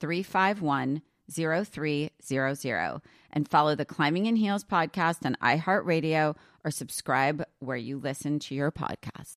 351 0.00 1.02
0300 1.30 3.00
and 3.32 3.48
follow 3.48 3.74
the 3.74 3.84
Climbing 3.84 4.26
in 4.26 4.36
Heels 4.36 4.64
podcast 4.64 5.26
on 5.26 5.36
iHeartRadio 5.42 6.34
or 6.64 6.70
subscribe 6.70 7.44
where 7.58 7.76
you 7.76 7.98
listen 7.98 8.38
to 8.40 8.54
your 8.54 8.72
podcast. 8.72 9.36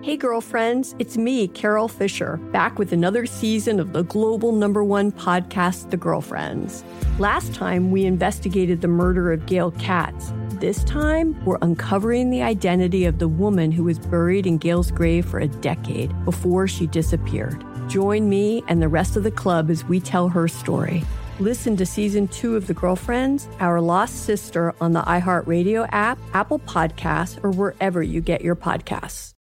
Hey, 0.00 0.16
girlfriends, 0.16 0.94
it's 1.00 1.16
me, 1.18 1.48
Carole 1.48 1.88
Fisher, 1.88 2.36
back 2.52 2.78
with 2.78 2.92
another 2.92 3.26
season 3.26 3.80
of 3.80 3.92
the 3.92 4.04
global 4.04 4.52
number 4.52 4.84
one 4.84 5.10
podcast, 5.10 5.90
The 5.90 5.96
Girlfriends. 5.96 6.84
Last 7.18 7.52
time, 7.52 7.90
we 7.90 8.04
investigated 8.04 8.80
the 8.80 8.86
murder 8.88 9.32
of 9.32 9.46
Gail 9.46 9.72
Katz. 9.72 10.32
This 10.60 10.84
time, 10.84 11.44
we're 11.44 11.58
uncovering 11.62 12.30
the 12.30 12.42
identity 12.42 13.06
of 13.06 13.18
the 13.18 13.26
woman 13.26 13.72
who 13.72 13.84
was 13.84 13.98
buried 13.98 14.46
in 14.46 14.58
Gail's 14.58 14.92
grave 14.92 15.26
for 15.26 15.40
a 15.40 15.48
decade 15.48 16.14
before 16.24 16.68
she 16.68 16.86
disappeared. 16.86 17.64
Join 17.88 18.28
me 18.28 18.62
and 18.68 18.82
the 18.82 18.88
rest 18.88 19.16
of 19.16 19.22
the 19.22 19.30
club 19.30 19.70
as 19.70 19.82
we 19.82 19.98
tell 19.98 20.28
her 20.28 20.46
story. 20.46 21.04
Listen 21.40 21.74
to 21.78 21.86
season 21.86 22.28
two 22.28 22.54
of 22.54 22.66
The 22.66 22.74
Girlfriends, 22.74 23.48
Our 23.60 23.80
Lost 23.80 24.24
Sister 24.24 24.74
on 24.78 24.92
the 24.92 25.00
iHeartRadio 25.00 25.88
app, 25.90 26.18
Apple 26.34 26.58
Podcasts, 26.58 27.42
or 27.42 27.50
wherever 27.50 28.02
you 28.02 28.20
get 28.20 28.42
your 28.42 28.56
podcasts. 28.56 29.32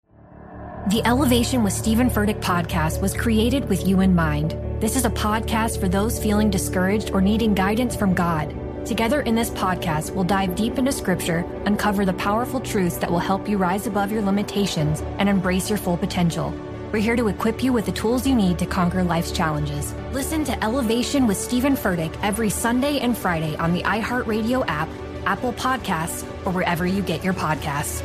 The 0.90 1.02
Elevation 1.06 1.64
with 1.64 1.74
Stephen 1.74 2.10
Furtick 2.10 2.40
podcast 2.40 3.02
was 3.02 3.14
created 3.14 3.68
with 3.68 3.86
you 3.86 4.00
in 4.00 4.16
mind. 4.16 4.52
This 4.82 4.96
is 4.96 5.04
a 5.04 5.10
podcast 5.10 5.82
for 5.82 5.90
those 5.90 6.18
feeling 6.18 6.50
discouraged 6.50 7.12
or 7.12 7.20
needing 7.20 7.54
guidance 7.54 7.98
from 7.98 8.14
God. 8.14 8.56
Together 8.86 9.20
in 9.22 9.36
this 9.36 9.50
podcast, 9.50 10.12
we'll 10.12 10.24
dive 10.24 10.56
deep 10.56 10.78
into 10.78 10.94
scripture, 10.94 11.46
uncover 11.66 12.06
the 12.06 12.14
powerful 12.14 12.62
truths 12.62 12.96
that 13.00 13.12
will 13.12 13.20
help 13.20 13.50
you 13.50 13.58
rise 13.58 13.88
above 13.88 14.14
your 14.14 14.22
limitations 14.22 15.02
and 15.18 15.28
embrace 15.28 15.70
your 15.70 15.78
full 15.78 15.98
potential. 15.98 16.54
We're 16.92 17.00
here 17.00 17.18
to 17.18 17.28
equip 17.28 17.62
you 17.62 17.74
with 17.74 17.86
the 17.86 17.92
tools 17.92 18.26
you 18.26 18.34
need 18.34 18.58
to 18.60 18.66
conquer 18.66 19.04
life's 19.04 19.34
challenges. 19.34 19.94
Listen 20.14 20.46
to 20.46 20.64
Elevation 20.64 21.28
with 21.28 21.36
Stephen 21.36 21.74
Furtick 21.74 22.18
every 22.24 22.50
Sunday 22.50 23.00
and 23.00 23.18
Friday 23.18 23.58
on 23.58 23.74
the 23.74 23.82
iHeartRadio 23.84 24.64
app, 24.70 24.88
Apple 25.26 25.52
Podcasts, 25.52 26.24
or 26.46 26.54
wherever 26.54 26.88
you 26.88 27.02
get 27.02 27.26
your 27.26 27.34
podcasts. 27.34 28.04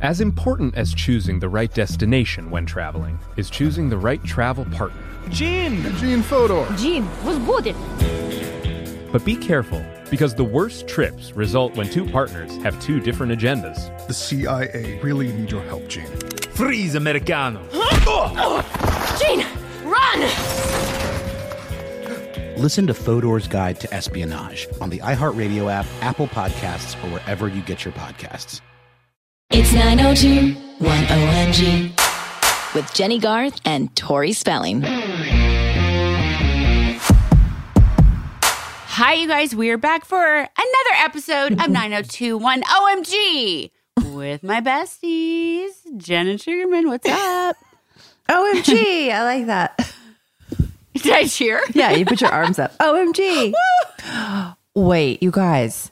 As 0.00 0.20
important 0.20 0.74
as 0.74 0.92
choosing 0.92 1.38
the 1.38 1.48
right 1.48 1.72
destination 1.72 2.50
when 2.50 2.66
traveling 2.66 3.20
is 3.36 3.48
choosing 3.48 3.88
the 3.88 3.98
right 3.98 4.22
travel 4.24 4.64
partner. 4.64 5.00
Gene! 5.28 5.80
Gene 5.98 6.22
Fodor! 6.22 6.66
Gene, 6.76 7.06
was 7.24 7.38
good. 7.38 7.76
But 9.12 9.24
be 9.24 9.36
careful, 9.36 9.84
because 10.10 10.34
the 10.34 10.44
worst 10.44 10.88
trips 10.88 11.32
result 11.32 11.76
when 11.76 11.88
two 11.88 12.04
partners 12.04 12.56
have 12.58 12.80
two 12.82 13.00
different 13.00 13.32
agendas. 13.32 14.06
The 14.06 14.14
CIA 14.14 15.00
really 15.02 15.32
need 15.32 15.50
your 15.50 15.62
help, 15.62 15.86
Gene. 15.88 16.06
Freeze, 16.50 16.94
Americano! 16.96 17.62
Gene, 19.18 19.46
run! 19.84 20.20
Listen 22.60 22.86
to 22.86 22.92
Fodor's 22.92 23.48
Guide 23.48 23.80
to 23.80 23.94
Espionage 23.94 24.68
on 24.80 24.90
the 24.90 24.98
iHeartRadio 24.98 25.72
app, 25.72 25.86
Apple 26.02 26.26
Podcasts, 26.28 27.02
or 27.02 27.08
wherever 27.14 27.48
you 27.48 27.62
get 27.62 27.84
your 27.84 27.94
podcasts. 27.94 28.60
It's 29.50 29.72
902 29.72 30.54
1OMG 30.80 32.74
with 32.74 32.92
Jenny 32.94 33.18
Garth 33.18 33.60
and 33.64 33.94
Tori 33.96 34.32
Spelling. 34.32 34.82
Hi, 39.02 39.14
you 39.14 39.26
guys. 39.28 39.54
We're 39.56 39.78
back 39.78 40.04
for 40.04 40.22
another 40.22 40.94
episode 40.98 41.52
of 41.52 41.58
9021 41.70 42.62
OMG 42.62 43.70
with 44.14 44.42
my 44.42 44.60
besties, 44.60 45.70
Jenna 45.96 46.36
Sugarman. 46.36 46.86
What's 46.86 47.08
up? 47.08 47.56
OMG. 48.28 49.10
I 49.10 49.24
like 49.24 49.46
that. 49.46 49.94
Did 50.94 51.12
I 51.14 51.24
cheer? 51.24 51.62
Yeah, 51.72 51.92
you 51.92 52.04
put 52.04 52.20
your 52.20 52.30
arms 52.30 52.58
up. 52.58 52.76
OMG. 52.76 53.54
Wait, 54.74 55.22
you 55.22 55.30
guys. 55.30 55.90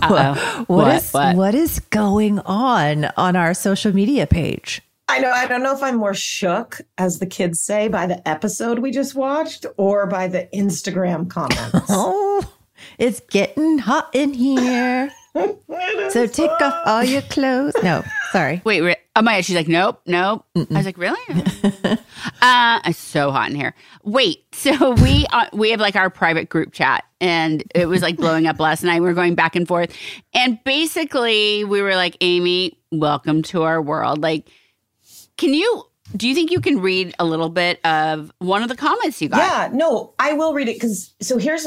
What 0.00 0.36
What? 0.68 0.96
is 0.96 1.12
What? 1.12 1.36
what 1.36 1.54
is 1.54 1.78
going 1.90 2.40
on 2.40 3.04
on 3.16 3.36
our 3.36 3.54
social 3.54 3.94
media 3.94 4.26
page? 4.26 4.82
I 5.08 5.20
know. 5.20 5.30
I 5.30 5.46
don't 5.46 5.62
know 5.62 5.72
if 5.74 5.82
I'm 5.82 5.96
more 5.96 6.14
shook, 6.14 6.80
as 6.98 7.20
the 7.20 7.26
kids 7.26 7.60
say, 7.60 7.86
by 7.88 8.06
the 8.06 8.26
episode 8.28 8.80
we 8.80 8.90
just 8.90 9.14
watched 9.14 9.64
or 9.76 10.06
by 10.06 10.26
the 10.28 10.48
Instagram 10.52 11.28
comments. 11.30 11.86
Oh, 11.88 12.42
it's 12.98 13.20
getting 13.30 13.78
hot 13.78 14.10
in 14.12 14.34
here. 14.34 15.10
so 16.10 16.26
take 16.26 16.50
off 16.60 16.74
all 16.86 17.04
your 17.04 17.22
clothes. 17.22 17.74
No, 17.82 18.02
sorry. 18.32 18.60
Wait, 18.64 18.80
re- 18.80 18.96
oh 19.14 19.22
my 19.22 19.36
God. 19.36 19.44
She's 19.44 19.56
like, 19.56 19.68
nope, 19.68 20.00
nope. 20.06 20.44
I 20.56 20.66
was 20.70 20.84
like, 20.86 20.98
really? 20.98 21.18
uh, 22.42 22.80
it's 22.84 22.98
so 22.98 23.30
hot 23.30 23.50
in 23.50 23.56
here. 23.56 23.74
Wait, 24.02 24.44
so 24.52 24.92
we 24.94 25.24
uh, 25.32 25.46
we 25.52 25.70
have 25.70 25.80
like 25.80 25.96
our 25.96 26.10
private 26.10 26.48
group 26.48 26.72
chat, 26.72 27.04
and 27.20 27.62
it 27.74 27.86
was 27.86 28.02
like 28.02 28.16
blowing 28.16 28.46
up 28.46 28.58
last 28.60 28.82
night. 28.82 29.00
We 29.00 29.06
were 29.06 29.14
going 29.14 29.34
back 29.36 29.56
and 29.56 29.66
forth, 29.68 29.94
and 30.34 30.62
basically 30.64 31.64
we 31.64 31.80
were 31.80 31.94
like, 31.94 32.16
Amy, 32.20 32.78
welcome 32.90 33.42
to 33.44 33.62
our 33.62 33.80
world. 33.80 34.20
Like, 34.20 34.48
can 35.36 35.54
you? 35.54 35.84
Do 36.16 36.28
you 36.28 36.34
think 36.34 36.50
you 36.50 36.60
can 36.60 36.80
read 36.80 37.14
a 37.18 37.24
little 37.24 37.48
bit 37.48 37.84
of 37.84 38.30
one 38.38 38.62
of 38.62 38.68
the 38.68 38.76
comments 38.76 39.20
you 39.20 39.28
got? 39.28 39.38
yeah, 39.38 39.76
no, 39.76 40.14
I 40.18 40.34
will 40.34 40.54
read 40.54 40.68
it 40.68 40.76
because 40.76 41.14
so 41.20 41.36
here's 41.38 41.66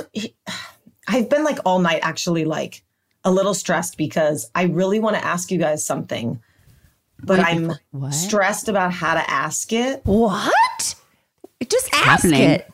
I've 1.08 1.30
been 1.30 1.44
like 1.44 1.60
all 1.66 1.80
night 1.80 2.00
actually 2.04 2.46
like 2.46 2.84
a 3.26 3.32
little 3.32 3.54
stressed 3.54 3.98
because 3.98 4.50
I 4.56 4.64
really 4.64 5.00
want 5.00 5.18
to 5.18 5.26
ask 5.26 5.52
you 5.52 5.58
guys 5.58 5.86
something, 5.86 6.42
but 7.22 7.40
Wait, 7.40 7.48
I'm 7.48 7.74
what? 7.92 8.14
stressed 8.14 8.70
about 8.70 8.94
how 8.94 9.14
to 9.16 9.30
ask 9.30 9.74
it. 9.74 10.02
What? 10.06 10.96
Just 11.68 11.90
ask 11.94 12.06
happening? 12.24 12.42
it. 12.42 12.72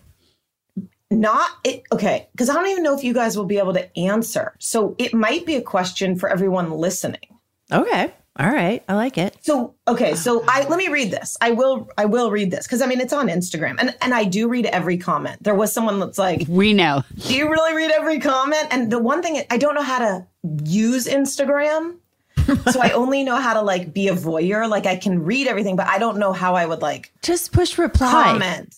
Not 1.11 1.49
it 1.63 1.83
okay, 1.91 2.27
because 2.31 2.49
I 2.49 2.53
don't 2.53 2.67
even 2.67 2.83
know 2.83 2.95
if 2.95 3.03
you 3.03 3.13
guys 3.13 3.37
will 3.37 3.45
be 3.45 3.57
able 3.57 3.73
to 3.73 3.97
answer. 3.97 4.55
So 4.59 4.95
it 4.97 5.13
might 5.13 5.45
be 5.45 5.55
a 5.55 5.61
question 5.61 6.15
for 6.17 6.29
everyone 6.29 6.71
listening. 6.71 7.37
Okay. 7.71 8.13
All 8.37 8.49
right. 8.49 8.83
I 8.89 8.95
like 8.95 9.17
it. 9.17 9.37
So 9.43 9.75
okay, 9.87 10.13
so 10.15 10.41
oh, 10.41 10.45
I 10.49 10.67
let 10.67 10.77
me 10.77 10.89
read 10.89 11.09
this. 11.09 11.37
I 11.39 11.51
will 11.51 11.87
I 11.97 12.03
will 12.03 12.31
read 12.31 12.51
this 12.51 12.67
because 12.67 12.81
I 12.81 12.85
mean 12.85 12.99
it's 12.99 13.13
on 13.13 13.27
Instagram 13.29 13.75
and 13.79 13.95
and 14.01 14.13
I 14.13 14.25
do 14.25 14.49
read 14.49 14.65
every 14.65 14.97
comment. 14.97 15.41
There 15.41 15.55
was 15.55 15.71
someone 15.71 15.99
that's 16.01 16.17
like, 16.17 16.45
We 16.49 16.73
know. 16.73 17.03
"Do 17.17 17.33
you 17.33 17.49
really 17.49 17.73
read 17.73 17.91
every 17.91 18.19
comment?" 18.19 18.67
And 18.71 18.91
the 18.91 18.99
one 18.99 19.21
thing 19.23 19.41
I 19.49 19.57
don't 19.57 19.73
know 19.73 19.81
how 19.83 19.99
to 19.99 20.27
use 20.65 21.07
Instagram, 21.07 21.95
so 22.71 22.81
I 22.81 22.89
only 22.89 23.23
know 23.23 23.37
how 23.37 23.53
to 23.53 23.61
like 23.61 23.93
be 23.93 24.09
a 24.09 24.13
voyeur. 24.13 24.69
Like 24.69 24.85
I 24.85 24.97
can 24.97 25.23
read 25.23 25.47
everything, 25.47 25.77
but 25.77 25.87
I 25.87 25.97
don't 25.97 26.17
know 26.17 26.33
how 26.33 26.55
I 26.55 26.65
would 26.65 26.81
like 26.81 27.13
Just 27.21 27.53
push 27.53 27.77
reply. 27.77 28.11
comment. 28.11 28.75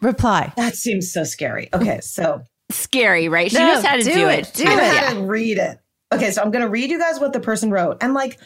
Reply. 0.00 0.52
That 0.56 0.76
seems 0.76 1.12
so 1.12 1.24
scary. 1.24 1.68
Okay, 1.74 1.98
so 2.00 2.42
Scary, 2.70 3.28
right? 3.28 3.50
She 3.50 3.58
No, 3.58 3.74
knows 3.74 3.84
how 3.84 3.96
to 3.96 4.02
do, 4.02 4.12
do 4.12 4.28
it. 4.28 4.48
it. 4.48 4.54
Do 4.54 4.64
I 4.68 4.74
know 4.76 4.82
it. 4.84 4.96
how 4.96 5.14
to 5.14 5.20
read 5.22 5.58
it. 5.58 5.78
Okay, 6.12 6.30
so 6.30 6.42
I'm 6.42 6.50
gonna 6.52 6.68
read 6.68 6.90
you 6.90 6.98
guys 6.98 7.18
what 7.18 7.32
the 7.32 7.40
person 7.40 7.72
wrote, 7.72 7.96
and 8.00 8.14
like. 8.14 8.38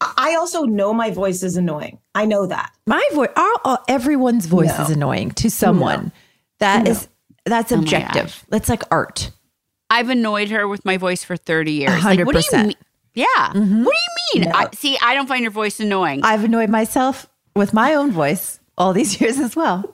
I 0.00 0.36
also 0.38 0.64
know 0.64 0.92
my 0.92 1.10
voice 1.10 1.42
is 1.42 1.56
annoying. 1.56 1.98
I 2.14 2.26
know 2.26 2.46
that. 2.46 2.72
My 2.86 3.02
voice, 3.14 3.30
everyone's 3.88 4.46
voice 4.46 4.76
No. 4.76 4.84
is 4.84 4.90
annoying 4.90 5.30
to 5.32 5.50
someone. 5.50 6.12
That 6.60 6.84
No. 6.84 6.90
is 6.90 7.08
that's 7.46 7.72
Oh 7.72 7.78
objective. 7.78 8.24
gosh. 8.26 8.42
That's 8.48 8.68
like 8.68 8.82
art. 8.90 9.30
I've 9.90 10.10
annoyed 10.10 10.50
her 10.50 10.66
with 10.66 10.84
my 10.84 10.96
voice 10.96 11.22
for 11.24 11.36
30 11.36 11.72
years. 11.72 12.04
Like, 12.04 12.18
what 12.26 12.34
do 12.34 12.38
you 12.38 12.44
100%. 12.50 12.66
mean? 12.68 12.74
Yeah. 13.14 13.24
Mm-hmm. 13.38 13.84
What 13.84 13.94
do 13.94 14.38
you 14.38 14.40
mean? 14.44 14.52
I, 14.52 14.68
see, 14.74 14.98
I 15.02 15.14
don't 15.14 15.26
find 15.28 15.42
your 15.42 15.50
voice 15.52 15.78
annoying. 15.78 16.20
I've 16.24 16.42
annoyed 16.44 16.70
myself 16.70 17.26
with 17.54 17.72
my 17.72 17.94
own 17.94 18.10
voice 18.10 18.58
all 18.76 18.92
these 18.92 19.20
years 19.20 19.38
as 19.38 19.54
well. 19.54 19.93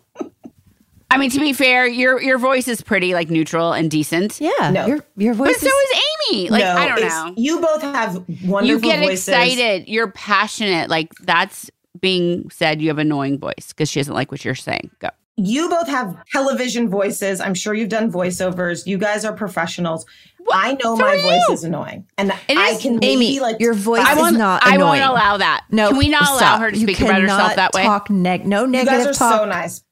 Mean, 1.19 1.31
to 1.31 1.41
be 1.41 1.53
fair, 1.53 1.87
your 1.87 2.21
your 2.23 2.39
voice 2.39 2.69
is 2.69 2.83
pretty 2.83 3.15
like 3.15 3.31
neutral 3.31 3.73
and 3.73 3.91
decent. 3.91 4.41
Yeah. 4.41 4.71
No. 4.71 4.87
Your 4.87 5.05
your 5.17 5.35
But 5.35 5.45
voice 5.49 5.61
so 5.61 5.67
is 5.67 5.73
is 5.73 6.03
Amy. 6.33 6.49
Like, 6.51 6.63
No, 6.63 6.75
I 6.77 6.89
don't 6.89 7.01
know. 7.01 7.35
You 7.37 7.61
both 7.61 7.83
have 7.83 8.15
wonderful 8.45 8.49
voices. 8.49 8.69
You 8.69 8.81
get 8.81 8.99
voices. 9.01 9.29
excited. 9.29 9.89
You're 9.89 10.11
passionate. 10.13 10.89
Like, 10.91 11.13
that's 11.23 11.71
being 12.01 12.49
said. 12.51 12.81
You 12.81 12.89
have 12.89 12.99
annoying 12.99 13.39
voice 13.39 13.69
because 13.69 13.89
she 13.91 14.01
doesn't 14.01 14.15
like 14.15 14.31
what 14.31 14.45
you're 14.45 14.55
saying. 14.55 14.91
Go. 15.01 15.09
You 15.37 15.69
both 15.71 15.89
have 15.89 16.17
television 16.33 16.89
voices. 16.91 17.41
I'm 17.41 17.55
sure 17.55 17.73
you've 17.73 17.89
done 17.89 18.13
voiceovers. 18.13 18.87
You 18.87 18.99
guys 18.99 19.25
are 19.25 19.33
professionals. 19.33 20.05
I 20.53 20.73
know 20.75 20.97
So 20.97 21.03
my 21.03 21.17
voice 21.21 21.43
you. 21.49 21.55
is 21.55 21.65
annoying, 21.65 22.07
and 22.19 22.31
It 22.49 22.57
I 22.59 22.71
is- 22.71 22.83
can 22.83 22.95
maybe 22.97 23.07
Amy, 23.29 23.41
like 23.41 23.61
your 23.61 23.73
voice 23.75 24.05
I 24.05 24.13
is 24.13 24.19
won't, 24.19 24.37
not 24.39 24.67
I 24.67 24.75
annoying. 24.75 25.01
won't 25.01 25.11
allow 25.13 25.37
that. 25.37 25.65
No, 25.71 25.89
Can 25.91 25.99
we 25.99 26.09
not 26.09 26.29
allow 26.29 26.59
her 26.59 26.71
to 26.71 26.77
You 26.77 26.87
speak 26.87 27.01
about 27.01 27.21
herself 27.21 27.57
that 27.57 27.73
way? 27.75 27.85
Talk 27.85 28.11
neg- 28.11 28.47
no 28.47 28.65
negative. 28.67 28.93
You 28.93 28.99
negative 28.99 29.07
guys 29.07 29.17
are 29.17 29.31
talk. 29.31 29.41
so 29.41 29.45
nice. 29.47 29.83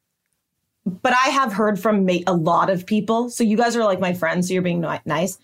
But 0.88 1.12
I 1.12 1.28
have 1.30 1.52
heard 1.52 1.78
from 1.80 2.04
ma- 2.06 2.18
a 2.26 2.32
lot 2.34 2.70
of 2.70 2.86
people. 2.86 3.30
So 3.30 3.44
you 3.44 3.56
guys 3.56 3.76
are 3.76 3.84
like 3.84 4.00
my 4.00 4.12
friends. 4.12 4.48
So 4.48 4.54
you're 4.54 4.62
being 4.62 4.80
ni- 4.80 5.00
nice. 5.04 5.38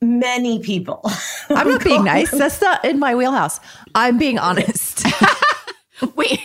Many 0.00 0.60
people. 0.60 1.00
I'm 1.50 1.68
not 1.68 1.82
being 1.84 2.04
nice. 2.04 2.30
That's 2.30 2.60
not 2.60 2.84
in 2.84 2.98
my 2.98 3.14
wheelhouse. 3.14 3.58
I'm 3.94 4.16
being 4.18 4.38
honest. 4.38 5.04
Wait. 6.14 6.40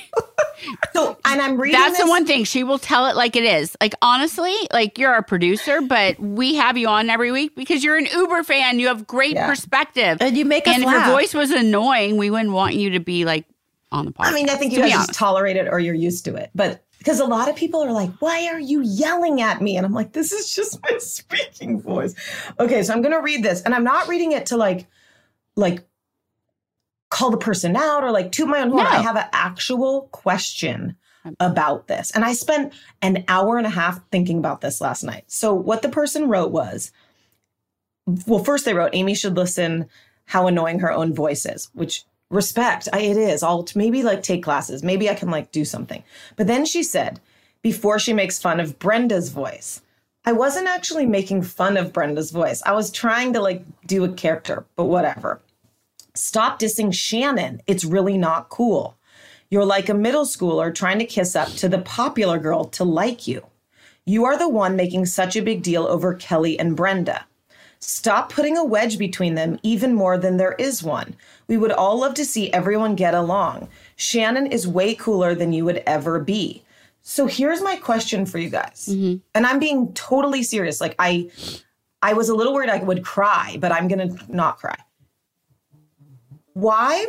So, 0.94 1.18
and 1.25 1.39
I'm 1.41 1.59
reading. 1.62 1.80
That's 1.80 2.00
the 2.01 2.07
one 2.07 2.25
thing. 2.25 2.44
She 2.45 2.63
will 2.63 2.80
tell 2.80 3.06
it 3.07 3.15
like 3.15 3.35
it 3.35 3.44
is. 3.44 3.75
Like 3.80 3.94
honestly, 4.01 4.56
like 4.71 4.97
you're 4.97 5.12
our 5.12 5.21
producer, 5.21 5.81
but 5.81 6.18
we 6.19 6.56
have 6.56 6.77
you 6.77 6.88
on 6.88 7.09
every 7.09 7.31
week 7.31 7.56
because 7.56 7.83
you're 7.83 7.97
an 7.97 8.07
Uber 8.07 8.44
fan. 8.44 8.79
You 8.79 8.88
have 8.88 9.06
great 9.06 9.33
Yeah. 9.36 9.47
perspective. 9.47 10.18
And 10.21 10.36
you 10.36 10.45
make 10.45 10.68
us 10.68 10.74
And 10.74 10.83
if 10.83 10.88
laugh. 10.88 11.07
your 11.07 11.15
voice 11.15 11.33
was 11.36 11.51
annoying, 11.51 12.18
we 12.18 12.31
wouldn't 12.31 12.51
want 12.51 12.74
you 12.75 12.91
to 12.91 13.00
be 13.00 13.25
like 13.25 13.45
on 13.91 14.06
the 14.06 14.12
podcast. 14.12 14.25
I 14.25 14.33
mean, 14.33 14.50
I 14.50 14.56
think 14.56 14.71
you 14.71 14.79
to 14.79 14.86
be 14.86 14.89
guys 14.91 15.06
just 15.07 15.19
tolerate 15.19 15.57
it 15.57 15.68
or 15.68 15.79
you're 15.79 15.94
used 15.94 16.25
to 16.25 16.36
it. 16.36 16.50
But 16.56 16.83
because 17.03 17.19
a 17.19 17.25
lot 17.25 17.50
of 17.50 17.57
people 17.57 17.83
are 17.83 17.91
like, 17.91 18.11
why 18.19 18.47
are 18.47 18.59
you 18.59 18.79
yelling 18.79 19.41
at 19.41 19.61
me? 19.61 19.75
And 19.75 19.85
I'm 19.85 19.91
like, 19.91 20.13
this 20.13 20.31
is 20.31 20.55
just 20.55 20.81
my 20.89 20.97
speaking 21.00 21.81
voice. 21.81 22.15
Okay, 22.61 22.81
so 22.81 22.94
I'm 22.94 23.01
gonna 23.01 23.21
read 23.21 23.44
this. 23.44 23.61
And 23.61 23.75
I'm 23.75 23.83
not 23.83 24.07
reading 24.07 24.31
it 24.31 24.45
to 24.47 24.57
like 24.57 24.88
like 25.57 25.85
call 27.09 27.29
the 27.29 27.38
person 27.38 27.75
out 27.75 28.05
or 28.05 28.11
like 28.11 28.31
toot 28.31 28.47
my 28.47 28.61
own 28.61 28.69
horn. 28.69 28.85
No. 28.85 28.89
I 28.89 29.01
have 29.01 29.17
an 29.17 29.27
actual 29.33 30.07
question 30.13 30.95
about 31.41 31.89
this. 31.89 32.09
And 32.11 32.23
I 32.23 32.31
spent 32.31 32.73
an 33.01 33.25
hour 33.27 33.57
and 33.57 33.67
a 33.67 33.69
half 33.69 34.00
thinking 34.09 34.38
about 34.38 34.61
this 34.61 34.79
last 34.79 35.03
night. 35.03 35.25
So 35.27 35.53
what 35.53 35.81
the 35.81 35.89
person 35.89 36.29
wrote 36.29 36.51
was 36.51 36.94
well, 38.25 38.44
first 38.44 38.63
they 38.63 38.73
wrote 38.73 38.91
Amy 38.94 39.13
should 39.13 39.35
listen 39.35 39.89
how 40.25 40.47
annoying 40.47 40.79
her 40.79 40.91
own 40.91 41.13
voice 41.13 41.45
is, 41.45 41.69
which 41.73 42.05
respect, 42.33 42.89
I, 42.91 43.00
it 43.00 43.18
is. 43.18 43.44
I'll 43.44 43.68
maybe 43.75 44.03
like 44.03 44.24
take 44.24 44.44
classes. 44.44 44.83
Maybe 44.83 45.09
I 45.09 45.15
can 45.15 45.30
like 45.30 45.51
do 45.51 45.63
something. 45.63 46.03
But 46.35 46.47
then 46.47 46.65
she 46.65 46.83
said, 46.83 47.19
before 47.62 48.00
she 48.00 48.12
makes 48.12 48.39
fun 48.39 48.59
of 48.59 48.80
Brenda's 48.80 49.30
voice, 49.30 49.81
I 50.25 50.31
wasn't 50.31 50.68
actually 50.68 51.06
making 51.06 51.44
fun 51.44 51.77
of 51.77 51.94
Brenda's 51.94 52.31
voice. 52.31 52.62
I 52.65 52.74
was 52.74 52.91
trying 52.91 53.33
to 53.33 53.41
like 53.41 53.63
do 53.85 54.03
a 54.03 54.13
character, 54.13 54.65
but 54.75 54.85
whatever. 54.85 55.41
Stop 56.15 56.59
dissing 56.59 56.94
Shannon. 56.94 57.62
It's 57.68 57.85
really 57.85 58.18
not 58.18 58.50
cool. 58.50 58.97
You're 59.50 59.65
like 59.65 59.89
a 59.89 59.94
middle 59.94 60.25
schooler 60.25 60.74
trying 60.74 61.00
to 61.00 61.06
kiss 61.06 61.36
up 61.36 61.50
to 61.50 61.69
the 61.69 61.79
popular 61.79 62.39
girl 62.39 62.65
to 62.65 62.83
like 62.83 63.27
you. 63.27 63.45
You 64.06 64.25
are 64.25 64.38
the 64.38 64.50
one 64.50 64.75
making 64.75 65.06
such 65.06 65.36
a 65.36 65.41
big 65.41 65.63
deal 65.63 65.86
over 65.86 66.13
Kelly 66.13 66.59
and 66.59 66.75
Brenda. 66.75 67.25
Stop 67.85 68.31
putting 68.31 68.57
a 68.57 68.63
wedge 68.63 68.97
between 68.97 69.35
them 69.35 69.59
even 69.62 69.94
more 69.94 70.18
than 70.18 70.38
there 70.38 70.53
is 70.53 70.81
one. 70.81 71.15
We 71.47 71.57
would 71.57 71.74
all 71.74 72.00
love 72.00 72.13
to 72.13 72.24
see 72.24 72.51
everyone 72.53 72.95
get 72.95 73.13
along. 73.13 73.68
Shannon 73.97 74.47
is 74.47 74.65
way 74.65 74.95
cooler 74.95 75.35
than 75.35 75.51
you 75.51 75.65
would 75.65 75.83
ever 75.85 76.18
be. 76.21 76.63
So 77.01 77.27
here's 77.27 77.62
my 77.62 77.75
question 77.75 78.25
for 78.25 78.38
you 78.38 78.50
guys. 78.50 78.88
Mm-hmm. 78.89 79.18
And 79.35 79.45
I'm 79.45 79.59
being 79.59 79.94
totally 79.95 80.44
serious. 80.44 80.80
Like 80.80 80.95
I 80.97 81.30
I 82.01 82.13
was 82.13 82.30
a 82.30 82.35
little 82.35 82.53
worried 82.53 82.69
I 82.69 82.81
would 82.81 83.03
cry, 83.03 83.57
but 83.59 83.74
I'm 83.74 83.89
going 83.89 84.15
to 84.15 84.33
not 84.33 84.59
cry. 84.59 84.77
Why 86.53 87.07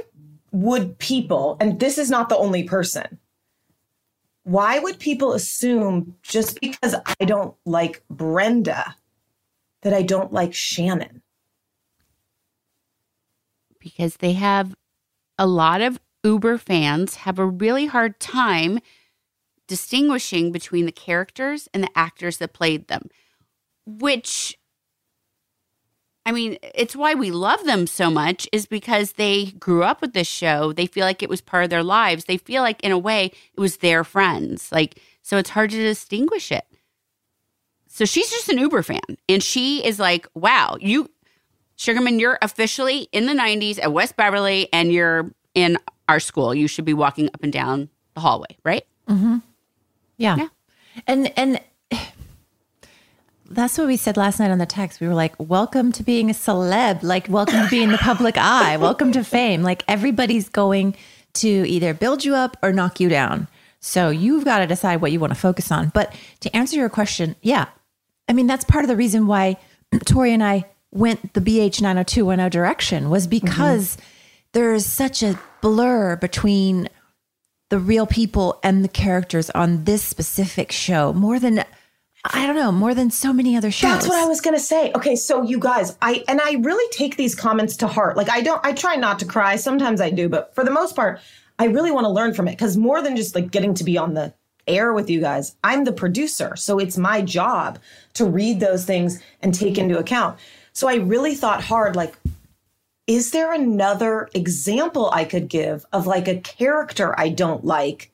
would 0.51 0.99
people, 0.99 1.57
and 1.61 1.79
this 1.79 1.99
is 1.99 2.11
not 2.11 2.29
the 2.29 2.37
only 2.37 2.65
person, 2.65 3.21
why 4.43 4.81
would 4.81 4.99
people 4.99 5.35
assume 5.35 6.17
just 6.23 6.61
because 6.61 6.97
I 7.21 7.25
don't 7.25 7.55
like 7.65 8.03
Brenda 8.11 8.97
that 9.85 9.95
I 9.95 10.03
don't 10.03 10.33
like 10.33 10.53
Shannon? 10.53 11.23
because 13.85 14.17
they 14.17 14.33
have 14.33 14.75
a 15.39 15.47
lot 15.47 15.81
of 15.81 16.01
Uber 16.25 16.57
fans 16.59 17.17
have 17.17 17.39
a 17.39 17.47
really 17.47 17.87
hard 17.87 18.19
time 18.19 18.81
distinguishing 19.69 20.51
between 20.51 20.87
the 20.87 20.93
characters 20.93 21.69
and 21.75 21.83
the 21.85 21.91
actors 21.95 22.39
that 22.39 22.55
played 22.55 22.89
them, 22.89 23.09
which 23.87 24.59
I 26.27 26.33
mean, 26.33 26.57
it's 26.75 26.97
why 26.97 27.13
we 27.13 27.31
love 27.31 27.65
them 27.65 27.87
so 27.87 28.11
much 28.11 28.49
is 28.51 28.65
because 28.65 29.13
they 29.13 29.51
grew 29.59 29.83
up 29.83 30.01
with 30.01 30.15
this 30.15 30.27
show. 30.27 30.73
They 30.73 30.87
feel 30.87 31.05
like 31.05 31.23
it 31.23 31.29
was 31.29 31.43
part 31.43 31.65
of 31.65 31.71
their 31.71 31.83
lives. 31.83 32.25
They 32.25 32.39
feel 32.39 32.63
like 32.63 32.83
in 32.83 32.93
a 32.93 32.99
way 32.99 33.27
it 33.53 33.61
was 33.61 33.77
their 33.79 34.03
friends. 34.05 34.73
Like 34.73 34.99
so 35.21 35.37
it's 35.37 35.51
hard 35.51 35.71
to 35.71 35.77
distinguish 35.77 36.51
it. 36.51 36.65
So 37.95 38.05
she's 38.05 38.29
just 38.29 38.49
an 38.49 38.59
Uber 38.59 38.83
fan 38.83 38.99
and 39.29 39.41
she 39.41 39.87
is 39.87 40.01
like, 40.01 40.27
"Wow, 40.35 40.77
you 40.81 41.09
Sugarman, 41.77 42.19
you're 42.19 42.39
officially 42.43 43.09
in 43.13 43.27
the 43.27 43.35
90s 43.35 43.79
at 43.81 43.93
West 43.93 44.17
Beverly 44.17 44.69
and 44.73 44.93
you're 44.93 45.31
in 45.55 45.79
our 46.09 46.19
school. 46.19 46.53
You 46.53 46.67
should 46.67 46.85
be 46.85 46.93
walking 46.93 47.29
up 47.29 47.45
and 47.45 47.53
down 47.53 47.89
the 48.15 48.21
hallway, 48.21 48.57
right? 48.65 48.85
Mm-hmm. 49.09 49.37
Yeah. 50.17 50.37
Yeah. 50.37 50.49
And 51.07 51.33
and 51.39 51.61
that's 53.49 53.79
what 53.79 53.87
we 53.87 53.97
said 53.97 54.17
last 54.17 54.41
night 54.41 54.51
on 54.51 54.59
the 54.59 54.67
text. 54.67 55.01
We 55.01 55.07
were 55.07 55.15
like, 55.15 55.37
"Welcome 55.39 55.93
to 55.93 56.03
being 56.03 56.31
a 56.31 56.35
celeb. 56.35 57.05
Like, 57.05 57.29
welcome 57.29 57.63
to 57.63 57.71
being 57.71 57.91
the 57.91 57.99
public 57.99 58.37
eye. 58.39 58.77
Welcome 58.77 59.13
to 59.13 59.23
fame. 59.23 59.63
Like, 59.63 59.85
everybody's 59.87 60.49
going 60.49 60.97
to 61.35 61.49
either 61.49 61.95
build 61.95 62.25
you 62.25 62.35
up 62.35 62.57
or 62.61 62.73
knock 62.73 62.99
you 62.99 63.09
down. 63.09 63.47
So 63.79 64.11
you've 64.11 64.45
got 64.45 64.59
to 64.59 64.67
decide 64.67 65.01
what 65.01 65.13
you 65.13 65.21
want 65.21 65.33
to 65.33 65.39
focus 65.39 65.71
on. 65.71 65.91
But 65.91 66.13
to 66.41 66.57
answer 66.57 66.75
your 66.75 66.89
question, 66.89 67.37
yeah, 67.41 67.67
I 68.29 68.33
mean 68.33 68.47
that's 68.47 68.65
part 68.65 68.85
of 68.85 68.89
the 68.89 68.97
reason 68.97 69.27
why 69.27 69.57
Tori 70.05 70.33
and 70.33 70.43
I 70.43 70.65
went 70.91 71.35
the 71.35 71.41
BH 71.41 71.81
90210 71.83 72.51
direction 72.51 73.11
was 73.11 73.27
mm-hmm. 73.27 73.47
because 73.47 73.97
there 74.53 74.73
is 74.73 74.87
such 74.87 75.23
a 75.23 75.39
blur 75.61 76.17
between 76.17 76.89
the 77.71 77.79
real 77.79 78.07
people 78.07 78.61
and 78.63 78.85
the 78.85 78.89
characters 78.89 79.51
on 79.51 79.85
this 79.85 80.03
specific 80.03 80.71
show 80.71 81.13
more 81.13 81.39
than 81.39 81.65
I 82.33 82.47
don't 82.47 82.57
know, 82.57 82.73
more 82.73 82.95
than 82.95 83.11
so 83.11 83.35
many 83.35 83.55
other 83.55 83.71
shows. 83.71 83.91
That's 83.91 84.09
what 84.09 84.19
I 84.19 84.27
was 84.27 84.41
gonna 84.41 84.59
say. 84.59 84.91
Okay, 84.95 85.15
so 85.15 85.43
you 85.43 85.59
guys, 85.59 85.97
I 86.01 86.25
and 86.27 86.41
I 86.41 86.53
really 86.61 86.89
take 86.91 87.17
these 87.17 87.35
comments 87.35 87.77
to 87.79 87.87
heart. 87.87 88.17
Like 88.17 88.31
I 88.31 88.41
don't, 88.41 88.65
I 88.65 88.73
try 88.73 88.97
not 88.97 89.19
to 89.19 89.27
cry. 89.27 89.57
Sometimes 89.57 90.01
I 90.01 90.09
do, 90.09 90.31
but 90.31 90.55
for 90.55 90.65
the 90.65 90.71
most 90.71 90.97
part, 90.97 91.21
I 91.59 91.67
really 91.67 91.91
want 91.91 92.05
to 92.05 92.09
learn 92.09 92.33
from 92.33 92.49
it 92.49 92.53
because 92.53 92.79
more 92.79 93.03
than 93.03 93.17
just 93.17 93.35
like 93.35 93.51
getting 93.51 93.75
to 93.75 93.85
be 93.85 93.99
on 93.99 94.15
the 94.15 94.33
air 94.67 94.93
with 94.93 95.11
you 95.11 95.21
guys, 95.21 95.57
I'm 95.63 95.85
the 95.85 95.93
producer, 95.93 96.57
so 96.57 96.79
it's 96.79 96.99
my 96.99 97.23
job 97.23 97.79
to 98.15 98.25
read 98.25 98.61
those 98.61 98.85
things 98.85 99.23
and 99.43 99.55
take 99.55 99.79
into 99.79 99.99
account. 99.99 100.39
So 100.73 100.89
I 100.89 100.97
really 100.97 101.35
thought 101.35 101.63
hard, 101.63 101.97
like. 101.97 102.15
Is 103.07 103.33
there 103.33 103.53
another 103.53 104.31
example 104.33 105.11
I 105.13 105.27
could 105.27 105.49
give 105.49 105.85
of 105.93 106.07
like 106.07 106.27
a 106.27 106.41
character 106.41 107.15
I 107.21 107.29
don't 107.29 107.63
like? 107.63 108.11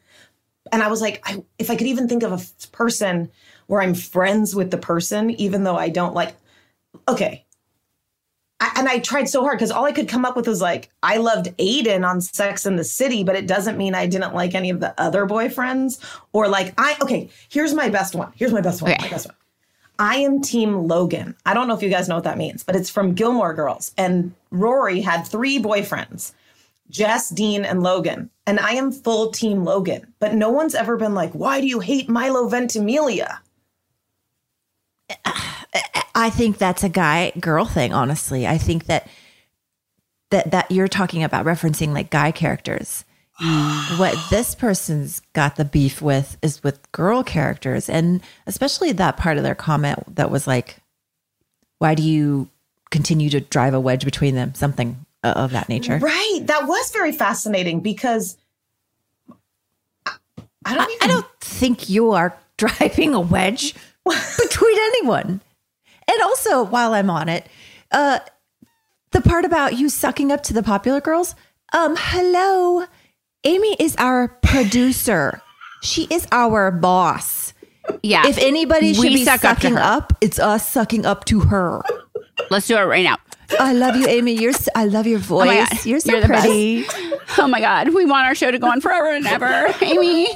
And 0.73 0.83
I 0.83 0.89
was 0.89 1.01
like, 1.01 1.23
I, 1.25 1.45
if 1.61 1.71
I 1.71 1.77
could 1.77 1.87
even 1.87 2.09
think 2.09 2.25
of 2.25 2.33
a 2.33 2.67
person 2.73 3.31
where 3.69 3.81
I'm 3.81 3.95
friends 3.95 4.53
with 4.53 4.73
the 4.73 4.79
person, 4.79 5.31
even 5.31 5.63
though 5.63 5.77
I 5.77 5.91
don't 5.91 6.13
like, 6.13 6.35
okay. 7.07 7.45
I, 8.61 8.73
and 8.77 8.89
I 8.89 8.99
tried 8.99 9.29
so 9.29 9.43
hard 9.43 9.59
because 9.59 9.71
all 9.71 9.87
I 9.87 9.93
could 9.93 10.09
come 10.09 10.25
up 10.25 10.37
with 10.37 10.47
was 10.47 10.61
like, 10.61 10.91
I 11.03 11.17
loved 11.17 11.57
Aiden 11.57 12.07
on 12.07 12.21
Sex 12.21 12.67
in 12.67 12.77
the 12.77 12.85
City, 12.85 13.25
but 13.25 13.35
it 13.35 13.47
doesn't 13.47 13.79
mean 13.79 13.95
I 13.95 14.07
didn't 14.07 14.35
like 14.35 14.55
any 14.55 14.71
of 14.71 14.81
the 14.81 14.95
other 15.01 15.27
boyfriends. 15.27 15.99
Or 16.33 16.47
like, 16.47 16.75
I, 16.79 16.97
okay, 17.01 17.31
here's 17.49 17.75
my 17.75 17.89
best 17.89 18.15
one. 18.15 18.33
Here's 18.37 18.53
my 18.53 18.61
best 18.61 18.83
one. 18.83 18.91
My 19.01 19.09
best 19.09 19.27
one. 19.27 19.37
I 19.99 20.17
am 20.17 20.41
Team 20.41 20.89
Logan. 20.89 21.37
I 21.45 21.55
don't 21.55 21.69
know 21.69 21.75
if 21.75 21.83
you 21.83 21.91
guys 21.91 22.09
know 22.09 22.15
what 22.15 22.25
that 22.25 22.39
means, 22.39 22.63
but 22.63 22.77
it's 22.77 22.91
from 22.91 23.15
Gilmore 23.15 23.55
Girls. 23.55 23.93
And 23.99 24.35
Rory 24.51 25.01
had 25.01 25.25
three 25.25 25.59
boyfriends 25.59 26.33
Jess, 26.91 27.31
Dean, 27.31 27.65
and 27.65 27.83
Logan. 27.83 28.31
And 28.47 28.59
I 28.59 28.73
am 28.73 28.93
full 28.93 29.31
Team 29.31 29.65
Logan. 29.65 30.13
But 30.19 30.35
no 30.35 30.51
one's 30.51 30.75
ever 30.75 30.97
been 30.97 31.15
like, 31.15 31.33
why 31.33 31.61
do 31.61 31.67
you 31.67 31.81
hate 31.81 32.09
Milo 32.09 32.49
Ventimiglia? 32.49 33.41
I 36.15 36.31
think 36.31 36.59
that's 36.59 36.85
a 36.85 36.89
guy 36.89 37.33
girl 37.39 37.65
thing, 37.65 37.93
honestly. 37.93 38.47
I 38.47 38.59
think 38.59 38.87
that 38.87 39.07
that 40.31 40.51
that 40.51 40.71
you're 40.71 40.89
talking 40.89 41.23
about 41.23 41.45
referencing 41.45 41.93
like 41.93 42.11
guy 42.11 42.33
characters. 42.33 43.05
what 43.97 44.17
this 44.29 44.55
person's 44.55 45.21
got 45.33 45.57
the 45.57 45.65
beef 45.65 46.03
with 46.03 46.37
is 46.43 46.63
with 46.63 46.91
girl 46.93 47.23
characters, 47.23 47.89
and 47.89 48.21
especially 48.47 48.93
that 48.93 49.17
part 49.17 49.39
of 49.39 49.43
their 49.43 49.55
comment 49.55 50.17
that 50.17 50.31
was 50.31 50.47
like, 50.47 50.77
"Why 51.79 51.95
do 51.95 52.03
you 52.03 52.49
continue 52.91 53.31
to 53.31 53.41
drive 53.41 53.75
a 53.75 53.81
wedge 53.81 54.05
between 54.05 54.35
them?" 54.35 54.55
Something 54.55 55.07
of 55.23 55.53
that 55.53 55.69
nature. 55.69 55.99
Right. 55.99 56.41
That 56.45 56.67
was 56.67 56.91
very 56.93 57.13
fascinating 57.13 57.81
because 57.81 58.37
I, 60.07 60.17
I 60.65 60.75
don't. 60.75 60.91
I, 60.91 60.99
I 61.03 61.07
don't 61.07 61.41
think 61.41 61.89
you 61.89 62.11
are 62.13 62.37
driving 62.57 63.15
a 63.15 63.21
wedge 63.21 63.75
between 64.39 64.79
anyone. 64.79 65.41
And 66.11 66.23
also, 66.23 66.63
while 66.65 66.93
I'm 66.95 67.09
on 67.11 67.29
it, 67.29 67.47
uh, 67.93 68.19
the 69.13 69.21
part 69.21 69.45
about 69.45 69.75
you 69.77 69.89
sucking 69.89 70.33
up 70.33 70.43
to 70.45 70.53
the 70.53 70.63
popular 70.63 71.01
girls. 71.01 71.35
Um, 71.73 71.95
hello, 71.97 72.85
Amy 73.45 73.77
is 73.79 73.95
our 73.97 74.29
producer. 74.43 75.41
She 75.83 76.07
is 76.11 76.27
our 76.33 76.71
boss. 76.73 77.53
Yeah. 78.03 78.27
If 78.27 78.39
anybody 78.39 78.93
should 78.95 79.03
We 79.03 79.15
be 79.15 79.25
suck 79.25 79.41
sucking 79.41 79.75
her. 79.75 79.81
up, 79.81 80.13
it's 80.21 80.39
us 80.39 80.69
sucking 80.69 81.07
up 81.07 81.25
to 81.27 81.41
her. 81.41 81.83
Let's 82.51 82.67
do 82.67 82.77
it 82.77 82.83
right 82.83 83.05
now. 83.05 83.19
I 83.59 83.73
love 83.73 83.97
you, 83.97 84.07
Amy. 84.07 84.33
You're. 84.35 84.53
So, 84.53 84.71
I 84.75 84.85
love 84.87 85.07
your 85.07 85.19
voice. 85.19 85.69
Oh. 85.73 85.79
You're 85.85 86.01
so 86.01 86.13
You're 86.13 86.21
the 86.23 86.29
best. 86.29 86.45
pretty. 86.47 86.87
Oh 87.39 87.49
my 87.49 87.61
God. 87.61 87.95
We 87.95 88.05
want 88.05 88.27
our 88.27 88.35
show 88.35 88.51
to 88.51 88.59
go 88.59 88.69
on 88.69 88.81
forever 88.81 89.11
and 89.11 89.27
ever. 89.27 89.75
Amy. 89.85 90.29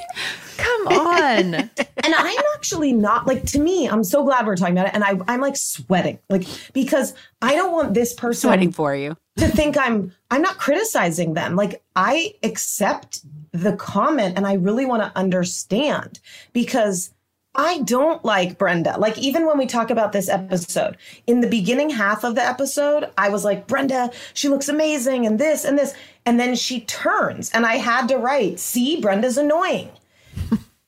Come 0.57 0.89
on. 0.89 1.55
and 2.05 2.15
I'm 2.15 2.43
actually 2.55 2.93
not 2.93 3.27
like 3.27 3.45
to 3.47 3.59
me. 3.59 3.89
I'm 3.89 4.05
so 4.05 4.25
glad 4.25 4.47
we're 4.47 4.57
talking 4.57 4.77
about 4.77 4.89
it, 4.89 4.95
and 4.95 5.05
I, 5.05 5.19
I'm 5.29 5.41
like 5.41 5.57
sweating, 5.57 6.19
like 6.29 6.47
because 6.73 7.15
I 7.43 7.55
don't 7.55 7.73
want 7.73 7.95
this 7.95 8.13
person 8.13 8.49
Sweating 8.49 8.73
for 8.73 8.95
you. 8.95 9.17
to 9.39 9.49
think 9.49 9.77
I'm 9.77 10.13
I'm 10.31 10.43
not 10.43 10.59
criticizing 10.59 11.35
them. 11.35 11.57
Like 11.57 11.83
I 11.97 12.35
accept 12.43 13.21
the 13.53 13.75
comment, 13.77 14.37
and 14.37 14.47
I 14.47 14.55
really 14.55 14.87
want 14.87 15.03
to 15.03 15.19
understand 15.19 16.21
because 16.53 17.11
I 17.55 17.83
don't 17.83 18.25
like 18.25 18.59
Brenda. 18.59 18.99
Like 18.99 19.17
even 19.19 19.47
when 19.47 19.59
we 19.59 19.67
talk 19.67 19.91
about 19.91 20.13
this 20.13 20.29
episode, 20.29 20.97
in 21.27 21.41
the 21.41 21.49
beginning 21.49 21.91
half 21.91 22.25
of 22.25 22.35
the 22.35 22.43
episode, 22.43 23.11
I 23.17 23.29
was 23.29 23.45
like, 23.45 23.67
Brenda, 23.67 24.11
she 24.33 24.49
looks 24.49 24.69
amazing, 24.69 25.27
and 25.27 25.39
this 25.39 25.65
and 25.65 25.79
this, 25.79 25.95
and 26.27 26.41
then 26.41 26.55
she 26.55 26.81
turns, 26.81 27.51
and 27.53 27.65
I 27.65 27.77
had 27.77 28.09
to 28.09 28.17
write, 28.17 28.59
see, 28.59 29.01
Brenda's 29.01 29.39
annoying 29.39 29.91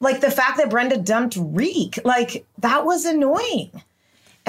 like 0.01 0.21
the 0.21 0.31
fact 0.31 0.59
that 0.59 0.71
Brenda 0.71 0.99
dumped 0.99 1.37
Rick, 1.39 1.99
like 2.05 2.47
that 2.59 2.85
was 2.85 3.05
annoying. 3.05 3.71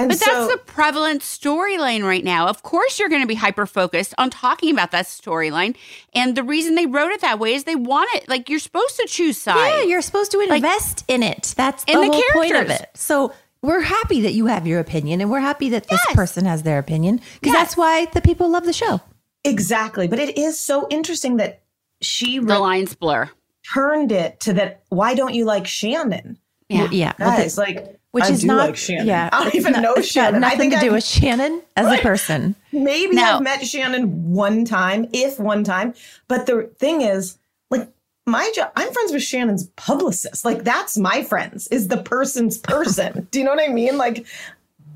And 0.00 0.10
But 0.10 0.18
so, 0.18 0.30
that's 0.30 0.52
the 0.52 0.58
prevalent 0.58 1.22
storyline 1.22 2.04
right 2.04 2.22
now. 2.22 2.46
Of 2.46 2.62
course, 2.62 3.00
you're 3.00 3.08
going 3.08 3.22
to 3.22 3.26
be 3.26 3.34
hyper 3.34 3.66
focused 3.66 4.14
on 4.16 4.30
talking 4.30 4.72
about 4.72 4.92
that 4.92 5.06
storyline. 5.06 5.74
And 6.14 6.36
the 6.36 6.44
reason 6.44 6.76
they 6.76 6.86
wrote 6.86 7.10
it 7.10 7.20
that 7.22 7.40
way 7.40 7.54
is 7.54 7.64
they 7.64 7.74
want 7.74 8.08
it. 8.14 8.28
Like, 8.28 8.48
you're 8.48 8.60
supposed 8.60 8.96
to 8.96 9.06
choose 9.08 9.38
sides. 9.38 9.58
Yeah, 9.58 9.82
you're 9.82 10.02
supposed 10.02 10.30
to 10.32 10.40
invest 10.40 11.04
in 11.08 11.24
it. 11.24 11.52
That's 11.56 11.82
the, 11.82 11.92
in 11.92 12.00
the 12.02 12.12
whole 12.12 12.22
point 12.32 12.54
of 12.54 12.70
it. 12.70 12.90
So 12.94 13.32
we're 13.60 13.80
happy 13.80 14.20
that 14.20 14.34
you 14.34 14.46
have 14.46 14.68
your 14.68 14.78
opinion, 14.78 15.20
and 15.20 15.32
we're 15.32 15.40
happy 15.40 15.68
that 15.70 15.88
this 15.88 16.04
person 16.12 16.44
has 16.44 16.62
their 16.62 16.78
opinion 16.78 17.20
because 17.40 17.54
that's 17.54 17.76
why 17.76 18.04
the 18.04 18.20
people 18.20 18.48
love 18.48 18.66
the 18.66 18.72
show. 18.72 19.00
exactly. 19.44 20.06
But 20.06 20.20
it 20.20 20.38
is 20.38 20.60
so 20.60 20.86
interesting 20.90 21.38
that 21.38 21.62
she 22.00 22.38
the 22.38 22.60
lines 22.60 22.94
blur. 22.94 23.28
Turned 23.74 24.12
it 24.12 24.40
to 24.40 24.52
that. 24.54 24.82
Why 24.88 25.14
don't 25.14 25.34
you 25.34 25.44
like 25.44 25.66
Shannon? 25.66 26.38
Yeah, 26.68 26.82
Well, 26.84 26.92
yeah. 26.94 27.12
Well, 27.18 27.36
Guys, 27.36 27.54
the- 27.54 27.60
like 27.62 27.94
which 28.10 28.24
I 28.24 28.30
is 28.30 28.40
do 28.40 28.46
not 28.46 28.66
like 28.68 28.76
Shannon. 28.76 29.06
Yeah, 29.06 29.28
I 29.32 29.44
don't 29.44 29.54
even 29.54 29.72
Not- 29.72 29.82
know 29.82 29.94
got 29.94 30.04
Shannon. 30.04 30.36
I 30.44 30.50
Nothing 30.50 30.58
think 30.70 30.74
to 30.74 30.80
do 30.80 30.90
I- 30.90 30.94
with 30.94 31.04
Shannon 31.04 31.62
as 31.76 31.98
a 31.98 32.02
person. 32.02 32.54
Maybe 32.72 33.14
Now- 33.16 33.36
I've 33.36 33.42
met 33.42 33.66
Shannon 33.66 34.32
one 34.32 34.64
time, 34.64 35.08
if 35.12 35.38
one 35.38 35.62
time. 35.64 35.94
But 36.26 36.46
the 36.46 36.70
thing 36.78 37.02
is, 37.02 37.38
like 37.70 37.88
my 38.26 38.50
job, 38.54 38.70
I'm 38.76 38.92
friends 38.92 39.12
with 39.12 39.22
Shannon's 39.22 39.66
publicist. 39.76 40.44
Like 40.44 40.64
that's 40.64 40.96
my 40.96 41.22
friends. 41.22 41.68
Is 41.68 41.88
the 41.88 41.98
person's 41.98 42.56
person. 42.58 43.28
do 43.30 43.38
you 43.38 43.44
know 43.44 43.54
what 43.54 43.68
I 43.68 43.72
mean? 43.72 43.98
Like 43.98 44.26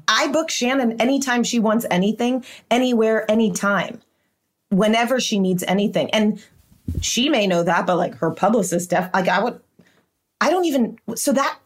I 0.08 0.28
book 0.28 0.50
Shannon 0.50 1.00
anytime 1.00 1.44
she 1.44 1.58
wants 1.58 1.86
anything, 1.90 2.44
anywhere, 2.70 3.30
anytime, 3.30 4.00
whenever 4.70 5.20
she 5.20 5.38
needs 5.38 5.62
anything. 5.68 6.10
And 6.10 6.42
she 7.00 7.28
may 7.28 7.46
know 7.46 7.62
that, 7.62 7.86
but 7.86 7.96
like 7.96 8.14
her 8.16 8.30
publicist, 8.30 8.90
def, 8.90 9.10
like 9.14 9.28
I 9.28 9.42
would, 9.42 9.60
I 10.40 10.50
don't 10.50 10.64
even. 10.64 10.98
So 11.14 11.32
that 11.32 11.58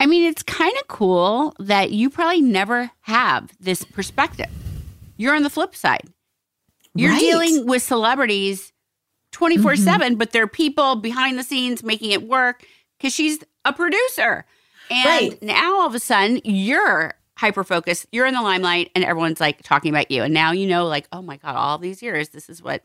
I 0.00 0.06
mean, 0.06 0.24
it's 0.28 0.42
kind 0.42 0.74
of 0.80 0.88
cool 0.88 1.54
that 1.58 1.92
you 1.92 2.10
probably 2.10 2.40
never 2.42 2.90
have 3.02 3.50
this 3.60 3.84
perspective. 3.84 4.50
You're 5.16 5.34
on 5.34 5.42
the 5.44 5.50
flip 5.50 5.74
side. 5.74 6.08
You're 6.94 7.12
Right. 7.12 7.20
dealing 7.20 7.66
with 7.66 7.82
celebrities 7.82 8.72
24 9.32 9.76
7, 9.76 10.08
mm-hmm. 10.08 10.18
but 10.18 10.32
they're 10.32 10.46
people 10.46 10.96
behind 10.96 11.38
the 11.38 11.42
scenes 11.42 11.82
making 11.82 12.10
it 12.10 12.28
work 12.28 12.64
because 12.98 13.14
she's 13.14 13.38
a 13.64 13.72
producer. 13.72 14.44
And 14.90 15.30
Right. 15.32 15.42
now 15.42 15.80
all 15.80 15.86
of 15.86 15.94
a 15.94 16.00
sudden, 16.00 16.40
you're 16.44 17.14
hyper 17.36 17.64
focused, 17.64 18.06
you're 18.12 18.26
in 18.26 18.34
the 18.34 18.42
limelight, 18.42 18.90
and 18.94 19.04
everyone's 19.04 19.40
like 19.40 19.62
talking 19.62 19.90
about 19.90 20.10
you. 20.10 20.22
And 20.22 20.34
now 20.34 20.52
you 20.52 20.66
know, 20.66 20.86
like, 20.86 21.08
oh 21.12 21.22
my 21.22 21.36
God, 21.38 21.56
all 21.56 21.78
these 21.78 22.02
years, 22.02 22.28
this 22.28 22.48
is 22.48 22.62
what 22.62 22.84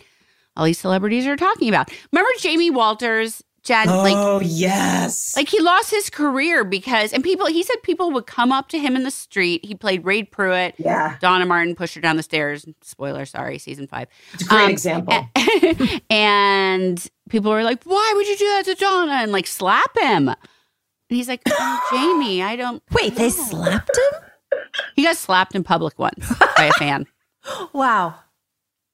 all 0.59 0.65
these 0.65 0.77
celebrities 0.77 1.25
are 1.25 1.37
talking 1.37 1.69
about. 1.69 1.89
Remember 2.11 2.29
Jamie 2.39 2.69
Walters? 2.69 3.41
Jen, 3.61 3.87
like 3.87 4.15
oh 4.15 4.39
yes, 4.41 5.35
like 5.35 5.49
he 5.49 5.59
lost 5.59 5.91
his 5.91 6.09
career 6.09 6.63
because, 6.63 7.11
and 7.11 7.21
people, 7.23 7.45
he 7.47 7.61
said 7.61 7.75
people 7.83 8.09
would 8.11 8.25
come 8.25 8.53
up 8.53 8.69
to 8.69 8.79
him 8.79 8.95
in 8.95 9.03
the 9.03 9.11
street. 9.11 9.65
He 9.65 9.75
played 9.75 10.05
Ray 10.05 10.23
Pruit. 10.23 10.73
Yeah. 10.77 11.17
Donna 11.19 11.45
Martin 11.45 11.75
pushed 11.75 11.93
her 11.95 12.01
down 12.01 12.15
the 12.15 12.23
stairs. 12.23 12.65
Spoiler, 12.81 13.25
sorry, 13.25 13.57
season 13.57 13.85
five. 13.85 14.07
it's 14.33 14.43
a 14.43 14.47
great 14.47 14.63
Um, 14.63 14.71
example. 14.71 15.29
And 16.09 17.05
people 17.29 17.51
were 17.51 17.63
like, 17.63 17.83
why 17.83 18.13
would 18.15 18.27
you 18.27 18.37
do 18.37 18.45
that 18.45 18.65
to 18.65 18.75
Donna? 18.75 19.11
And 19.11 19.31
like 19.33 19.45
slap 19.45 19.91
him. 19.99 20.29
And 20.29 20.37
he's 21.09 21.27
like, 21.27 21.41
oh, 21.47 21.87
Jamie, 21.91 22.41
I 22.41 22.55
don't. 22.55 22.81
Wait, 22.93 23.15
they 23.15 23.29
slapped 23.29 23.89
him? 23.97 24.59
He 24.95 25.03
got 25.03 25.17
slapped 25.17 25.53
in 25.53 25.63
public 25.63 25.99
once 25.99 26.33
by 26.57 26.65
a 26.65 26.71
fan. 26.73 27.05
Wow, 27.73 28.15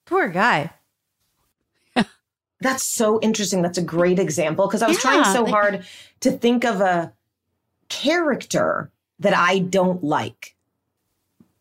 poor 0.06 0.28
guy. 0.30 0.72
That's 2.66 2.84
so 2.84 3.20
interesting. 3.22 3.62
That's 3.62 3.78
a 3.78 3.84
great 3.84 4.18
example 4.18 4.66
because 4.68 4.82
I 4.82 4.88
was 4.88 4.98
Yeah, 4.98 5.02
trying 5.22 5.24
so 5.34 5.44
like- 5.44 5.52
hard 5.54 5.86
to 6.22 6.32
think 6.32 6.66
of 6.66 6.82
a 6.82 7.14
character 7.90 8.90
that 9.20 9.36
I 9.38 9.60
don't 9.60 10.04
like, 10.04 10.56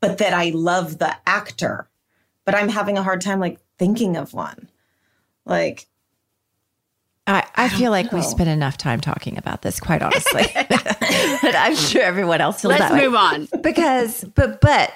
but 0.01 0.17
that 0.19 0.33
I 0.33 0.51
love 0.51 0.99
the 0.99 1.15
actor. 1.27 1.89
But 2.47 2.55
I'm 2.55 2.71
having 2.71 2.97
a 2.97 3.03
hard 3.03 3.21
time 3.21 3.39
like 3.39 3.59
thinking 3.79 4.17
of 4.17 4.33
one. 4.33 4.69
Like, 5.45 5.87
I, 7.27 7.47
I 7.55 7.69
feel 7.69 7.91
like 7.91 8.11
we 8.13 8.23
spent 8.23 8.49
enough 8.49 8.77
time 8.79 9.01
talking 9.01 9.37
about 9.39 9.61
this, 9.63 9.81
quite 9.81 10.03
honestly. 10.03 10.45
but 10.55 11.55
I'm 11.55 11.75
sure 11.77 12.03
everyone 12.03 12.41
else 12.41 12.63
feels 12.63 12.73
Let's 12.73 12.83
that 12.83 12.93
way. 12.93 13.05
move 13.07 13.15
on. 13.15 13.49
Because, 13.63 14.25
but, 14.35 14.61
but, 14.61 14.91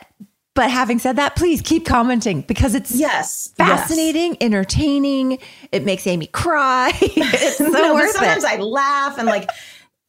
but 0.58 0.72
having 0.72 0.98
said 0.98 1.14
that, 1.14 1.36
please 1.36 1.62
keep 1.62 1.86
commenting 1.86 2.40
because 2.40 2.74
it's 2.74 2.90
yes, 2.90 3.52
fascinating, 3.56 4.36
entertaining. 4.40 5.38
It 5.70 5.84
makes 5.84 6.04
Amy 6.04 6.26
cry. 6.26 6.90
it's 7.00 7.58
so 7.58 7.68
no, 7.68 7.94
worth 7.94 8.10
sometimes 8.10 8.42
it. 8.42 8.50
I 8.50 8.56
laugh 8.56 9.18
and 9.18 9.28
like 9.28 9.48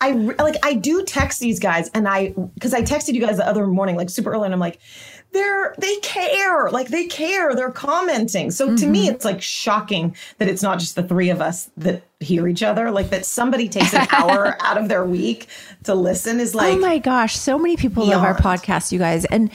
I 0.01 0.13
like 0.13 0.55
I 0.63 0.73
do 0.73 1.05
text 1.05 1.39
these 1.39 1.59
guys 1.59 1.91
and 1.93 2.07
I 2.07 2.29
because 2.55 2.73
I 2.73 2.81
texted 2.81 3.13
you 3.13 3.21
guys 3.21 3.37
the 3.37 3.47
other 3.47 3.67
morning 3.67 3.95
like 3.95 4.09
super 4.09 4.31
early 4.31 4.45
and 4.45 4.53
I'm 4.55 4.59
like 4.59 4.79
they're 5.33 5.75
they 5.77 5.97
care. 5.97 6.71
Like 6.71 6.87
they 6.87 7.05
care. 7.05 7.53
They're 7.53 7.69
commenting. 7.69 8.49
So 8.49 8.75
to 8.75 8.87
me 8.87 9.05
mm-hmm. 9.05 9.13
it's 9.13 9.25
like 9.25 9.43
shocking 9.43 10.15
that 10.39 10.47
it's 10.47 10.63
not 10.63 10.79
just 10.79 10.95
the 10.95 11.03
three 11.03 11.29
of 11.29 11.41
us 11.41 11.69
that 11.77 12.01
hear 12.21 12.47
each 12.47 12.63
other. 12.63 12.89
Like 12.89 13.11
that 13.11 13.23
somebody 13.23 13.69
takes 13.69 13.93
an 13.93 14.07
hour 14.11 14.57
out 14.61 14.79
of 14.79 14.87
their 14.87 15.05
week 15.05 15.45
to 15.83 15.93
listen 15.93 16.39
is 16.39 16.55
oh 16.55 16.57
like 16.57 16.73
oh 16.73 16.79
my 16.79 16.97
gosh, 16.97 17.37
so 17.37 17.59
many 17.59 17.77
people 17.77 18.07
love 18.07 18.23
our 18.23 18.35
podcast, 18.35 18.91
you 18.91 18.97
guys, 18.97 19.25
and 19.25 19.51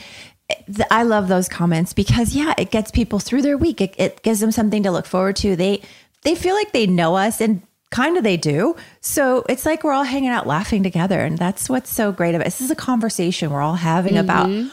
I 0.91 1.03
love 1.05 1.29
those 1.29 1.49
comments 1.49 1.93
because 1.93 2.35
yeah, 2.35 2.55
it 2.59 2.71
gets 2.71 2.91
people 2.91 3.19
through 3.19 3.43
their 3.43 3.57
week. 3.57 3.81
It, 3.81 3.95
it 3.99 4.23
gives 4.23 4.41
them 4.41 4.51
something 4.51 4.83
to 4.83 4.91
look 4.91 5.07
forward 5.07 5.37
to. 5.37 5.57
They 5.57 5.83
they 6.23 6.35
feel 6.35 6.55
like 6.55 6.73
they 6.73 6.87
know 6.87 7.17
us 7.17 7.41
and 7.41 7.63
kind 7.91 8.17
of 8.17 8.25
they 8.25 8.37
do. 8.37 8.77
So 9.01 9.45
it's 9.49 9.65
like 9.65 9.85
we're 9.85 9.93
all 9.93 10.05
hanging 10.05 10.31
out 10.31 10.47
laughing 10.47 10.83
together, 10.83 11.21
and 11.21 11.39
that's 11.39 11.71
what's 11.71 11.91
so 11.91 12.13
great 12.13 12.35
about 12.35 12.43
it. 12.43 12.45
This 12.47 12.61
is 12.61 12.71
a 12.71 12.77
conversation 12.77 13.51
we're 13.51 13.63
all 13.63 13.75
having 13.77 14.19
about 14.19 14.51
uh, 14.51 14.65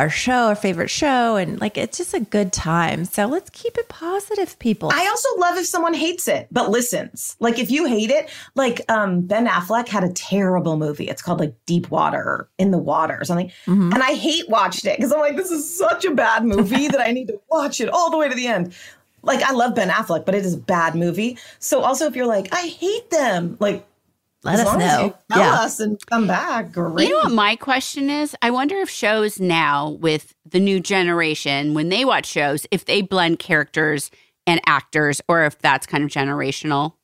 our 0.00 0.08
show, 0.08 0.48
our 0.48 0.54
favorite 0.54 0.88
show, 0.88 1.36
and 1.36 1.60
like 1.60 1.76
it's 1.76 1.98
just 1.98 2.14
a 2.14 2.20
good 2.20 2.54
time. 2.54 3.04
So 3.04 3.26
let's 3.26 3.50
keep 3.50 3.76
it 3.76 3.90
positive, 3.90 4.58
people. 4.58 4.90
I 4.94 5.06
also 5.06 5.28
love 5.36 5.58
if 5.58 5.66
someone 5.66 5.92
hates 5.92 6.26
it 6.26 6.48
but 6.50 6.70
listens. 6.70 7.36
Like 7.38 7.58
if 7.58 7.70
you 7.70 7.84
hate 7.84 8.08
it, 8.08 8.30
like 8.54 8.80
um 8.88 9.20
Ben 9.20 9.46
Affleck 9.46 9.88
had 9.88 10.02
a 10.02 10.12
terrible 10.12 10.78
movie. 10.78 11.06
It's 11.08 11.20
called 11.20 11.38
like 11.38 11.54
Deep 11.66 11.90
Water 11.90 12.18
or 12.18 12.48
In 12.56 12.70
the 12.70 12.78
Water 12.78 13.18
or 13.20 13.24
something. 13.26 13.48
Mm-hmm. 13.66 13.92
And 13.92 14.02
I 14.02 14.14
hate 14.14 14.48
watched 14.48 14.86
it 14.86 14.96
because 14.96 15.12
I'm 15.12 15.20
like, 15.20 15.36
this 15.36 15.50
is 15.50 15.78
such 15.78 16.06
a 16.06 16.14
bad 16.14 16.46
movie 16.46 16.88
that 16.88 17.00
I 17.00 17.12
need 17.12 17.28
to 17.28 17.38
watch 17.50 17.78
it 17.82 17.90
all 17.90 18.10
the 18.10 18.16
way 18.16 18.30
to 18.30 18.34
the 18.34 18.46
end. 18.46 18.74
Like 19.22 19.42
I 19.42 19.52
love 19.52 19.74
Ben 19.74 19.90
Affleck, 19.90 20.24
but 20.24 20.34
it 20.34 20.46
is 20.46 20.54
a 20.54 20.58
bad 20.58 20.94
movie. 20.94 21.36
So 21.58 21.82
also 21.82 22.06
if 22.06 22.16
you're 22.16 22.26
like, 22.26 22.48
I 22.54 22.62
hate 22.68 23.10
them, 23.10 23.58
like 23.60 23.86
Let 24.42 24.54
as 24.54 24.60
us 24.60 24.66
long 24.66 24.82
as 24.82 24.96
know. 24.98 25.04
you 25.04 25.14
tell 25.30 25.38
Yeah. 25.40 25.52
us 25.60 25.80
and 25.80 26.06
come 26.06 26.26
back. 26.26 26.72
Great. 26.72 27.08
You 27.08 27.12
know 27.14 27.18
what 27.24 27.32
my 27.32 27.56
question 27.56 28.08
is? 28.08 28.34
I 28.40 28.50
wonder 28.50 28.76
if 28.76 28.88
shows 28.88 29.38
now 29.38 29.90
with 29.90 30.34
the 30.48 30.60
new 30.60 30.80
generation, 30.80 31.74
when 31.74 31.90
they 31.90 32.04
watch 32.04 32.26
shows, 32.26 32.66
if 32.70 32.84
they 32.86 33.02
blend 33.02 33.38
characters 33.38 34.10
and 34.46 34.60
actors, 34.66 35.20
or 35.28 35.44
if 35.44 35.58
that's 35.58 35.86
kind 35.86 36.02
of 36.04 36.10
generational. 36.10 36.94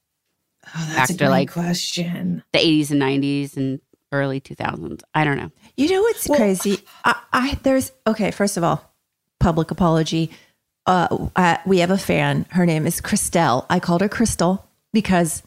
Oh, 0.74 0.92
that's 0.96 1.10
a 1.10 1.16
great 1.16 1.28
like 1.28 1.52
question. 1.52 2.42
the 2.52 2.58
80s 2.58 2.90
and 2.90 3.00
90s 3.02 3.56
and 3.56 3.80
early 4.12 4.40
2000s. 4.40 5.02
I 5.14 5.24
don't 5.24 5.36
know. 5.36 5.50
You 5.76 5.90
know 5.90 6.00
what's 6.02 6.26
crazy? 6.26 6.78
I, 7.04 7.20
I 7.32 7.58
there's 7.62 7.92
okay. 8.06 8.30
First 8.30 8.56
of 8.56 8.64
all, 8.64 8.94
public 9.40 9.70
apology. 9.70 10.30
Uh, 10.86 11.28
uh, 11.36 11.58
we 11.66 11.80
have 11.80 11.90
a 11.90 11.98
fan. 11.98 12.46
Her 12.50 12.64
name 12.64 12.86
is 12.86 13.00
Christelle. 13.00 13.66
I 13.68 13.78
called 13.80 14.00
her 14.00 14.08
Crystal 14.08 14.64
because 14.92 15.42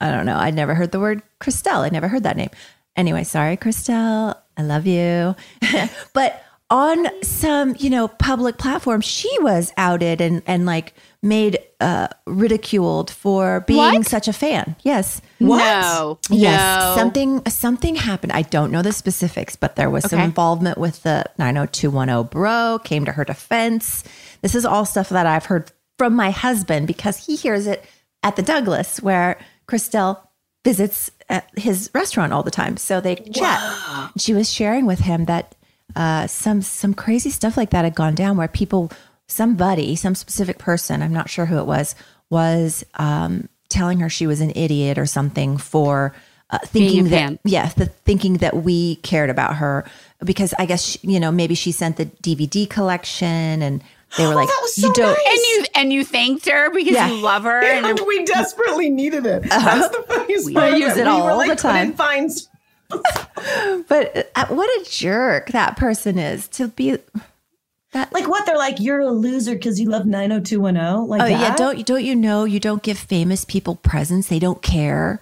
I 0.00 0.10
don't 0.10 0.26
know. 0.26 0.36
I'd 0.36 0.54
never 0.54 0.74
heard 0.74 0.92
the 0.92 1.00
word 1.00 1.22
Christelle. 1.40 1.84
I 1.84 1.88
never 1.88 2.08
heard 2.08 2.22
that 2.24 2.36
name. 2.36 2.50
Anyway, 2.96 3.24
sorry, 3.24 3.56
Christelle. 3.56 4.36
I 4.56 4.62
love 4.62 4.86
you. 4.86 5.34
but 6.12 6.42
on 6.68 7.06
some, 7.22 7.76
you 7.78 7.90
know, 7.90 8.08
public 8.08 8.58
platform, 8.58 9.00
she 9.00 9.30
was 9.40 9.72
outed 9.76 10.20
and 10.20 10.42
and 10.46 10.66
like 10.66 10.94
made 11.22 11.58
uh 11.80 12.08
ridiculed 12.26 13.10
for 13.10 13.60
being 13.60 13.78
What? 13.78 14.06
such 14.06 14.26
a 14.28 14.32
fan. 14.32 14.74
Yes. 14.82 15.20
What? 15.38 15.58
No. 15.58 16.18
Yes. 16.30 16.84
No. 16.84 16.96
Something 16.96 17.46
something 17.46 17.94
happened. 17.94 18.32
I 18.32 18.42
don't 18.42 18.72
know 18.72 18.82
the 18.82 18.92
specifics, 18.92 19.54
but 19.56 19.76
there 19.76 19.90
was 19.90 20.08
some 20.10 20.20
involvement 20.20 20.78
with 20.78 21.02
the 21.04 21.24
90210 21.38 22.30
bro, 22.30 22.80
came 22.82 23.04
to 23.04 23.12
her 23.12 23.24
defense. 23.24 24.02
This 24.42 24.54
is 24.54 24.64
all 24.64 24.84
stuff 24.84 25.08
that 25.10 25.26
I've 25.26 25.46
heard 25.46 25.70
from 25.98 26.14
my 26.14 26.30
husband 26.30 26.86
because 26.86 27.26
he 27.26 27.36
hears 27.36 27.66
it 27.66 27.84
at 28.22 28.34
the 28.36 28.42
Douglas 28.42 29.00
where 29.00 29.38
Christelle 29.68 30.20
visits 30.64 31.10
at 31.28 31.48
his 31.56 31.90
restaurant 31.94 32.32
all 32.32 32.42
the 32.42 32.50
time. 32.50 32.76
So 32.76 33.00
they 33.00 33.16
chat. 33.16 34.10
She 34.18 34.34
was 34.34 34.52
sharing 34.52 34.86
with 34.86 35.00
him 35.00 35.26
that 35.26 35.54
uh, 35.94 36.26
some 36.26 36.62
some 36.62 36.94
crazy 36.94 37.30
stuff 37.30 37.56
like 37.56 37.70
that 37.70 37.84
had 37.84 37.94
gone 37.94 38.14
down 38.14 38.36
where 38.36 38.48
people, 38.48 38.90
somebody, 39.28 39.96
some 39.96 40.14
specific 40.14 40.58
person, 40.58 41.02
I'm 41.02 41.12
not 41.12 41.30
sure 41.30 41.46
who 41.46 41.58
it 41.58 41.66
was, 41.66 41.94
was 42.30 42.84
um, 42.94 43.48
telling 43.68 44.00
her 44.00 44.08
she 44.08 44.26
was 44.26 44.40
an 44.40 44.52
idiot 44.54 44.98
or 44.98 45.06
something 45.06 45.56
for 45.56 46.14
uh, 46.50 46.58
thinking 46.58 47.08
that 47.08 47.38
yeah, 47.44 47.68
the 47.76 47.86
thinking 47.86 48.38
that 48.38 48.56
we 48.62 48.96
cared 48.96 49.30
about 49.30 49.56
her 49.56 49.84
because 50.24 50.54
I 50.58 50.66
guess 50.66 50.82
she, 50.82 50.98
you 51.02 51.20
know 51.20 51.32
maybe 51.32 51.54
she 51.54 51.72
sent 51.72 51.96
the 51.96 52.06
DVD 52.06 52.68
collection 52.68 53.62
and 53.62 53.82
they 54.16 54.26
were 54.26 54.34
like 54.34 54.48
you 54.76 54.92
don't 54.94 55.18
And 55.26 55.36
you 55.36 55.64
and 55.74 55.92
you 55.92 56.04
thanked 56.04 56.48
her 56.48 56.70
because 56.70 56.92
Yeah. 56.94 57.08
you 57.08 57.16
love 57.20 57.42
her. 57.44 57.62
Yeah, 57.62 57.88
and 57.88 58.00
we 58.06 58.24
desperately 58.24 58.88
needed 58.90 59.26
it. 59.26 59.42
That's 59.44 59.88
the 59.96 60.02
funniest 60.04 60.46
We 60.46 60.54
part. 60.54 60.72
of 60.72 60.78
use 60.78 60.96
it 60.96 61.04
we 61.04 61.10
all 61.10 61.24
were 61.24 61.30
the 61.32 61.36
like, 61.36 61.58
time. 61.58 61.92
couldn't 61.92 61.96
Find 61.96 62.30
but 63.88 64.30
uh, 64.36 64.46
what 64.46 64.68
a 64.80 64.88
jerk 64.90 65.48
that 65.48 65.76
person 65.76 66.18
is 66.18 66.46
to 66.48 66.68
be 66.68 66.96
That, 67.92 68.12
like 68.12 68.28
what 68.28 68.46
they're 68.46 68.56
like. 68.56 68.78
You're 68.80 69.00
a 69.00 69.10
loser 69.10 69.54
because 69.54 69.80
you 69.80 69.88
love 69.88 70.06
90210. 70.06 71.08
Like 71.08 71.22
oh 71.22 71.26
yeah 71.26 71.54
don't 71.56 71.84
don't 71.86 72.04
you 72.04 72.14
know 72.14 72.44
you 72.44 72.60
don't 72.60 72.82
give 72.82 72.98
famous 72.98 73.44
people 73.44 73.76
presents 73.76 74.28
they 74.28 74.38
don't 74.38 74.62
care 74.62 75.20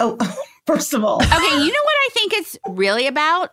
Oh, 0.00 0.16
first 0.66 0.92
of 0.92 1.04
all, 1.04 1.22
Okay, 1.22 1.30
you 1.32 1.38
know 1.38 1.84
what 1.84 1.94
I 2.04 2.08
think 2.12 2.32
it's 2.34 2.58
really 2.68 3.06
about? 3.06 3.52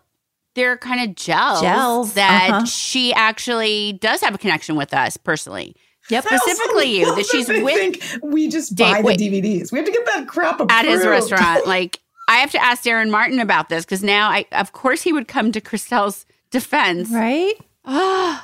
They're 0.54 0.78
kind 0.78 1.10
of 1.10 1.16
gels. 1.16 1.62
Gels, 1.62 2.14
that 2.14 2.50
uh-huh. 2.50 2.66
she 2.66 3.14
actually 3.14 3.94
does 3.94 4.22
have 4.22 4.36
a 4.36 4.38
connection 4.38 4.76
with 4.76 4.94
us 4.94 5.18
personally. 5.18 5.76
Yep. 6.10 6.26
Specifically 6.26 6.86
you, 7.00 7.16
that 7.16 7.26
she's 7.26 7.48
They 7.48 7.64
with 7.64 7.74
think 7.74 8.04
we 8.24 8.50
just 8.50 8.76
buy 8.76 9.02
wait. 9.02 9.18
the 9.18 9.30
DVDs. 9.30 9.72
We 9.72 9.80
have 9.80 9.86
to 9.86 9.92
get 9.92 10.06
that 10.08 10.28
crap 10.28 10.56
approved. 10.56 10.72
at 10.72 10.86
his 10.86 11.06
restaurant. 11.06 11.66
Like 11.72 12.00
I 12.28 12.38
have 12.38 12.52
to 12.52 12.62
ask 12.62 12.84
Darren 12.84 13.12
Martin 13.12 13.40
about 13.40 13.70
this 13.70 13.86
because 13.86 14.04
now 14.04 14.30
I 14.30 14.46
of 14.52 14.74
course 14.74 15.02
he 15.02 15.14
would 15.14 15.28
come 15.28 15.52
to 15.52 15.62
Christelle's 15.62 16.26
defense. 16.50 17.10
right 17.12 17.54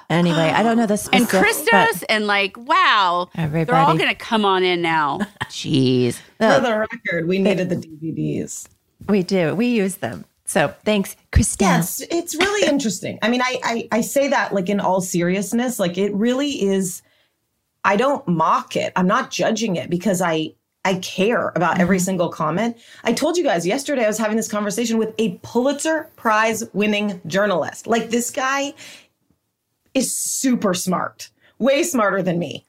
anyway 0.09 0.51
I 0.55 0.63
don't 0.63 0.77
know 0.77 0.87
the 0.87 1.09
And 1.13 1.27
Christos 1.27 2.03
and 2.03 2.25
like, 2.25 2.55
wow. 2.57 3.29
They're 3.35 3.75
all 3.75 3.97
gonna 3.97 4.15
come 4.15 4.45
on 4.45 4.63
in 4.63 4.81
now. 4.81 5.19
Jeez. 5.45 6.19
For 6.37 6.59
the 6.59 6.87
record, 6.89 7.27
we 7.27 7.39
needed 7.39 7.69
the 7.69 7.75
DVDs. 7.75 8.67
we 9.09 9.23
do 9.23 9.55
we 9.55 9.67
use 9.67 9.95
them 9.95 10.25
so 10.47 10.73
thanks 10.83 11.15
Christelle 11.31 11.61
Yes, 11.61 12.01
it's 12.09 12.35
really 12.35 12.67
interesting. 12.73 13.19
I 13.21 13.29
mean, 13.29 13.41
I, 13.41 13.59
I 13.63 13.87
I 13.91 14.01
say 14.01 14.29
that 14.29 14.53
like 14.53 14.69
in 14.69 14.79
all 14.79 15.01
seriousness, 15.01 15.77
like 15.77 15.97
it 15.97 16.13
really 16.15 16.63
is. 16.63 17.03
I 17.83 17.95
don't 17.95 18.27
mock 18.27 18.75
it. 18.75 18.91
I'm 18.95 19.07
not 19.07 19.29
judging 19.29 19.75
it 19.75 19.89
because 19.89 20.21
I 20.21 20.53
I 20.87 20.95
care 20.95 21.51
about 21.55 21.79
every 21.81 21.97
mm-hmm. 21.97 22.05
single 22.05 22.29
comment. 22.29 22.77
I 23.03 23.11
told 23.11 23.35
you 23.35 23.43
guys 23.43 23.67
yesterday 23.67 24.05
I 24.05 24.07
was 24.07 24.17
having 24.17 24.37
this 24.37 24.47
conversation 24.47 24.97
with 24.97 25.13
a 25.17 25.37
Pulitzer 25.43 26.09
Prize 26.15 26.63
winning 26.71 27.21
journalist. 27.27 27.87
Like 27.87 28.09
this 28.09 28.31
guy 28.31 28.73
is 29.93 30.15
super 30.15 30.73
smart, 30.73 31.29
way 31.59 31.83
smarter 31.83 32.23
than 32.23 32.39
me. 32.39 32.65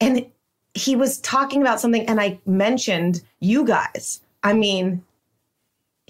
And 0.00 0.24
he 0.72 0.96
was 0.96 1.18
talking 1.18 1.60
about 1.60 1.78
something 1.78 2.06
and 2.06 2.22
I 2.22 2.38
mentioned 2.46 3.22
you 3.40 3.66
guys. 3.66 4.22
I 4.42 4.54
mean, 4.54 5.04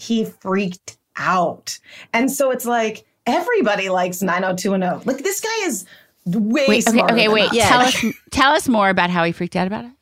he 0.01 0.25
freaked 0.25 0.99
out. 1.17 1.79
And 2.13 2.31
so 2.31 2.51
it's 2.51 2.65
like 2.65 3.07
everybody 3.27 3.89
likes 3.91 4.23
90210. 4.23 5.07
Like 5.07 5.23
this 5.23 5.41
guy 5.41 5.67
is 5.67 5.85
way 6.25 6.67
Wait, 6.69 6.89
okay, 6.89 6.99
smarter 6.99 7.15
okay, 7.15 7.27
than 7.27 7.35
wait. 7.35 7.51
us. 7.51 7.69
Tell 7.69 7.81
us 7.81 8.05
tell 8.31 8.53
us 8.53 8.69
more 8.69 8.89
about 8.89 9.11
how 9.11 9.25
he 9.25 9.33
freaked 9.33 9.57
out 9.57 9.67
about 9.67 9.85
it. 9.85 9.91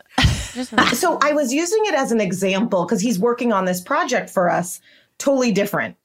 So 0.94 1.18
I 1.22 1.34
was 1.34 1.52
using 1.52 1.84
it 1.84 1.94
as 1.94 2.10
an 2.10 2.20
example 2.20 2.84
because 2.84 3.00
he's 3.00 3.16
working 3.16 3.52
on 3.52 3.64
this 3.64 3.80
project 3.80 4.28
for 4.28 4.50
us, 4.50 4.80
totally 5.18 5.52
different. 5.52 5.96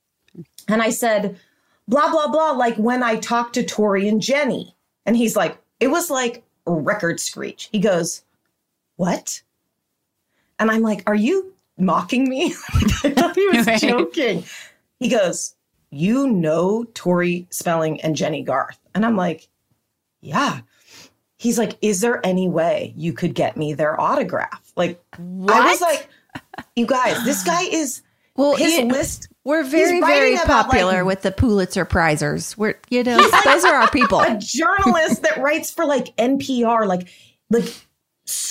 And 0.68 0.80
I 0.80 0.92
said, 0.92 1.40
blah, 1.88 2.12
blah, 2.12 2.28
blah, 2.28 2.52
like 2.52 2.76
when 2.76 3.02
I 3.02 3.16
talked 3.16 3.56
to 3.56 3.64
Tori 3.64 4.08
and 4.08 4.22
Jenny. 4.22 4.76
And 5.08 5.18
he's 5.18 5.36
like, 5.36 5.58
it 5.80 5.88
was 5.88 6.12
like 6.12 6.44
a 6.68 6.72
record 6.72 7.20
screech. 7.20 7.70
He 7.72 7.80
goes, 7.80 8.24
what? 8.96 9.42
And 10.60 10.70
I'm 10.70 10.82
like, 10.82 11.02
are 11.08 11.16
you 11.16 11.53
mocking 11.78 12.28
me? 12.30 12.54
I 13.04 13.10
thought 13.10 13.36
he 13.36 13.48
was 13.50 13.68
Right. 13.68 13.80
joking. 13.82 14.44
He 15.00 15.10
goes, 15.10 15.56
you 15.92 16.28
know 16.28 16.86
Tori 16.94 17.48
Spelling 17.50 18.02
and 18.02 18.16
Jenny 18.16 18.42
Garth. 18.44 18.80
And 18.96 19.06
I'm 19.06 19.16
like, 19.18 19.48
yeah. 20.22 20.62
He's 21.38 21.58
like, 21.60 21.78
is 21.82 22.00
there 22.02 22.26
any 22.26 22.48
way 22.48 22.94
you 22.96 23.12
could 23.14 23.36
get 23.36 23.58
me 23.58 23.74
their 23.74 24.00
autograph? 24.00 24.72
Like, 24.78 25.04
I 25.14 25.70
was 25.70 25.82
like, 25.82 26.08
you 26.76 26.86
guys, 26.86 27.24
this 27.26 27.44
guy 27.44 27.64
is 27.64 28.02
Well, 28.38 28.56
his 28.56 28.74
you- 28.78 28.86
list. 28.86 29.28
we're 29.44 29.64
very 29.64 30.00
very 30.00 30.38
popular 30.38 31.00
like, 31.00 31.06
with 31.06 31.22
the 31.22 31.32
Pulitzer 31.32 31.86
prizers 31.86 32.56
we're 32.56 32.80
you 32.90 33.04
know 33.04 33.18
those 33.46 33.66
are 33.66 33.76
our 33.76 33.90
people 33.90 34.22
a 34.22 34.38
journalist 34.40 35.22
that 35.24 35.38
writes 35.38 35.70
for 35.70 35.86
like 35.86 36.16
NPR, 36.16 36.88
like 36.88 37.10
like 37.50 37.66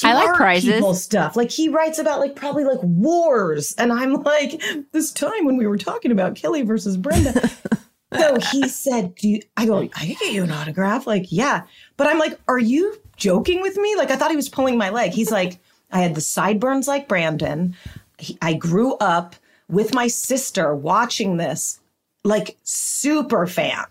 I 0.05 0.15
like 0.15 0.35
prizes. 0.35 0.75
people 0.75 0.95
stuff. 0.95 1.37
Like 1.37 1.51
he 1.51 1.69
writes 1.69 1.99
about 1.99 2.21
like 2.21 2.37
probably 2.37 2.65
like 2.65 2.81
wars, 2.83 3.75
and 3.79 3.93
I'm 3.93 4.15
like 4.23 4.63
this 4.93 5.13
time 5.13 5.45
when 5.45 5.57
we 5.57 5.67
were 5.67 5.79
talking 5.79 6.11
about 6.11 6.35
Kelly 6.35 6.63
versus 6.63 6.97
Brenda. 6.97 7.51
so 8.15 8.39
he 8.53 8.69
said, 8.69 9.15
"Do 9.15 9.29
you?" 9.29 9.41
I 9.57 9.67
go, 9.67 9.79
"I 9.79 9.89
can 9.89 10.17
get 10.21 10.33
you 10.33 10.45
an 10.45 10.51
autograph." 10.51 11.07
Like, 11.07 11.33
yeah, 11.33 11.63
but 11.97 12.07
I'm 12.07 12.19
like, 12.19 12.39
"Are 12.49 12.59
you 12.59 13.01
joking 13.17 13.63
with 13.63 13.77
me?" 13.77 13.97
Like, 13.97 14.11
I 14.11 14.17
thought 14.17 14.31
he 14.31 14.37
was 14.37 14.49
pulling 14.49 14.77
my 14.77 14.91
leg. 14.91 15.13
He's 15.13 15.31
like, 15.31 15.59
"I 15.91 16.01
had 16.01 16.15
the 16.15 16.21
sideburns 16.21 16.87
like 16.87 17.09
Brandon. 17.09 17.75
He, 18.19 18.37
I 18.43 18.55
grew 18.55 18.97
up 18.97 19.37
with 19.69 19.95
my 19.95 20.07
sister 20.07 20.75
watching 20.75 21.39
this, 21.39 21.81
like 22.25 22.59
super 22.63 23.47
fan." 23.47 23.85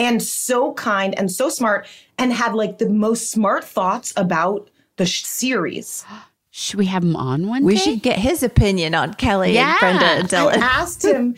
and 0.00 0.22
so 0.22 0.72
kind 0.74 1.18
and 1.18 1.28
so 1.28 1.48
smart 1.48 1.84
and 2.18 2.32
had 2.32 2.54
like 2.54 2.78
the 2.78 2.88
most 2.88 3.32
smart 3.32 3.64
thoughts 3.64 4.12
about 4.16 4.70
the 4.98 5.06
sh- 5.06 5.24
series. 5.24 6.04
Should 6.50 6.78
we 6.78 6.86
have 6.86 7.02
him 7.02 7.16
on 7.16 7.46
one 7.48 7.64
we 7.64 7.74
day? 7.74 7.80
should 7.80 8.02
get 8.02 8.18
his 8.18 8.42
opinion 8.42 8.94
on 8.94 9.14
Kelly 9.14 9.54
Yeah. 9.54 9.76
and 9.82 9.98
Brenda 9.98 10.38
and 10.52 10.62
I 10.62 10.66
asked 10.66 11.04
him, 11.04 11.34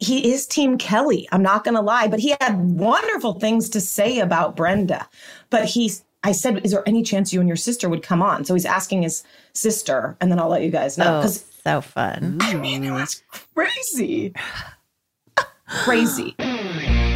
he 0.00 0.30
is 0.32 0.46
Team 0.46 0.78
Kelly. 0.78 1.28
I'm 1.32 1.42
not 1.42 1.64
going 1.64 1.74
to 1.74 1.80
lie, 1.80 2.06
but 2.06 2.20
he 2.20 2.34
had 2.40 2.54
wonderful 2.78 3.40
things 3.40 3.68
to 3.70 3.80
say 3.80 4.20
about 4.20 4.54
Brenda. 4.56 5.08
But 5.50 5.64
he's, 5.64 6.04
I 6.22 6.32
said, 6.32 6.64
is 6.64 6.70
there 6.72 6.82
any 6.86 7.02
chance 7.02 7.32
you 7.32 7.40
and 7.40 7.48
your 7.48 7.56
sister 7.56 7.88
would 7.88 8.02
come 8.02 8.22
on? 8.22 8.44
So 8.44 8.54
he's 8.54 8.66
asking 8.66 9.02
his 9.02 9.24
sister, 9.54 10.16
and 10.20 10.30
then 10.30 10.38
I'll 10.38 10.48
let 10.48 10.62
you 10.62 10.70
guys 10.70 10.96
know. 10.98 11.16
oh 11.16 11.18
Because 11.20 11.44
so 11.64 11.80
fun 11.80 12.38
I 12.40 12.54
mean, 12.54 12.84
it 12.84 12.92
was 12.92 13.22
crazy. 13.54 14.32
crazy. 15.66 16.34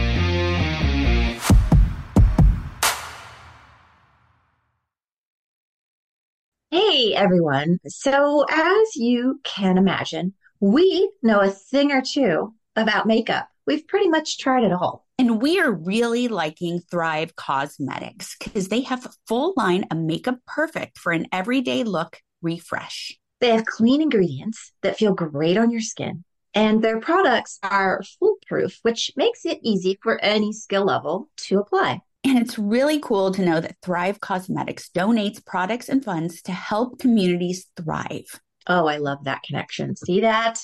Hey 6.74 7.12
everyone. 7.12 7.80
So, 7.87 8.46
as 8.50 8.96
you 8.96 9.42
can 9.44 9.76
imagine, 9.76 10.32
we 10.58 11.12
know 11.22 11.40
a 11.40 11.50
thing 11.50 11.92
or 11.92 12.00
two 12.00 12.54
about 12.74 13.06
makeup. 13.06 13.46
We've 13.66 13.87
pretty 13.87 14.08
much 14.08 14.38
tried 14.38 14.64
it 14.64 14.72
all. 14.72 15.06
And 15.18 15.42
we 15.42 15.61
are 15.61 15.70
really 15.70 16.28
liking 16.28 16.80
Thrive 16.90 17.37
Causemetics 17.37 18.38
because 18.38 18.68
they 18.68 18.80
have 18.80 19.04
a 19.04 19.12
full 19.28 19.52
line 19.54 19.85
of 19.90 19.98
makeup 19.98 20.38
perfect 20.46 20.98
for 20.98 21.12
an 21.12 21.26
everyday 21.30 21.85
look 21.85 22.18
refresh. 22.40 23.18
They 23.42 23.50
have 23.50 23.66
clean 23.66 24.00
ingredients 24.00 24.72
that 24.80 24.96
feel 24.96 25.12
great 25.12 25.58
on 25.58 25.70
your 25.70 25.82
skin, 25.82 26.24
and 26.54 26.82
their 26.82 27.00
products 27.00 27.58
are 27.62 28.00
foolproof, 28.18 28.78
which 28.80 29.12
makes 29.14 29.44
it 29.44 29.58
easy 29.62 29.98
for 30.02 30.18
any 30.24 30.54
skill 30.54 30.87
level 30.87 31.28
to 31.48 31.58
apply. 31.58 32.00
And 32.24 32.38
it's 32.38 32.58
really 32.58 33.00
cool 33.00 33.32
to 33.32 33.44
know 33.44 33.61
that 33.61 33.76
Thrive 33.82 34.20
Causemetics 34.20 34.90
donates 34.90 35.44
products 35.44 35.88
and 35.88 36.04
funds 36.04 36.40
to 36.42 36.52
help 36.52 36.98
communities 36.98 37.66
thrive. 37.76 38.40
Oh, 38.68 38.87
I 38.87 38.98
love 38.98 39.24
that 39.24 39.42
connection. 39.42 39.96
See 39.96 40.20
that? 40.20 40.61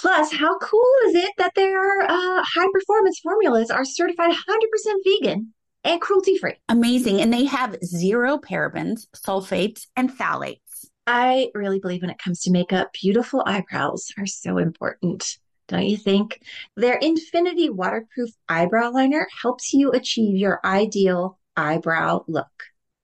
Plus, 0.00 0.32
how 0.32 0.58
cool 0.58 0.92
is 1.06 1.14
it 1.14 1.30
that 1.38 1.54
their 1.54 2.02
uh, 2.02 2.42
high 2.42 2.68
performance 2.72 3.20
formulas 3.20 3.70
are 3.70 3.84
certified 3.84 4.32
100% 4.32 4.94
vegan 5.04 5.54
and 5.84 6.00
cruelty 6.00 6.36
free? 6.36 6.54
Amazing. 6.68 7.20
And 7.20 7.32
they 7.32 7.44
have 7.44 7.76
zero 7.84 8.38
parabens, 8.38 9.06
sulfates, 9.14 9.86
and 9.94 10.10
phthalates. 10.10 10.58
I 11.06 11.50
really 11.54 11.78
believe 11.78 12.00
when 12.00 12.10
it 12.10 12.18
comes 12.18 12.40
to 12.42 12.50
makeup, 12.50 12.92
beautiful 13.00 13.42
eyebrows 13.46 14.08
are 14.18 14.26
so 14.26 14.58
important. 14.58 15.38
Don't 15.68 15.86
you 15.86 15.96
think? 15.96 16.40
Their 16.76 16.96
Infinity 16.96 17.70
Waterproof 17.70 18.30
Eyebrow 18.48 18.92
Liner 18.92 19.26
helps 19.42 19.72
you 19.72 19.92
achieve 19.92 20.36
your 20.36 20.60
ideal 20.64 21.38
eyebrow 21.56 22.24
look. 22.28 22.50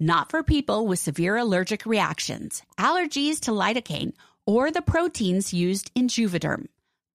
Not 0.00 0.30
for 0.30 0.44
people 0.44 0.86
with 0.86 1.00
severe 1.00 1.36
allergic 1.36 1.84
reactions, 1.84 2.62
allergies 2.78 3.40
to 3.40 3.50
lidocaine, 3.50 4.12
or 4.48 4.70
the 4.70 4.80
proteins 4.80 5.52
used 5.52 5.90
in 5.94 6.08
Juvederm. 6.08 6.68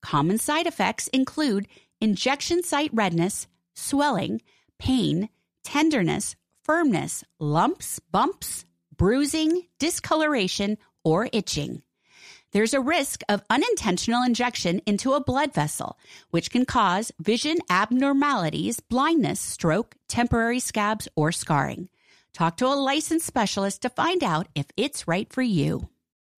Common 0.03 0.37
side 0.37 0.67
effects 0.67 1.07
include 1.07 1.67
injection 1.99 2.61
site 2.61 2.91
redness, 2.93 3.47
swelling, 3.73 4.39
pain, 4.77 5.29
tenderness, 5.63 6.35
firmness, 6.63 7.23
lumps, 7.39 7.99
bumps, 8.11 8.65
bruising, 8.95 9.63
discoloration, 9.79 10.77
or 11.03 11.27
itching. 11.33 11.81
There's 12.51 12.75
a 12.75 12.79
risk 12.79 13.23
of 13.27 13.41
unintentional 13.49 14.21
injection 14.21 14.83
into 14.85 15.13
a 15.13 15.23
blood 15.23 15.55
vessel, 15.55 15.97
which 16.29 16.51
can 16.51 16.65
cause 16.65 17.11
vision 17.17 17.57
abnormalities, 17.67 18.79
blindness, 18.79 19.39
stroke, 19.39 19.95
temporary 20.07 20.59
scabs, 20.59 21.07
or 21.15 21.31
scarring. 21.31 21.89
Talk 22.31 22.57
to 22.57 22.67
a 22.67 22.77
licensed 22.77 23.25
specialist 23.25 23.81
to 23.81 23.89
find 23.89 24.23
out 24.23 24.49
if 24.53 24.67
it's 24.77 25.07
right 25.07 25.33
for 25.33 25.41
you. 25.41 25.89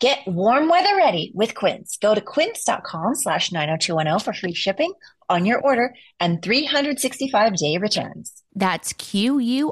Get 0.00 0.26
warm 0.26 0.68
weather 0.68 0.96
ready 0.96 1.30
with 1.34 1.54
Quince. 1.54 1.98
Go 1.98 2.14
to 2.14 2.20
quince.com 2.20 3.14
slash 3.14 3.52
90210 3.52 4.18
for 4.18 4.32
free 4.32 4.52
shipping 4.52 4.92
on 5.28 5.46
your 5.46 5.60
order 5.60 5.94
and 6.18 6.42
365 6.42 7.56
day 7.56 7.78
returns. 7.78 8.42
That's 8.56 8.92
Q-U-I-N-C-E 8.92 9.68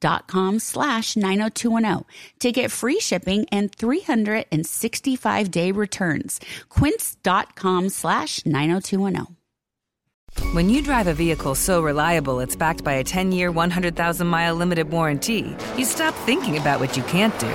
dot 0.00 0.26
com 0.26 0.58
slash 0.58 1.16
90210 1.16 2.04
to 2.40 2.52
get 2.52 2.72
free 2.72 3.00
shipping 3.00 3.46
and 3.50 3.74
365 3.74 5.50
day 5.50 5.72
returns. 5.72 6.40
Quince.com 6.68 7.88
slash 7.88 8.44
90210. 8.44 9.36
When 10.52 10.68
you 10.68 10.82
drive 10.82 11.06
a 11.06 11.14
vehicle 11.14 11.54
so 11.54 11.82
reliable 11.82 12.40
it's 12.40 12.56
backed 12.56 12.84
by 12.84 12.94
a 12.94 13.04
10 13.04 13.32
year, 13.32 13.50
100,000 13.50 14.26
mile 14.26 14.54
limited 14.54 14.90
warranty, 14.90 15.56
you 15.76 15.84
stop 15.84 16.14
thinking 16.26 16.58
about 16.58 16.80
what 16.80 16.96
you 16.96 17.02
can't 17.04 17.38
do 17.38 17.54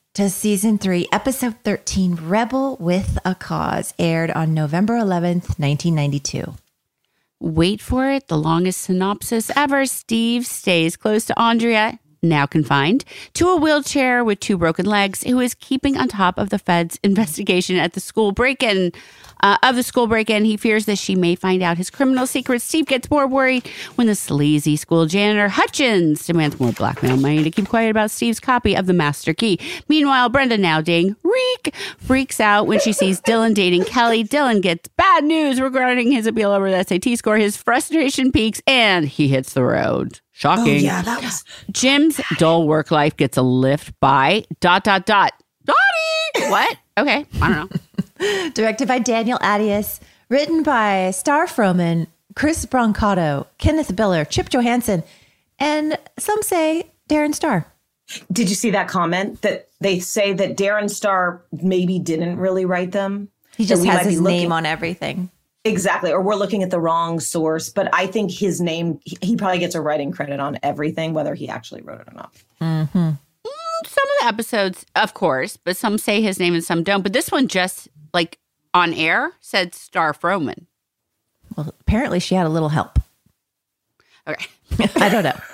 to 0.13 0.29
season 0.29 0.77
three, 0.77 1.07
episode 1.13 1.55
13 1.63 2.15
Rebel 2.23 2.75
with 2.81 3.17
a 3.23 3.33
Cause, 3.33 3.93
aired 3.97 4.29
on 4.31 4.53
November 4.53 4.95
11th, 4.95 5.57
1992. 5.57 6.53
Wait 7.39 7.79
for 7.79 8.09
it. 8.09 8.27
The 8.27 8.37
longest 8.37 8.81
synopsis 8.81 9.49
ever. 9.55 9.85
Steve 9.85 10.45
stays 10.45 10.97
close 10.97 11.23
to 11.25 11.39
Andrea, 11.39 11.97
now 12.21 12.45
confined, 12.45 13.05
to 13.35 13.47
a 13.47 13.55
wheelchair 13.55 14.21
with 14.25 14.41
two 14.41 14.57
broken 14.57 14.85
legs, 14.85 15.23
who 15.23 15.39
is 15.39 15.55
keeping 15.55 15.95
on 15.95 16.09
top 16.09 16.37
of 16.37 16.49
the 16.49 16.59
Fed's 16.59 16.99
investigation 17.03 17.77
at 17.77 17.93
the 17.93 18.01
school 18.01 18.33
break 18.33 18.61
in. 18.61 18.91
Uh, 19.41 19.57
of 19.63 19.75
the 19.75 19.83
school 19.83 20.07
break 20.07 20.29
in, 20.29 20.45
he 20.45 20.57
fears 20.57 20.85
that 20.85 20.97
she 20.97 21.15
may 21.15 21.35
find 21.35 21.63
out 21.63 21.77
his 21.77 21.89
criminal 21.89 22.27
secrets. 22.27 22.63
Steve 22.63 22.85
gets 22.85 23.09
more 23.09 23.27
worried 23.27 23.67
when 23.95 24.07
the 24.07 24.15
sleazy 24.15 24.75
school 24.75 25.05
janitor 25.05 25.49
Hutchins 25.49 26.25
demands 26.25 26.59
more 26.59 26.71
blackmail 26.71 27.17
money 27.17 27.43
to 27.43 27.51
keep 27.51 27.67
quiet 27.67 27.89
about 27.89 28.11
Steve's 28.11 28.39
copy 28.39 28.75
of 28.75 28.85
the 28.85 28.93
master 28.93 29.33
key. 29.33 29.59
Meanwhile, 29.87 30.29
Brenda, 30.29 30.57
now 30.57 30.81
ding 30.81 31.15
Rick, 31.23 31.75
freaks 31.97 32.39
out 32.39 32.67
when 32.67 32.79
she 32.79 32.93
sees 32.93 33.21
Dylan 33.21 33.53
dating 33.53 33.85
Kelly. 33.85 34.23
Dylan 34.23 34.61
gets 34.61 34.87
bad 34.89 35.23
news 35.23 35.59
regarding 35.59 36.11
his 36.11 36.27
appeal 36.27 36.51
over 36.51 36.69
the 36.69 36.83
SAT 36.83 37.17
score. 37.17 37.37
His 37.37 37.57
frustration 37.57 38.31
peaks 38.31 38.61
and 38.67 39.07
he 39.07 39.27
hits 39.27 39.53
the 39.53 39.63
road. 39.63 40.19
Shocking. 40.31 40.77
Oh, 40.77 40.79
yeah, 40.79 41.01
that 41.03 41.21
was. 41.21 41.43
Jim's 41.71 42.19
dull 42.37 42.67
work 42.67 42.89
life 42.89 43.15
gets 43.15 43.37
a 43.37 43.41
lift 43.43 43.93
by 43.99 44.43
dot 44.59 44.83
dot 44.83 45.05
dot. 45.05 45.33
Dottie! 45.65 46.49
What? 46.49 46.77
Okay, 46.97 47.25
I 47.41 47.53
don't 47.53 47.71
know. 47.71 47.79
Directed 48.53 48.87
by 48.87 48.99
Daniel 48.99 49.39
Attias, 49.39 49.99
written 50.29 50.63
by 50.63 51.11
Star 51.11 51.45
Froman, 51.45 52.07
Chris 52.35 52.65
Brancato, 52.65 53.47
Kenneth 53.57 53.93
Biller, 53.95 54.27
Chip 54.29 54.49
Johannessen, 54.49 55.03
and 55.59 55.97
some 56.17 56.41
say 56.43 56.91
Darren 57.09 57.33
Star. 57.35 57.65
Did 58.31 58.49
you 58.49 58.55
see 58.55 58.71
that 58.71 58.87
comment 58.87 59.41
that 59.41 59.67
they 59.79 59.99
say 59.99 60.33
that 60.33 60.57
Darren 60.57 60.89
Star 60.89 61.41
maybe 61.51 61.97
didn't 61.99 62.37
really 62.37 62.65
write 62.65 62.91
them? 62.91 63.29
He 63.57 63.65
just 63.65 63.81
That 63.83 63.87
we 63.89 63.95
has 63.95 64.05
his 64.07 64.21
looking- 64.21 64.37
name 64.39 64.51
on 64.51 64.65
everything. 64.65 65.29
Exactly. 65.63 66.11
Or 66.11 66.21
we're 66.21 66.35
looking 66.35 66.63
at 66.63 66.71
the 66.71 66.79
wrong 66.79 67.19
source. 67.19 67.69
But 67.69 67.87
I 67.93 68.07
think 68.07 68.31
his 68.31 68.59
name, 68.59 68.99
he, 69.05 69.15
he 69.21 69.35
probably 69.35 69.59
gets 69.59 69.75
a 69.75 69.81
writing 69.81 70.11
credit 70.11 70.39
on 70.39 70.57
everything, 70.63 71.13
whether 71.13 71.35
he 71.35 71.47
actually 71.49 71.83
wrote 71.83 72.01
it 72.01 72.07
or 72.07 72.13
not. 72.15 72.33
Mm-hmm. 72.59 73.09
Some 73.85 74.03
of 74.03 74.19
the 74.21 74.25
episodes, 74.25 74.85
of 74.95 75.13
course, 75.13 75.57
but 75.57 75.77
some 75.77 75.99
say 75.99 76.19
his 76.21 76.39
name 76.39 76.55
and 76.55 76.63
some 76.63 76.81
don't. 76.83 77.03
But 77.03 77.13
this 77.13 77.31
one 77.31 77.47
just 77.47 77.89
like 78.13 78.39
on 78.73 78.93
air 78.93 79.33
said 79.39 79.73
Star 79.75 80.13
Froman. 80.13 80.65
Well, 81.55 81.73
apparently 81.81 82.19
she 82.19 82.35
had 82.35 82.45
a 82.45 82.49
little 82.49 82.69
help. 82.69 82.99
Okay. 84.27 84.45
I 84.95 85.09
don't 85.09 85.23
know. 85.23 85.39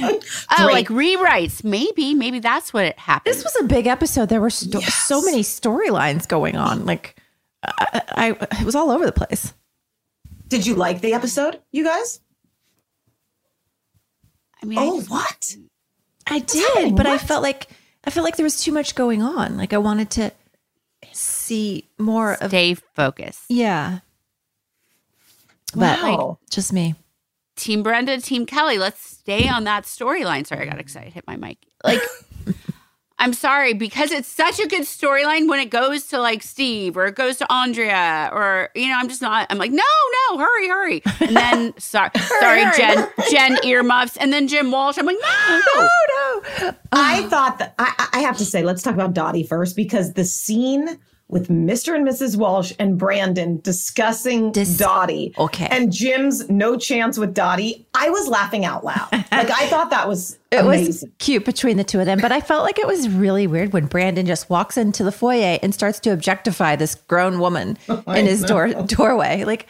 Oh, 0.00 0.64
Great. 0.64 0.72
like 0.72 0.88
rewrites. 0.88 1.62
Maybe, 1.62 2.14
maybe 2.14 2.38
that's 2.38 2.72
what 2.72 2.86
it 2.86 2.98
happened. 2.98 3.34
This 3.34 3.44
was 3.44 3.54
a 3.60 3.64
big 3.64 3.86
episode. 3.86 4.30
There 4.30 4.40
were 4.40 4.48
sto- 4.48 4.80
so 4.80 5.20
many 5.20 5.42
storylines 5.42 6.26
going 6.26 6.56
on. 6.56 6.86
Like, 6.86 7.16
I, 7.62 8.00
I, 8.12 8.30
it 8.30 8.64
was 8.64 8.74
all 8.74 8.90
over 8.90 9.04
the 9.04 9.12
place. 9.12 9.52
Did 10.48 10.66
you 10.66 10.74
like 10.74 11.02
the 11.02 11.12
episode, 11.12 11.60
you 11.70 11.84
guys? 11.84 12.20
I 14.62 14.66
mean, 14.66 14.78
oh, 14.80 15.02
what? 15.02 15.54
I 16.26 16.38
did, 16.38 16.96
but 16.96 17.06
I 17.06 17.18
felt 17.18 17.42
like 17.42 17.68
I 18.04 18.10
felt 18.10 18.24
like 18.24 18.36
there 18.36 18.44
was 18.44 18.62
too 18.62 18.72
much 18.72 18.94
going 18.94 19.22
on. 19.22 19.56
Like 19.58 19.72
I 19.74 19.78
wanted 19.78 20.10
to 20.12 20.32
see 21.48 21.88
more 21.98 22.34
of 22.34 22.50
Stay 22.50 22.74
focused. 22.74 23.44
yeah. 23.48 24.00
But 25.74 26.00
Wow. 26.02 26.38
like 26.40 26.50
just 26.50 26.72
me. 26.72 26.94
Team 27.56 27.82
Brenda, 27.82 28.20
Team 28.20 28.46
Kelly. 28.46 28.78
Let's 28.78 29.00
stay 29.04 29.48
on 29.48 29.64
that 29.64 29.84
storyline. 29.84 30.46
Sorry, 30.46 30.62
I 30.66 30.70
got 30.70 30.78
excited. 30.80 31.12
Hit 31.12 31.24
my 31.26 31.36
mic. 31.36 31.58
Like, 31.84 32.00
I'm 33.18 33.32
sorry 33.34 33.74
because 33.74 34.12
it's 34.12 34.28
such 34.28 34.60
a 34.60 34.68
good 34.68 34.82
storyline 34.82 35.48
when 35.48 35.58
it 35.58 35.70
goes 35.70 36.06
to 36.06 36.20
like 36.20 36.42
Steve 36.44 36.96
or 36.96 37.06
it 37.06 37.16
goes 37.16 37.36
to 37.38 37.52
Andrea 37.52 38.30
or 38.32 38.70
you 38.76 38.86
know 38.88 38.94
I'm 38.96 39.08
just 39.08 39.20
not. 39.20 39.48
I'm 39.50 39.58
like 39.58 39.72
no, 39.72 39.82
no, 40.30 40.38
hurry, 40.38 40.68
hurry. 40.68 41.02
And 41.20 41.36
then 41.36 41.74
sorry, 41.78 42.10
sorry, 42.40 42.62
hurry. 42.62 42.76
Jen, 42.76 43.08
Jen 43.30 43.58
earmuffs, 43.64 44.16
and 44.18 44.32
then 44.32 44.46
Jim 44.46 44.70
Walsh. 44.70 44.96
I'm 44.98 45.04
like 45.06 45.18
no, 45.20 45.60
no. 45.76 46.72
I 46.92 47.26
thought 47.28 47.58
that 47.58 47.74
I, 47.78 48.08
I 48.14 48.18
have 48.20 48.38
to 48.38 48.44
say, 48.44 48.62
let's 48.62 48.82
talk 48.82 48.94
about 48.94 49.14
Dottie 49.14 49.42
first 49.42 49.74
because 49.74 50.12
the 50.14 50.24
scene 50.24 50.98
with 51.28 51.48
Mr. 51.48 51.94
and 51.94 52.08
Mrs. 52.08 52.36
Walsh 52.36 52.72
and 52.78 52.96
Brandon 52.96 53.60
discussing 53.60 54.50
Dottie. 54.52 55.34
Okay. 55.38 55.68
And 55.70 55.92
Jim's 55.92 56.48
no 56.48 56.76
chance 56.78 57.18
with 57.18 57.34
Dottie. 57.34 57.86
I 57.94 58.08
was 58.08 58.28
laughing 58.28 58.64
out 58.64 58.82
loud. 58.84 59.08
Like 59.12 59.50
I 59.50 59.66
thought 59.68 59.90
that 59.90 60.08
was 60.08 60.38
It 60.50 60.60
amazing. 60.64 60.86
was 60.86 61.04
cute 61.18 61.44
between 61.44 61.76
the 61.76 61.84
two 61.84 62.00
of 62.00 62.06
them, 62.06 62.18
but 62.22 62.32
I 62.32 62.40
felt 62.40 62.62
like 62.64 62.78
it 62.78 62.86
was 62.86 63.10
really 63.10 63.46
weird 63.46 63.74
when 63.74 63.84
Brandon 63.86 64.24
just 64.24 64.48
walks 64.48 64.78
into 64.78 65.04
the 65.04 65.12
foyer 65.12 65.58
and 65.62 65.74
starts 65.74 66.00
to 66.00 66.10
objectify 66.14 66.76
this 66.76 66.94
grown 66.94 67.38
woman 67.38 67.76
oh, 67.90 68.02
I 68.06 68.20
in 68.20 68.26
his 68.26 68.42
door 68.42 68.68
doorway. 68.68 69.44
Like, 69.44 69.66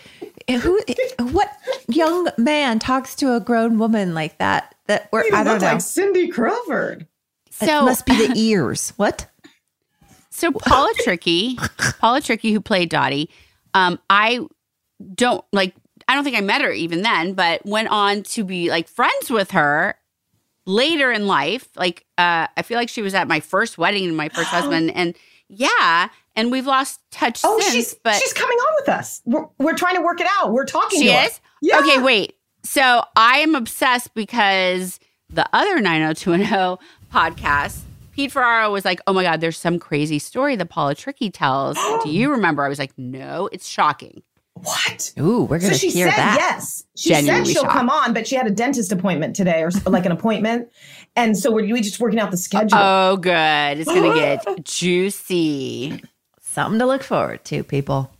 who? 0.48 0.80
What 1.18 1.50
young 1.88 2.28
man 2.38 2.78
talks 2.78 3.16
to 3.16 3.34
a 3.34 3.40
grown 3.40 3.78
woman 3.78 4.14
like 4.14 4.38
that? 4.38 4.76
That 4.86 5.08
we're 5.12 5.24
I 5.34 5.42
don't 5.42 5.60
know. 5.60 5.66
like 5.72 5.80
Cindy 5.80 6.28
Crawford. 6.28 7.08
it 7.60 7.66
So- 7.66 7.84
must 7.84 8.06
be 8.06 8.28
the 8.28 8.32
ears. 8.36 8.92
What? 8.96 9.26
So 10.38 10.52
Paula 10.52 10.92
Trickey, 11.00 11.58
Paula 11.98 12.20
Trickey, 12.20 12.52
who 12.52 12.60
played 12.60 12.88
Dottie, 12.90 13.28
um, 13.74 13.98
I 14.08 14.46
don't 15.14 15.44
like. 15.52 15.74
I 16.06 16.14
don't 16.14 16.22
think 16.24 16.36
I 16.36 16.40
met 16.40 16.62
her 16.62 16.70
even 16.70 17.02
then, 17.02 17.34
but 17.34 17.66
went 17.66 17.88
on 17.88 18.22
to 18.22 18.44
be 18.44 18.70
like 18.70 18.88
friends 18.88 19.30
with 19.30 19.50
her 19.50 19.96
later 20.64 21.10
in 21.10 21.26
life. 21.26 21.68
Like, 21.76 22.06
uh, 22.16 22.46
I 22.56 22.62
feel 22.62 22.78
like 22.78 22.88
she 22.88 23.02
was 23.02 23.14
at 23.14 23.26
my 23.28 23.40
first 23.40 23.78
wedding 23.78 24.06
and 24.06 24.16
my 24.16 24.28
first 24.28 24.48
husband, 24.50 24.92
and 24.94 25.16
yeah, 25.48 26.08
and 26.36 26.52
we've 26.52 26.66
lost 26.66 27.00
touch 27.10 27.40
Oh, 27.44 27.58
since. 27.60 27.72
she's 27.72 27.94
but 27.94 28.14
she's 28.14 28.32
coming 28.32 28.56
on 28.56 28.74
with 28.80 28.88
us. 28.90 29.20
We're, 29.24 29.46
we're 29.58 29.74
trying 29.76 29.96
to 29.96 30.02
work 30.02 30.20
it 30.20 30.28
out. 30.38 30.52
We're 30.52 30.64
talking 30.66 31.00
she 31.00 31.08
to 31.08 31.14
her. 31.14 31.26
is. 31.26 31.40
Okay, 31.74 32.00
wait. 32.00 32.36
So 32.62 33.02
I 33.16 33.38
am 33.38 33.54
obsessed 33.56 34.14
because 34.14 35.00
the 35.30 35.48
other 35.52 35.80
90210 35.80 36.78
podcast, 37.12 37.80
Pete 38.18 38.32
Ferraro 38.32 38.72
was 38.72 38.84
like, 38.84 39.00
"Oh 39.06 39.12
my 39.12 39.22
God, 39.22 39.40
there's 39.40 39.56
some 39.56 39.78
crazy 39.78 40.18
story 40.18 40.56
that 40.56 40.66
Paula 40.66 40.96
Trickey 40.96 41.30
tells." 41.30 41.78
Do 42.02 42.10
you 42.10 42.32
remember? 42.32 42.64
I 42.64 42.68
was 42.68 42.80
like, 42.80 42.90
"No, 42.98 43.48
it's 43.52 43.68
shocking." 43.68 44.24
What? 44.54 45.12
Ooh, 45.20 45.44
we're 45.44 45.60
gonna 45.60 45.74
she 45.74 45.88
hear 45.88 46.08
said 46.10 46.16
that. 46.16 46.36
yes. 46.36 46.82
She 46.96 47.10
Genuinely 47.10 47.44
said 47.44 47.52
she'll 47.52 47.62
shocked. 47.62 47.74
come 47.74 47.88
on, 47.88 48.12
but 48.12 48.26
she 48.26 48.34
had 48.34 48.48
a 48.48 48.50
dentist 48.50 48.90
appointment 48.90 49.36
today, 49.36 49.62
or 49.62 49.70
like 49.86 50.04
an 50.04 50.10
appointment, 50.10 50.68
and 51.14 51.38
so 51.38 51.52
we're 51.52 51.72
we 51.72 51.80
just 51.80 52.00
working 52.00 52.18
out 52.18 52.32
the 52.32 52.36
schedule. 52.36 52.76
Oh, 52.76 53.18
good. 53.18 53.78
It's 53.78 53.84
gonna 53.88 54.12
get 54.12 54.44
juicy. 54.64 56.02
Something 56.40 56.80
to 56.80 56.86
look 56.86 57.04
forward 57.04 57.44
to, 57.44 57.62
people. 57.62 58.10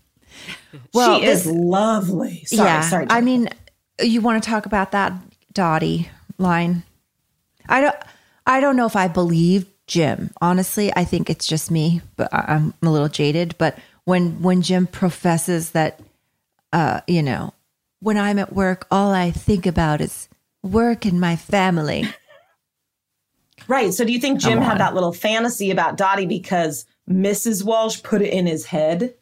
Well, 0.95 1.19
she 1.19 1.27
is 1.27 1.45
lovely. 1.45 2.45
Sorry, 2.45 2.69
yeah, 2.69 2.81
sorry. 2.83 3.07
I 3.11 3.21
mean, 3.21 3.49
you 4.01 4.21
want 4.21 4.41
to 4.41 4.49
talk 4.49 4.65
about 4.65 4.93
that 4.93 5.13
Dottie 5.53 6.09
line? 6.39 6.85
I 7.69 7.81
don't. 7.81 7.97
I 8.47 8.61
don't 8.61 8.77
know 8.77 8.87
if 8.87 8.95
I 8.95 9.09
believe 9.09 9.67
Jim. 9.88 10.31
Honestly, 10.40 10.92
I 10.94 11.05
think 11.05 11.29
it's 11.29 11.46
just 11.46 11.70
me, 11.70 12.01
but 12.16 12.33
I- 12.33 12.44
I'm 12.55 12.74
a 12.83 12.90
little 12.90 13.09
jaded. 13.09 13.57
But 13.59 13.77
when 14.05 14.40
when 14.42 14.62
Jim 14.62 14.87
professes 14.87 15.70
that, 15.70 15.98
uh, 16.72 17.01
you 17.09 17.22
know, 17.22 17.53
when 18.01 18.16
I'm 18.16 18.38
at 18.38 18.53
work, 18.53 18.87
all 18.90 19.11
I 19.12 19.33
think 19.33 19.66
about 19.66 20.01
is 20.01 20.29
work 20.62 21.05
and 21.05 21.20
my 21.20 21.35
family. 21.35 22.05
right. 23.66 23.92
So 23.92 24.05
do 24.05 24.12
you 24.12 24.20
think 24.20 24.40
Jim 24.40 24.61
had 24.61 24.79
that 24.79 24.94
little 24.94 25.12
fantasy 25.12 25.70
about 25.70 25.96
Dottie 25.96 26.27
because 26.27 26.87
Mrs. 27.11 27.64
Walsh 27.64 28.03
put 28.03 28.22
it 28.22 28.33
in 28.33 28.46
his 28.46 28.66
head? 28.66 29.14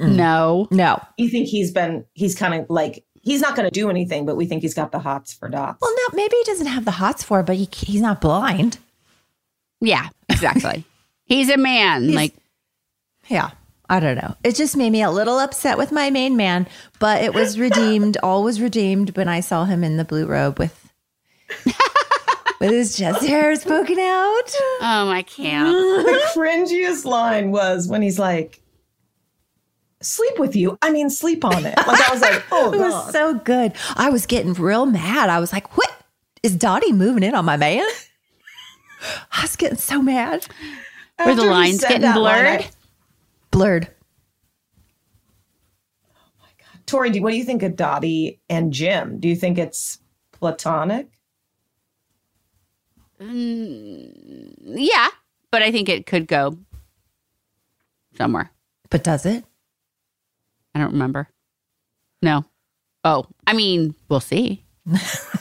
No, 0.00 0.68
no. 0.70 1.00
You 1.16 1.30
think 1.30 1.48
he's 1.48 1.70
been? 1.72 2.04
He's 2.12 2.34
kind 2.34 2.52
of 2.52 2.66
like 2.68 3.02
he's 3.22 3.40
not 3.40 3.56
going 3.56 3.66
to 3.66 3.70
do 3.72 3.88
anything, 3.88 4.26
but 4.26 4.36
we 4.36 4.44
think 4.44 4.60
he's 4.60 4.74
got 4.74 4.92
the 4.92 4.98
hots 4.98 5.32
for 5.32 5.48
Dot. 5.48 5.78
Well, 5.80 5.94
no, 5.94 6.16
maybe 6.16 6.36
he 6.36 6.44
doesn't 6.44 6.66
have 6.66 6.84
the 6.84 6.90
hots 6.90 7.22
for, 7.24 7.40
it, 7.40 7.46
but 7.46 7.56
he 7.56 7.66
he's 7.72 8.02
not 8.02 8.20
blind. 8.20 8.76
Yeah, 9.80 10.08
exactly. 10.28 10.84
He's 11.24 11.48
a 11.50 11.56
man. 11.56 12.12
like, 12.12 12.34
Yeah. 13.28 13.50
I 13.88 13.98
don't 13.98 14.14
know. 14.16 14.36
It 14.44 14.54
just 14.54 14.76
made 14.76 14.90
me 14.90 15.02
a 15.02 15.10
little 15.10 15.40
upset 15.40 15.76
with 15.76 15.90
my 15.90 16.10
main 16.10 16.36
man, 16.36 16.68
but 17.00 17.24
it 17.24 17.34
was 17.34 17.58
redeemed, 17.58 18.16
all 18.22 18.44
was 18.44 18.60
redeemed 18.60 19.16
when 19.16 19.26
I 19.26 19.40
saw 19.40 19.64
him 19.64 19.82
in 19.82 19.96
the 19.96 20.04
blue 20.04 20.26
robe 20.26 20.60
with 20.60 20.92
with 22.60 22.70
his 22.70 22.96
chest 22.96 23.26
hairs 23.26 23.64
poking 23.64 23.98
out. 23.98 24.54
oh 24.80 25.06
my 25.06 25.22
can't. 25.22 25.72
the 26.06 26.20
cringiest 26.36 27.04
line 27.04 27.50
was 27.50 27.88
when 27.88 28.00
he's 28.00 28.18
like, 28.18 28.60
"Sleep 30.00 30.38
with 30.38 30.54
you." 30.54 30.78
I 30.82 30.90
mean, 30.92 31.10
sleep 31.10 31.44
on 31.44 31.66
it. 31.66 31.76
Like 31.76 32.08
I 32.08 32.12
was 32.12 32.20
like, 32.20 32.44
"Oh 32.52 32.72
it 32.72 32.78
was 32.78 33.12
so 33.12 33.34
good. 33.34 33.72
I 33.96 34.10
was 34.10 34.24
getting 34.26 34.52
real 34.54 34.86
mad. 34.86 35.30
I 35.30 35.40
was 35.40 35.52
like, 35.52 35.76
"What 35.76 35.90
is 36.44 36.54
Dottie 36.54 36.92
moving 36.92 37.24
in 37.24 37.34
on 37.34 37.44
my 37.44 37.56
man?" 37.56 37.88
I 39.32 39.42
was 39.42 39.56
getting 39.56 39.78
so 39.78 40.02
mad. 40.02 40.46
Were 41.24 41.34
the 41.34 41.44
lines 41.44 41.80
getting 41.82 42.02
that 42.02 42.16
line, 42.18 42.44
blurred? 42.44 42.60
I- 42.60 42.70
Blurred. 43.50 43.88
Tori, 46.86 47.10
do, 47.10 47.22
what 47.22 47.30
do 47.30 47.36
you 47.36 47.44
think 47.44 47.62
of 47.62 47.76
Dottie 47.76 48.40
and 48.48 48.72
Jim? 48.72 49.20
Do 49.20 49.28
you 49.28 49.36
think 49.36 49.58
it's 49.58 49.98
platonic? 50.32 51.08
Mm, 53.20 54.54
yeah, 54.64 55.08
but 55.50 55.62
I 55.62 55.70
think 55.70 55.88
it 55.88 56.06
could 56.06 56.26
go 56.26 56.58
somewhere. 58.16 58.50
But 58.88 59.04
does 59.04 59.26
it? 59.26 59.44
I 60.74 60.78
don't 60.80 60.92
remember. 60.92 61.28
No. 62.22 62.44
Oh, 63.04 63.26
I 63.46 63.52
mean, 63.52 63.94
we'll 64.08 64.20
see. 64.20 64.64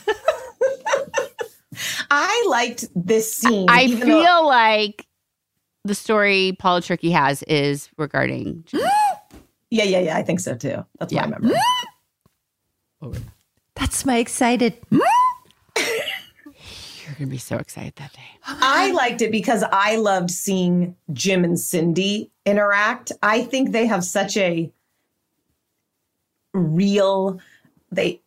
I 2.12 2.46
liked 2.50 2.86
this 2.96 3.34
scene. 3.36 3.68
I 3.70 3.88
feel 3.88 4.24
though- 4.24 4.48
like 4.48 5.06
the 5.86 5.96
story 5.96 6.56
Paula 6.60 6.82
Trickey 6.82 7.12
has 7.12 7.44
is 7.44 7.90
regarding. 7.98 8.66
yeah, 8.74 9.84
yeah, 9.84 10.00
yeah. 10.00 10.18
I 10.18 10.24
think 10.24 10.40
so 10.40 10.56
too. 10.56 10.86
That's 11.00 11.14
Yeah. 11.14 11.28
what 11.28 11.34
I 11.34 11.38
remember. 13.02 13.02
That's 13.76 14.06
my 14.06 14.18
excited. 14.18 14.78
You're 14.92 15.02
gonna 17.18 17.32
be 17.32 17.38
so 17.38 17.58
excited 17.58 17.96
that 17.96 18.14
day. 18.14 18.20
Oh 18.48 18.58
I 18.62 18.92
liked 18.92 19.22
it 19.22 19.32
because 19.32 19.64
I 19.72 19.96
loved 19.96 20.30
seeing 20.30 20.96
Jim 21.14 21.44
and 21.44 21.60
Cindy 21.60 22.30
interact. 22.46 23.12
I 23.24 23.42
think 23.44 23.72
they 23.72 23.88
have 23.88 24.04
such 24.04 24.38
a 24.38 24.72
real 26.54 27.40
they 27.92 28.22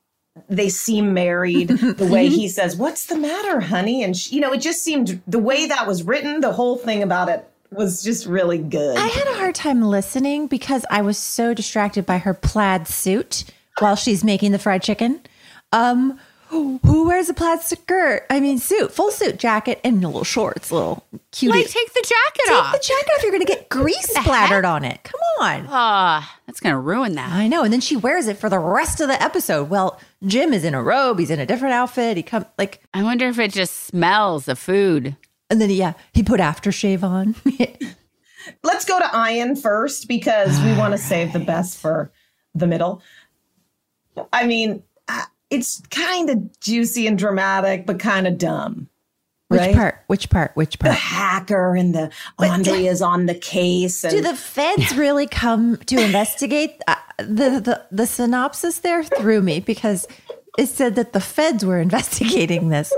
they 0.49 0.69
seem 0.69 1.13
married 1.13 1.69
the 1.69 2.07
way 2.07 2.29
he 2.31 2.49
says 2.49 2.75
what's 2.75 3.07
the 3.07 3.17
matter 3.17 3.61
honey 3.61 4.03
and 4.03 4.17
she, 4.17 4.35
you 4.35 4.41
know 4.41 4.53
it 4.53 4.61
just 4.63 4.83
seemed 4.83 5.21
the 5.27 5.39
way 5.39 5.67
that 5.67 5.87
was 5.87 6.03
written 6.03 6.41
the 6.41 6.53
whole 6.53 6.77
thing 6.77 7.03
about 7.03 7.29
it 7.29 7.47
was 7.73 8.03
just 8.03 8.27
really 8.27 8.59
good. 8.59 8.97
I 8.97 9.07
had 9.07 9.27
a 9.27 9.35
hard 9.35 9.55
time 9.55 9.83
listening 9.83 10.47
because 10.47 10.85
I 10.91 11.03
was 11.03 11.19
so 11.19 11.55
distracted 11.55 12.07
by 12.07 12.19
her 12.19 12.35
plaid 12.35 12.87
suit 12.87 13.45
while 13.79 13.97
she's 13.97 14.23
making 14.23 14.53
the 14.53 14.59
fried 14.59 14.83
chicken. 14.83 15.21
Um, 15.73 16.19
who 16.49 17.07
wears 17.07 17.31
a 17.31 17.35
plaid 17.35 17.63
skirt? 17.63 18.27
I 18.29 18.39
mean, 18.39 18.59
suit, 18.59 18.93
full 18.93 19.11
suit, 19.11 19.39
jacket, 19.39 19.81
and 19.83 20.03
little 20.03 20.23
shorts, 20.23 20.71
little 20.71 21.03
cutie. 21.31 21.57
Like, 21.61 21.69
take 21.69 21.95
the 21.95 22.03
jacket 22.07 22.43
Take 22.45 22.55
off. 22.55 22.73
Take 22.73 22.83
the 22.83 22.89
jacket 22.89 23.11
off. 23.17 23.23
You're 23.23 23.33
going 23.33 23.47
to 23.47 23.51
get 23.51 23.69
grease 23.71 24.09
splattered 24.09 24.67
on 24.67 24.85
it. 24.85 25.03
Come 25.03 25.21
on. 25.41 25.67
Ah, 25.71 26.39
that's 26.47 26.61
gonna 26.61 26.79
ruin 26.79 27.15
that. 27.15 27.33
I 27.33 27.49
know. 27.49 27.65
And 27.65 27.73
then 27.73 27.81
she 27.81 27.97
wears 27.97 28.27
it 28.27 28.37
for 28.37 28.51
the 28.51 28.59
rest 28.59 29.01
of 29.01 29.09
the 29.09 29.21
episode. 29.21 29.71
Well, 29.71 29.99
Jim 30.25 30.53
is 30.53 30.65
in 30.65 30.75
a 30.75 30.83
robe. 30.83 31.19
He's 31.19 31.31
in 31.31 31.41
a 31.41 31.47
different 31.47 31.75
outfit. 31.75 32.17
He 32.17 32.23
come 32.23 32.47
like, 32.59 32.83
I 32.95 33.03
wonder 33.03 33.27
if 33.29 33.39
it 33.39 33.53
just 33.53 33.85
smells 33.87 34.49
of 34.49 34.59
food. 34.59 35.17
and 35.51 35.61
then 35.61 35.71
yeah, 35.71 35.95
he 36.13 36.23
put 36.23 36.41
aftershave 36.41 37.03
on. 37.03 37.35
Let's 38.63 38.85
go 38.85 38.99
to 38.99 39.29
Ian 39.29 39.57
first 39.57 40.09
because 40.09 40.61
we 40.63 40.77
want 40.77 40.93
to 40.93 40.99
save 40.99 41.33
the 41.33 41.39
best 41.39 41.79
for 41.79 42.13
the 42.55 42.67
middle. 42.67 43.03
I 44.33 44.47
mean, 44.47 44.83
uh, 45.09 45.25
it's 45.51 45.81
kind 45.91 46.29
of 46.29 46.61
juicy 46.61 47.07
and 47.07 47.19
dramatic, 47.19 47.87
but 47.87 47.99
kind 47.99 48.27
of 48.27 48.39
dumb. 48.39 48.89
Which 49.53 49.61
right? 49.61 49.75
part? 49.75 49.99
Which 50.09 50.31
part? 50.31 50.53
Which 50.57 50.79
part? 50.79 50.93
The 50.93 50.99
hacker 50.99 51.77
and 51.77 51.95
the 51.95 52.11
Andrea's 52.39 53.01
on 53.03 53.27
the 53.27 53.35
case. 53.35 54.03
And 54.05 54.13
Do 54.13 54.21
the 54.21 54.35
feds 54.37 54.97
really 54.97 55.27
come 55.27 55.77
to 55.77 55.97
investigate? 56.03 56.81
Uh, 56.89 56.97
the, 57.19 57.61
the 57.61 57.87
the 57.91 58.07
synopsis 58.07 58.79
there 58.81 59.05
threw 59.05 59.41
me 59.41 59.61
because 59.61 60.07
it 60.59 60.67
said 60.69 60.97
that 60.97 61.13
the 61.13 61.21
feds 61.21 61.65
were 61.65 61.81
investigating 61.89 62.69
this. 62.71 62.93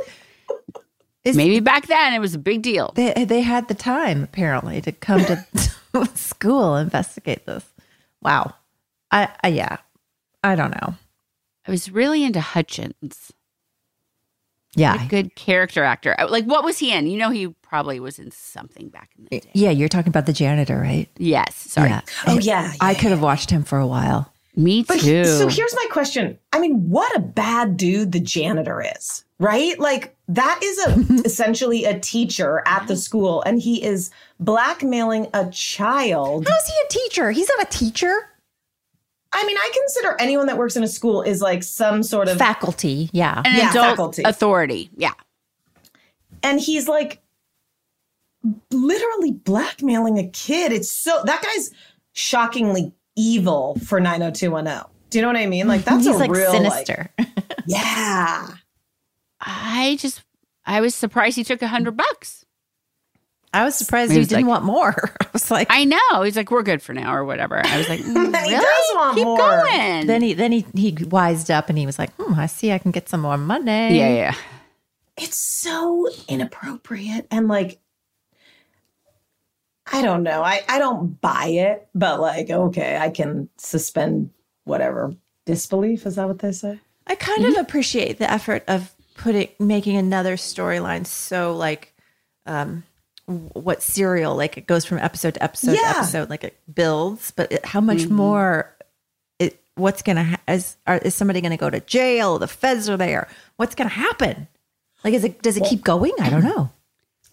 Is- 1.25 1.37
Maybe 1.37 1.61
back 1.61 1.87
then 1.87 2.13
it 2.13 2.19
was 2.21 2.35
a 2.35 2.39
big 2.39 2.63
deal. 2.63 2.93
They 2.95 3.25
they 3.25 3.41
had 3.41 3.69
the 3.69 3.75
time 3.75 4.23
apparently 4.23 4.81
to 4.83 4.93
come 4.93 5.25
to 5.25 5.47
school 6.15 6.77
investigate 6.77 7.47
this. 7.47 7.65
Wow. 8.23 8.55
I, 9.11 9.29
I 9.43 9.49
yeah. 9.49 9.77
I 10.43 10.55
don't 10.57 10.71
know. 10.73 10.95
I 11.67 11.71
was 11.71 11.91
really 11.91 12.25
into 12.25 12.41
Hutchins. 12.41 13.33
Yeah. 14.77 15.05
A 15.05 15.09
good 15.09 15.35
character 15.37 15.85
actor. 15.85 16.15
Uh, 16.19 16.29
Like, 16.29 16.45
what 16.45 16.65
was 16.65 16.79
he 16.79 16.93
in? 16.93 17.07
You 17.07 17.19
know, 17.19 17.31
he 17.31 17.49
probably 17.63 18.01
was 18.01 18.19
in 18.19 18.31
something 18.31 18.89
back 18.89 19.11
in 19.19 19.25
the 19.25 19.41
day. 19.41 19.51
Yeah, 19.55 19.71
you're 19.71 19.89
talking 19.89 20.09
about 20.11 20.27
the 20.27 20.33
janitor, 20.33 20.79
right? 20.79 21.09
Yes. 21.19 21.55
Sorry. 21.57 21.91
Yeah. 21.91 22.01
Oh, 22.27 22.39
yeah, 22.39 22.73
I 22.81 22.95
could 22.95 23.11
have 23.11 23.23
watched 23.23 23.51
him 23.51 23.63
for 23.65 23.79
a 23.79 23.87
while. 23.87 24.31
Me 24.57 24.85
But 24.85 25.01
too. 25.01 25.19
he- 25.19 25.25
so 25.25 25.49
here's 25.49 25.75
my 25.75 25.87
question. 25.91 26.39
I 26.53 26.61
mean, 26.61 26.89
what 26.89 27.15
a 27.17 27.21
bad 27.21 27.77
dude 27.77 28.13
the 28.13 28.21
janitor 28.21 28.85
is, 28.97 29.25
right? 29.41 29.77
Like 29.81 30.15
that 30.29 30.61
is 30.63 30.79
a 30.87 31.23
essentially 31.25 31.85
a 31.85 31.99
teacher 31.99 32.63
at 32.65 32.87
the 32.87 32.97
school 32.97 33.43
and 33.43 33.61
he 33.61 33.83
is 33.83 34.13
blackmailing 34.39 35.27
a 35.35 35.51
child. 35.51 36.47
How's 36.49 36.67
he 36.69 36.75
a 36.85 36.89
teacher? 36.89 37.31
He's 37.33 37.49
not 37.59 37.67
a 37.67 37.71
teacher. 37.79 38.15
I 39.35 39.45
mean, 39.45 39.57
I 39.59 39.71
consider 39.75 40.17
anyone 40.21 40.47
that 40.47 40.57
works 40.57 40.77
in 40.77 40.83
a 40.85 40.89
school 40.89 41.21
is 41.23 41.43
like 41.43 41.63
some 41.63 42.03
sort 42.03 42.29
of 42.29 42.39
Faculty. 42.39 43.11
Yeah. 43.13 43.43
An 43.45 43.57
Yeah, 43.57 43.71
adult 43.71 43.87
faculty. 43.87 44.23
authority. 44.23 44.91
Yeah. 44.97 45.13
and 46.43 46.61
he's 46.61 46.89
like 46.89 47.21
literally 48.71 49.33
blackmailing 49.33 50.19
a 50.19 50.29
kid. 50.29 50.73
It's 50.73 50.91
so 50.91 51.23
that 51.25 51.43
guy's 51.43 51.71
shockingly 52.13 52.93
evil 53.17 53.79
for 53.87 54.01
90210. 54.01 54.85
Do 55.11 55.19
you 55.19 55.23
know 55.23 55.29
what 55.29 55.37
I 55.37 55.47
mean? 55.47 55.67
Like 55.69 55.85
that's 55.85 56.05
He's 56.05 56.15
a 56.15 56.19
like 56.19 56.31
real 56.31 56.51
sinister. 56.53 57.11
Like, 57.19 57.29
yeah. 57.67 58.49
I 59.41 59.97
just, 60.01 60.23
I 60.67 60.81
was 60.81 60.95
surprised 60.95 61.37
he 61.37 61.45
took 61.45 61.63
a 61.63 61.69
hundred 61.69 61.97
bucks. 61.97 62.44
I 63.55 63.65
was 63.65 63.75
surprised 63.75 64.11
He 64.11 64.17
he 64.17 64.19
was 64.19 64.29
didn't 64.29 64.47
like- 64.47 64.51
want 64.51 64.65
more. 64.65 65.15
I 65.21 65.27
was 65.33 65.51
like, 65.51 65.69
I 65.71 65.85
know. 65.85 66.23
He's 66.23 66.37
like, 66.37 66.51
we're 66.51 66.63
good 66.63 66.83
for 66.83 66.93
now 66.93 67.15
or 67.15 67.25
whatever. 67.25 67.61
I 67.65 67.79
was 67.79 67.89
like, 67.89 68.01
mm, 68.05 68.15
And 68.17 68.37
he 68.37 68.43
really? 68.55 68.65
does 68.65 68.91
want 68.95 69.17
Keep 69.17 69.25
more. 69.25 69.39
going. 69.39 70.07
then 70.07 70.23
he 70.23 70.35
then 70.35 70.53
he 70.53 70.67
he 70.75 70.93
wised 71.05 71.51
up 71.51 71.69
and 71.69 71.79
he 71.79 71.87
was 71.87 71.99
like, 71.99 72.13
hmm, 72.17 72.35
I 72.39 72.47
see 72.47 72.73
I 72.73 72.79
can 72.79 72.91
get 72.91 73.09
some 73.09 73.21
more 73.21 73.39
money. 73.39 73.97
yeah, 73.99 74.09
yeah. 74.15 74.35
It's 75.17 75.37
so 75.39 76.09
inappropriate 76.29 77.27
and 77.31 77.47
like 77.49 77.79
I 79.93 80.03
don't 80.03 80.23
know. 80.23 80.43
I 80.43 80.63
I 80.69 80.79
don't 80.79 81.21
buy 81.21 81.47
it, 81.47 81.89
but 81.95 82.21
like 82.21 82.51
okay, 82.51 82.97
I 82.97 83.11
can 83.11 83.49
suspend 83.59 84.31
whatever 84.65 85.15
disbelief. 85.45 86.07
Is 86.07 86.17
that 86.17 86.27
what 86.27 86.39
they 86.39 86.53
say? 86.53 86.81
I 87.07 87.15
kind 87.17 87.45
of 87.45 87.57
appreciate 87.59 88.19
the 88.19 88.31
effort 88.31 88.65
of 88.67 88.93
putting 89.17 89.49
making 89.61 89.97
another 89.97 90.37
storyline 90.37 91.07
so 91.07 91.55
like 91.55 91.93
um 92.47 92.69
w- 92.69 92.83
what 93.27 93.83
serial 93.83 94.37
like 94.37 94.59
it 94.59 94.67
goes 94.67 94.85
from 94.85 94.99
episode 94.99 95.35
to 95.35 95.43
episode 95.43 95.73
Yeah. 95.73 95.93
to 95.93 95.99
episode 95.99 96.31
like 96.31 96.45
it 96.45 96.59
builds 96.73 97.31
but 97.31 97.51
it, 97.53 97.65
how 97.65 97.81
much 97.81 97.99
Mm-hmm. 97.99 98.15
more 98.15 98.77
it 99.39 99.59
what's 99.77 100.03
gonna 100.03 100.25
ha- 100.25 100.41
is 100.53 100.77
are, 100.87 100.99
is 100.99 101.15
somebody 101.15 101.41
gonna 101.41 101.57
go 101.57 101.71
to 101.71 101.81
jail 101.81 102.39
the 102.39 102.47
feds 102.49 102.89
are 102.89 102.97
there 102.99 103.29
what's 103.57 103.75
gonna 103.75 103.89
happen 103.91 104.47
like 105.05 105.15
is 105.15 105.25
it 105.25 105.41
does 105.43 105.57
it 105.57 105.65
keep 105.65 105.83
going 105.83 106.13
i 106.21 106.29
don't 106.29 106.45
know 106.45 106.71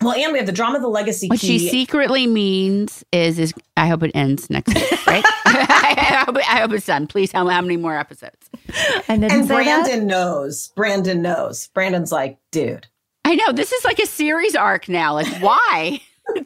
Well, 0.01 0.13
and 0.13 0.31
we 0.31 0.39
have 0.39 0.47
the 0.47 0.51
drama 0.53 0.77
of 0.77 0.81
the 0.81 0.87
legacy 0.87 1.27
What 1.27 1.39
key. 1.39 1.59
she 1.59 1.69
secretly 1.69 2.25
means 2.25 3.03
is, 3.11 3.37
is 3.37 3.53
I 3.77 3.87
hope 3.87 4.01
it 4.01 4.09
ends 4.15 4.49
next 4.49 4.73
week, 4.73 4.91
right? 5.07 5.23
I, 5.45 6.23
hope, 6.25 6.37
I 6.37 6.59
hope 6.61 6.71
it's 6.71 6.87
done. 6.87 7.05
Please 7.05 7.29
tell 7.31 7.45
me 7.45 7.53
how 7.53 7.61
many 7.61 7.77
more 7.77 7.95
episodes. 7.95 8.49
I 8.67 9.03
and 9.09 9.21
say 9.29 9.37
that. 9.37 9.47
Brandon 9.47 10.07
knows. 10.07 10.69
Brandon 10.75 11.21
knows. 11.21 11.67
Brandon's 11.67 12.11
like, 12.11 12.39
dude. 12.51 12.87
I 13.25 13.35
know 13.35 13.51
this 13.51 13.71
is 13.71 13.83
like 13.85 13.99
a 13.99 14.05
series 14.05 14.55
arc 14.55 14.89
now. 14.89 15.13
Like, 15.13 15.41
why? 15.41 16.01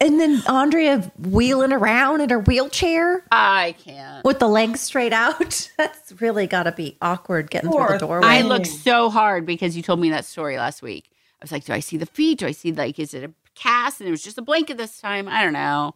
and 0.00 0.18
then 0.18 0.42
andrea 0.48 1.12
wheeling 1.18 1.72
around 1.72 2.20
in 2.20 2.28
her 2.28 2.40
wheelchair 2.40 3.22
I 3.30 3.76
can't. 3.78 4.24
with 4.24 4.40
the 4.40 4.48
legs 4.48 4.80
straight 4.80 5.12
out 5.12 5.70
that's 5.78 6.20
really 6.20 6.48
gotta 6.48 6.72
be 6.72 6.96
awkward 7.00 7.50
getting 7.50 7.70
through 7.70 7.86
the 7.86 7.98
doorway 7.98 8.26
I 8.26 8.40
looked 8.42 8.66
so 8.66 9.10
hard 9.10 9.46
because 9.46 9.76
you 9.76 9.82
told 9.82 10.00
me 10.00 10.10
that 10.10 10.24
story 10.24 10.56
last 10.56 10.82
week. 10.82 11.10
I 11.40 11.44
was 11.44 11.52
like, 11.52 11.64
do 11.64 11.74
I 11.74 11.80
see 11.80 11.98
the 11.98 12.06
feet? 12.06 12.38
Do 12.38 12.46
I 12.46 12.52
see 12.52 12.72
like, 12.72 12.98
is 12.98 13.12
it 13.12 13.22
a 13.22 13.30
cast? 13.54 14.00
And 14.00 14.08
it 14.08 14.10
was 14.10 14.22
just 14.22 14.38
a 14.38 14.42
blanket 14.42 14.78
this 14.78 14.98
time. 14.98 15.28
I 15.28 15.42
don't 15.42 15.52
know. 15.52 15.94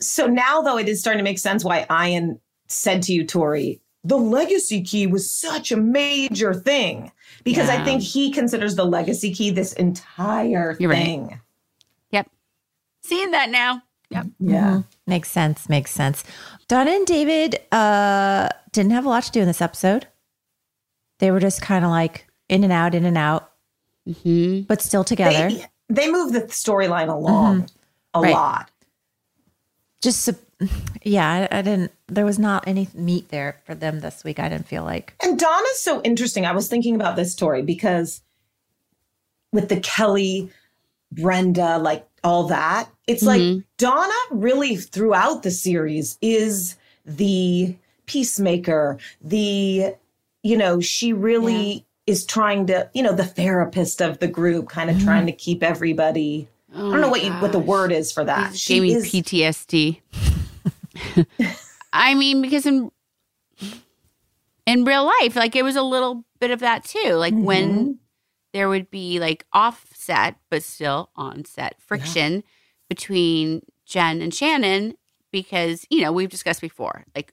So 0.00 0.26
now, 0.26 0.60
though, 0.60 0.76
it 0.76 0.88
is 0.88 1.00
starting 1.00 1.18
to 1.18 1.24
make 1.24 1.38
sense 1.38 1.64
why 1.64 1.86
Ian 1.90 2.40
said 2.66 3.02
to 3.04 3.12
you, 3.12 3.24
Tori, 3.24 3.80
the 4.02 4.16
legacy 4.16 4.82
key 4.82 5.06
was 5.06 5.30
such 5.32 5.70
a 5.70 5.76
major 5.76 6.52
thing 6.52 7.12
because 7.46 7.70
I 7.70 7.82
think 7.84 8.02
he 8.02 8.30
considers 8.30 8.74
the 8.76 8.84
legacy 8.84 9.32
key 9.32 9.50
this 9.50 9.72
entire 9.74 10.76
You're 10.78 10.90
right. 10.90 11.02
thing. 11.04 11.40
Yep. 12.10 12.28
Seeing 13.02 13.30
that 13.30 13.48
now. 13.50 13.82
Yep. 14.10 14.26
Yeah. 14.38 14.70
Mhm. 14.70 14.84
Makes 15.06 15.30
sense. 15.30 15.68
Makes 15.68 15.90
sense. 15.92 16.24
Donna 16.68 16.90
and 16.90 17.06
David 17.06 17.60
uh, 17.72 18.48
didn't 18.72 18.92
have 18.92 19.06
a 19.06 19.08
lot 19.08 19.22
to 19.24 19.30
do 19.32 19.40
in 19.40 19.46
this 19.46 19.62
episode. 19.62 20.06
They 21.18 21.30
were 21.30 21.40
just 21.40 21.62
kind 21.62 21.84
of 21.84 21.90
like 21.90 22.26
in 22.48 22.62
and 22.64 22.72
out, 22.72 22.94
in 22.94 23.04
and 23.06 23.16
out, 23.16 23.50
Mm-hmm. 24.08 24.62
but 24.68 24.80
still 24.82 25.02
together. 25.02 25.48
They, 25.48 25.64
they 25.88 26.10
move 26.10 26.32
the 26.32 26.42
storyline 26.42 27.08
along 27.08 27.68
a 28.14 28.20
Right. 28.20 28.32
lot. 28.32 28.70
just, 30.02 30.22
sup- 30.22 30.36
yeah, 31.02 31.48
I, 31.50 31.58
I 31.58 31.62
didn't, 31.62 31.92
there 32.08 32.24
was 32.24 32.38
not 32.38 32.66
any 32.66 32.88
meat 32.94 33.28
there 33.28 33.60
for 33.64 33.74
them 33.74 34.00
this 34.00 34.24
week. 34.24 34.38
I 34.38 34.48
didn't 34.48 34.66
feel 34.66 34.84
like. 34.84 35.14
And 35.22 35.38
Donna's 35.38 35.80
so 35.80 36.00
interesting. 36.02 36.46
I 36.46 36.52
was 36.52 36.68
thinking 36.68 36.94
about 36.94 37.16
this 37.16 37.32
story 37.32 37.62
because 37.62 38.22
with 39.52 39.68
the 39.68 39.80
Kelly, 39.80 40.50
Brenda, 41.12 41.78
like 41.78 42.06
all 42.24 42.48
that, 42.48 42.88
it's 43.06 43.22
like 43.22 43.40
mm-hmm. 43.40 43.60
Donna 43.78 44.12
really 44.30 44.76
throughout 44.76 45.42
the 45.42 45.50
series 45.50 46.18
is 46.20 46.76
the 47.04 47.76
peacemaker, 48.06 48.98
the, 49.20 49.94
you 50.42 50.56
know, 50.56 50.80
she 50.80 51.12
really 51.12 51.86
is 52.06 52.24
trying 52.24 52.66
to, 52.66 52.88
you 52.94 53.02
know, 53.02 53.12
the 53.12 53.24
therapist 53.24 54.00
of 54.00 54.18
the 54.18 54.28
group, 54.28 54.68
kind 54.68 54.90
of 54.90 55.00
trying 55.02 55.20
mm-hmm. 55.20 55.26
to 55.26 55.32
keep 55.32 55.62
everybody. 55.62 56.48
I 56.74 56.78
don't 56.78 57.00
know 57.00 57.08
what 57.08 57.24
you, 57.24 57.32
what 57.34 57.52
the 57.52 57.58
oh 57.58 57.62
word 57.62 57.92
is 57.92 58.12
for 58.12 58.24
that. 58.24 58.52
This 58.52 58.66
gave 58.66 58.82
me 58.82 58.94
is- 58.94 59.06
PTSD. 59.06 60.00
I 61.92 62.14
mean, 62.14 62.42
because 62.42 62.66
in 62.66 62.90
in 64.66 64.84
real 64.84 65.06
life, 65.06 65.36
like 65.36 65.56
it 65.56 65.62
was 65.62 65.76
a 65.76 65.82
little 65.82 66.24
bit 66.40 66.50
of 66.50 66.60
that 66.60 66.84
too. 66.84 67.12
Like 67.12 67.34
when 67.34 67.70
mm-hmm. 67.70 67.92
there 68.52 68.68
would 68.68 68.90
be 68.90 69.20
like 69.20 69.46
offset 69.52 70.36
but 70.50 70.62
still 70.62 71.10
on 71.16 71.44
set 71.44 71.80
friction 71.80 72.42
between 72.88 73.62
Jen 73.84 74.20
and 74.20 74.34
Shannon 74.34 74.94
because, 75.30 75.86
you 75.90 76.02
know, 76.02 76.12
we've 76.12 76.28
discussed 76.28 76.60
before. 76.60 77.04
Like 77.14 77.32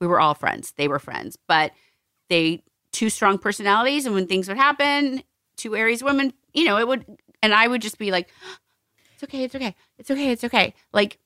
we 0.00 0.06
were 0.06 0.20
all 0.20 0.34
friends. 0.34 0.72
They 0.76 0.88
were 0.88 0.98
friends, 0.98 1.36
but 1.48 1.72
they 2.28 2.62
two 2.92 3.10
strong 3.10 3.38
personalities 3.38 4.06
and 4.06 4.14
when 4.14 4.26
things 4.26 4.48
would 4.48 4.56
happen, 4.56 5.22
two 5.56 5.76
Aries 5.76 6.02
women, 6.02 6.32
you 6.52 6.64
know, 6.64 6.78
it 6.78 6.86
would 6.86 7.04
and 7.42 7.52
I 7.52 7.66
would 7.66 7.82
just 7.82 7.98
be 7.98 8.10
like 8.10 8.28
it's 9.14 9.24
okay, 9.24 9.42
it's 9.42 9.54
okay, 9.54 9.74
it's 9.98 10.10
okay, 10.10 10.30
it's 10.30 10.44
okay. 10.44 10.74
Like, 10.92 11.18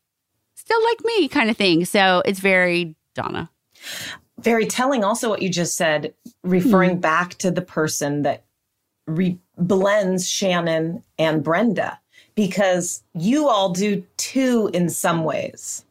still 0.63 0.83
like 0.85 1.05
me 1.05 1.29
kind 1.29 1.51
of 1.51 1.57
thing. 1.57 1.85
So 1.85 2.23
it's 2.25 2.39
very 2.39 2.95
Donna. 3.15 3.51
very 4.39 4.67
telling 4.67 5.05
also 5.05 5.29
what 5.29 5.43
you 5.43 5.49
just 5.49 5.77
said 5.77 6.15
referring 6.43 7.01
back 7.01 7.35
to 7.39 7.51
the 7.51 7.63
person 7.63 8.23
that 8.23 8.45
re- 9.07 9.39
blends 9.59 10.29
shannon 10.29 11.03
and 11.19 11.43
brenda 11.43 11.99
because 12.35 13.03
you 13.15 13.49
all 13.49 13.71
do 13.71 14.05
too 14.17 14.71
in 14.73 14.89
some 14.89 15.25
ways. 15.25 15.85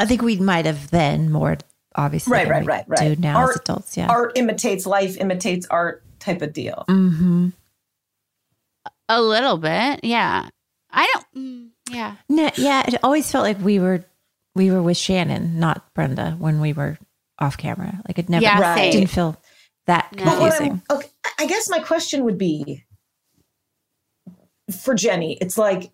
I 0.00 0.06
think 0.06 0.22
we 0.22 0.36
might 0.36 0.66
have 0.66 0.90
then 0.90 1.30
more 1.30 1.58
obviously. 1.96 2.32
Right, 2.32 2.44
than 2.44 2.50
right, 2.50 2.62
we 2.62 2.66
right, 2.68 2.84
right. 2.88 3.16
Do 3.16 3.20
now 3.20 3.38
art, 3.38 3.50
as 3.50 3.60
adults, 3.60 3.96
yeah. 3.96 4.06
Art 4.08 4.32
imitates 4.36 4.86
life, 4.86 5.16
imitates 5.18 5.66
art 5.68 6.02
type 6.20 6.42
of 6.42 6.52
deal. 6.52 6.84
Mm-hmm. 6.88 7.48
A 9.08 9.20
little 9.20 9.58
bit, 9.58 10.04
yeah. 10.04 10.48
I 10.90 11.12
don't. 11.12 11.73
Yeah. 11.90 12.16
No, 12.28 12.50
yeah, 12.56 12.82
it 12.86 12.96
always 13.02 13.30
felt 13.30 13.44
like 13.44 13.60
we 13.60 13.78
were 13.78 14.04
we 14.54 14.70
were 14.70 14.82
with 14.82 14.96
Shannon, 14.96 15.58
not 15.58 15.92
Brenda, 15.94 16.32
when 16.38 16.60
we 16.60 16.72
were 16.72 16.98
off 17.38 17.56
camera. 17.58 18.00
Like 18.06 18.18
it 18.18 18.28
never 18.28 18.42
Yeah, 18.42 18.60
Right. 18.60 18.76
same. 18.76 18.92
didn't 18.92 19.10
feel 19.10 19.36
that 19.86 20.08
But 20.12 20.20
what 20.40 20.52
confusing. 20.54 20.82
I'm, 20.90 20.96
okay, 20.98 21.08
I 21.38 21.46
guess 21.46 21.68
my 21.68 21.80
question 21.80 22.24
would 22.24 22.38
be 22.38 22.84
for 24.70 24.94
Jenny, 24.94 25.36
it's 25.40 25.58
like 25.58 25.90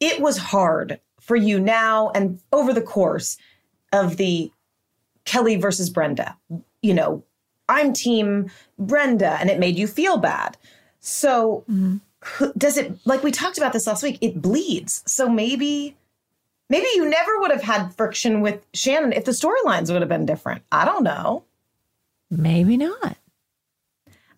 it 0.00 0.20
was 0.20 0.38
hard 0.38 1.00
for 1.20 1.36
you 1.36 1.60
now 1.60 2.10
and 2.14 2.38
over 2.52 2.72
the 2.72 2.80
course 2.82 3.36
of 3.92 4.16
the 4.16 4.50
Kelly 5.24 5.56
versus 5.56 5.90
Brenda. 5.90 6.36
You 6.82 6.94
know, 6.94 7.24
I'm 7.68 7.92
team 7.92 8.50
Brenda 8.78 9.32
and 9.40 9.50
it 9.50 9.58
made 9.58 9.76
you 9.76 9.86
feel 9.86 10.16
bad. 10.18 10.56
So 11.00 11.64
c- 11.68 12.00
does 12.56 12.76
it 12.76 12.98
like 13.04 13.22
we 13.22 13.30
talked 13.30 13.58
about 13.58 13.72
this 13.72 13.86
last 13.86 14.02
week, 14.02 14.18
it 14.20 14.40
bleeds. 14.40 15.02
So 15.06 15.28
maybe 15.28 15.96
maybe 16.68 16.86
you 16.94 17.08
never 17.08 17.40
would 17.40 17.50
have 17.50 17.62
had 17.62 17.94
friction 17.94 18.40
with 18.40 18.64
Shannon 18.74 19.12
if 19.12 19.24
the 19.24 19.32
storylines 19.32 19.90
would 19.90 20.02
have 20.02 20.08
been 20.08 20.26
different. 20.26 20.62
I 20.72 20.84
don't 20.84 21.04
know. 21.04 21.44
Maybe 22.30 22.76
not. 22.76 23.16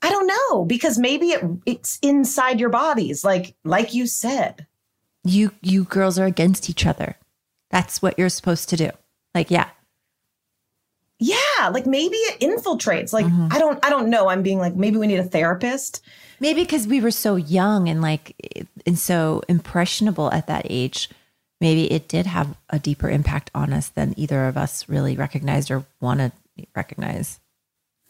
I 0.02 0.10
don't 0.10 0.26
know 0.26 0.64
because 0.64 0.98
maybe 0.98 1.28
it, 1.30 1.44
it's 1.64 1.98
inside 2.02 2.60
your 2.60 2.68
bodies, 2.68 3.24
like 3.24 3.54
like 3.64 3.94
you 3.94 4.06
said. 4.06 4.66
You 5.24 5.52
you 5.62 5.84
girls 5.84 6.18
are 6.18 6.26
against 6.26 6.70
each 6.70 6.86
other. 6.86 7.16
That's 7.70 8.00
what 8.00 8.18
you're 8.18 8.28
supposed 8.28 8.68
to 8.70 8.76
do. 8.76 8.90
Like, 9.34 9.50
yeah. 9.50 9.68
Yeah, 11.18 11.68
like 11.72 11.86
maybe 11.86 12.16
it 12.16 12.40
infiltrates. 12.40 13.12
Like 13.12 13.26
mm-hmm. 13.26 13.48
I 13.50 13.58
don't 13.58 13.84
I 13.84 13.90
don't 13.90 14.10
know. 14.10 14.28
I'm 14.28 14.42
being 14.42 14.58
like 14.58 14.76
maybe 14.76 14.98
we 14.98 15.06
need 15.06 15.18
a 15.18 15.24
therapist. 15.24 16.04
Maybe 16.40 16.62
because 16.62 16.86
we 16.86 17.00
were 17.00 17.10
so 17.10 17.36
young 17.36 17.88
and 17.88 18.02
like 18.02 18.34
and 18.86 18.98
so 18.98 19.42
impressionable 19.48 20.30
at 20.32 20.46
that 20.46 20.66
age, 20.68 21.10
maybe 21.60 21.90
it 21.90 22.08
did 22.08 22.26
have 22.26 22.56
a 22.70 22.78
deeper 22.78 23.08
impact 23.08 23.50
on 23.54 23.72
us 23.72 23.88
than 23.88 24.14
either 24.16 24.46
of 24.46 24.56
us 24.56 24.88
really 24.88 25.16
recognized 25.16 25.70
or 25.70 25.84
want 26.00 26.20
to 26.20 26.32
recognize. 26.74 27.40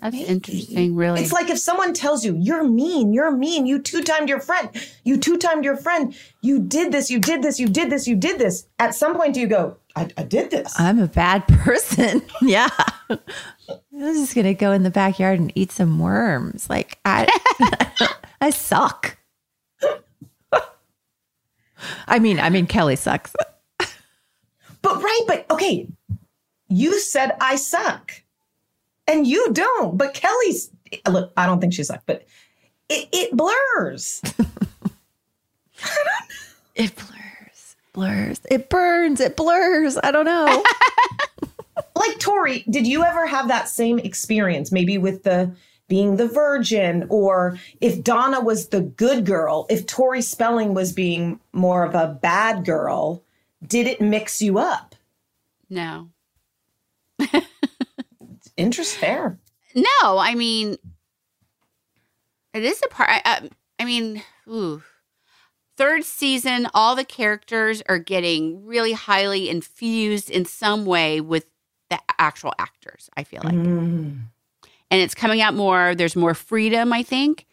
That's 0.01 0.17
interesting, 0.17 0.95
really. 0.95 1.23
It's 1.23 1.33
like 1.33 1.49
if 1.49 1.59
someone 1.59 1.95
tells 1.95 2.23
you 2.23 2.37
you're 2.39 2.65
mean, 2.69 3.15
you're 3.15 3.31
mean, 3.31 3.65
you 3.65 3.81
two 3.81 4.03
timed 4.03 4.29
your 4.29 4.41
friend, 4.41 4.69
you 5.05 5.17
two 5.17 5.39
timed 5.39 5.65
your 5.65 5.77
friend, 5.77 6.15
you 6.43 6.61
did 6.61 6.93
this, 6.93 7.11
you 7.11 7.19
did 7.19 7.43
this, 7.43 7.59
you 7.59 7.67
did 7.67 7.89
this, 7.89 8.07
you 8.07 8.15
did 8.15 8.39
this. 8.39 8.67
At 8.79 8.95
some 8.95 9.17
point, 9.17 9.33
do 9.33 9.41
you 9.41 9.47
go, 9.47 9.79
I, 9.97 10.09
I 10.19 10.25
did 10.25 10.51
this? 10.51 10.79
I'm 10.79 10.99
a 10.99 11.07
bad 11.07 11.49
person. 11.49 12.21
yeah. 12.43 12.69
I'm 13.97 14.15
just 14.15 14.35
going 14.35 14.45
to 14.47 14.55
go 14.55 14.73
in 14.73 14.83
the 14.83 14.91
backyard 14.91 15.41
and 15.41 15.51
eat 15.55 15.73
some 15.73 15.99
worms. 15.99 16.69
Like, 16.69 16.99
I, 17.05 17.27
I 18.41 18.51
suck. 18.51 19.17
I 22.07 22.19
mean, 22.19 22.39
I 22.39 22.51
mean, 22.51 22.67
Kelly 22.67 22.97
sucks. 22.97 23.35
But 24.87 25.03
right, 25.03 25.21
but 25.27 25.47
okay, 25.51 25.89
you 26.69 27.01
said 27.01 27.33
I 27.41 27.57
suck, 27.57 28.13
and 29.09 29.27
you 29.27 29.53
don't. 29.53 29.99
But 29.99 30.15
Kelly's 30.15 30.71
look. 31.09 31.33
I 31.37 31.45
don't 31.47 31.61
think 31.61 31.73
she 31.73 31.83
sucked, 31.83 32.07
but 32.07 32.25
it, 32.89 33.09
it 33.13 33.37
blurs. 33.37 34.23
It 36.75 36.95
blurs, 36.95 37.77
blurs. 37.95 38.41
It 38.51 38.69
burns. 38.69 39.21
It 39.21 39.35
blurs. 39.35 39.97
I 40.03 40.11
don't 40.11 40.27
know. 40.27 40.63
Like 41.97 42.19
Tori, 42.19 42.65
did 42.69 42.87
you 42.87 43.03
ever 43.03 43.27
have 43.27 43.49
that 43.49 43.69
same 43.69 43.99
experience? 43.99 44.71
Maybe 44.71 44.99
with 44.99 45.23
the 45.23 45.55
being 45.89 46.17
the 46.17 46.29
virgin, 46.29 47.07
or 47.09 47.59
if 47.81 48.03
Donna 48.03 48.41
was 48.41 48.69
the 48.69 48.81
good 48.81 49.25
girl, 49.25 49.67
if 49.71 49.87
Tori 49.87 50.21
Spelling 50.21 50.75
was 50.75 50.93
being 50.93 51.39
more 51.53 51.85
of 51.85 51.95
a 51.95 52.09
bad 52.09 52.65
girl, 52.65 53.23
did 53.65 53.87
it 53.87 54.01
mix 54.01 54.43
you 54.43 54.59
up? 54.59 54.95
no. 55.69 56.11
Interest 58.57 58.97
fair. 58.97 59.39
No, 59.75 60.19
I 60.19 60.35
mean, 60.35 60.77
it 62.55 62.63
is 62.63 62.83
a 62.85 62.89
part. 62.89 63.11
I, 63.11 63.23
I, 63.25 63.51
I 63.79 63.85
mean, 63.85 64.23
ooh. 64.49 64.83
Third 65.77 66.05
season, 66.05 66.69
all 66.73 66.97
the 66.97 67.05
characters 67.05 67.83
are 67.87 67.99
getting 67.99 68.65
really 68.65 68.93
highly 68.93 69.51
infused 69.51 70.31
in 70.31 70.47
some 70.47 70.87
way 70.87 71.21
with 71.21 71.45
the 71.91 71.99
actual 72.19 72.53
actors, 72.59 73.09
I 73.17 73.25
feel 73.25 73.41
like. 73.45 73.55
Mm. 73.55 74.21
And 74.91 75.01
it's 75.01 75.15
coming 75.15 75.41
out 75.41 75.55
more, 75.55 75.95
there's 75.95 76.17
more 76.17 76.35
freedom, 76.35 76.93
I 76.93 77.03
think, 77.03 77.47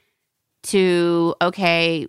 to, 0.63 1.35
okay, 1.41 2.07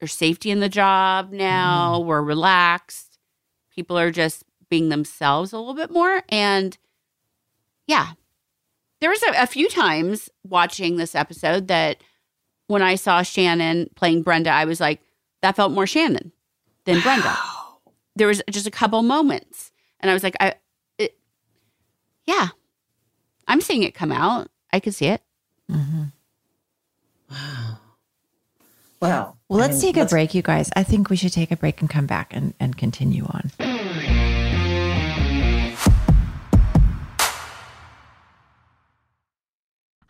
there's 0.00 0.12
safety 0.12 0.50
in 0.50 0.60
the 0.60 0.68
job 0.68 1.32
now, 1.32 2.00
we're 2.00 2.22
relaxed. 2.22 3.18
People 3.74 3.98
are 3.98 4.10
just 4.10 4.44
being 4.68 4.88
themselves 4.88 5.52
a 5.52 5.58
little 5.58 5.74
bit 5.74 5.90
more. 5.90 6.22
And 6.28 6.76
yeah, 7.86 8.12
there 9.00 9.10
was 9.10 9.22
a, 9.22 9.42
a 9.42 9.46
few 9.46 9.68
times 9.68 10.28
watching 10.44 10.96
this 10.96 11.14
episode 11.14 11.68
that 11.68 12.02
when 12.68 12.82
I 12.82 12.94
saw 12.94 13.22
Shannon 13.22 13.90
playing 13.96 14.22
Brenda, 14.22 14.50
I 14.50 14.64
was 14.64 14.80
like, 14.80 15.00
that 15.42 15.56
felt 15.56 15.72
more 15.72 15.86
Shannon 15.86 16.32
than 16.84 17.00
Brenda. 17.00 17.36
There 18.14 18.28
was 18.28 18.42
just 18.50 18.66
a 18.66 18.70
couple 18.70 19.02
moments, 19.02 19.72
and 20.00 20.10
I 20.10 20.14
was 20.14 20.22
like, 20.22 20.36
I, 20.38 20.54
yeah, 22.26 22.48
I'm 23.48 23.60
seeing 23.60 23.82
it 23.82 23.94
come 23.94 24.12
out. 24.12 24.48
I 24.72 24.80
could 24.80 24.94
see 24.94 25.06
it. 25.06 25.22
Mm-hmm. 25.70 26.04
Wow. 29.00 29.36
Well, 29.48 29.58
let's 29.58 29.80
take 29.80 29.96
a 29.96 30.06
break, 30.06 30.32
you 30.32 30.42
guys. 30.42 30.70
I 30.76 30.84
think 30.84 31.10
we 31.10 31.16
should 31.16 31.32
take 31.32 31.50
a 31.50 31.56
break 31.56 31.80
and 31.80 31.90
come 31.90 32.06
back 32.06 32.34
and, 32.34 32.54
and 32.60 32.76
continue 32.76 33.24
on. 33.24 33.50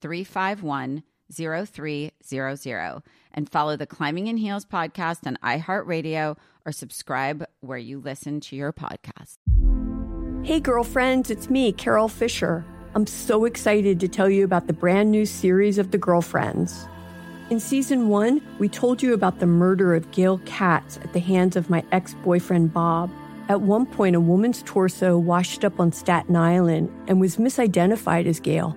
351 0.00 1.02
0300 1.32 3.02
and 3.34 3.50
follow 3.50 3.76
the 3.76 3.86
Climbing 3.86 4.28
in 4.28 4.36
Heels 4.36 4.64
podcast 4.64 5.26
on 5.26 5.38
iHeartRadio 5.42 6.36
or 6.64 6.72
subscribe 6.72 7.44
where 7.60 7.78
you 7.78 7.98
listen 7.98 8.40
to 8.40 8.56
your 8.56 8.72
podcast. 8.72 9.38
Hey, 10.44 10.60
girlfriends, 10.60 11.30
it's 11.30 11.50
me, 11.50 11.72
Carole 11.72 12.08
Fisher. 12.08 12.64
I'm 12.94 13.06
so 13.06 13.44
excited 13.44 14.00
to 14.00 14.08
tell 14.08 14.30
you 14.30 14.44
about 14.44 14.68
the 14.68 14.72
brand 14.72 15.10
new 15.10 15.26
series 15.26 15.76
of 15.76 15.90
The 15.90 15.98
Girlfriends. 15.98 16.86
In 17.50 17.60
season 17.60 18.08
one, 18.08 18.40
we 18.58 18.68
told 18.68 19.02
you 19.02 19.12
about 19.12 19.38
the 19.38 19.46
murder 19.46 19.94
of 19.94 20.10
Gail 20.12 20.38
Katz 20.46 20.96
at 20.98 21.12
the 21.12 21.20
hands 21.20 21.56
of 21.56 21.68
my 21.68 21.84
ex 21.92 22.14
boyfriend 22.24 22.72
Bob. 22.72 23.10
At 23.48 23.60
one 23.60 23.86
point, 23.86 24.16
a 24.16 24.20
woman's 24.20 24.62
torso 24.62 25.18
washed 25.18 25.64
up 25.64 25.78
on 25.78 25.92
Staten 25.92 26.34
Island 26.34 26.90
and 27.06 27.20
was 27.20 27.36
misidentified 27.36 28.26
as 28.26 28.40
Gail. 28.40 28.76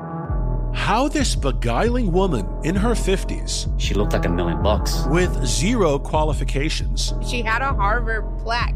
how 0.73 1.07
this 1.07 1.35
beguiling 1.35 2.11
woman 2.11 2.47
in 2.63 2.75
her 2.75 2.91
50s. 2.91 3.71
She 3.79 3.93
looked 3.93 4.13
like 4.13 4.25
a 4.25 4.29
million 4.29 4.61
bucks. 4.61 5.05
With 5.07 5.45
zero 5.45 5.99
qualifications. 5.99 7.13
She 7.27 7.41
had 7.41 7.61
a 7.61 7.73
Harvard 7.73 8.25
plaque. 8.39 8.75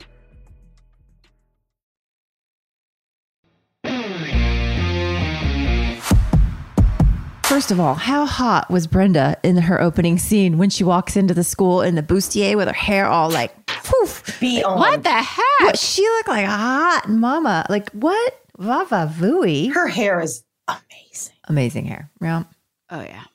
First 7.51 7.69
of 7.69 7.81
all, 7.81 7.95
how 7.95 8.25
hot 8.25 8.69
was 8.71 8.87
Brenda 8.87 9.35
in 9.43 9.57
her 9.57 9.81
opening 9.81 10.17
scene 10.17 10.57
when 10.57 10.69
she 10.69 10.85
walks 10.85 11.17
into 11.17 11.33
the 11.33 11.43
school 11.43 11.81
in 11.81 11.95
the 11.95 12.01
bustier 12.01 12.55
with 12.55 12.69
her 12.69 12.73
hair 12.73 13.05
all 13.05 13.29
like 13.29 13.65
poof? 13.65 14.39
Be. 14.39 14.61
What 14.61 15.03
the 15.03 15.09
heck? 15.09 15.59
What, 15.59 15.77
she 15.77 16.01
looked 16.01 16.29
like 16.29 16.45
a 16.45 16.49
hot 16.49 17.09
mama. 17.09 17.65
Like 17.67 17.89
what? 17.91 18.39
Vava 18.57 19.11
Vui. 19.13 19.67
Her 19.67 19.89
hair 19.89 20.21
is 20.21 20.45
amazing. 20.69 21.35
Amazing 21.43 21.85
hair. 21.87 22.09
Yeah. 22.21 22.43
Oh 22.89 23.01
yeah. 23.01 23.25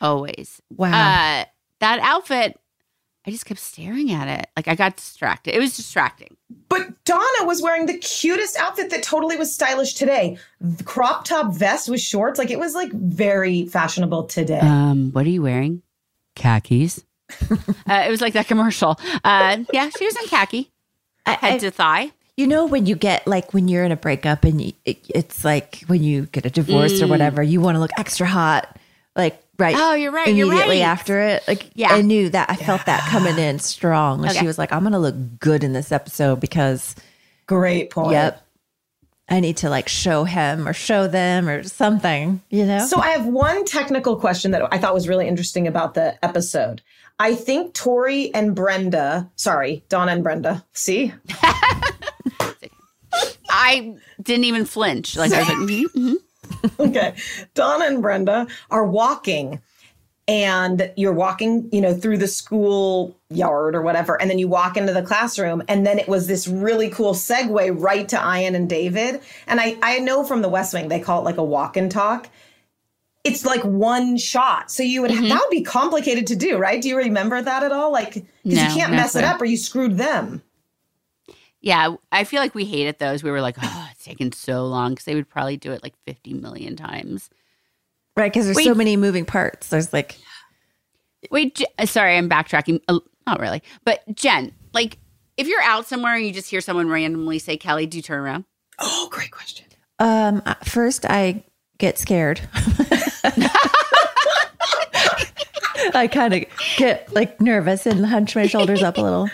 Always. 0.00 0.62
Wow. 0.70 0.88
Uh, 0.88 1.44
that 1.80 1.98
outfit, 2.00 2.58
I 3.26 3.30
just 3.30 3.46
kept 3.46 3.60
staring 3.60 4.10
at 4.10 4.26
it. 4.26 4.48
Like 4.56 4.66
I 4.68 4.74
got 4.74 4.96
distracted. 4.96 5.54
It 5.54 5.60
was 5.60 5.76
distracting. 5.76 6.36
But 6.68 7.04
Donna 7.04 7.44
was 7.44 7.62
wearing 7.62 7.86
the 7.86 7.98
cutest 7.98 8.56
outfit 8.56 8.90
that 8.90 9.02
totally 9.02 9.36
was 9.36 9.54
stylish 9.54 9.94
today. 9.94 10.38
The 10.60 10.82
crop 10.84 11.24
top 11.24 11.54
vest 11.54 11.88
with 11.88 12.00
shorts. 12.00 12.38
Like 12.38 12.50
it 12.50 12.58
was 12.58 12.74
like 12.74 12.90
very 12.92 13.66
fashionable 13.66 14.24
today. 14.24 14.58
Um, 14.60 15.12
what 15.12 15.24
are 15.24 15.30
you 15.30 15.42
wearing? 15.42 15.82
Khakis. 16.34 17.04
uh, 17.50 17.56
it 18.06 18.10
was 18.10 18.20
like 18.20 18.32
that 18.34 18.46
commercial. 18.48 18.98
Uh, 19.24 19.58
yeah, 19.72 19.88
she 19.96 20.04
was 20.04 20.16
in 20.16 20.26
khaki, 20.26 20.70
I, 21.24 21.32
head 21.32 21.54
I, 21.54 21.58
to 21.58 21.70
thigh. 21.70 22.12
You 22.36 22.46
know 22.46 22.64
when 22.66 22.86
you 22.86 22.96
get 22.96 23.26
like 23.26 23.54
when 23.54 23.68
you're 23.68 23.84
in 23.84 23.92
a 23.92 23.96
breakup 23.96 24.44
and 24.44 24.60
you, 24.60 24.72
it, 24.84 24.98
it's 25.10 25.44
like 25.44 25.82
when 25.86 26.02
you 26.02 26.26
get 26.26 26.44
a 26.46 26.50
divorce 26.50 26.94
Mm. 27.00 27.02
or 27.02 27.06
whatever, 27.06 27.42
you 27.42 27.60
want 27.60 27.76
to 27.76 27.78
look 27.78 27.90
extra 27.96 28.26
hot, 28.26 28.78
like 29.14 29.41
right. 29.58 29.74
Oh, 29.78 29.94
you're 29.94 30.12
right, 30.12 30.28
you're 30.34 30.46
Immediately 30.46 30.80
right. 30.80 30.86
after 30.86 31.20
it, 31.20 31.42
like 31.48 31.70
Yeah. 31.74 31.92
I 31.92 32.02
knew 32.02 32.28
that 32.30 32.50
I 32.50 32.56
felt 32.56 32.86
that 32.86 33.00
coming 33.08 33.38
in 33.38 33.58
strong. 33.58 34.24
Okay. 34.24 34.38
She 34.40 34.46
was 34.46 34.58
like, 34.58 34.72
"I'm 34.72 34.82
gonna 34.82 34.98
look 34.98 35.14
good 35.40 35.64
in 35.64 35.72
this 35.72 35.92
episode 35.92 36.40
because." 36.40 36.94
Great 37.46 37.90
point. 37.90 38.12
Yep. 38.12 38.46
I 39.28 39.40
need 39.40 39.58
to 39.58 39.70
like 39.70 39.88
show 39.88 40.24
him 40.24 40.68
or 40.68 40.72
show 40.72 41.06
them 41.08 41.48
or 41.48 41.62
something, 41.62 42.42
you 42.50 42.66
know? 42.66 42.86
So 42.86 42.98
I 43.00 43.10
have 43.10 43.24
one 43.26 43.64
technical 43.64 44.16
question 44.16 44.50
that 44.50 44.62
I 44.72 44.78
thought 44.78 44.92
was 44.94 45.08
really 45.08 45.26
interesting 45.26 45.66
about 45.66 45.94
the 45.94 46.22
episode. 46.24 46.82
I 47.18 47.34
think 47.34 47.72
Tori 47.72 48.34
and 48.34 48.54
Brenda, 48.54 49.30
sorry, 49.36 49.84
Donna 49.88 50.12
and 50.12 50.22
Brenda. 50.22 50.64
See? 50.72 51.14
I 53.48 53.94
didn't 54.22 54.44
even 54.44 54.64
flinch. 54.64 55.16
Like 55.16 55.32
I 55.32 55.38
was 55.40 55.48
like, 55.48 55.58
mhm, 55.58 55.84
mhm. 55.94 56.14
okay. 56.80 57.14
Donna 57.54 57.86
and 57.86 58.02
Brenda 58.02 58.46
are 58.70 58.86
walking 58.86 59.60
and 60.28 60.92
you're 60.96 61.12
walking, 61.12 61.68
you 61.72 61.80
know, 61.80 61.94
through 61.94 62.18
the 62.18 62.28
school 62.28 63.16
yard 63.28 63.74
or 63.74 63.82
whatever. 63.82 64.20
And 64.20 64.30
then 64.30 64.38
you 64.38 64.46
walk 64.46 64.76
into 64.76 64.92
the 64.92 65.02
classroom. 65.02 65.62
And 65.68 65.84
then 65.84 65.98
it 65.98 66.06
was 66.08 66.28
this 66.28 66.46
really 66.46 66.88
cool 66.90 67.12
segue 67.14 67.74
right 67.80 68.08
to 68.08 68.16
Ian 68.16 68.54
and 68.54 68.68
David. 68.68 69.20
And 69.48 69.60
I, 69.60 69.76
I 69.82 69.98
know 69.98 70.22
from 70.24 70.42
the 70.42 70.48
West 70.48 70.72
Wing, 70.74 70.88
they 70.88 71.00
call 71.00 71.20
it 71.20 71.24
like 71.24 71.38
a 71.38 71.44
walk 71.44 71.76
and 71.76 71.90
talk. 71.90 72.28
It's 73.24 73.44
like 73.44 73.62
one 73.62 74.16
shot. 74.16 74.70
So 74.70 74.82
you 74.82 75.02
would, 75.02 75.10
Mm-hmm. 75.10 75.28
that 75.28 75.40
would 75.40 75.50
be 75.50 75.62
complicated 75.62 76.26
to 76.28 76.36
do, 76.36 76.56
right? 76.56 76.80
Do 76.80 76.88
you 76.88 76.96
remember 76.96 77.42
that 77.42 77.62
at 77.64 77.72
all? 77.72 77.90
Like, 77.92 78.14
because 78.14 78.28
No, 78.44 78.62
you 78.62 78.74
can't 78.74 78.90
no 78.92 78.96
mess 78.98 79.16
it 79.16 79.24
up 79.24 79.40
or 79.40 79.44
you 79.44 79.56
screwed 79.56 79.96
them. 79.98 80.42
Yeah, 81.60 81.94
I 82.12 82.24
feel 82.24 82.40
like 82.40 82.54
we 82.54 82.64
hated 82.64 82.98
those. 82.98 83.22
We 83.22 83.30
were 83.30 83.40
like, 83.40 83.56
oh, 83.60 83.88
it's 83.90 84.04
taking 84.04 84.30
so 84.32 84.66
long 84.66 84.90
because 84.92 85.06
they 85.06 85.14
would 85.14 85.28
probably 85.28 85.56
do 85.56 85.72
it 85.72 85.82
like 85.82 85.94
50 86.06 86.34
million 86.34 86.76
times. 86.76 87.30
right, 88.16 88.30
because 88.32 88.44
there's 88.44 88.56
Wait. 88.58 88.66
so 88.66 88.74
many 88.74 88.96
moving 88.96 89.24
parts. 89.24 89.68
There's 89.70 89.92
like 89.92 90.18
Wait, 91.30 91.54
Je- 91.54 91.66
uh, 91.78 91.86
sorry, 91.86 92.16
I'm 92.16 92.28
backtracking. 92.28 92.80
Uh, 92.88 92.98
not 93.26 93.40
really, 93.40 93.62
but 93.84 94.02
Jen, 94.14 94.52
like, 94.74 94.98
if 95.36 95.46
you're 95.46 95.62
out 95.62 95.86
somewhere 95.86 96.14
and 96.14 96.26
you 96.26 96.32
just 96.32 96.50
hear 96.50 96.60
someone 96.60 96.88
randomly 96.88 97.38
say 97.38 97.56
Kelly, 97.56 97.86
do 97.86 97.96
you 97.98 98.02
turn 98.02 98.20
around? 98.20 98.44
Oh, 98.78 99.08
great 99.10 99.30
question. 99.30 99.66
Um, 99.98 100.42
uh, 100.44 100.54
first 100.64 101.06
I 101.08 101.44
get 101.78 101.98
scared. 101.98 102.40
I 105.94 106.08
kind 106.10 106.34
of 106.34 106.44
get 106.76 107.12
like 107.12 107.40
nervous 107.40 107.86
and 107.86 108.04
hunch 108.06 108.36
my 108.36 108.46
shoulders 108.46 108.82
up 108.82 108.98
a 108.98 109.00
little, 109.00 109.30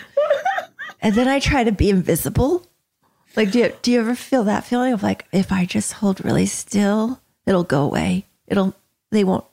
and 1.01 1.15
then 1.15 1.27
I 1.27 1.39
try 1.39 1.63
to 1.63 1.71
be 1.71 1.89
invisible. 1.89 2.65
Like, 3.35 3.51
do 3.51 3.59
you, 3.59 3.73
do 3.81 3.91
you 3.91 3.99
ever 3.99 4.15
feel 4.15 4.43
that 4.45 4.63
feeling 4.65 4.91
of 4.93 5.03
like 5.03 5.25
if 5.31 5.51
I 5.51 5.65
just 5.65 5.93
hold 5.93 6.23
really 6.25 6.45
still, 6.45 7.21
it'll 7.45 7.63
go 7.63 7.83
away. 7.83 8.25
It'll 8.47 8.73
they 9.11 9.23
won't 9.23 9.45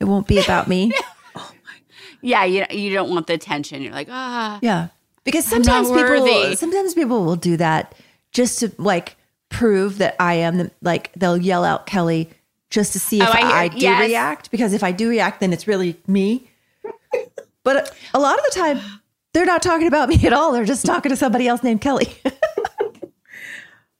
it 0.00 0.04
won't 0.04 0.26
be 0.26 0.38
about 0.38 0.68
me. 0.68 0.92
Yeah, 2.22 2.44
you 2.44 2.64
you 2.70 2.90
don't 2.94 3.10
want 3.10 3.26
the 3.26 3.34
attention. 3.34 3.82
You're 3.82 3.92
like, 3.92 4.08
ah, 4.10 4.58
Yeah. 4.62 4.88
Because 5.24 5.44
sometimes 5.44 5.90
people 5.90 6.56
sometimes 6.56 6.94
people 6.94 7.22
will 7.24 7.36
do 7.36 7.58
that 7.58 7.94
just 8.32 8.60
to 8.60 8.72
like 8.78 9.16
prove 9.50 9.98
that 9.98 10.16
I 10.18 10.34
am 10.34 10.56
the, 10.56 10.70
like 10.80 11.12
they'll 11.14 11.36
yell 11.36 11.64
out 11.64 11.84
Kelly 11.86 12.30
just 12.70 12.94
to 12.94 12.98
see 12.98 13.20
if 13.20 13.28
Oh, 13.28 13.32
I 13.32 13.40
I, 13.40 13.62
hear- 13.68 13.78
do 13.78 13.78
yes. 13.78 14.08
react 14.08 14.50
because 14.50 14.72
if 14.72 14.82
I 14.82 14.90
do 14.92 15.08
react 15.10 15.40
then 15.40 15.52
it's 15.52 15.68
really 15.68 15.96
me. 16.06 16.48
But 17.62 17.94
a 18.14 18.18
lot 18.18 18.38
of 18.38 18.44
the 18.46 18.52
time 18.52 18.80
they're 19.34 19.44
not 19.44 19.62
talking 19.62 19.86
about 19.86 20.08
me 20.08 20.18
at 20.26 20.32
all. 20.32 20.52
They're 20.52 20.64
just 20.64 20.86
talking 20.86 21.10
to 21.10 21.16
somebody 21.16 21.46
else 21.46 21.62
named 21.62 21.82
Kelly. 21.82 22.08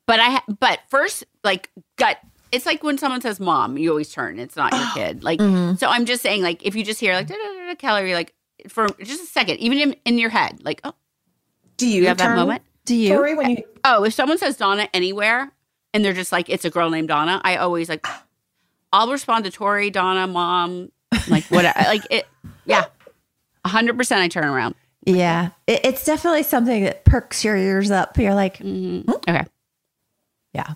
But 0.07 0.21
I, 0.21 0.41
but 0.61 0.81
first, 0.89 1.25
like 1.43 1.71
gut. 1.97 2.19
It's 2.53 2.67
like 2.67 2.85
when 2.85 2.99
someone 2.99 3.21
says 3.21 3.41
"mom," 3.41 3.77
you 3.79 3.91
always 3.91 4.13
turn. 4.13 4.39
It's 4.39 4.55
not 4.55 4.73
your 4.73 4.87
kid. 4.95 5.25
Like, 5.25 5.41
Mhm. 5.41 5.77
so 5.79 5.89
I'm 5.89 6.05
just 6.05 6.23
saying, 6.23 6.43
like, 6.43 6.65
if 6.65 6.77
you 6.77 6.85
just 6.85 7.01
hear 7.01 7.15
like 7.15 7.27
da, 7.27 7.35
da, 7.35 7.41
da, 7.43 7.67
da, 7.69 7.75
Kelly, 7.75 8.15
like 8.15 8.33
for 8.69 8.87
just 9.03 9.23
a 9.25 9.27
second, 9.27 9.59
even 9.59 9.79
in, 9.79 9.97
in 10.05 10.19
your 10.19 10.31
head, 10.31 10.61
like, 10.65 10.81
oh, 10.85 10.95
Do 11.79 11.89
you, 11.89 12.07
have 12.07 12.19
that 12.19 12.37
moment? 12.37 12.63
Do 12.85 12.95
you? 12.95 13.17
Tori, 13.17 13.35
when 13.35 13.51
you 13.51 13.65
Oh, 13.83 14.05
if 14.05 14.15
someone 14.15 14.39
says 14.39 14.57
Donna 14.57 14.89
anywhere, 14.95 15.51
and 15.93 16.05
they're 16.05 16.13
just 16.13 16.31
like, 16.33 16.49
it's 16.49 16.65
a 16.65 16.71
girl 16.71 16.91
named 16.91 17.09
Donna, 17.09 17.41
I 17.45 17.57
always 17.57 17.89
like, 17.89 18.07
I'll 18.93 19.11
respond 19.11 19.45
to 19.47 19.51
Tori, 19.51 19.91
Donna, 19.91 20.27
mom, 20.29 20.93
like 21.29 21.45
what, 21.47 21.65
like 21.65 22.03
it, 22.11 22.27
yeah, 22.67 22.85
hundred 23.67 23.97
percent. 23.99 24.21
I 24.23 24.29
turn 24.29 24.45
around. 24.45 24.77
yeah. 25.05 25.51
It, 25.67 25.81
it's 25.85 26.05
definitely 26.05 26.45
something 26.45 26.85
that 26.85 27.05
perks 27.05 27.45
your 27.45 27.57
ears 27.57 27.91
up. 27.91 28.17
You're 28.17 28.35
like, 28.35 28.59
Mm-hmm. 28.59 29.11
Okay. 29.11 29.45
Yeah. 30.55 30.75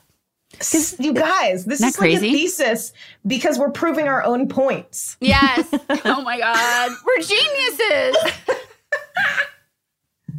you 0.98 1.12
guys, 1.12 1.64
this 1.64 1.80
Isn't 1.80 1.88
is 1.88 1.96
that 1.96 2.00
like 2.00 2.14
a 2.14 2.18
thesis 2.20 2.92
because 3.26 3.58
we're 3.58 3.70
proving 3.70 4.08
our 4.08 4.22
own 4.22 4.48
points. 4.48 5.16
Yes. 5.20 5.68
oh 6.04 6.22
my 6.22 6.38
God, 6.38 6.90
we're 7.06 7.22
geniuses. 7.22 8.16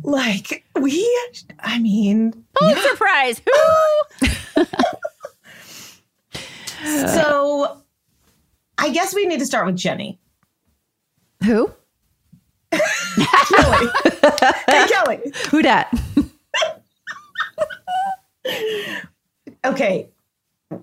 Like 0.03 0.65
we, 0.75 1.07
I 1.59 1.79
mean, 1.79 2.45
Pulitzer 2.53 2.95
Prize. 2.95 3.41
Who? 3.45 4.27
so 7.07 7.81
I 8.77 8.89
guess 8.89 9.13
we 9.13 9.25
need 9.25 9.39
to 9.39 9.45
start 9.45 9.65
with 9.65 9.75
Jenny. 9.75 10.19
Who? 11.43 11.71
Kelly. 12.71 13.87
hey, 14.67 14.87
Kelly. 14.87 15.19
Who 15.51 15.61
dat? 15.61 15.93
Okay. 19.65 20.09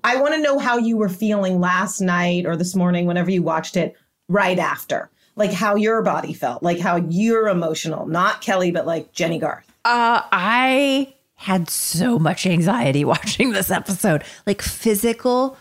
I 0.02 0.20
want 0.20 0.34
to 0.34 0.40
know 0.42 0.58
how 0.58 0.78
you 0.78 0.96
were 0.96 1.08
feeling 1.08 1.60
last 1.60 2.00
night 2.00 2.44
or 2.44 2.56
this 2.56 2.74
morning, 2.74 3.06
whenever 3.06 3.30
you 3.30 3.42
watched 3.42 3.76
it, 3.76 3.96
right 4.28 4.58
after. 4.58 5.10
Like 5.36 5.52
how 5.52 5.76
your 5.76 6.02
body 6.02 6.32
felt, 6.32 6.62
like 6.62 6.78
how 6.78 6.96
you're 6.96 7.48
emotional. 7.48 8.06
Not 8.06 8.40
Kelly, 8.40 8.70
but 8.72 8.86
like 8.86 9.12
Jenny 9.12 9.38
Garth. 9.38 9.66
Uh, 9.84 10.22
I 10.32 11.14
had 11.34 11.70
so 11.70 12.18
much 12.18 12.46
anxiety 12.46 13.04
watching 13.04 13.52
this 13.52 13.70
episode, 13.70 14.24
like 14.46 14.62
physical 14.62 15.56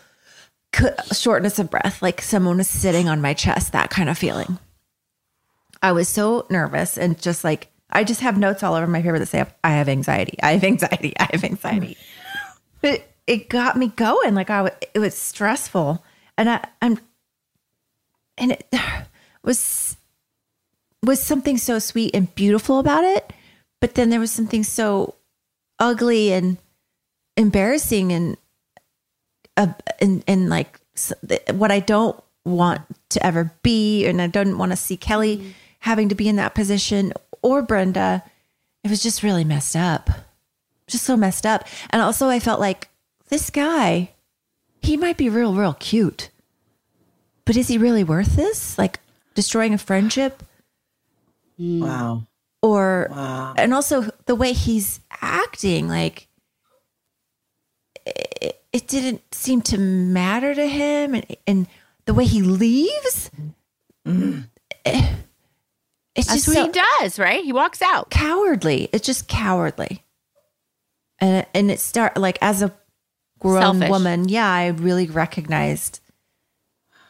shortness 1.14 1.60
of 1.60 1.70
breath, 1.70 2.02
like 2.02 2.22
someone 2.22 2.58
was 2.58 2.68
sitting 2.68 3.08
on 3.08 3.22
my 3.22 3.34
chest, 3.34 3.72
that 3.74 3.90
kind 3.90 4.10
of 4.10 4.18
feeling. 4.18 4.58
I 5.82 5.92
was 5.92 6.10
so 6.10 6.48
nervous 6.50 6.98
and 6.98 7.22
just 7.22 7.44
like, 7.44 7.68
I 7.92 8.04
just 8.04 8.22
have 8.22 8.38
notes 8.38 8.64
all 8.64 8.74
over 8.74 8.88
my 8.88 9.02
paper 9.02 9.20
that 9.20 9.28
say, 9.28 9.46
I 9.64 9.72
have 9.72 9.88
anxiety. 9.88 10.38
I 10.42 10.54
have 10.54 10.64
anxiety. 10.64 11.14
I 11.20 11.30
have 11.32 11.44
anxiety. 11.44 11.98
But 12.86 13.10
it 13.26 13.50
got 13.50 13.76
me 13.76 13.88
going. 13.88 14.36
Like 14.36 14.52
I, 14.52 14.58
w- 14.58 14.76
it 14.94 15.00
was 15.00 15.18
stressful. 15.18 16.04
And 16.38 16.50
I, 16.50 16.68
I'm, 16.82 17.00
and 18.38 18.52
it 18.52 18.68
was, 19.44 19.98
was 21.02 21.22
something 21.22 21.58
so 21.58 21.80
sweet 21.80 22.12
and 22.14 22.34
beautiful 22.36 22.78
about 22.80 23.04
it 23.04 23.34
but 23.86 23.94
then 23.94 24.10
there 24.10 24.20
was 24.20 24.32
something 24.32 24.64
so 24.64 25.14
ugly 25.78 26.34
and 26.34 26.58
embarrassing 27.38 28.12
and 28.12 28.36
uh, 29.58 29.74
and 30.00 30.24
and 30.28 30.50
like 30.50 30.80
what 31.52 31.70
I 31.70 31.82
don't 31.82 32.20
want 32.46 32.82
to 33.10 33.24
ever 33.24 33.52
be 33.62 34.08
and 34.08 34.20
I 34.22 34.26
don't 34.26 34.58
want 34.58 34.72
to 34.72 34.76
see 34.76 34.98
Kelly 34.98 35.54
having 35.82 36.10
to 36.10 36.16
be 36.16 36.28
in 36.28 36.38
that 36.38 36.56
position 36.56 37.14
or 37.44 37.62
Brenda 37.62 38.24
it 38.84 38.90
was 38.90 39.04
just 39.04 39.22
really 39.22 39.44
messed 39.44 39.76
up 39.76 40.10
just 40.88 41.04
so 41.04 41.16
messed 41.18 41.46
up. 41.46 41.68
And 41.90 42.02
also 42.02 42.30
I 42.30 42.40
felt 42.40 42.60
like 42.60 42.90
this 43.30 43.50
guy 43.50 44.12
he 44.82 44.98
might 44.98 45.18
be 45.18 45.30
real 45.30 45.54
real 45.56 45.74
cute. 45.74 46.30
But 47.46 47.58
is 47.58 47.68
he 47.68 47.78
really 47.78 48.04
worth 48.04 48.36
this? 48.36 48.78
Like 48.78 49.00
destroying 49.34 49.74
a 49.74 49.78
friendship? 49.78 50.44
Wow. 51.58 52.24
or 52.62 53.08
Wow. 53.12 53.54
and 53.58 53.74
also 53.74 54.10
the 54.26 54.36
way 54.36 54.52
he's 54.54 55.00
acting 55.22 55.88
like 55.88 56.28
it, 58.06 58.62
it 58.74 58.88
didn't 58.88 59.22
seem 59.34 59.62
to 59.64 59.78
matter 59.78 60.54
to 60.54 60.68
him. 60.68 61.16
And, 61.16 61.26
and 61.48 61.68
the 62.06 62.14
way 62.14 62.26
he 62.26 62.42
leaves? 62.42 63.32
Eh, 64.06 64.42
it's 66.16 66.28
That's 66.28 66.46
just 66.46 66.48
what 66.48 66.56
so 66.58 66.66
he 66.66 66.72
does, 67.02 67.18
right? 67.18 67.44
He 67.44 67.52
walks 67.54 67.82
out. 67.82 68.10
cowardly. 68.12 68.90
It's 68.94 69.06
just 69.06 69.28
cowardly 69.28 70.04
and 71.20 71.46
and 71.54 71.72
it 71.72 71.80
start 71.80 72.18
like 72.18 72.38
as 72.42 72.62
a 72.62 72.74
grown 73.40 73.80
Selfish. 73.80 73.90
woman 73.90 74.30
yeah 74.30 74.50
i 74.50 74.68
really 74.68 75.08
recognized 75.08 76.00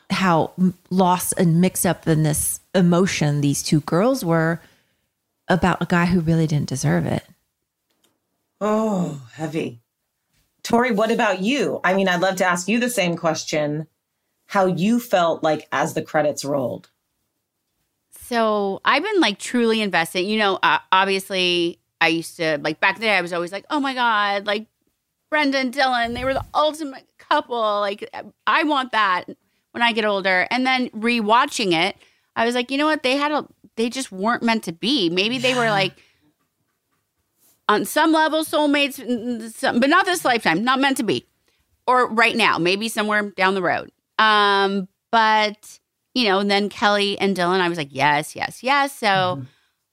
how 0.10 0.52
lost 0.90 1.34
and 1.38 1.62
mixed 1.62 1.86
up 1.86 2.08
in 2.08 2.24
this 2.24 2.60
emotion 2.74 3.42
these 3.42 3.64
two 3.64 3.82
girls 3.82 4.24
were 4.24 4.62
about 5.48 5.82
a 5.82 5.86
guy 5.86 6.06
who 6.06 6.20
really 6.20 6.48
didn't 6.48 6.70
deserve 6.70 7.06
it 7.06 7.24
Oh, 8.62 9.22
heavy. 9.34 9.82
Tori, 10.64 10.92
what 10.92 11.12
about 11.12 11.42
you? 11.42 11.80
I 11.84 11.94
mean, 11.94 12.08
I'd 12.08 12.22
love 12.22 12.38
to 12.38 12.46
ask 12.46 12.68
you 12.68 12.80
the 12.80 12.90
same 12.90 13.16
question 13.16 13.88
how 14.48 14.66
you 14.66 15.00
felt 15.00 15.44
like 15.44 15.68
as 15.72 15.94
the 15.94 16.02
credits 16.02 16.46
rolled. 16.46 16.90
So 18.28 18.82
I've 18.84 19.04
been 19.04 19.20
like 19.20 19.38
truly 19.38 19.82
invested. 19.82 20.22
You 20.22 20.38
know, 20.40 20.58
uh, 20.64 20.80
obviously, 20.92 21.80
I 22.02 22.10
used 22.10 22.38
to 22.38 22.60
like 22.62 22.80
back 22.80 23.00
then. 23.00 23.18
I 23.18 23.22
was 23.22 23.34
always 23.34 23.52
like, 23.52 23.66
"Oh 23.70 23.80
my 23.80 23.94
god!" 23.94 24.46
Like 24.46 24.68
Brenda 25.30 25.58
and 25.58 25.74
Dylan, 25.74 26.14
they 26.14 26.24
were 26.24 26.34
the 26.34 26.46
ultimate 26.54 27.06
couple. 27.18 27.58
Like 27.58 28.10
I 28.46 28.64
want 28.64 28.92
that 28.92 29.26
when 29.72 29.82
I 29.82 29.92
get 29.92 30.06
older. 30.06 30.48
And 30.50 30.66
then 30.66 30.90
rewatching 30.92 31.74
it, 31.74 31.98
I 32.36 32.46
was 32.46 32.56
like, 32.56 32.72
you 32.72 32.78
know 32.78 32.86
what? 32.86 33.04
They 33.04 33.18
had 33.18 33.32
a. 33.32 33.46
They 33.76 33.90
just 33.90 34.12
weren't 34.12 34.44
meant 34.44 34.64
to 34.64 34.72
be. 34.72 35.10
Maybe 35.10 35.38
they 35.38 35.54
were 35.54 35.70
like 35.70 35.94
on 37.68 37.84
some 37.84 38.14
level 38.14 38.46
soulmates, 38.46 38.98
but 39.62 39.90
not 39.90 40.06
this 40.06 40.24
lifetime. 40.24 40.64
Not 40.64 40.80
meant 40.80 40.98
to 40.98 41.04
be. 41.04 41.28
Or 41.88 42.10
right 42.10 42.36
now, 42.36 42.58
maybe 42.58 42.88
somewhere 42.88 43.30
down 43.32 43.54
the 43.54 43.62
road. 43.62 43.92
Um, 44.18 44.88
but 45.12 45.80
you 46.14 46.24
know, 46.26 46.40
and 46.40 46.50
then 46.50 46.70
Kelly 46.70 47.20
and 47.20 47.36
Dylan, 47.36 47.60
I 47.60 47.68
was 47.68 47.78
like, 47.78 47.90
yes, 47.92 48.36
yes, 48.36 48.64
yes. 48.64 48.98
So 48.98 49.42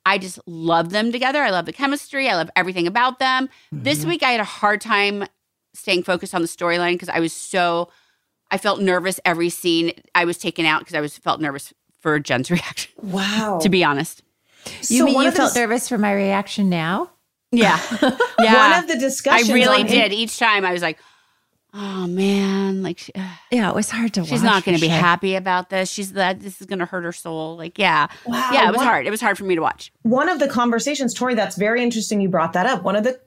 I 0.04 0.18
just 0.18 0.38
love 0.46 0.90
them 0.90 1.12
together. 1.12 1.42
I 1.42 1.50
love 1.50 1.66
the 1.66 1.72
chemistry. 1.72 2.28
I 2.28 2.34
love 2.34 2.50
everything 2.56 2.86
about 2.86 3.18
them. 3.18 3.48
This 3.70 4.00
mm-hmm. 4.00 4.08
week, 4.10 4.22
I 4.22 4.32
had 4.32 4.40
a 4.40 4.44
hard 4.44 4.80
time 4.80 5.24
staying 5.74 6.02
focused 6.02 6.34
on 6.34 6.42
the 6.42 6.48
storyline 6.48 6.94
because 6.94 7.08
I 7.08 7.20
was 7.20 7.32
so, 7.32 7.88
I 8.50 8.58
felt 8.58 8.80
nervous 8.80 9.20
every 9.24 9.48
scene 9.48 9.92
I 10.14 10.24
was 10.24 10.38
taken 10.38 10.66
out 10.66 10.80
because 10.80 10.94
I 10.94 11.00
was 11.00 11.16
felt 11.16 11.40
nervous 11.40 11.72
for 12.00 12.18
Jen's 12.18 12.50
reaction. 12.50 12.92
Wow. 13.00 13.58
To 13.62 13.68
be 13.68 13.84
honest. 13.84 14.22
you 14.66 14.98
So 14.98 15.04
mean 15.04 15.20
you 15.20 15.28
of 15.28 15.34
the 15.34 15.38
felt 15.38 15.50
dis- 15.50 15.56
nervous 15.56 15.88
for 15.88 15.98
my 15.98 16.12
reaction 16.12 16.68
now 16.68 17.10
Yeah. 17.52 17.78
yeah. 18.40 18.70
One 18.70 18.82
of 18.82 18.88
the 18.88 18.98
discussions 18.98 19.50
I 19.50 19.54
really 19.54 19.82
on- 19.82 19.86
did. 19.86 20.12
Each 20.12 20.38
time 20.38 20.64
I 20.64 20.72
was 20.72 20.82
like, 20.82 20.98
oh 21.74 22.06
man, 22.06 22.82
like, 22.82 22.98
she, 22.98 23.12
yeah 23.50 23.68
it 23.70 23.74
was 23.74 23.90
hard 23.90 24.12
to 24.14 24.24
she's 24.24 24.40
watch 24.40 24.42
not 24.42 24.64
going 24.64 24.76
to 24.76 24.80
be 24.80 24.88
sure. 24.88 24.96
happy 24.96 25.34
about 25.34 25.70
this. 25.70 25.90
She's 25.90 26.12
that 26.12 26.40
this 26.40 26.60
is 26.60 26.66
going 26.66 26.78
to 26.80 26.84
hurt 26.84 27.04
her 27.04 27.12
soul. 27.12 27.56
Like, 27.56 27.78
yeah. 27.78 28.08
Wow, 28.26 28.50
yeah, 28.52 28.64
it 28.68 28.68
was 28.68 28.78
what- 28.78 28.86
hard. 28.86 29.06
It 29.06 29.10
was 29.10 29.20
hard 29.20 29.38
for 29.38 29.44
me 29.44 29.54
to 29.54 29.62
watch. 29.62 29.92
One 30.02 30.28
of 30.28 30.38
the 30.38 30.48
conversations, 30.48 31.14
Tori, 31.14 31.34
that's 31.34 31.56
very 31.56 31.82
interesting 31.82 32.20
you 32.20 32.28
brought 32.28 32.52
that 32.54 32.66
up. 32.66 32.82
One 32.82 32.96
of 32.96 33.04
the 33.04 33.20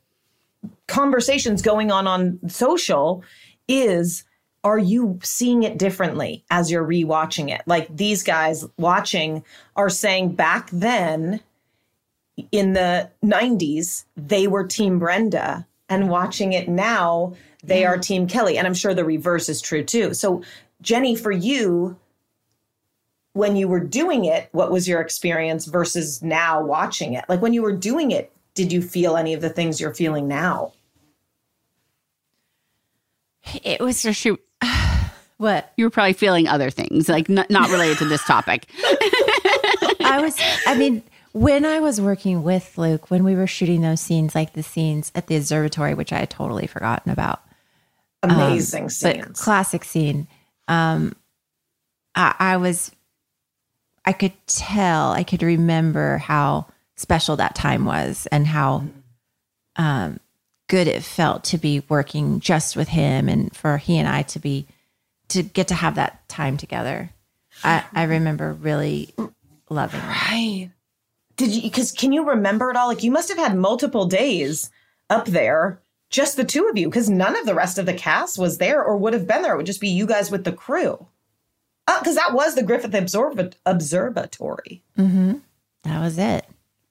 conversations 0.88 1.62
going 1.62 1.92
on 1.92 2.08
on 2.08 2.40
social 2.48 3.24
is 3.68 4.24
are 4.64 4.80
you 4.80 5.20
seeing 5.22 5.62
it 5.62 5.78
differently 5.78 6.44
as 6.50 6.72
you're 6.72 6.86
rewatching 6.86 7.52
it? 7.54 7.62
Like 7.68 7.96
these 7.96 8.24
guys 8.24 8.66
watching 8.78 9.44
are 9.76 9.90
saying 9.92 10.34
back 10.34 10.70
then 10.72 11.40
in 12.52 12.74
the 12.74 13.10
90s, 13.24 14.06
they 14.18 14.48
were 14.48 14.66
Team 14.66 15.00
Brenda, 15.00 15.66
and 15.88 16.10
watching 16.10 16.54
it 16.54 16.68
now, 16.68 17.36
they 17.68 17.86
are 17.86 17.98
Team 17.98 18.28
Kelly. 18.28 18.58
And 18.58 18.68
I'm 18.68 18.74
sure 18.74 18.94
the 18.94 19.06
reverse 19.06 19.50
is 19.50 19.62
true 19.62 19.84
too. 19.84 20.14
So, 20.14 20.44
Jenny, 20.82 21.16
for 21.16 21.32
you, 21.32 21.98
when 23.34 23.56
you 23.56 23.68
were 23.68 23.80
doing 23.80 24.26
it, 24.26 24.50
what 24.52 24.72
was 24.72 24.88
your 24.88 25.02
experience 25.02 25.66
versus 25.66 26.24
now 26.24 26.64
watching 26.64 27.14
it? 27.14 27.26
Like 27.28 27.42
when 27.42 27.54
you 27.54 27.62
were 27.62 27.76
doing 27.76 28.12
it, 28.12 28.32
did 28.54 28.72
you 28.72 28.82
feel 28.82 29.18
any 29.18 29.34
of 29.34 29.42
the 29.42 29.50
things 29.50 29.82
you're 29.82 29.94
feeling 29.94 30.28
now? 30.28 30.72
It 33.64 33.82
was 33.82 34.02
just 34.02 34.20
shoot. 34.20 34.42
What? 35.38 35.74
You 35.76 35.84
were 35.84 35.90
probably 35.90 36.14
feeling 36.14 36.48
other 36.48 36.70
things, 36.70 37.10
like 37.10 37.28
not, 37.28 37.50
not 37.50 37.70
related 37.70 37.98
to 37.98 38.06
this 38.06 38.24
topic. 38.24 38.68
I 40.00 40.20
was, 40.22 40.40
I 40.66 40.76
mean, 40.78 41.04
when 41.34 41.66
I 41.66 41.82
was 41.82 42.00
working 42.00 42.42
with 42.44 42.78
Luke, 42.78 43.12
when 43.12 43.26
we 43.26 43.36
were 43.36 43.46
shooting 43.46 43.82
those 43.82 44.00
scenes, 44.00 44.34
like 44.34 44.54
the 44.54 44.64
scenes 44.64 45.12
at 45.14 45.28
the 45.28 45.36
observatory, 45.36 45.94
which 45.94 46.14
I 46.14 46.20
had 46.20 46.30
totally 46.30 46.68
forgotten 46.68 47.12
about. 47.12 47.42
Amazing 48.32 48.84
um, 48.84 48.90
scenes. 48.90 49.26
But 49.28 49.34
classic 49.34 49.84
scene. 49.84 50.28
Um, 50.68 51.16
I, 52.16 52.36
I 52.40 52.58
was, 52.58 52.92
I 54.04 54.14
could 54.14 54.34
tell, 54.48 55.12
I 55.12 55.24
could 55.24 55.44
remember 55.44 56.18
how 56.18 56.68
special 56.96 57.36
that 57.38 57.56
time 57.56 57.86
was 57.86 58.28
and 58.32 58.48
how 58.48 58.86
um, 59.76 60.20
good 60.68 60.88
it 60.88 61.04
felt 61.04 61.44
to 61.46 61.58
be 61.58 61.84
working 61.90 62.40
just 62.40 62.76
with 62.76 62.90
him 62.90 63.28
and 63.30 63.56
for 63.56 63.78
he 63.78 63.98
and 63.98 64.08
I 64.08 64.24
to 64.24 64.40
be, 64.40 64.68
to 65.30 65.44
get 65.44 65.68
to 65.70 65.76
have 65.76 65.96
that 65.96 66.28
time 66.30 66.58
together. 66.58 67.10
I, 67.64 67.84
I 67.94 68.04
remember 68.04 68.54
really 68.54 69.14
loving 69.70 70.00
it. 70.00 70.04
Right. 70.04 70.70
Did 71.38 71.52
you, 71.52 71.62
because 71.64 71.92
can 71.92 72.12
you 72.12 72.30
remember 72.30 72.70
it 72.70 72.78
all? 72.78 72.88
Like 72.88 73.04
you 73.04 73.12
must 73.12 73.30
have 73.30 73.38
had 73.38 73.58
multiple 73.58 74.06
days 74.06 74.70
up 75.10 75.26
there, 75.26 75.82
just 76.10 76.38
the 76.38 76.46
two 76.46 76.68
of 76.68 76.78
you, 76.78 76.88
because 76.88 77.10
none 77.10 77.36
of 77.36 77.46
the 77.46 77.56
rest 77.56 77.78
of 77.78 77.86
the 77.86 77.94
cast 77.94 78.38
was 78.38 78.58
there 78.58 78.84
or 78.84 78.98
would 78.98 79.14
have 79.14 79.28
been 79.28 79.42
there. 79.42 79.54
It 79.54 79.58
would 79.58 79.66
just 79.66 79.82
be 79.82 79.90
you 79.90 80.06
guys 80.06 80.32
with 80.32 80.44
the 80.44 80.52
crew. 80.52 81.08
Because 81.86 82.16
that 82.16 82.34
was 82.34 82.56
the 82.56 82.64
Griffith 82.64 82.94
Observ- 82.94 83.56
Observatory. 83.66 84.84
Mm-hmm. 84.98 85.36
That 85.84 86.02
was 86.02 86.18
it. 86.18 86.46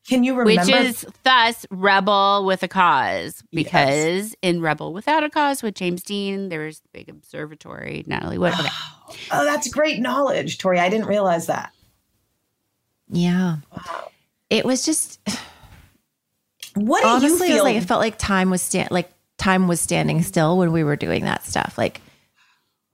Can 0.07 0.23
you 0.23 0.37
remember? 0.37 0.71
Which 0.71 0.85
is 0.85 1.07
thus 1.23 1.65
Rebel 1.71 2.45
with 2.45 2.63
a 2.63 2.69
Cause, 2.69 3.43
because 3.51 4.35
in 4.43 4.61
Rebel 4.61 4.93
Without 4.93 5.25
a 5.25 5.31
Cause 5.31 5.63
with 5.63 5.75
James 5.75 6.03
Dean, 6.03 6.51
there 6.51 6.67
was 6.67 6.81
the 6.81 6.89
big 6.93 7.09
observatory. 7.09 8.05
Natalie 8.07 8.37
Wood. 8.37 8.53
Okay. 8.53 8.69
oh, 9.33 9.45
that's 9.45 9.69
great 9.69 10.01
knowledge, 10.01 10.59
Tori. 10.59 10.79
I 10.79 10.91
didn't 10.91 11.07
realize 11.07 11.47
that. 11.47 11.73
Yeah. 13.09 13.57
It 14.51 14.65
was 14.67 14.85
just 14.85 15.21
What 16.75 17.03
do 17.03 17.09
honestly, 17.09 17.49
you 17.49 17.55
it 17.55 17.57
feel? 17.57 17.65
like 17.65 17.77
it 17.77 17.85
felt 17.85 18.01
like 18.01 18.19
time 18.19 18.51
was 18.51 18.63
stand 18.63 18.91
like 18.91 19.11
time 19.39 19.69
was 19.69 19.81
standing 19.81 20.23
still 20.23 20.57
when 20.59 20.73
we 20.73 20.85
were 20.85 20.97
doing 20.97 21.25
that 21.25 21.45
stuff. 21.45 21.79
Like 21.79 22.01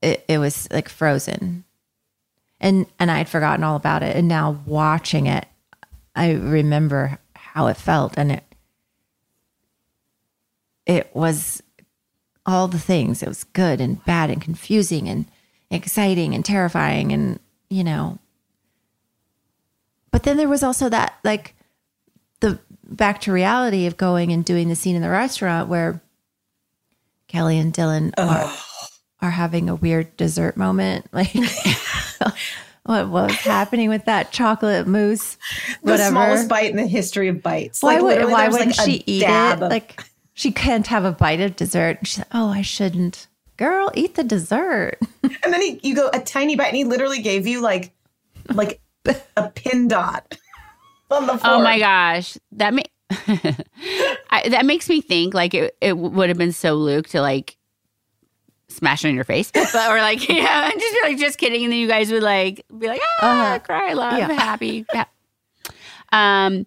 it, 0.02 0.24
it 0.28 0.38
was 0.38 0.68
like 0.70 0.88
frozen. 0.88 1.64
And 2.60 2.86
and 2.98 3.10
I'd 3.10 3.28
forgotten 3.28 3.64
all 3.64 3.76
about 3.76 4.02
it. 4.02 4.16
And 4.16 4.28
now 4.28 4.60
watching 4.66 5.26
it, 5.26 5.46
I 6.14 6.32
remember 6.32 7.18
how 7.34 7.68
it 7.68 7.76
felt 7.76 8.18
and 8.18 8.32
it 8.32 8.44
it 10.86 11.10
was 11.14 11.62
all 12.44 12.68
the 12.68 12.78
things. 12.78 13.22
It 13.22 13.28
was 13.28 13.44
good 13.44 13.80
and 13.80 14.04
bad 14.04 14.30
and 14.30 14.42
confusing 14.42 15.08
and 15.08 15.26
exciting 15.70 16.34
and 16.34 16.44
terrifying 16.44 17.12
and 17.12 17.38
you 17.68 17.84
know 17.84 18.18
but 20.10 20.24
then 20.24 20.36
there 20.36 20.48
was 20.48 20.62
also 20.62 20.88
that 20.88 21.18
like 21.24 21.54
back 22.90 23.20
to 23.22 23.32
reality 23.32 23.86
of 23.86 23.96
going 23.96 24.32
and 24.32 24.44
doing 24.44 24.68
the 24.68 24.74
scene 24.76 24.96
in 24.96 25.02
the 25.02 25.08
restaurant 25.10 25.68
where 25.68 26.02
Kelly 27.28 27.58
and 27.58 27.72
Dylan 27.72 28.12
are, 28.18 28.52
are 29.22 29.30
having 29.30 29.68
a 29.68 29.74
weird 29.74 30.16
dessert 30.16 30.56
moment. 30.56 31.06
Like 31.12 31.32
what 32.84 33.08
was 33.08 33.32
happening 33.32 33.88
with 33.90 34.06
that 34.06 34.32
chocolate 34.32 34.86
mousse? 34.86 35.36
the 35.82 35.92
Whatever. 35.92 36.10
smallest 36.10 36.48
bite 36.48 36.70
in 36.70 36.76
the 36.76 36.86
history 36.86 37.28
of 37.28 37.42
bites. 37.42 37.82
why 37.82 37.98
Like, 37.98 38.02
would 38.22 38.30
why 38.32 38.48
wouldn't 38.48 38.76
like, 38.78 38.86
she 38.86 39.02
eat 39.06 39.22
it? 39.22 39.28
of- 39.30 39.60
Like 39.60 40.02
she 40.32 40.50
can't 40.50 40.86
have 40.86 41.04
a 41.04 41.12
bite 41.12 41.40
of 41.40 41.56
dessert. 41.56 41.98
She's 42.04 42.18
like, 42.18 42.28
oh, 42.32 42.48
I 42.48 42.62
shouldn't. 42.62 43.26
Girl, 43.58 43.90
eat 43.94 44.14
the 44.14 44.24
dessert. 44.24 44.98
and 45.22 45.52
then 45.52 45.60
he, 45.60 45.78
you 45.82 45.94
go 45.94 46.08
a 46.14 46.20
tiny 46.20 46.56
bite, 46.56 46.68
and 46.68 46.76
he 46.76 46.84
literally 46.84 47.20
gave 47.20 47.46
you 47.46 47.60
like, 47.60 47.92
like 48.48 48.80
a 49.36 49.50
pin 49.50 49.86
dot 49.86 50.34
on 51.10 51.26
the 51.26 51.38
floor. 51.38 51.54
Oh 51.54 51.62
my 51.62 51.78
gosh, 51.78 52.36
that 52.52 52.74
ma- 52.74 52.82
I, 54.30 54.48
that 54.50 54.64
makes 54.64 54.88
me 54.88 55.00
think 55.00 55.34
like 55.34 55.54
it, 55.54 55.76
it 55.80 55.96
would 55.96 56.28
have 56.28 56.38
been 56.38 56.52
so 56.52 56.74
Luke 56.74 57.08
to 57.08 57.20
like 57.20 57.56
smash 58.68 59.04
it 59.04 59.08
in 59.08 59.14
your 59.14 59.24
face, 59.24 59.50
but 59.54 59.74
or 59.74 59.98
like 59.98 60.28
yeah, 60.28 60.70
and 60.70 60.80
just 60.80 60.94
be 60.94 61.00
like 61.08 61.18
just 61.18 61.38
kidding, 61.38 61.64
and 61.64 61.72
then 61.72 61.78
you 61.80 61.88
guys 61.88 62.10
would 62.12 62.22
like 62.22 62.64
be 62.78 62.86
like 62.86 63.00
ah, 63.20 63.60
cry, 63.64 63.92
love, 63.94 64.18
Yeah. 64.18 64.32
happy, 64.32 64.84
ha- 64.92 65.08
um. 66.12 66.66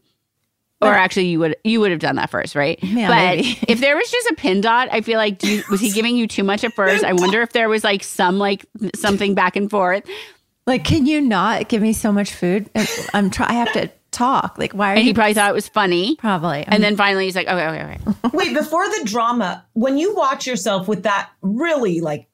Or 0.81 0.93
actually, 0.93 1.27
you 1.27 1.39
would 1.39 1.55
you 1.63 1.79
would 1.79 1.91
have 1.91 2.01
done 2.01 2.17
that 2.17 2.29
first, 2.29 2.55
right? 2.55 2.77
Yeah, 2.83 3.07
but 3.07 3.37
maybe. 3.37 3.57
if 3.69 3.79
there 3.79 3.95
was 3.95 4.11
just 4.11 4.27
a 4.31 4.33
pin 4.35 4.59
dot, 4.59 4.89
I 4.91 4.99
feel 4.99 5.17
like 5.17 5.37
do 5.37 5.49
you, 5.49 5.63
was 5.71 5.79
he 5.79 5.91
giving 5.91 6.17
you 6.17 6.27
too 6.27 6.43
much 6.43 6.65
at 6.65 6.73
first? 6.73 7.05
I 7.05 7.13
wonder 7.13 7.41
if 7.41 7.53
there 7.53 7.69
was 7.69 7.85
like 7.85 8.03
some 8.03 8.37
like 8.37 8.65
something 8.93 9.33
back 9.33 9.55
and 9.55 9.71
forth. 9.71 10.03
Like, 10.67 10.83
can 10.83 11.05
you 11.05 11.21
not 11.21 11.69
give 11.69 11.81
me 11.81 11.93
so 11.93 12.11
much 12.11 12.33
food? 12.33 12.69
I'm 13.13 13.29
try. 13.29 13.45
I 13.47 13.53
have 13.53 13.71
to 13.71 13.91
talk. 14.13 14.57
Like, 14.57 14.73
why 14.73 14.91
are 14.91 14.95
And 14.95 14.99
you? 15.01 15.09
he 15.09 15.13
probably 15.13 15.33
thought 15.33 15.49
it 15.49 15.53
was 15.53 15.67
funny, 15.67 16.15
probably. 16.17 16.63
and 16.67 16.81
then 16.83 16.95
finally 16.95 17.25
he's 17.25 17.35
like, 17.35 17.47
okay, 17.47 17.67
okay, 17.67 17.99
okay. 18.07 18.29
Wait, 18.33 18.53
before 18.53 18.87
the 18.87 19.01
drama, 19.05 19.65
when 19.73 19.97
you 19.97 20.15
watch 20.15 20.47
yourself 20.47 20.87
with 20.87 21.03
that 21.03 21.29
really 21.41 21.99
like 22.01 22.27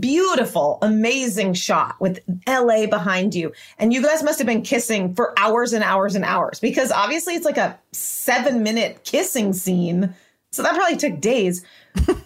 beautiful, 0.00 0.78
amazing 0.82 1.54
shot 1.54 1.96
with 2.00 2.20
LA 2.48 2.86
behind 2.86 3.34
you, 3.34 3.52
and 3.78 3.92
you 3.92 4.02
guys 4.02 4.22
must 4.22 4.38
have 4.38 4.46
been 4.46 4.62
kissing 4.62 5.14
for 5.14 5.38
hours 5.38 5.72
and 5.72 5.84
hours 5.84 6.14
and 6.14 6.24
hours 6.24 6.58
because 6.60 6.90
obviously 6.92 7.34
it's 7.34 7.44
like 7.44 7.56
a 7.58 7.78
seven 7.92 8.62
minute 8.62 9.04
kissing 9.04 9.52
scene. 9.52 10.14
So 10.52 10.62
that 10.62 10.74
probably 10.74 10.96
took 10.96 11.20
days. 11.20 11.64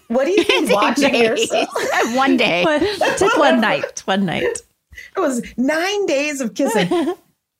What 0.09 0.25
do 0.25 0.31
you 0.31 0.45
think 0.45 0.71
watching 0.71 1.15
yourself? 1.15 1.69
One 2.15 2.37
day. 2.37 2.65
It 2.67 3.19
took 3.19 3.37
one 3.37 3.61
night. 3.61 4.01
One 4.07 4.25
night. 4.25 4.43
It 5.17 5.21
was 5.21 5.43
nine 5.57 6.07
days 6.07 6.41
of 6.41 6.55
kissing. 6.55 6.89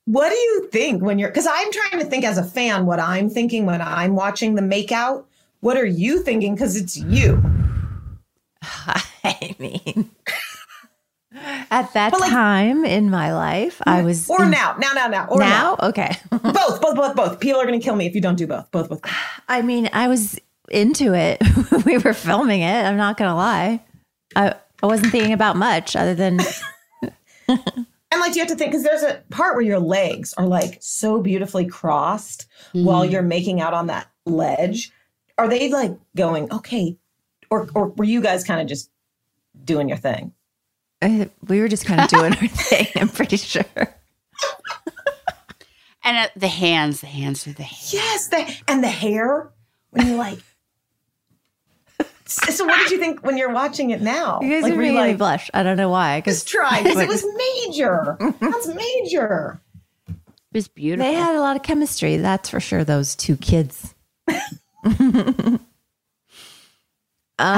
What 0.05 0.29
do 0.29 0.35
you 0.35 0.69
think 0.71 1.01
when 1.01 1.19
you're 1.19 1.29
because 1.29 1.47
I'm 1.47 1.71
trying 1.71 2.01
to 2.01 2.05
think 2.05 2.25
as 2.25 2.37
a 2.37 2.43
fan 2.43 2.85
what 2.85 2.99
I'm 2.99 3.29
thinking 3.29 3.65
when 3.65 3.81
I'm 3.81 4.15
watching 4.15 4.55
the 4.55 4.61
makeout. 4.61 5.25
What 5.59 5.77
are 5.77 5.85
you 5.85 6.23
thinking? 6.23 6.55
Because 6.55 6.75
it's 6.75 6.97
you. 6.97 7.41
I 8.63 9.55
mean, 9.59 10.09
at 11.69 11.93
that 11.93 12.13
time 12.13 12.83
in 12.83 13.09
my 13.11 13.33
life, 13.33 13.79
I 13.85 14.01
mm, 14.01 14.05
was. 14.05 14.27
Or 14.29 14.43
in- 14.43 14.51
now, 14.51 14.75
now, 14.79 14.93
now, 14.93 15.07
now, 15.07 15.27
or 15.27 15.39
now? 15.39 15.77
now. 15.79 15.89
Okay. 15.89 16.17
both, 16.29 16.81
both, 16.81 16.95
both, 16.95 17.15
both. 17.15 17.39
People 17.39 17.61
are 17.61 17.65
going 17.67 17.79
to 17.79 17.83
kill 17.83 17.95
me 17.95 18.07
if 18.07 18.15
you 18.15 18.21
don't 18.21 18.37
do 18.37 18.47
both. 18.47 18.71
Both, 18.71 18.89
both. 18.89 19.01
I 19.47 19.61
mean, 19.61 19.87
I 19.93 20.07
was 20.07 20.39
into 20.71 21.13
it. 21.13 21.41
we 21.85 21.97
were 21.97 22.13
filming 22.13 22.61
it. 22.61 22.85
I'm 22.85 22.97
not 22.97 23.17
gonna 23.17 23.35
lie. 23.35 23.83
I 24.35 24.55
I 24.81 24.85
wasn't 24.85 25.11
thinking 25.11 25.33
about 25.33 25.55
much 25.55 25.95
other 25.95 26.15
than 26.15 26.39
And 28.11 28.19
like, 28.19 28.35
you 28.35 28.41
have 28.41 28.49
to 28.49 28.55
think 28.55 28.71
because 28.71 28.83
there's 28.83 29.03
a 29.03 29.23
part 29.29 29.55
where 29.55 29.63
your 29.63 29.79
legs 29.79 30.33
are 30.37 30.45
like 30.45 30.77
so 30.81 31.21
beautifully 31.21 31.65
crossed 31.65 32.45
while 32.73 33.03
Mm-hmm. 33.03 33.11
you're 33.13 33.21
making 33.21 33.61
out 33.61 33.73
on 33.73 33.87
that 33.87 34.07
ledge. 34.25 34.91
Are 35.37 35.47
they 35.47 35.69
like 35.71 35.93
going 36.15 36.51
okay, 36.51 36.97
or 37.49 37.67
or 37.73 37.87
were 37.89 38.03
you 38.03 38.21
guys 38.21 38.43
kind 38.43 38.59
of 38.61 38.67
just 38.67 38.91
doing 39.63 39.87
your 39.89 39.97
thing? 39.97 40.33
uh, 41.01 41.25
we 41.47 41.59
were 41.61 41.67
just 41.67 41.85
kind 41.85 41.99
of 42.01 42.07
doing 42.09 42.33
our 42.35 42.47
thing. 42.47 42.87
I'm 42.95 43.09
pretty 43.09 43.37
sure. 43.37 43.63
And 46.03 46.17
uh, 46.17 46.27
the 46.35 46.47
hands, 46.47 47.01
the 47.01 47.07
hands 47.07 47.45
are 47.47 47.53
the 47.53 47.63
hands. 47.63 47.93
Yes, 47.93 48.27
the 48.27 48.57
and 48.67 48.83
the 48.83 48.89
hair 48.89 49.51
when 49.91 50.07
you're 50.07 50.17
like. 50.17 50.39
So 52.35 52.65
what 52.65 52.77
did 52.79 52.91
you 52.91 52.97
think 52.97 53.23
when 53.25 53.37
you're 53.37 53.51
watching 53.53 53.91
it 53.91 54.01
now? 54.01 54.39
You 54.41 54.49
guys 54.49 54.63
like, 54.63 54.73
are 54.73 54.75
were 54.75 54.83
you 54.83 54.91
me 54.93 54.97
like, 54.97 55.17
blush. 55.17 55.49
I 55.53 55.63
don't 55.63 55.77
know 55.77 55.89
why. 55.89 56.21
just 56.21 56.47
try 56.47 56.81
because 56.83 56.99
it 56.99 57.07
was 57.07 57.25
major. 57.67 58.17
That's 58.39 58.67
major. 58.67 59.61
It 60.07 60.15
was 60.57 60.67
beautiful. 60.67 61.09
They 61.11 61.17
had 61.17 61.35
a 61.35 61.39
lot 61.39 61.55
of 61.55 61.63
chemistry. 61.63 62.17
That's 62.17 62.49
for 62.49 62.59
sure. 62.59 62.83
Those 62.83 63.15
two 63.15 63.37
kids. 63.37 63.95
I 64.27 64.41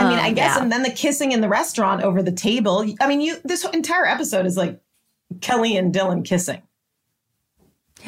mean, 0.09 0.19
I 0.19 0.30
Um, 0.30 0.34
guess, 0.34 0.55
yeah. 0.55 0.61
and 0.63 0.71
then 0.71 0.84
the 0.84 0.91
kissing 0.91 1.32
in 1.34 1.41
the 1.41 1.49
restaurant 1.49 2.03
over 2.03 2.24
the 2.24 2.32
table. 2.32 2.86
I 3.01 3.07
mean, 3.07 3.19
you 3.21 3.36
this 3.43 3.65
entire 3.65 4.05
episode 4.05 4.45
is 4.45 4.55
like 4.55 4.80
Kelly 5.41 5.76
and 5.76 5.93
Dylan 5.93 6.24
kissing. 6.24 6.61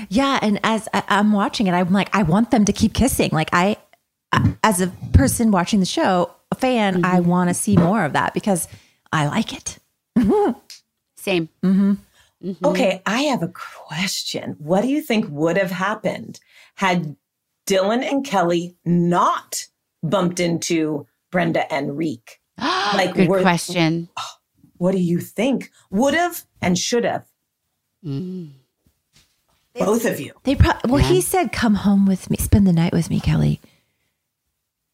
Yeah, 0.10 0.40
and 0.42 0.60
as 0.64 0.88
I, 0.94 1.04
I'm 1.10 1.32
watching 1.34 1.68
it, 1.68 1.74
I'm 1.74 1.92
like, 1.92 2.16
I 2.16 2.24
want 2.24 2.52
them 2.52 2.64
to 2.66 2.74
keep 2.74 2.94
kissing. 2.94 3.30
Like 3.34 3.50
I, 3.54 3.78
I- 4.32 4.56
as 4.64 4.82
a 4.82 4.88
person 5.14 5.52
watching 5.52 5.80
the 5.80 5.86
show, 5.86 6.32
a 6.56 6.60
fan, 6.60 7.06
I 7.06 7.20
Mm-hmm. 7.20 7.30
want 7.30 7.50
to 7.50 7.54
see 7.54 7.78
more 7.78 8.04
of 8.06 8.14
that 8.14 8.34
because 8.34 8.68
I 9.12 9.28
like 9.28 9.54
it. 9.54 9.78
Same. 11.18 11.50
Mm-hmm. 11.64 11.94
Okay, 12.64 13.02
I 13.06 13.22
have 13.24 13.42
a 13.42 13.48
question. 13.48 14.56
What 14.60 14.82
do 14.82 14.88
you 14.88 15.02
think 15.02 15.26
would 15.30 15.58
have 15.58 15.72
happened 15.72 16.40
had 16.76 17.16
Dylan 17.66 18.04
and 18.10 18.24
Kelly 18.26 18.76
not 18.86 19.66
bumped 20.04 20.40
into 20.40 21.08
Brenda 21.32 21.72
and 21.74 21.98
Rick? 21.98 22.40
Good 23.14 23.30
were- 23.30 23.42
question. 23.42 24.10
What 24.78 24.92
do 24.92 25.00
you 25.00 25.20
think 25.22 25.72
would 25.90 26.14
have 26.14 26.44
and 26.62 26.78
should 26.78 27.06
have? 27.06 27.26
Both 28.04 30.06
of 30.06 30.20
you. 30.20 30.34
They 30.44 30.56
pro- 30.56 30.74
well, 30.86 31.02
he 31.04 31.22
said, 31.22 31.52
"Come 31.54 31.76
home 31.76 32.06
with 32.06 32.30
me, 32.30 32.36
spend 32.38 32.68
the 32.68 32.74
night 32.74 32.92
with 32.94 33.10
me, 33.10 33.20
Kelly." 33.22 33.62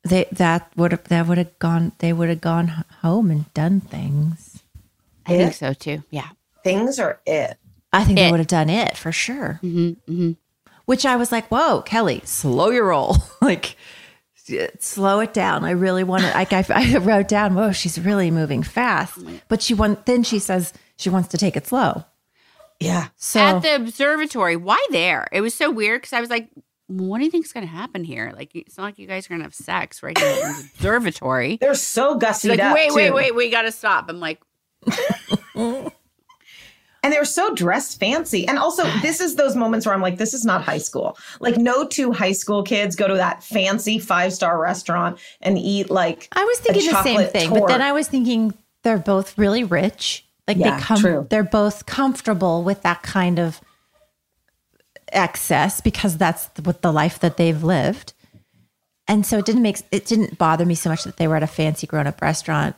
They 0.03 0.25
that 0.31 0.71
would 0.75 0.91
have 0.91 1.03
that 1.05 1.27
would 1.27 1.37
have 1.37 1.57
gone. 1.59 1.91
They 1.99 2.11
would 2.13 2.29
have 2.29 2.41
gone 2.41 2.67
home 3.01 3.29
and 3.29 3.53
done 3.53 3.81
things. 3.81 4.63
I 5.25 5.37
think 5.37 5.53
so 5.53 5.73
too. 5.73 6.03
Yeah. 6.09 6.29
Things 6.63 6.99
are 6.99 7.19
it. 7.25 7.57
I 7.93 8.03
think 8.03 8.17
It. 8.17 8.23
they 8.23 8.31
would 8.31 8.39
have 8.39 8.47
done 8.47 8.69
it 8.69 8.97
for 8.97 9.11
sure. 9.11 9.59
Mm-hmm, 9.63 10.31
Which 10.85 11.05
I 11.05 11.15
was 11.17 11.31
like, 11.31 11.47
"Whoa, 11.49 11.81
Kelly, 11.81 12.21
slow 12.25 12.69
your 12.69 12.87
roll, 12.87 13.17
like 13.41 13.75
slow 14.79 15.19
it 15.19 15.33
down." 15.33 15.63
I 15.65 15.71
really 15.71 16.03
wanted. 16.03 16.33
Like 16.33 16.53
I, 16.53 16.65
I 16.69 16.97
wrote 16.97 17.27
down, 17.27 17.53
"Whoa, 17.55 17.71
she's 17.71 17.99
really 17.99 18.31
moving 18.31 18.63
fast," 18.63 19.19
but 19.47 19.61
she 19.61 19.73
want. 19.73 20.05
Then 20.05 20.23
she 20.23 20.39
says 20.39 20.73
she 20.97 21.09
wants 21.09 21.29
to 21.29 21.37
take 21.37 21.55
it 21.55 21.67
slow. 21.67 22.05
Yeah. 22.79 23.07
So 23.17 23.39
At 23.39 23.61
the 23.61 23.75
observatory, 23.75 24.55
why 24.55 24.83
there? 24.91 25.27
It 25.31 25.41
was 25.41 25.53
so 25.53 25.69
weird 25.69 26.01
because 26.01 26.13
I 26.13 26.21
was 26.21 26.29
like, 26.31 26.49
what 26.99 27.19
do 27.19 27.25
you 27.25 27.31
think's 27.31 27.53
going 27.53 27.65
to 27.65 27.71
happen 27.71 28.03
here? 28.03 28.31
Like, 28.35 28.55
it's 28.55 28.77
not 28.77 28.83
like 28.83 28.99
you 28.99 29.07
guys 29.07 29.25
are 29.25 29.29
going 29.29 29.39
to 29.39 29.45
have 29.45 29.55
sex 29.55 30.03
right 30.03 30.17
here 30.17 30.27
in 30.29 30.35
the 30.35 30.69
observatory. 30.75 31.57
They're 31.61 31.73
so 31.75 32.13
She's 32.19 32.23
gussied 32.29 32.49
like, 32.49 32.59
up. 32.59 32.73
wait, 32.75 32.93
wait, 32.93 33.07
too. 33.07 33.13
wait, 33.13 33.35
we 33.35 33.49
got 33.49 33.63
to 33.63 33.71
stop. 33.71 34.05
I'm 34.09 34.19
like, 34.19 34.39
And 37.03 37.11
they 37.11 37.17
were 37.17 37.25
so 37.25 37.55
dressed 37.55 37.99
fancy. 37.99 38.47
And 38.47 38.59
also, 38.59 38.83
this 39.01 39.19
is 39.21 39.35
those 39.35 39.55
moments 39.55 39.87
where 39.87 39.95
I'm 39.95 40.01
like, 40.03 40.17
this 40.17 40.35
is 40.35 40.45
not 40.45 40.61
high 40.63 40.77
school. 40.77 41.17
Like, 41.39 41.57
no 41.57 41.83
two 41.83 42.11
high 42.11 42.31
school 42.31 42.61
kids 42.61 42.95
go 42.95 43.07
to 43.07 43.15
that 43.15 43.43
fancy 43.43 43.97
five 43.97 44.33
star 44.33 44.59
restaurant 44.61 45.17
and 45.41 45.57
eat 45.57 45.89
like. 45.89 46.27
I 46.33 46.43
was 46.43 46.59
thinking 46.59 46.91
the 46.91 47.01
same 47.01 47.27
thing, 47.27 47.49
but 47.49 47.67
then 47.67 47.81
I 47.81 47.91
was 47.91 48.07
thinking 48.07 48.53
they're 48.83 48.99
both 48.99 49.35
really 49.35 49.63
rich. 49.63 50.27
Like 50.47 50.57
Yeah, 50.57 50.77
they 50.77 50.83
come, 50.83 50.99
true. 50.99 51.27
they're 51.31 51.43
both 51.43 51.87
comfortable 51.87 52.63
with 52.63 52.83
that 52.83 53.01
kind 53.01 53.39
of 53.39 53.61
excess 55.11 55.81
because 55.81 56.17
that's 56.17 56.49
what 56.63 56.81
the 56.81 56.91
life 56.91 57.19
that 57.19 57.37
they've 57.37 57.63
lived. 57.63 58.13
And 59.07 59.25
so 59.25 59.37
it 59.39 59.45
didn't 59.45 59.61
make 59.61 59.81
it 59.91 60.05
didn't 60.05 60.37
bother 60.37 60.65
me 60.65 60.75
so 60.75 60.89
much 60.89 61.03
that 61.03 61.17
they 61.17 61.27
were 61.27 61.35
at 61.35 61.43
a 61.43 61.47
fancy 61.47 61.87
grown 61.87 62.07
up 62.07 62.21
restaurant. 62.21 62.75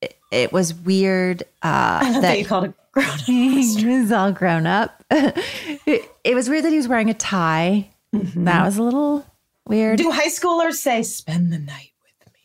It, 0.00 0.16
it 0.30 0.52
was 0.52 0.74
weird 0.74 1.44
uh, 1.62 2.00
that 2.12 2.22
that 2.22 2.38
you 2.38 2.44
called 2.44 2.64
it 2.64 2.74
grown 2.92 3.18
he 3.18 3.76
was 3.86 4.12
all 4.12 4.32
grown 4.32 4.66
up. 4.66 5.04
it, 5.10 6.10
it 6.24 6.34
was 6.34 6.48
weird 6.48 6.64
that 6.64 6.70
he 6.70 6.76
was 6.76 6.88
wearing 6.88 7.10
a 7.10 7.14
tie. 7.14 7.90
That 8.12 8.64
was 8.64 8.76
a 8.76 8.82
little 8.82 9.24
weird. 9.66 9.98
Do 9.98 10.10
high 10.10 10.28
schoolers 10.28 10.74
say, 10.74 11.02
spend 11.04 11.52
the 11.52 11.58
night? 11.58 11.92
With 12.02 12.32
me"? 12.32 12.40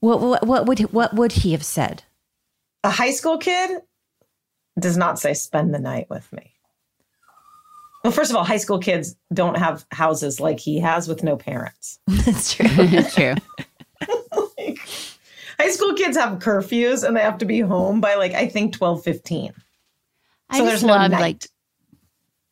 What, 0.00 0.20
what 0.20 0.46
what 0.46 0.66
would 0.66 0.78
what 0.92 1.14
would 1.14 1.32
he 1.32 1.52
have 1.52 1.64
said? 1.64 2.04
A 2.84 2.90
high 2.90 3.10
school 3.10 3.38
kid 3.38 3.80
does 4.78 4.96
not 4.96 5.18
say, 5.18 5.34
spend 5.34 5.74
the 5.74 5.78
night 5.78 6.08
with 6.08 6.32
me. 6.32 6.55
Well, 8.06 8.12
first 8.12 8.30
of 8.30 8.36
all, 8.36 8.44
high 8.44 8.58
school 8.58 8.78
kids 8.78 9.16
don't 9.34 9.56
have 9.56 9.84
houses 9.90 10.38
like 10.38 10.60
he 10.60 10.78
has 10.78 11.08
with 11.08 11.24
no 11.24 11.36
parents. 11.36 11.98
That's 12.06 12.54
true. 12.54 12.68
That's 12.86 13.12
true. 13.16 13.34
High 15.58 15.70
school 15.70 15.92
kids 15.94 16.16
have 16.16 16.38
curfews 16.38 17.02
and 17.02 17.16
they 17.16 17.20
have 17.20 17.38
to 17.38 17.44
be 17.46 17.58
home 17.60 18.00
by 18.00 18.14
like, 18.14 18.32
I 18.32 18.46
think 18.46 18.74
12, 18.74 19.02
15. 19.02 19.52
I 20.50 20.58
So 20.58 20.62
just 20.64 20.70
there's 20.70 20.84
no 20.84 20.92
love, 20.92 21.10
night. 21.10 21.20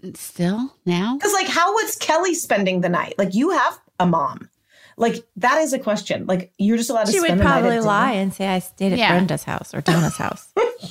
like, 0.02 0.16
still 0.16 0.74
now? 0.86 1.16
Because, 1.16 1.32
like, 1.34 1.46
how 1.46 1.72
was 1.74 1.94
Kelly 1.98 2.34
spending 2.34 2.80
the 2.80 2.88
night? 2.88 3.14
Like, 3.16 3.34
you 3.34 3.50
have 3.50 3.78
a 4.00 4.06
mom. 4.06 4.48
Like, 4.96 5.24
that 5.36 5.58
is 5.58 5.72
a 5.72 5.78
question. 5.78 6.26
Like, 6.26 6.52
you're 6.58 6.78
just 6.78 6.90
allowed 6.90 7.06
to 7.06 7.12
She 7.12 7.18
spend 7.18 7.38
would 7.38 7.44
probably 7.46 7.68
at 7.68 7.72
dinner? 7.74 7.82
lie 7.86 8.12
and 8.12 8.34
say 8.34 8.48
I 8.48 8.58
stayed 8.58 8.92
at 8.92 8.98
Yeah. 8.98 9.12
Brenda's 9.12 9.44
house 9.44 9.72
or 9.72 9.82
Donna's 9.82 10.16
house. 10.16 10.50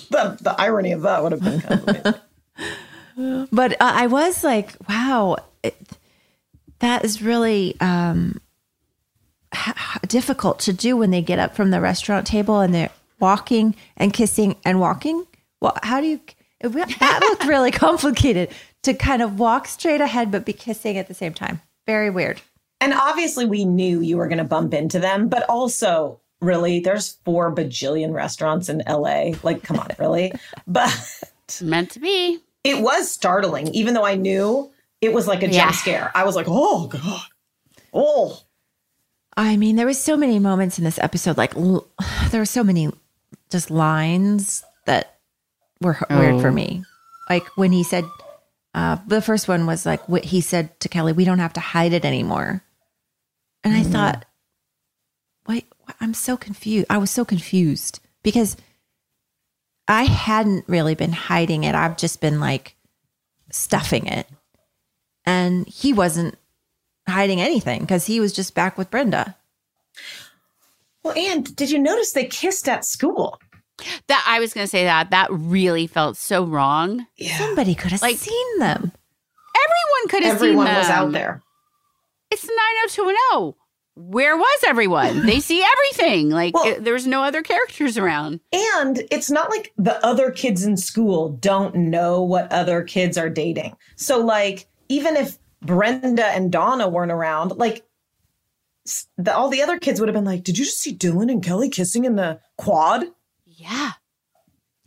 The, 0.10 0.38
the 0.40 0.56
irony 0.58 0.94
of 0.94 1.02
that 1.02 1.22
would 1.24 1.32
have 1.34 1.42
been 1.44 1.60
kind 1.62 1.82
of 1.82 1.88
amazing. 1.90 2.22
But 3.16 3.74
uh, 3.74 3.76
I 3.80 4.08
was 4.08 4.44
like, 4.44 4.76
wow, 4.88 5.38
it, 5.64 5.76
that 6.80 7.06
is 7.06 7.22
really 7.22 7.76
um, 7.80 8.40
h- 9.54 9.76
h- 9.76 10.02
difficult 10.08 10.60
to 10.60 10.74
do 10.74 10.98
when 10.98 11.12
they 11.12 11.22
get 11.22 11.40
up 11.40 11.56
from 11.56 11.72
the 11.72 11.82
restaurant 11.82 12.28
table 12.28 12.60
and 12.60 12.74
they're 12.74 12.90
walking 13.20 13.76
and 13.98 14.14
kissing 14.14 14.56
and 14.66 14.80
walking. 14.80 15.26
Well, 15.62 15.78
how 15.84 16.02
do 16.02 16.08
you? 16.08 16.22
It, 16.60 16.72
that 17.00 17.20
looked 17.22 17.46
really 17.48 17.72
complicated 17.72 18.50
to 18.84 18.94
kind 18.94 19.22
of 19.22 19.40
walk 19.40 19.68
straight 19.68 20.02
ahead 20.02 20.32
but 20.32 20.46
be 20.46 20.54
kissing 20.54 20.98
at 20.98 21.08
the 21.08 21.14
same 21.14 21.34
time. 21.34 21.62
Very 21.86 22.10
weird. 22.10 22.42
And 22.82 22.94
obviously, 22.94 23.46
we 23.46 23.64
knew 23.64 24.02
you 24.02 24.18
were 24.18 24.28
going 24.28 24.40
to 24.40 24.44
bump 24.44 24.74
into 24.74 25.00
them, 25.00 25.30
but 25.30 25.44
also, 25.48 26.20
really, 26.42 26.82
there's 26.82 27.18
four 27.24 27.54
bajillion 27.56 28.14
restaurants 28.14 28.68
in 28.68 28.84
LA. 28.88 29.32
Like, 29.42 29.64
come 29.64 29.80
on, 29.80 29.88
really? 29.98 30.34
But 30.68 30.92
meant 31.62 31.92
to 31.92 32.00
be. 32.00 32.40
It 32.64 32.82
was 32.82 33.10
startling, 33.12 33.68
even 33.70 33.94
though 33.94 34.06
I 34.06 34.16
knew 34.16 34.72
it 35.02 35.14
was 35.14 35.28
like 35.28 35.44
a 35.44 35.48
Yeah. 35.50 35.66
jump 35.66 35.76
scare. 35.76 36.12
I 36.16 36.24
was 36.24 36.36
like, 36.36 36.46
oh, 36.50 36.88
God. 36.88 37.22
Oh. 37.94 38.40
I 39.36 39.58
mean, 39.58 39.76
there 39.76 39.86
was 39.88 40.02
so 40.02 40.16
many 40.16 40.40
moments 40.40 40.78
in 40.78 40.84
this 40.84 41.00
episode. 41.00 41.38
Like, 41.38 41.56
l- 41.56 41.88
there 42.30 42.42
were 42.42 42.46
so 42.46 42.64
many 42.64 42.90
just 43.50 43.70
lines 43.72 44.64
that 44.86 45.18
were 45.82 45.98
h- 45.98 46.10
weird 46.10 46.42
for 46.42 46.50
Oh. 46.50 46.54
me. 46.54 46.84
Like 47.30 47.46
when 47.58 47.72
he 47.72 47.84
said, 47.84 48.06
uh, 48.74 48.98
the 49.08 49.22
first 49.22 49.48
one 49.48 49.66
was 49.66 49.86
like, 49.86 50.08
what 50.10 50.24
he 50.26 50.42
said 50.42 50.80
to 50.82 50.90
Kelly, 50.90 51.14
"We 51.14 51.26
don't 51.26 51.40
have 51.40 51.54
to 51.54 51.60
hide 51.60 51.94
it 51.94 52.06
anymore." 52.06 52.64
And 53.64 53.74
I 53.76 53.84
thought, 53.84 54.26
wait, 55.48 55.66
what? 55.86 55.96
I'm 56.02 56.14
so 56.14 56.36
confused. 56.38 56.88
I 56.90 56.98
was 56.98 57.12
so 57.12 57.24
confused 57.24 58.00
because 58.24 58.58
I 59.88 60.04
hadn't 60.04 60.66
really 60.68 60.96
been 60.96 61.12
hiding 61.12 61.64
it. 61.64 61.76
I've 61.76 61.98
just 61.98 62.22
been 62.22 62.40
like 62.40 62.76
stuffing 63.52 64.08
it, 64.08 64.28
and 65.26 65.68
he 65.68 65.94
wasn't 65.94 66.38
hiding 67.08 67.42
anything 67.42 67.82
because 67.82 68.06
he 68.06 68.20
was 68.20 68.32
just 68.34 68.56
back 68.56 68.78
with 68.78 68.90
Brenda. 68.92 69.36
Well, 71.04 71.18
and 71.18 71.54
did 71.56 71.70
you 71.70 71.80
notice 71.80 72.14
they 72.14 72.26
kissed 72.26 72.70
at 72.70 72.86
school? 72.86 73.40
That 74.08 74.24
I 74.28 74.40
was 74.40 74.54
going 74.54 74.64
to 74.66 74.70
say 74.70 74.86
that. 74.86 75.10
That 75.10 75.28
really 75.32 75.88
felt 75.88 76.16
so 76.16 76.46
wrong. 76.46 77.06
Yeah. 77.18 77.38
Somebody 77.38 77.76
could 77.76 77.92
have 77.92 78.02
Like- 78.02 78.18
seen 78.18 78.60
them. 78.60 78.92
Everyone 79.56 80.08
could 80.10 80.24
have 80.24 80.40
seen 80.40 80.56
them. 80.56 80.60
Everyone 80.68 80.76
was 80.76 80.90
out 80.90 81.12
there. 81.12 81.42
It's 82.32 82.44
90210. 82.46 83.56
Where 83.96 84.36
was 84.36 84.64
everyone? 84.68 85.26
They 85.26 85.40
see 85.40 85.64
everything. 85.74 86.30
Like 86.30 86.54
Well- 86.56 86.66
it, 86.68 86.84
there 86.84 86.94
no 87.08 87.24
other 87.24 87.42
characters 87.44 87.98
around. 87.98 88.40
And 88.52 89.04
it's 89.12 89.30
not 89.30 89.50
like 89.50 89.72
the 89.78 90.04
other 90.06 90.32
kids 90.32 90.64
in 90.66 90.78
school 90.78 91.30
don't 91.30 91.76
know 91.76 92.22
what 92.24 92.52
other 92.52 92.84
kids 92.84 93.18
are 93.18 93.30
dating. 93.30 93.76
So, 93.96 94.20
like, 94.20 94.68
even 94.90 95.16
if 95.16 95.38
Brenda 95.62 96.26
and 96.26 96.52
Donna 96.52 96.90
weren't 96.90 97.12
around, 97.12 97.52
like, 97.58 97.86
the, 99.18 99.34
all 99.34 99.50
the 99.50 99.62
other 99.62 99.80
kids 99.80 100.00
would 100.00 100.10
have 100.10 100.14
been 100.16 100.26
like, 100.26 100.44
Did 100.44 100.58
you 100.58 100.66
just 100.66 100.80
see 100.80 100.96
Dylan 100.96 101.32
and 101.32 101.44
Kelly 101.44 101.70
kissing 101.70 102.04
in 102.06 102.16
the 102.16 102.40
quad? 102.58 103.06
Yeah. 103.46 103.92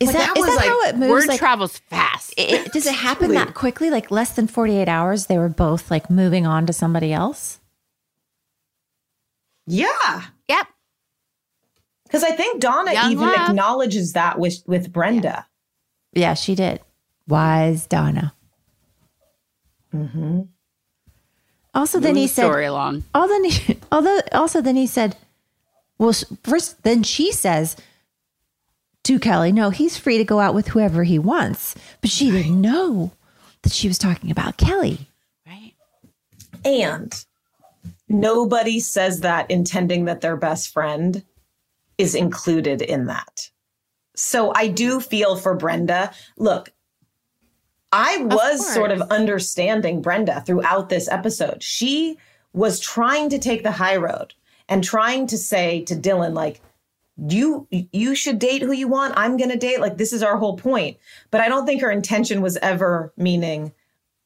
Is 0.00 0.08
Like, 0.08 0.16
that, 0.18 0.34
that 0.34 0.38
is 0.40 0.44
that 0.46 0.56
like- 0.56 0.66
how 0.68 0.82
it 0.82 0.96
moves? 0.96 1.10
Word 1.10 1.28
like, 1.28 1.38
travels 1.38 1.78
fast. 1.78 2.34
it- 2.36 2.66
it- 2.66 2.72
does 2.72 2.86
it 2.86 2.94
happen 2.94 3.32
that 3.34 3.54
quickly? 3.54 3.88
Like 3.88 4.10
less 4.10 4.32
than 4.34 4.46
48 4.48 4.88
hours, 4.88 5.26
they 5.26 5.38
were 5.38 5.48
both 5.48 5.90
like 5.90 6.10
moving 6.10 6.44
on 6.46 6.66
to 6.66 6.72
somebody 6.74 7.12
else? 7.12 7.60
Yeah. 9.66 10.22
Yep. 10.48 10.66
Because 12.04 12.22
I 12.22 12.30
think 12.30 12.60
Donna 12.60 12.92
Young 12.92 13.12
even 13.12 13.26
love. 13.26 13.50
acknowledges 13.50 14.12
that 14.12 14.38
with, 14.38 14.62
with 14.66 14.92
Brenda. 14.92 15.46
Yeah, 16.12 16.34
she 16.34 16.54
did. 16.54 16.80
Wise 17.26 17.86
Donna. 17.86 18.32
Mm-hmm. 19.92 20.42
Also, 21.74 22.00
then 22.00 22.14
he 22.14 22.22
Moving 22.22 22.28
said, 22.28 22.44
story 22.44 22.64
along. 22.64 23.04
Oh, 23.14 23.28
then 23.28 23.44
he, 23.44 23.78
although 23.92 24.20
also 24.32 24.60
then 24.60 24.76
he 24.76 24.86
said, 24.86 25.16
well, 25.98 26.12
first 26.42 26.82
then 26.84 27.02
she 27.02 27.32
says 27.32 27.76
to 29.04 29.18
Kelly, 29.18 29.52
no, 29.52 29.70
he's 29.70 29.98
free 29.98 30.18
to 30.18 30.24
go 30.24 30.40
out 30.40 30.54
with 30.54 30.68
whoever 30.68 31.04
he 31.04 31.18
wants, 31.18 31.74
but 32.00 32.10
she 32.10 32.30
didn't 32.30 32.60
know 32.60 33.12
that 33.62 33.72
she 33.72 33.88
was 33.88 33.98
talking 33.98 34.30
about 34.30 34.56
Kelly. 34.56 35.08
Right. 35.46 35.74
And 36.64 37.24
nobody 38.08 38.80
says 38.80 39.20
that 39.20 39.50
intending 39.50 40.04
that 40.06 40.20
their 40.20 40.36
best 40.36 40.72
friend 40.72 41.24
is 41.98 42.14
included 42.14 42.82
in 42.82 43.06
that. 43.06 43.50
So 44.14 44.52
I 44.54 44.68
do 44.68 45.00
feel 45.00 45.36
for 45.36 45.54
Brenda. 45.54 46.12
Look, 46.38 46.72
I 47.92 48.18
was 48.18 48.72
sort 48.74 48.90
of 48.90 49.00
understanding 49.02 50.02
Brenda 50.02 50.42
throughout 50.42 50.88
this 50.88 51.08
episode. 51.08 51.62
She 51.62 52.18
was 52.52 52.80
trying 52.80 53.28
to 53.30 53.38
take 53.38 53.62
the 53.62 53.70
high 53.70 53.96
road 53.96 54.34
and 54.68 54.82
trying 54.82 55.26
to 55.28 55.38
say 55.38 55.82
to 55.82 55.94
Dylan, 55.94 56.34
like, 56.34 56.60
you 57.16 57.66
you 57.70 58.14
should 58.14 58.38
date 58.38 58.60
who 58.60 58.72
you 58.72 58.88
want. 58.88 59.14
I'm 59.16 59.38
going 59.38 59.50
to 59.50 59.56
date. 59.56 59.80
Like 59.80 59.96
this 59.96 60.12
is 60.12 60.22
our 60.22 60.36
whole 60.36 60.56
point. 60.56 60.98
But 61.30 61.40
I 61.40 61.48
don't 61.48 61.64
think 61.64 61.80
her 61.80 61.90
intention 61.90 62.42
was 62.42 62.58
ever 62.58 63.12
meaning 63.16 63.72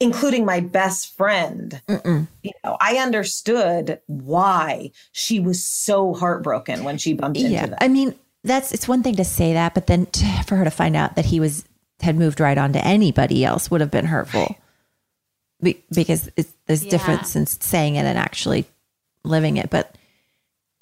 including 0.01 0.45
my 0.47 0.61
best 0.61 1.15
friend. 1.17 1.81
Mm-mm. 1.89 2.27
You 2.43 2.53
know, 2.65 2.77
I 2.81 2.97
understood 2.97 4.01
why 4.07 4.91
she 5.13 5.39
was 5.41 5.65
so 5.65 6.15
heartbroken 6.15 6.83
when 6.85 6.99
she 6.99 7.13
bumped 7.13 7.39
into 7.39 7.51
Yeah. 7.51 7.67
that. 7.67 7.83
I 7.83 7.89
mean, 7.89 8.15
that's 8.43 8.73
it's 8.73 8.89
one 8.89 9.03
thing 9.03 9.17
to 9.17 9.25
say 9.25 9.53
that, 9.53 9.75
but 9.75 9.87
then 9.87 10.07
to, 10.07 10.25
for 10.47 10.57
her 10.57 10.65
to 10.65 10.71
find 10.71 10.97
out 10.97 11.17
that 11.17 11.27
he 11.27 11.39
was 11.39 11.65
had 12.01 12.17
moved 12.17 12.41
right 12.41 12.57
on 12.57 12.73
to 12.73 12.83
anybody 12.85 13.45
else 13.45 13.71
would 13.71 13.83
have 13.83 13.91
been 13.91 14.07
hurtful. 14.07 14.57
Be, 15.63 15.85
because 15.95 16.31
it's, 16.37 16.51
there's 16.67 16.83
Yeah. 16.85 16.91
difference 16.91 17.37
in 17.37 17.45
saying 17.47 17.97
it 17.97 18.07
and 18.07 18.19
actually 18.19 18.65
living 19.23 19.59
it. 19.59 19.69
But 19.69 19.95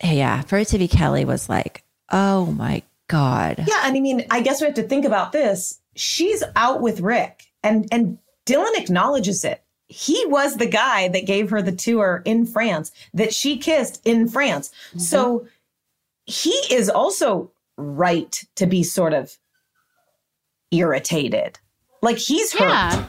yeah, 0.01 0.43
for 0.43 0.59
it 0.59 0.69
to 0.69 0.79
be 0.79 0.87
Kelly 0.87 1.25
was 1.25 1.49
like, 1.49 1.83
oh 2.13 2.47
my 2.47 2.83
God. 3.09 3.65
Yeah, 3.67 3.81
and 3.85 3.97
I 3.97 4.01
mean, 4.01 4.25
I 4.31 4.41
guess 4.43 4.61
we 4.61 4.67
have 4.67 4.77
to 4.77 4.85
think 4.85 5.05
about 5.05 5.33
this. 5.33 5.81
She's 5.97 6.45
out 6.55 6.81
with 6.81 7.01
Rick, 7.01 7.43
and 7.65 7.89
and 7.91 8.19
Dylan 8.49 8.77
acknowledges 8.77 9.45
it. 9.45 9.63
He 9.89 10.25
was 10.27 10.57
the 10.57 10.67
guy 10.67 11.09
that 11.09 11.27
gave 11.27 11.51
her 11.51 11.63
the 11.63 11.73
tour 11.73 12.23
in 12.25 12.45
France 12.47 12.91
that 13.15 13.33
she 13.33 13.57
kissed 13.57 14.01
in 14.07 14.29
France. 14.29 14.71
Mm-hmm. 14.89 14.99
So 15.01 15.47
he 16.27 16.51
is 16.71 16.89
also 16.91 17.51
right 17.77 18.43
to 18.57 18.67
be 18.67 18.83
sort 18.83 19.13
of 19.15 19.39
irritated. 20.71 21.59
Like 22.03 22.19
he's 22.19 22.53
hurt 22.53 22.69
Yeah. 22.69 23.07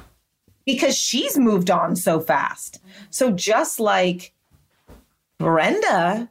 because 0.65 0.95
she's 0.97 1.37
moved 1.37 1.69
on 1.69 1.95
so 1.95 2.19
fast. 2.19 2.79
So 3.09 3.31
just 3.31 3.79
like 3.79 4.33
Brenda 5.37 6.29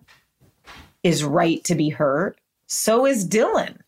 is 1.02 1.24
right 1.24 1.62
to 1.64 1.74
be 1.74 1.90
hurt, 1.90 2.38
so 2.66 3.06
is 3.06 3.26
Dylan. 3.28 3.78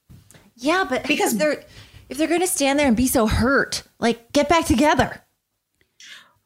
Yeah, 0.56 0.84
but 0.88 1.06
because 1.06 1.36
they're 1.38 1.64
if 2.10 2.18
they're 2.18 2.28
going 2.28 2.40
to 2.40 2.46
stand 2.46 2.78
there 2.78 2.88
and 2.88 2.96
be 2.96 3.06
so 3.06 3.26
hurt, 3.26 3.84
like 3.98 4.32
get 4.32 4.48
back 4.48 4.66
together. 4.66 5.22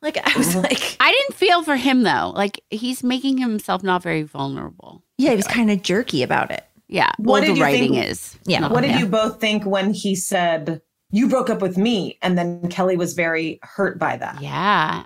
Like 0.02 0.18
I 0.18 0.38
was 0.38 0.50
uh-huh. 0.50 0.60
like, 0.60 0.96
I 1.00 1.10
didn't 1.10 1.34
feel 1.34 1.62
for 1.62 1.76
him 1.76 2.02
though. 2.02 2.32
Like 2.36 2.62
he's 2.70 3.02
making 3.02 3.38
himself 3.38 3.82
not 3.82 4.02
very 4.02 4.22
vulnerable. 4.22 5.02
yeah, 5.16 5.30
he 5.30 5.36
was 5.36 5.46
kind 5.46 5.70
of 5.70 5.82
jerky 5.82 6.22
about 6.22 6.50
it. 6.50 6.62
Yeah. 6.86 7.10
What 7.16 7.32
well, 7.32 7.40
did 7.40 7.50
the 7.52 7.54
you 7.56 7.62
writing 7.62 7.92
think- 7.94 8.06
is. 8.06 8.38
Yeah. 8.44 8.60
not- 8.60 8.70
What 8.70 8.82
did 8.82 8.90
Yeah. 8.90 8.98
you 8.98 9.06
both 9.06 9.40
think 9.40 9.64
when 9.64 9.94
he 9.94 10.14
said, 10.14 10.82
You 11.10 11.28
broke 11.28 11.48
up 11.48 11.62
with 11.62 11.78
me? 11.78 12.18
And 12.20 12.36
then 12.36 12.68
Kelly 12.68 12.96
was 12.98 13.14
very 13.14 13.58
hurt 13.62 13.98
by 13.98 14.18
that. 14.18 14.42
Yeah. 14.42 15.04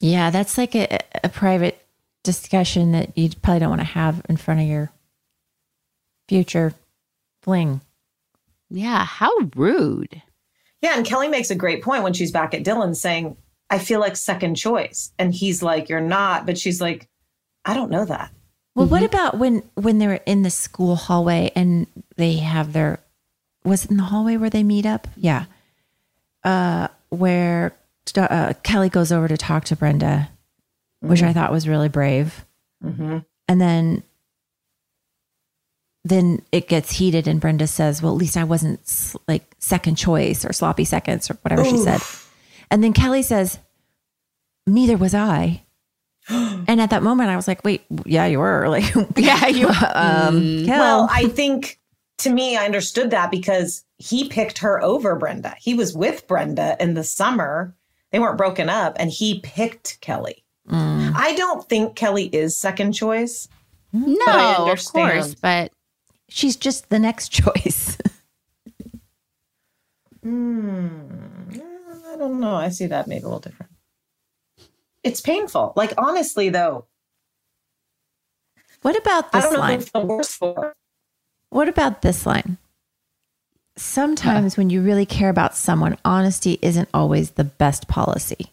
Yeah, 0.00 0.30
that's 0.30 0.56
like 0.56 0.74
a, 0.74 0.98
a 1.22 1.28
private 1.28 1.84
discussion 2.22 2.92
that 2.92 3.16
you 3.18 3.30
probably 3.42 3.60
don't 3.60 3.68
want 3.68 3.80
to 3.82 3.86
have 3.86 4.22
in 4.28 4.38
front 4.38 4.60
of 4.60 4.66
your 4.66 4.90
future 6.28 6.72
fling. 7.42 7.82
Yeah. 8.70 9.04
How 9.04 9.30
rude. 9.56 10.22
Yeah. 10.82 10.96
And 10.96 11.06
Kelly 11.06 11.28
makes 11.28 11.50
a 11.50 11.54
great 11.54 11.82
point 11.82 12.02
when 12.02 12.12
she's 12.12 12.30
back 12.32 12.54
at 12.54 12.62
Dylan 12.64 12.94
saying, 12.94 13.36
I 13.70 13.78
feel 13.78 14.00
like 14.00 14.16
second 14.16 14.54
choice. 14.54 15.12
And 15.18 15.34
he's 15.34 15.62
like, 15.62 15.88
You're 15.88 16.00
not. 16.00 16.46
But 16.46 16.58
she's 16.58 16.80
like, 16.80 17.08
I 17.64 17.74
don't 17.74 17.90
know 17.90 18.04
that. 18.04 18.30
Well, 18.74 18.86
what 18.86 19.02
about 19.02 19.38
when 19.38 19.62
when 19.74 19.98
they're 19.98 20.20
in 20.24 20.42
the 20.42 20.50
school 20.50 20.94
hallway 20.94 21.50
and 21.56 21.86
they 22.16 22.34
have 22.36 22.72
their 22.72 23.00
was 23.64 23.84
it 23.84 23.90
in 23.90 23.96
the 23.96 24.04
hallway 24.04 24.36
where 24.36 24.50
they 24.50 24.62
meet 24.62 24.86
up? 24.86 25.08
Yeah, 25.16 25.46
uh, 26.44 26.86
where 27.08 27.72
uh, 28.16 28.54
Kelly 28.62 28.88
goes 28.88 29.10
over 29.10 29.26
to 29.26 29.36
talk 29.36 29.64
to 29.64 29.76
Brenda, 29.76 30.30
which 31.00 31.22
I 31.24 31.32
thought 31.32 31.50
was 31.52 31.66
really 31.68 31.88
brave, 31.88 32.44
Mm-hmm. 32.84 33.18
and 33.48 33.60
then 33.60 34.04
then 36.08 36.42
it 36.52 36.68
gets 36.68 36.92
heated 36.92 37.26
and 37.28 37.40
Brenda 37.40 37.66
says, 37.66 38.02
"Well, 38.02 38.12
at 38.12 38.18
least 38.18 38.36
I 38.36 38.44
wasn't 38.44 38.80
like 39.26 39.44
second 39.58 39.96
choice 39.96 40.44
or 40.44 40.52
sloppy 40.52 40.84
seconds 40.84 41.30
or 41.30 41.34
whatever 41.42 41.64
she 41.64 41.76
said," 41.78 42.00
and 42.70 42.82
then 42.82 42.92
Kelly 42.92 43.22
says, 43.22 43.58
"Neither 44.66 44.96
was 44.96 45.14
I." 45.14 45.62
And 46.68 46.80
at 46.82 46.90
that 46.90 47.02
moment, 47.02 47.30
I 47.30 47.36
was 47.36 47.48
like, 47.48 47.64
"Wait, 47.64 47.82
yeah, 48.04 48.26
you 48.26 48.38
were 48.38 48.68
like, 48.76 48.84
Yeah, 49.16 49.46
you- 49.46 49.68
um, 49.94 50.64
Kel. 50.66 50.78
Well, 50.78 51.08
I 51.10 51.28
think 51.28 51.78
to 52.18 52.30
me, 52.30 52.56
I 52.56 52.64
understood 52.66 53.10
that 53.12 53.30
because 53.30 53.84
he 53.96 54.28
picked 54.28 54.58
her 54.58 54.82
over 54.82 55.16
Brenda. 55.16 55.54
He 55.58 55.72
was 55.74 55.94
with 55.94 56.26
Brenda 56.26 56.76
in 56.80 56.94
the 56.94 57.04
summer. 57.04 57.74
They 58.10 58.18
weren't 58.18 58.38
broken 58.38 58.68
up, 58.68 58.96
and 58.98 59.10
he 59.10 59.40
picked 59.40 60.00
Kelly. 60.00 60.44
Mm. 60.68 61.12
I 61.16 61.34
don't 61.34 61.66
think 61.68 61.94
Kelly 61.96 62.26
is 62.26 62.56
second 62.56 62.92
choice. 62.92 63.48
No, 63.92 64.68
of 64.70 64.84
course. 64.84 65.34
But 65.34 65.72
she's 66.28 66.56
just 66.56 66.88
the 66.90 66.98
next 66.98 67.28
choice. 67.32 67.96
Hmm. 70.22 70.88
I 72.12 72.16
don't 72.16 72.40
know. 72.40 72.54
I 72.54 72.68
see 72.70 72.86
that 72.86 73.06
maybe 73.06 73.20
a 73.22 73.24
little 73.24 73.38
different. 73.40 73.72
It's 75.04 75.20
painful. 75.20 75.72
Like 75.76 75.92
honestly, 75.96 76.48
though, 76.48 76.86
what 78.82 78.96
about 78.96 79.26
I 79.32 79.38
this 79.38 79.44
don't 79.44 79.52
know 79.54 79.60
line? 79.60 79.70
who 79.74 79.78
it's 79.82 79.90
the 79.92 80.00
worst 80.00 80.32
for. 80.32 80.74
What 81.50 81.68
about 81.68 82.02
this 82.02 82.26
line? 82.26 82.58
Sometimes 83.76 84.56
when 84.56 84.70
you 84.70 84.82
really 84.82 85.06
care 85.06 85.28
about 85.30 85.56
someone, 85.56 85.96
honesty 86.04 86.58
isn't 86.62 86.88
always 86.92 87.30
the 87.32 87.44
best 87.44 87.86
policy. 87.86 88.52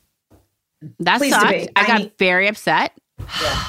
that 1.00 1.18
Please 1.18 1.34
sucked. 1.34 1.46
I 1.48 1.68
I 1.76 1.88
got 1.88 2.00
mean- 2.02 2.12
very 2.20 2.48
upset 2.48 2.94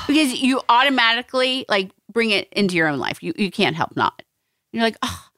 because 0.07 0.35
you 0.41 0.61
automatically 0.69 1.65
like 1.69 1.91
bring 2.17 2.31
it 2.31 2.49
into 2.53 2.77
your 2.77 2.89
own 2.89 2.99
life. 2.99 3.23
You 3.23 3.35
you 3.37 3.51
can't 3.51 3.77
help 3.77 3.95
not. 3.95 4.23
You're 4.73 4.83
like, 4.83 4.97
oh, 5.03 5.29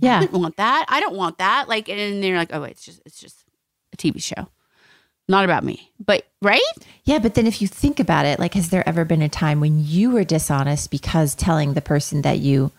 yeah, 0.00 0.16
I 0.16 0.20
didn't 0.20 0.40
want 0.40 0.56
that. 0.56 0.86
I 0.88 0.98
don't 0.98 1.14
want 1.14 1.36
that. 1.36 1.68
Like, 1.68 1.90
and 1.90 1.98
then 1.98 2.22
you're 2.22 2.38
like, 2.38 2.54
oh, 2.54 2.62
wait, 2.62 2.70
it's 2.70 2.84
just 2.86 3.02
it's 3.04 3.20
just 3.20 3.44
a 3.92 3.98
TV 3.98 4.22
show, 4.22 4.48
not 5.28 5.44
about 5.44 5.62
me. 5.62 5.92
But 6.02 6.24
right? 6.40 6.62
Yeah, 7.04 7.18
but 7.18 7.34
then 7.34 7.46
if 7.46 7.60
you 7.60 7.68
think 7.68 8.00
about 8.00 8.24
it, 8.24 8.38
like, 8.38 8.54
has 8.54 8.70
there 8.70 8.88
ever 8.88 9.04
been 9.04 9.20
a 9.20 9.28
time 9.28 9.60
when 9.60 9.84
you 9.84 10.10
were 10.10 10.24
dishonest 10.24 10.90
because 10.90 11.34
telling 11.34 11.74
the 11.74 11.82
person 11.82 12.22
that 12.22 12.38
you 12.38 12.72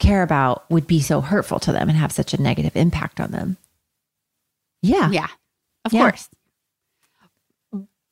care 0.00 0.24
about 0.24 0.68
would 0.68 0.88
be 0.88 1.00
so 1.00 1.20
hurtful 1.20 1.60
to 1.60 1.70
them 1.70 1.88
and 1.88 1.96
have 1.96 2.10
such 2.10 2.34
a 2.34 2.42
negative 2.42 2.74
impact 2.74 3.20
on 3.20 3.30
them? 3.30 3.56
Yeah. 4.82 5.10
Yeah, 5.12 5.28
of 5.84 5.92
Yeah. 5.92 6.00
course. 6.00 6.28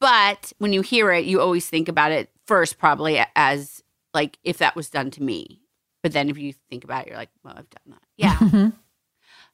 But 0.00 0.52
when 0.58 0.72
you 0.72 0.82
hear 0.82 1.10
it, 1.10 1.24
you 1.24 1.40
always 1.40 1.68
think 1.68 1.88
about 1.88 2.12
it 2.12 2.30
first, 2.46 2.78
probably 2.78 3.20
as 3.34 3.77
like 4.14 4.38
if 4.44 4.58
that 4.58 4.74
was 4.76 4.88
done 4.90 5.10
to 5.12 5.22
me. 5.22 5.60
But 6.02 6.12
then 6.12 6.28
if 6.30 6.38
you 6.38 6.52
think 6.70 6.84
about 6.84 7.02
it, 7.06 7.08
you're 7.08 7.16
like, 7.16 7.30
well, 7.42 7.54
I've 7.56 7.68
done 7.70 7.96
that. 7.96 8.02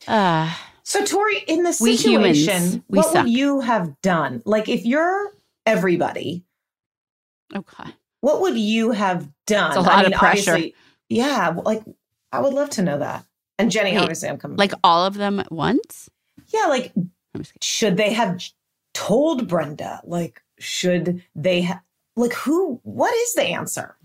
Yeah. 0.07 0.47
Uh, 0.49 0.55
So, 0.83 1.05
Tori, 1.05 1.39
in 1.47 1.63
the 1.63 1.77
We 1.81 1.97
humans, 1.97 2.45
situation, 2.45 2.85
we 2.89 2.99
what 2.99 3.07
suck. 3.07 3.25
would 3.25 3.33
you 3.33 3.61
have 3.61 4.01
done? 4.03 4.43
Like, 4.45 4.69
if 4.69 4.85
you're 4.85 5.33
everybody, 5.65 6.45
okay. 7.55 7.91
what 8.21 8.41
would 8.43 8.57
you 8.59 8.91
have 8.91 9.29
done? 9.47 9.69
It's 9.71 9.77
a 9.79 9.81
lot 9.81 10.05
of 10.07 10.13
pressure. 10.13 10.53
obviously- 10.53 10.75
Yeah, 11.09 11.55
like 11.65 11.83
I 12.33 12.41
would 12.41 12.53
love 12.53 12.71
to 12.71 12.83
know 12.83 12.99
that. 12.99 13.25
And 13.59 13.71
Jenny, 13.71 13.93
Wait, 13.93 13.99
obviously, 14.01 14.29
I'm 14.29 14.37
coming. 14.39 14.57
Like 14.57 14.73
all 14.83 15.07
of 15.07 15.15
them 15.15 15.39
at 15.41 15.51
once? 15.53 16.11
yeah, 16.49 16.67
like 16.67 16.93
I'm 16.97 17.11
just 17.41 17.53
kidding. 17.53 17.59
should 17.63 17.97
they 17.97 18.13
have 18.13 18.43
told 18.93 19.49
Brenda? 19.49 20.01
Like, 20.05 20.43
should 20.59 21.23
they 21.35 21.63
have? 21.63 21.81
Like, 22.17 22.33
who? 22.35 22.81
What 22.83 23.15
is 23.15 23.35
the 23.35 23.45
answer? 23.45 23.97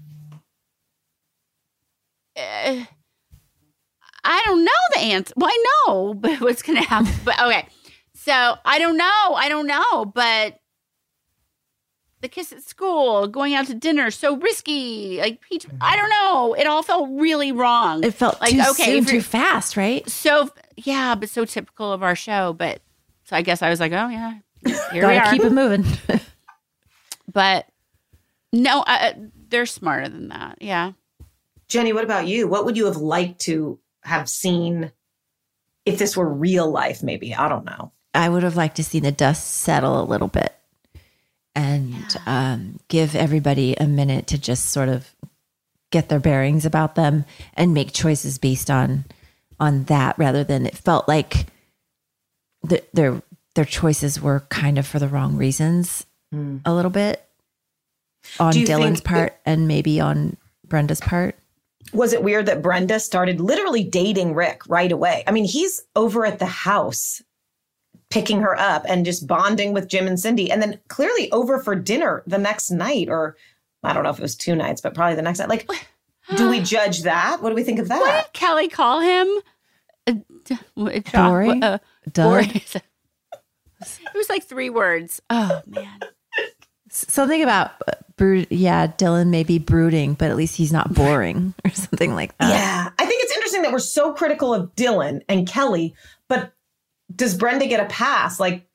Uh, 2.39 2.85
I 4.23 4.41
don't 4.45 4.63
know 4.63 4.71
the 4.93 4.99
answer. 4.99 5.33
Well, 5.35 5.49
I 5.49 5.65
know 5.87 6.13
but 6.13 6.39
what's 6.41 6.61
going 6.61 6.81
to 6.81 6.87
happen. 6.87 7.13
But 7.25 7.41
okay. 7.41 7.67
So 8.13 8.31
I 8.65 8.79
don't 8.79 8.97
know. 8.97 9.33
I 9.35 9.47
don't 9.49 9.67
know. 9.67 10.05
But 10.05 10.59
the 12.21 12.27
kiss 12.27 12.51
at 12.51 12.63
school, 12.63 13.27
going 13.27 13.53
out 13.53 13.67
to 13.67 13.73
dinner, 13.73 14.11
so 14.11 14.37
risky. 14.37 15.19
Like, 15.19 15.41
Peach, 15.41 15.65
I 15.79 15.95
don't 15.95 16.09
know. 16.09 16.53
It 16.53 16.67
all 16.67 16.83
felt 16.83 17.09
really 17.11 17.51
wrong. 17.51 18.03
It 18.03 18.13
felt 18.13 18.41
like, 18.41 18.51
too 18.51 18.63
okay, 18.71 18.95
soon, 18.95 19.05
too 19.05 19.21
fast, 19.21 19.77
right? 19.77 20.07
So, 20.09 20.49
yeah, 20.75 21.15
but 21.15 21.29
so 21.29 21.45
typical 21.45 21.93
of 21.93 22.03
our 22.03 22.15
show. 22.15 22.53
But 22.53 22.81
so 23.23 23.35
I 23.37 23.41
guess 23.41 23.61
I 23.61 23.69
was 23.69 23.79
like, 23.79 23.93
oh, 23.93 24.09
yeah. 24.09 24.33
Here 24.91 25.07
we 25.07 25.17
are. 25.17 25.31
keep 25.31 25.43
it 25.43 25.51
moving. 25.51 25.85
But 27.31 27.67
no, 28.51 28.81
uh, 28.81 29.13
they're 29.49 29.65
smarter 29.65 30.09
than 30.09 30.29
that. 30.29 30.57
Yeah. 30.61 30.93
Jenny, 31.69 31.93
what 31.93 32.03
about 32.03 32.27
you? 32.27 32.47
What 32.47 32.65
would 32.65 32.77
you 32.77 32.85
have 32.85 32.97
liked 32.97 33.41
to 33.41 33.79
have 34.03 34.27
seen 34.27 34.91
if 35.85 35.99
this 35.99 36.17
were 36.17 36.27
real 36.27 36.69
life? 36.69 37.03
Maybe 37.03 37.33
I 37.33 37.47
don't 37.47 37.65
know. 37.65 37.91
I 38.13 38.27
would 38.27 38.43
have 38.43 38.55
liked 38.57 38.77
to 38.77 38.83
see 38.83 38.99
the 38.99 39.11
dust 39.11 39.47
settle 39.47 40.01
a 40.01 40.03
little 40.03 40.27
bit 40.27 40.55
and 41.55 42.17
um, 42.25 42.79
give 42.87 43.15
everybody 43.15 43.75
a 43.75 43.85
minute 43.85 44.27
to 44.27 44.37
just 44.37 44.71
sort 44.71 44.89
of 44.89 45.13
get 45.91 46.09
their 46.09 46.19
bearings 46.19 46.65
about 46.65 46.95
them 46.95 47.25
and 47.53 47.73
make 47.73 47.93
choices 47.93 48.37
based 48.37 48.69
on 48.69 49.05
on 49.59 49.83
that 49.85 50.17
rather 50.17 50.43
than 50.43 50.65
it 50.65 50.77
felt 50.77 51.07
like 51.07 51.47
the, 52.63 52.83
their 52.93 53.21
their 53.55 53.65
choices 53.65 54.21
were 54.21 54.41
kind 54.49 54.77
of 54.77 54.87
for 54.87 54.99
the 54.99 55.07
wrong 55.07 55.35
reasons 55.35 56.05
a 56.65 56.73
little 56.73 56.91
bit 56.91 57.23
on 58.39 58.53
Dylan's 58.53 59.01
part 59.01 59.35
and 59.45 59.67
maybe 59.67 59.99
on 59.99 60.37
Brenda's 60.67 61.01
part. 61.01 61.35
Was 61.93 62.13
it 62.13 62.23
weird 62.23 62.45
that 62.45 62.61
Brenda 62.61 62.99
started 62.99 63.39
literally 63.41 63.83
dating 63.83 64.35
Rick 64.35 64.61
right 64.67 64.91
away? 64.91 65.23
I 65.27 65.31
mean, 65.31 65.45
he's 65.45 65.81
over 65.95 66.25
at 66.25 66.39
the 66.39 66.45
house 66.45 67.21
picking 68.09 68.41
her 68.41 68.59
up 68.59 68.83
and 68.87 69.05
just 69.05 69.27
bonding 69.27 69.73
with 69.73 69.87
Jim 69.87 70.07
and 70.07 70.19
Cindy, 70.19 70.51
and 70.51 70.61
then 70.61 70.79
clearly 70.87 71.31
over 71.31 71.59
for 71.59 71.75
dinner 71.75 72.23
the 72.25 72.37
next 72.37 72.71
night, 72.71 73.07
or 73.09 73.37
I 73.83 73.93
don't 73.93 74.03
know 74.03 74.09
if 74.09 74.17
it 74.19 74.23
was 74.23 74.35
two 74.35 74.55
nights, 74.55 74.81
but 74.81 74.93
probably 74.95 75.15
the 75.15 75.21
next 75.21 75.39
night. 75.39 75.49
Like, 75.49 75.69
do 76.35 76.49
we 76.49 76.59
judge 76.59 77.03
that? 77.03 77.41
What 77.41 77.49
do 77.49 77.55
we 77.55 77.63
think 77.63 77.79
of 77.79 77.87
that? 77.87 77.99
What 77.99 78.25
did 78.25 78.33
Kelly 78.33 78.67
call 78.67 78.99
him? 79.01 79.27
Uh, 80.07 80.13
d- 80.45 80.57
uh, 80.77 80.99
John- 81.11 81.29
Boring? 81.31 81.59
Doug? 81.59 81.81
boring. 82.13 82.61
it 83.81 84.15
was 84.15 84.29
like 84.29 84.43
three 84.43 84.69
words. 84.69 85.21
Oh 85.29 85.61
man. 85.67 85.99
Something 86.89 87.43
about 87.43 87.71
uh, 87.87 87.91
brood. 88.19 88.47
Yeah, 88.51 88.85
Dylan 88.85 89.29
may 89.29 89.43
be 89.43 89.57
brooding, 89.57 90.13
but 90.13 90.29
at 90.29 90.35
least 90.35 90.55
he's 90.55 90.71
not 90.71 90.93
boring 90.93 91.55
or 91.65 91.71
something 91.71 92.13
like 92.13 92.37
that. 92.37 92.49
Yeah. 92.49 92.89
I 92.99 93.05
think 93.05 93.23
it's 93.23 93.35
interesting 93.35 93.63
that 93.63 93.71
we're 93.71 93.79
so 93.79 94.13
critical 94.13 94.53
of 94.53 94.75
Dylan 94.75 95.21
and 95.27 95.47
Kelly, 95.47 95.95
but 96.27 96.53
does 97.15 97.33
Brenda 97.33 97.65
get 97.65 97.79
a 97.79 97.85
pass? 97.85 98.39
Like, 98.39 98.67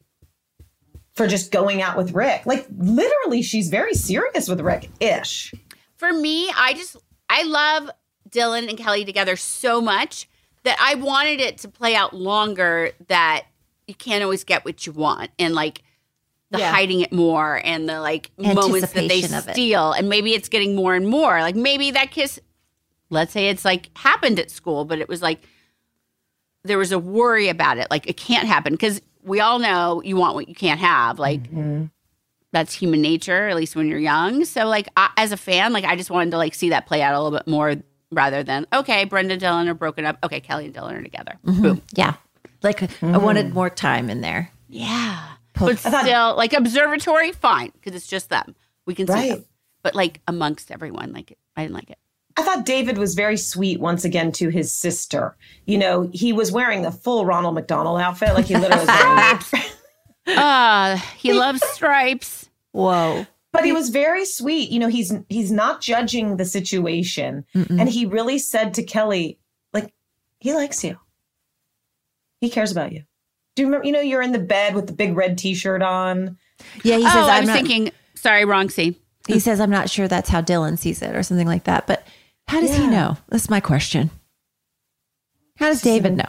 for 1.12 1.28
just 1.28 1.52
going 1.52 1.80
out 1.80 1.96
with 1.96 2.12
Rick. 2.12 2.44
Like 2.44 2.66
literally, 2.76 3.42
she's 3.42 3.68
very 3.68 3.94
serious 3.94 4.48
with 4.48 4.60
Rick 4.60 4.90
ish. 4.98 5.54
For 5.96 6.12
me, 6.12 6.50
I 6.56 6.74
just 6.74 6.96
I 7.30 7.44
love 7.44 7.88
Dylan 8.28 8.68
and 8.68 8.76
Kelly 8.76 9.04
together 9.04 9.36
so 9.36 9.80
much 9.80 10.28
that 10.64 10.76
I 10.80 10.96
wanted 10.96 11.40
it 11.40 11.58
to 11.58 11.68
play 11.68 11.94
out 11.94 12.14
longer 12.14 12.90
that 13.06 13.44
you 13.86 13.94
can't 13.94 14.24
always 14.24 14.42
get 14.42 14.64
what 14.64 14.86
you 14.86 14.92
want 14.92 15.30
and 15.38 15.54
like 15.54 15.83
the 16.54 16.60
Yeah. 16.60 16.72
hiding 16.72 17.00
it 17.00 17.12
more 17.12 17.60
and 17.64 17.88
the 17.88 18.00
like 18.00 18.30
moments 18.38 18.92
that 18.92 18.94
they 18.94 19.04
Anticipation 19.04 19.34
of 19.34 19.48
it. 19.48 19.52
steal. 19.52 19.92
And 19.92 20.08
maybe 20.08 20.32
it's 20.34 20.48
getting 20.48 20.74
more 20.74 20.94
and 20.94 21.06
more. 21.08 21.40
Like 21.40 21.54
maybe 21.56 21.90
that 21.92 22.10
kiss 22.10 22.40
let's 23.10 23.32
say 23.32 23.48
it's 23.48 23.64
like 23.64 23.90
happened 23.96 24.40
at 24.40 24.50
school 24.50 24.84
but 24.84 24.98
it 24.98 25.08
was 25.08 25.20
like 25.22 25.40
there 26.64 26.78
was 26.78 26.92
a 26.92 26.98
worry 26.98 27.48
about 27.48 27.76
it. 27.78 27.88
Like 27.90 28.06
it 28.08 28.16
can't 28.16 28.48
happen. 28.48 28.72
Because 28.72 29.00
we 29.22 29.40
all 29.40 29.58
know 29.58 30.02
you 30.02 30.16
want 30.16 30.34
what 30.34 30.48
you 30.48 30.54
can't 30.54 30.80
have. 30.80 31.18
Like 31.18 31.42
that's 32.52 32.72
human 32.72 33.02
nature 33.02 33.48
at 33.48 33.56
least 33.56 33.74
when 33.76 33.88
you're 33.88 33.98
young. 33.98 34.44
So 34.44 34.66
like 34.66 34.88
I, 34.96 35.10
as 35.16 35.32
a 35.32 35.36
fan 35.36 35.72
like 35.72 35.84
i 35.84 35.96
just 35.96 36.10
wanted 36.10 36.30
to 36.30 36.38
like 36.38 36.54
see 36.54 36.70
that 36.70 36.86
play 36.86 37.02
out 37.02 37.14
a 37.14 37.20
little 37.20 37.36
bit 37.38 37.46
more 37.48 37.74
rather 38.12 38.44
than 38.44 38.64
okay 38.72 39.04
brenda 39.04 39.32
and 39.34 39.42
dylan 39.42 39.66
are 39.68 39.74
broken 39.74 40.04
up. 40.06 40.18
Okay 40.22 40.40
kelly 40.40 40.66
and 40.66 40.74
dylan 40.74 40.92
are 40.98 41.02
together. 41.02 41.34
Mhm. 41.44 41.62
boom. 41.62 41.82
Yeah. 41.94 42.14
Like 42.62 42.82
I 43.02 43.18
wanted 43.18 43.52
more 43.52 43.68
time 43.70 44.08
in 44.08 44.20
there. 44.22 44.50
yeah 44.68 45.20
Pull- 45.54 45.68
but 45.68 45.78
still 45.78 46.36
like 46.36 46.52
observatory 46.52 47.32
fine 47.32 47.70
because 47.74 47.94
it's 47.94 48.06
just 48.06 48.28
them 48.28 48.54
we 48.86 48.94
can 48.94 49.06
see 49.06 49.30
them 49.30 49.44
but 49.82 49.94
like 49.94 50.20
amongst 50.26 50.70
everyone 50.70 51.12
like 51.12 51.38
i 51.56 51.62
didn't 51.62 51.74
like 51.74 51.90
it 51.90 51.98
I 52.36 52.42
thought 52.42 52.66
David 52.66 52.98
was 52.98 53.14
very 53.14 53.36
sweet 53.36 53.78
once 53.78 54.04
again 54.04 54.32
to 54.32 54.48
his 54.48 54.74
sister. 54.74 55.36
You 55.66 55.78
know, 55.78 56.10
he 56.12 56.32
was 56.32 56.50
wearing 56.50 56.82
the 56.82 56.90
full 56.90 57.24
Ronald 57.24 57.54
McDonald 57.54 58.00
outfit. 58.00 58.34
Like 58.34 58.46
he 58.46 58.56
literally 58.56 58.84
was 58.84 58.88
wearing 60.26 60.36
uh 60.36 60.96
he 61.16 61.32
loves 61.32 61.64
stripes 61.66 62.50
Whoa. 62.74 63.24
But 63.52 63.64
he 63.64 63.72
was 63.72 63.90
very 63.90 64.26
sweet. 64.26 64.70
You 64.70 64.80
know, 64.80 64.88
he's 64.88 65.12
he's 65.28 65.52
not 65.52 65.80
judging 65.80 66.38
the 66.38 66.44
situation. 66.44 67.44
Mm-mm. 67.54 67.80
And 67.80 67.88
he 67.88 68.04
really 68.04 68.38
said 68.38 68.74
to 68.74 68.82
Kelly, 68.82 69.38
like, 69.72 69.94
he 70.40 70.52
likes 70.52 70.82
you. 70.82 70.98
He 72.40 72.50
cares 72.50 72.72
about 72.72 72.90
you. 72.90 73.04
Do 73.54 73.62
you 73.62 73.66
remember, 73.68 73.86
you 73.86 73.92
know, 73.92 74.00
you're 74.00 74.22
in 74.22 74.32
the 74.32 74.38
bed 74.38 74.74
with 74.74 74.86
the 74.86 74.92
big 74.92 75.16
red 75.16 75.38
t-shirt 75.38 75.82
on. 75.82 76.38
Yeah, 76.82 76.96
he 76.96 77.04
oh 77.04 77.08
says 77.08 77.28
i 77.28 77.36
I'm 77.36 77.40
was 77.42 77.48
not, 77.48 77.56
thinking 77.56 77.92
sorry 78.14 78.44
wrong 78.44 78.68
scene 78.70 78.96
he 79.26 79.38
says 79.38 79.60
I'm 79.60 79.70
not 79.70 79.88
sure 79.90 80.06
that's 80.08 80.28
how 80.28 80.42
Dylan 80.42 80.78
sees 80.78 81.00
it 81.02 81.14
or 81.16 81.22
something 81.22 81.46
like 81.46 81.64
that. 81.64 81.86
But 81.86 82.06
how 82.46 82.60
does 82.60 82.74
he 82.76 82.86
know? 82.86 83.16
That's 83.28 83.48
my 83.48 83.60
question. 83.60 84.10
How 85.58 85.68
does 85.68 85.80
David 85.80 86.16
know? 86.16 86.28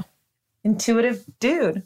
Intuitive 0.64 1.26
dude. 1.40 1.84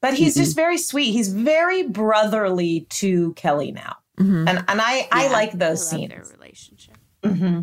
But 0.00 0.14
he's 0.14 0.34
just 0.34 0.54
very 0.54 0.78
sweet. 0.78 1.12
He's 1.12 1.28
very 1.32 1.84
brotherly 1.84 2.82
to 2.90 3.32
Kelly 3.34 3.72
now. 3.72 3.96
Mhm. 4.18 4.48
And 4.48 4.58
and 4.68 4.80
I 4.80 5.08
I 5.10 5.28
like 5.32 5.52
those 5.52 5.80
I 5.92 5.96
love 5.96 6.00
scenes. 6.00 6.10
their 6.10 6.24
relationship 6.36 6.96
hmm 7.24 7.60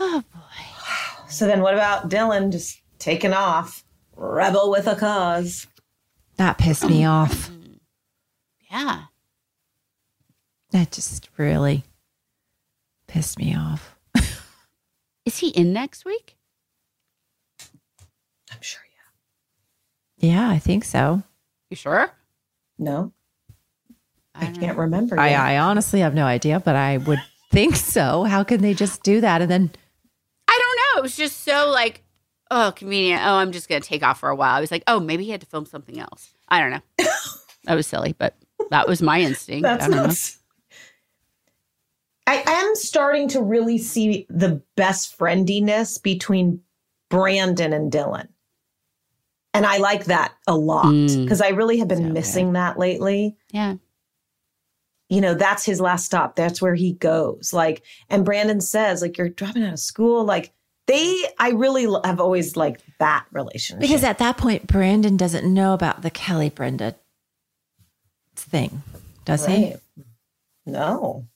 oh 0.00 0.22
boy 0.34 1.28
So 1.28 1.46
then 1.46 1.62
what 1.62 1.74
about 1.74 2.08
Dylan 2.08 2.50
just 2.52 2.80
taking 2.98 3.32
off? 3.32 3.84
Rebel 4.16 4.70
with 4.70 4.86
a 4.86 4.96
cause. 4.96 5.66
That 6.36 6.58
pissed 6.58 6.84
me 6.84 7.02
mm. 7.02 7.08
off. 7.08 7.50
yeah 8.70 9.04
That 10.70 10.92
just 10.92 11.28
really 11.36 11.84
pissed 13.06 13.38
me 13.38 13.54
off. 13.54 13.96
is 15.24 15.38
he 15.38 15.48
in 15.48 15.72
next 15.72 16.04
week 16.04 16.36
I'm 18.52 18.60
sure, 18.60 18.82
Yeah, 20.18 20.30
Yeah, 20.32 20.50
I 20.50 20.58
think 20.58 20.84
so. 20.84 21.22
you 21.70 21.76
sure 21.76 22.10
No. 22.78 23.12
I, 24.34 24.46
can't 24.48 24.76
remember. 24.76 25.18
I. 25.18 25.32
I 25.32 25.58
honestly 25.58 26.00
have 26.00 26.12
no 26.12 26.26
idea, 26.26 26.60
but 26.60 26.76
I 26.76 26.98
would 26.98 27.20
think 27.50 27.74
so. 27.74 28.24
How 28.24 28.44
can 28.44 28.60
they 28.60 28.74
just 28.74 29.02
do 29.02 29.22
that 29.22 29.40
and 29.40 29.50
then 29.50 29.70
I 30.48 30.58
don't 30.60 30.76
know. 30.76 31.00
It 31.00 31.02
was 31.02 31.16
just 31.16 31.42
so 31.42 31.70
like, 31.70 32.02
oh, 32.50 32.72
convenient. 32.74 33.22
Oh, 33.24 33.34
I'm 33.34 33.52
just 33.52 33.68
gonna 33.68 33.80
take 33.80 34.02
off 34.02 34.20
for 34.20 34.28
a 34.28 34.36
while. 34.36 34.54
I 34.54 34.60
was 34.60 34.70
like, 34.70 34.84
oh, 34.86 35.00
maybe 35.00 35.24
he 35.24 35.30
had 35.30 35.40
to 35.40 35.46
film 35.46 35.66
something 35.66 35.98
else. 35.98 36.32
I 36.48 36.60
don't 36.60 36.70
know. 36.70 36.80
that 37.64 37.74
was 37.74 37.86
silly, 37.86 38.14
but 38.16 38.34
that 38.70 38.88
was 38.88 39.02
my 39.02 39.20
instinct. 39.20 39.62
That's 39.62 39.84
I 39.84 39.88
don't 39.88 40.06
know. 40.08 40.14
I 42.28 42.42
am 42.44 42.74
starting 42.74 43.28
to 43.28 43.42
really 43.42 43.78
see 43.78 44.26
the 44.28 44.60
best 44.76 45.16
friendiness 45.16 46.02
between 46.02 46.60
Brandon 47.08 47.72
and 47.72 47.92
Dylan. 47.92 48.28
And 49.54 49.64
I 49.64 49.78
like 49.78 50.06
that 50.06 50.32
a 50.46 50.56
lot 50.56 50.86
Mm. 50.86 51.22
because 51.24 51.40
I 51.40 51.50
really 51.50 51.78
have 51.78 51.88
been 51.88 51.98
So 52.08 52.12
missing 52.12 52.52
that 52.54 52.78
lately. 52.78 53.36
Yeah. 53.52 53.76
You 55.08 55.20
know, 55.20 55.34
that's 55.34 55.64
his 55.64 55.80
last 55.80 56.04
stop. 56.04 56.34
That's 56.34 56.60
where 56.60 56.74
he 56.74 56.94
goes. 56.94 57.52
Like, 57.52 57.84
and 58.10 58.24
Brandon 58.24 58.60
says, 58.60 59.00
like, 59.02 59.16
you're 59.16 59.28
dropping 59.28 59.62
out 59.62 59.72
of 59.74 59.78
school. 59.78 60.24
Like, 60.24 60.52
they, 60.86 61.24
I 61.38 61.50
really 61.50 61.86
have 62.04 62.20
always 62.20 62.56
liked 62.56 62.82
that 62.98 63.26
relationship. 63.32 63.80
because 63.80 64.04
at 64.04 64.18
that 64.18 64.36
point 64.36 64.66
Brandon 64.66 65.16
doesn't 65.16 65.52
know 65.52 65.74
about 65.74 66.02
the 66.02 66.10
Kelly 66.10 66.48
Brenda 66.50 66.94
thing, 68.36 68.82
does 69.24 69.46
he? 69.46 69.74
No. 70.64 71.26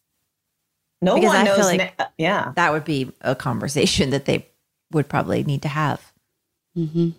No 1.02 1.14
Because 1.14 1.28
one 1.28 1.36
I 1.36 1.42
knows. 1.44 1.56
feel 1.56 1.66
like 1.66 1.98
na- 1.98 2.06
yeah. 2.18 2.52
That 2.56 2.72
would 2.72 2.84
be 2.84 3.12
a 3.22 3.34
conversation 3.34 4.10
that 4.10 4.26
they 4.26 4.46
would 4.92 5.08
probably 5.08 5.42
need 5.44 5.62
to 5.62 5.68
have. 5.68 6.12
Mm-hmm. 6.76 7.10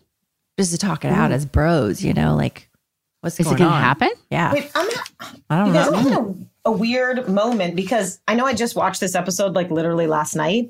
Just 0.59 0.71
to 0.71 0.77
talk 0.77 1.03
it 1.03 1.11
out 1.11 1.31
as 1.31 1.45
bros, 1.45 2.03
you 2.03 2.13
know, 2.13 2.35
like 2.35 2.69
what's 3.21 3.39
Is 3.39 3.45
it 3.47 3.49
going 3.49 3.57
gonna 3.57 3.71
on? 3.75 3.81
happen? 3.81 4.09
Yeah. 4.29 4.53
Wait, 4.53 4.69
I'm 4.75 4.85
not. 4.87 5.09
I 5.49 5.57
don't 5.57 5.67
You 5.67 5.73
guys, 5.73 5.87
I'm 5.87 5.93
know. 5.93 5.99
having 6.09 6.47
a, 6.65 6.69
a 6.69 6.71
weird 6.71 7.27
moment 7.27 7.75
because 7.75 8.19
I 8.27 8.35
know 8.35 8.45
I 8.45 8.53
just 8.53 8.75
watched 8.75 8.99
this 8.99 9.15
episode 9.15 9.55
like 9.55 9.71
literally 9.71 10.05
last 10.07 10.35
night. 10.35 10.69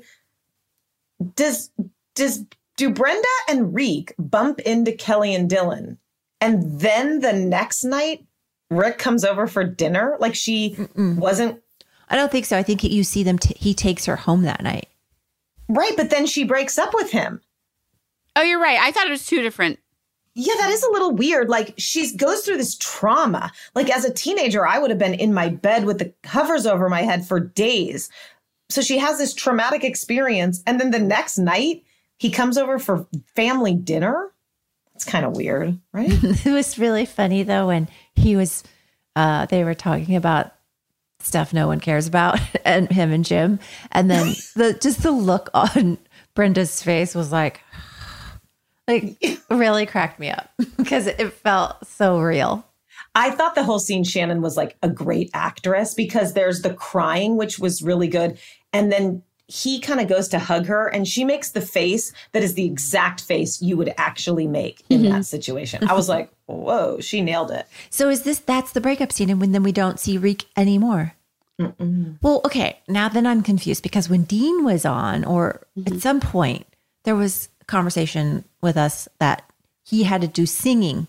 Does 1.34 1.70
does 2.14 2.44
do 2.76 2.90
Brenda 2.90 3.28
and 3.48 3.74
Rick 3.74 4.14
bump 4.18 4.60
into 4.60 4.92
Kelly 4.92 5.34
and 5.34 5.50
Dylan, 5.50 5.96
and 6.40 6.80
then 6.80 7.20
the 7.20 7.32
next 7.32 7.84
night 7.84 8.24
Rick 8.70 8.98
comes 8.98 9.24
over 9.24 9.46
for 9.46 9.64
dinner? 9.64 10.16
Like 10.20 10.34
she 10.34 10.76
wasn't 10.96 11.60
I 12.08 12.16
don't 12.16 12.30
think 12.30 12.44
so. 12.46 12.58
I 12.58 12.62
think 12.62 12.84
you 12.84 13.04
see 13.04 13.22
them. 13.22 13.38
T- 13.38 13.56
he 13.58 13.72
takes 13.74 14.04
her 14.06 14.16
home 14.16 14.42
that 14.42 14.62
night. 14.62 14.88
right, 15.68 15.96
but 15.96 16.10
then 16.10 16.26
she 16.26 16.44
breaks 16.44 16.76
up 16.78 16.92
with 16.92 17.10
him. 17.10 17.40
Oh, 18.36 18.42
you're 18.42 18.60
right. 18.60 18.78
I 18.80 18.92
thought 18.92 19.06
it 19.06 19.10
was 19.10 19.26
two 19.26 19.42
different. 19.42 19.78
Yeah, 20.34 20.54
that 20.58 20.70
is 20.70 20.82
a 20.82 20.90
little 20.90 21.12
weird. 21.12 21.50
Like 21.50 21.74
she 21.76 22.16
goes 22.16 22.40
through 22.40 22.56
this 22.56 22.76
trauma. 22.78 23.52
Like 23.74 23.90
as 23.90 24.04
a 24.06 24.12
teenager, 24.12 24.66
I 24.66 24.78
would 24.78 24.88
have 24.90 24.98
been 24.98 25.12
in 25.14 25.34
my 25.34 25.50
bed 25.50 25.84
with 25.84 25.98
the 25.98 26.12
covers 26.22 26.66
over 26.66 26.88
my 26.88 27.02
head 27.02 27.26
for 27.26 27.38
days. 27.38 28.08
So 28.72 28.80
she 28.80 28.98
has 28.98 29.18
this 29.18 29.34
traumatic 29.34 29.84
experience, 29.84 30.62
and 30.66 30.80
then 30.80 30.90
the 30.90 30.98
next 30.98 31.38
night 31.38 31.84
he 32.16 32.30
comes 32.30 32.56
over 32.56 32.78
for 32.78 33.06
family 33.34 33.74
dinner. 33.74 34.32
It's 34.94 35.04
kind 35.04 35.26
of 35.26 35.36
weird, 35.36 35.78
right? 35.92 36.10
it 36.12 36.52
was 36.52 36.78
really 36.78 37.04
funny 37.06 37.42
though 37.42 37.68
when 37.68 37.88
he 38.14 38.36
was. 38.36 38.62
Uh, 39.14 39.44
they 39.44 39.62
were 39.62 39.74
talking 39.74 40.16
about 40.16 40.54
stuff 41.18 41.52
no 41.52 41.66
one 41.66 41.80
cares 41.80 42.06
about, 42.06 42.40
and 42.64 42.90
him 42.90 43.12
and 43.12 43.24
Jim, 43.24 43.58
and 43.90 44.10
then 44.10 44.28
the 44.56 44.78
just 44.80 45.02
the 45.02 45.10
look 45.10 45.50
on 45.52 45.98
Brenda's 46.34 46.82
face 46.82 47.14
was 47.14 47.30
like, 47.30 47.60
like 48.88 49.18
really 49.50 49.86
cracked 49.86 50.18
me 50.18 50.30
up 50.30 50.50
because 50.76 51.06
it 51.06 51.32
felt 51.32 51.86
so 51.86 52.20
real. 52.20 52.66
I 53.14 53.30
thought 53.30 53.54
the 53.54 53.62
whole 53.62 53.78
scene, 53.78 54.04
Shannon 54.04 54.40
was 54.40 54.56
like 54.56 54.76
a 54.82 54.88
great 54.88 55.30
actress 55.34 55.92
because 55.92 56.32
there's 56.32 56.62
the 56.62 56.72
crying, 56.72 57.36
which 57.36 57.58
was 57.58 57.82
really 57.82 58.08
good. 58.08 58.38
And 58.72 58.90
then 58.92 59.22
he 59.48 59.80
kind 59.80 60.00
of 60.00 60.08
goes 60.08 60.28
to 60.28 60.38
hug 60.38 60.66
her 60.66 60.86
and 60.88 61.06
she 61.06 61.24
makes 61.24 61.50
the 61.50 61.60
face 61.60 62.12
that 62.32 62.42
is 62.42 62.54
the 62.54 62.64
exact 62.64 63.20
face 63.20 63.60
you 63.60 63.76
would 63.76 63.92
actually 63.98 64.46
make 64.46 64.82
in 64.88 65.02
that 65.02 65.26
situation. 65.26 65.86
I 65.88 65.92
was 65.92 66.08
like, 66.08 66.30
whoa, 66.46 67.00
she 67.00 67.20
nailed 67.20 67.50
it. 67.50 67.66
So 67.90 68.08
is 68.08 68.22
this 68.22 68.38
that's 68.38 68.72
the 68.72 68.80
breakup 68.80 69.12
scene, 69.12 69.28
and 69.28 69.40
when 69.40 69.52
then 69.52 69.62
we 69.62 69.72
don't 69.72 70.00
see 70.00 70.16
Rick 70.16 70.46
anymore? 70.56 71.14
Well, 72.22 72.40
okay. 72.46 72.80
Now 72.88 73.08
then 73.08 73.26
I'm 73.26 73.42
confused 73.42 73.82
because 73.82 74.08
when 74.08 74.22
Dean 74.24 74.64
was 74.64 74.84
on, 74.84 75.24
or 75.24 75.60
Mm-hmm. 75.78 75.94
at 75.96 76.00
some 76.02 76.20
point, 76.20 76.66
there 77.04 77.14
was 77.16 77.48
a 77.60 77.64
conversation 77.66 78.44
with 78.62 78.76
us 78.76 79.06
that 79.18 79.42
he 79.84 80.02
had 80.04 80.20
to 80.22 80.28
do 80.28 80.44
singing 80.46 81.06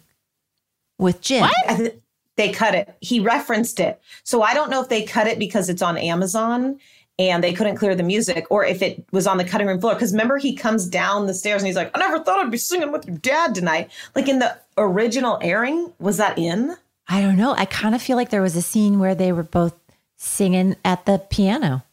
with 1.00 1.22
Jim. 1.22 1.50
I 1.68 1.76
th- 1.76 1.96
They 2.36 2.52
cut 2.52 2.76
it. 2.76 2.96
He 3.00 3.20
referenced 3.20 3.80
it. 3.80 4.02
So 4.24 4.42
I 4.42 4.54
don't 4.54 4.70
know 4.70 4.82
if 4.82 4.90
they 4.90 5.04
cut 5.04 5.28
it 5.28 5.38
because 5.40 5.70
it's 5.70 5.82
on 5.82 5.98
Amazon 5.98 6.80
and 7.20 7.44
they 7.44 7.54
couldn't 7.54 7.76
clear 7.78 7.96
the 7.96 8.04
music 8.04 8.46
or 8.50 8.66
if 8.66 8.82
it 8.82 9.06
was 9.12 9.28
on 9.28 9.38
the 9.38 9.44
cutting 9.44 9.68
room 9.68 9.80
floor. 9.80 9.94
Because 9.94 10.12
remember, 10.12 10.38
he 10.38 10.56
comes 10.56 10.88
down 10.88 11.28
the 11.28 11.34
stairs 11.34 11.62
and 11.62 11.68
he's 11.68 11.76
like, 11.76 11.92
I 11.94 12.00
never 12.00 12.20
thought 12.24 12.44
I'd 12.44 12.52
be 12.52 12.58
singing 12.58 12.92
with 12.92 13.06
your 13.08 13.18
dad 13.18 13.54
tonight. 13.56 13.92
Like 14.16 14.28
in 14.28 14.40
the 14.40 14.58
original 14.78 15.38
airing, 15.42 15.94
was 16.00 16.18
that 16.18 16.38
in? 16.38 16.76
I 17.08 17.22
don't 17.22 17.38
know. 17.38 17.54
I 17.58 17.66
kind 17.66 17.94
of 17.96 18.02
feel 18.02 18.18
like 18.18 18.30
there 18.30 18.42
was 18.42 18.56
a 18.56 18.62
scene 18.62 18.98
where 19.00 19.14
they 19.16 19.32
were 19.32 19.44
both 19.44 19.76
singing 20.18 20.76
at 20.86 21.06
the 21.06 21.20
piano. 21.20 21.84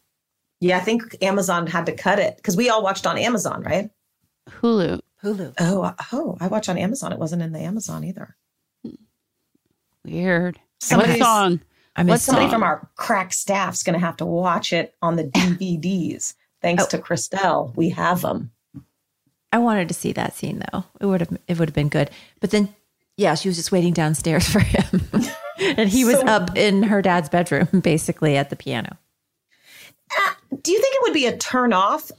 Yeah, 0.61 0.77
I 0.77 0.81
think 0.81 1.17
Amazon 1.23 1.67
had 1.67 1.87
to 1.87 1.93
cut 1.93 2.19
it 2.19 2.37
because 2.37 2.57
we 2.57 2.69
all 2.71 2.83
watched 2.83 3.07
on 3.07 3.19
Amazon, 3.19 3.63
right? 3.63 3.91
Hulu. 4.49 5.01
Hulu. 5.23 5.55
Oh, 5.59 5.83
uh, 5.83 5.95
oh, 6.13 6.37
I 6.41 6.47
watch 6.47 6.69
on 6.69 6.79
Amazon. 6.79 7.13
It 7.13 7.19
wasn't 7.19 7.43
in 7.43 7.53
the 7.53 7.61
Amazon 7.61 8.05
either. 8.05 8.37
Weird. 10.05 10.59
Somebody's- 10.81 11.19
what 11.21 11.25
song? 11.27 11.61
I 11.97 12.03
missed 12.03 12.25
somebody 12.25 12.49
from 12.49 12.63
our 12.63 12.89
crack 12.97 13.33
staff's 13.33 13.83
going 13.83 13.99
to 13.99 14.05
have 14.05 14.17
to 14.19 14.27
watch 14.27 14.73
it 14.73 14.95
on 15.03 15.17
the 15.17 15.25
DVDs. 15.25 16.35
Thanks 16.63 16.87
to 16.87 16.99
Christelle, 16.99 17.75
we 17.77 17.91
have 17.91 18.23
them. 18.23 18.51
I 19.53 19.59
wanted 19.59 19.89
to 19.89 19.95
see 19.95 20.13
that 20.13 20.35
scene 20.35 20.63
though. 20.73 20.85
It 21.01 21.07
would 21.07 21.21
have 21.21 21.39
it 21.49 21.59
would 21.59 21.69
have 21.69 21.75
been 21.75 21.89
good. 21.89 22.11
But 22.41 22.51
then 22.53 22.73
yeah, 23.17 23.35
she 23.35 23.49
was 23.49 23.57
just 23.57 23.73
waiting 23.73 23.93
downstairs 23.93 24.49
for 24.53 24.61
him. 24.61 25.03
and 25.59 25.89
he 25.91 26.05
was 26.05 26.17
So- 26.21 26.27
up 26.27 26.57
in 26.57 26.85
her 26.85 27.03
dad's 27.03 27.29
bedroom 27.29 27.69
basically 27.83 28.37
at 28.37 28.51
the 28.51 28.57
piano. 28.57 28.97
Do 30.63 30.73
you 30.73 30.81
think 30.81 30.95
it 30.95 31.03
would 31.03 31.15
be 31.15 31.27
a 31.27 31.37
turn 31.37 31.73
off 31.73 32.11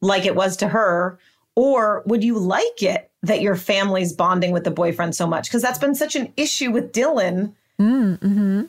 like 0.00 0.26
it 0.26 0.34
was 0.34 0.56
to 0.58 0.68
her? 0.68 1.18
Or 1.54 2.02
would 2.06 2.24
you 2.24 2.38
like 2.38 2.82
it 2.82 3.10
that 3.22 3.40
your 3.42 3.56
family's 3.56 4.12
bonding 4.12 4.52
with 4.52 4.64
the 4.64 4.70
boyfriend 4.70 5.14
so 5.14 5.26
much? 5.26 5.48
Because 5.48 5.62
that's 5.62 5.78
been 5.78 5.94
such 5.94 6.16
an 6.16 6.32
issue 6.36 6.70
with 6.72 6.92
Dylan. 6.92 7.52
Mm-hmm. 7.80 8.62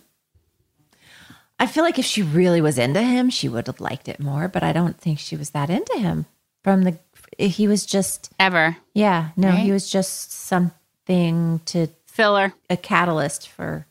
I 1.64 1.65
feel 1.65 1.85
like 1.85 1.98
if 1.98 2.03
she 2.03 2.23
really 2.23 2.60
was 2.60 2.77
into 2.77 3.02
him, 3.02 3.30
she 3.30 3.48
would 3.48 3.68
have 3.68 3.80
liked 3.80 4.10
it 4.10 4.19
more, 4.19 4.49
but 4.49 4.64
I 4.64 4.73
don't 4.73 4.99
think 4.99 5.18
she 5.18 5.38
was 5.38 5.52
that 5.52 5.69
into 5.69 5.98
him. 5.98 6.26
From 6.61 6.84
the 6.84 6.99
he 7.40 7.69
was 7.69 7.85
just 7.85 8.34
ever. 8.38 8.76
Yeah, 8.94 9.30
no, 9.38 9.48
Right? 9.48 9.60
he 9.60 9.72
was 9.72 9.90
just 9.90 10.34
something 10.34 11.61
to 11.68 11.88
filler, 12.06 12.53
a 12.69 12.76
catalyst 12.76 13.48
for 13.48 13.88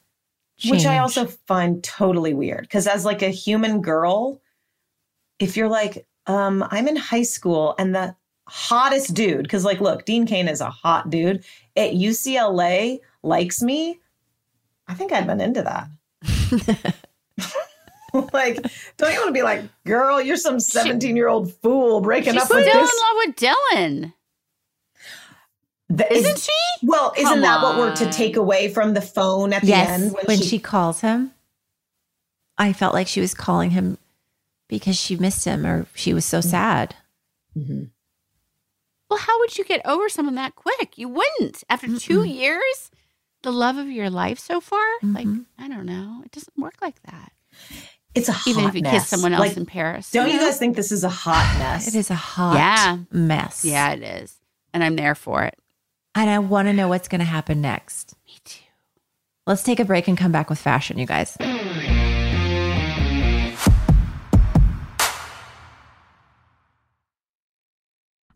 Which 0.69 0.85
I 0.85 0.99
also 0.99 1.24
find 1.24 1.82
totally 1.82 2.35
weird. 2.35 2.61
Because 2.61 2.86
as 2.86 3.07
like 3.07 3.23
a 3.23 3.31
human 3.31 3.81
girl, 3.81 4.43
if 5.39 5.57
you're 5.57 5.70
like, 5.70 6.07
um, 6.27 6.62
I'm 6.70 6.89
in 6.89 6.97
high 6.97 7.23
school 7.23 7.74
and 7.78 7.94
the 7.94 8.15
hottest 8.49 9.15
dude, 9.15 9.44
because 9.44 9.65
like, 9.65 9.81
look, 9.81 10.05
Dean 10.05 10.27
Cain 10.27 10.47
is 10.47 10.61
a 10.61 10.69
hot 10.69 11.09
dude 11.09 11.43
at 11.74 11.93
UCLA 11.93 13.01
likes 13.23 13.62
me. 13.62 13.99
I 14.86 14.93
think 14.93 15.11
I'd 15.11 15.27
been 15.27 15.40
into 15.40 15.62
that. 15.62 16.94
like, 18.32 18.56
don't 18.97 19.12
you 19.12 19.19
want 19.19 19.28
to 19.28 19.32
be 19.32 19.43
like, 19.43 19.62
girl, 19.85 20.20
you're 20.20 20.36
some 20.36 20.60
17 20.60 21.16
year 21.16 21.28
old 21.28 21.52
fool 21.62 22.01
breaking 22.01 22.32
She's 22.35 22.43
up 22.43 22.47
still 22.48 22.59
with 22.59 22.66
in 22.66 22.74
love 22.77 23.16
with 23.16 23.36
Dylan. 23.36 24.12
The- 25.89 26.12
Isn't 26.12 26.39
she? 26.39 26.51
Well, 26.86 27.12
isn't 27.16 27.28
Come 27.28 27.40
that 27.43 27.62
what 27.62 27.77
we're 27.77 27.94
to 27.97 28.10
take 28.10 28.36
away 28.36 28.69
from 28.69 28.94
the 28.94 29.01
phone 29.02 29.52
at 29.52 29.62
yes, 29.62 29.98
the 30.01 30.05
end 30.06 30.16
when, 30.27 30.39
she, 30.40 30.59
calls 30.59 31.01
him, 31.02 31.32
I 32.56 32.73
felt 32.73 32.94
like 32.94 33.06
she 33.09 33.20
was 33.20 33.35
calling 33.35 33.70
him 33.70 33.98
because 34.69 34.97
she 34.97 35.16
missed 35.16 35.44
him 35.44 35.66
or 35.66 35.86
she 35.94 36.14
was 36.14 36.24
so 36.24 36.39
Mm-hmm. 36.39 36.48
sad. 36.48 36.97
Well, 39.10 39.19
how 39.19 39.39
would 39.40 39.59
you 39.59 39.64
get 39.64 39.85
over 39.85 40.09
someone 40.09 40.36
that 40.36 40.55
quick? 40.56 40.97
You 40.97 41.09
wouldn't. 41.09 41.62
After 41.69 41.98
two 41.98 42.27
years, 42.27 42.90
the 43.43 43.52
love 43.52 43.77
of 43.77 43.89
your 43.90 44.10
life 44.10 44.39
so 44.39 44.60
far? 44.60 44.85
Like, 45.02 45.27
mm-hmm. 45.27 45.43
I 45.59 45.69
don't 45.69 45.86
know. 45.86 46.23
It 46.24 46.32
doesn't 46.32 46.56
work 46.59 46.74
like 46.81 47.01
that. 47.02 47.32
It's 48.14 48.28
a 48.28 48.32
hot 48.32 48.47
mess. 48.47 48.56
Even 48.56 48.64
if 48.69 48.74
you 48.74 48.82
mess. 48.82 48.93
kiss 48.93 49.09
someone 49.09 49.32
else 49.32 49.48
Like, 49.48 49.56
in 49.56 49.66
Paris. 49.66 50.10
Don't 50.10 50.28
you 50.28 50.35
know? 50.36 50.44
guys 50.47 50.59
think 50.59 50.77
this 50.77 50.93
is 50.93 51.02
a 51.05 51.09
hot 51.09 51.55
mess? 51.59 51.89
It 51.89 51.94
is 51.94 52.10
a 52.10 52.14
hot 52.14 52.56
Yeah. 52.56 52.98
mess. 53.10 53.64
Yeah, 53.64 53.93
it 53.93 54.02
is. 54.02 54.36
And 54.74 54.82
I'm 54.85 54.97
there 54.97 55.14
for 55.14 55.44
it. 55.44 55.56
And 56.14 56.28
I 56.28 56.39
want 56.40 56.69
to 56.69 56.73
know 56.74 56.89
what's 56.89 57.09
going 57.09 57.20
to 57.20 57.24
happen 57.24 57.60
next. 57.62 58.14
Me 58.27 58.35
too. 58.44 58.60
Let's 59.47 59.62
take 59.62 59.81
a 59.81 59.85
break 59.85 60.09
and 60.09 60.16
come 60.19 60.31
back 60.31 60.51
with 60.51 60.59
fashion, 60.59 60.98
you 60.98 61.06
guys. 61.06 61.36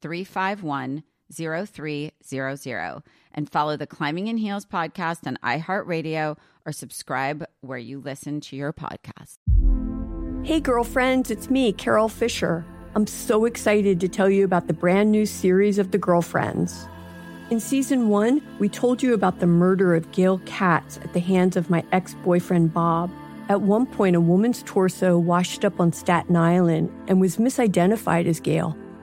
351 0.00 1.02
0300 1.32 3.02
and 3.32 3.50
follow 3.50 3.76
the 3.76 3.86
Climbing 3.86 4.28
in 4.28 4.38
Heels 4.38 4.64
podcast 4.64 5.26
on 5.26 5.38
iHeartRadio 5.42 6.36
or 6.64 6.72
subscribe 6.72 7.44
where 7.60 7.78
you 7.78 8.00
listen 8.00 8.40
to 8.42 8.56
your 8.56 8.72
podcast. 8.72 9.36
Hey, 10.44 10.60
girlfriends, 10.60 11.30
it's 11.30 11.50
me, 11.50 11.72
Carole 11.72 12.08
Fisher. 12.08 12.64
I'm 12.94 13.06
so 13.06 13.44
excited 13.44 14.00
to 14.00 14.08
tell 14.08 14.30
you 14.30 14.44
about 14.44 14.66
the 14.66 14.72
brand 14.72 15.12
new 15.12 15.26
series 15.26 15.78
of 15.78 15.90
The 15.90 15.98
Girlfriends. 15.98 16.88
In 17.50 17.60
season 17.60 18.08
one, 18.08 18.42
we 18.58 18.68
told 18.68 19.02
you 19.02 19.14
about 19.14 19.40
the 19.40 19.46
murder 19.46 19.94
of 19.94 20.10
Gail 20.12 20.40
Katz 20.46 20.98
at 20.98 21.12
the 21.12 21.20
hands 21.20 21.56
of 21.56 21.70
my 21.70 21.84
ex 21.92 22.14
boyfriend 22.24 22.72
Bob. 22.72 23.10
At 23.48 23.62
one 23.62 23.86
point, 23.86 24.16
a 24.16 24.20
woman's 24.20 24.62
torso 24.64 25.18
washed 25.18 25.64
up 25.64 25.80
on 25.80 25.92
Staten 25.92 26.36
Island 26.36 26.90
and 27.08 27.20
was 27.20 27.36
misidentified 27.36 28.26
as 28.26 28.40
Gail. 28.40 28.76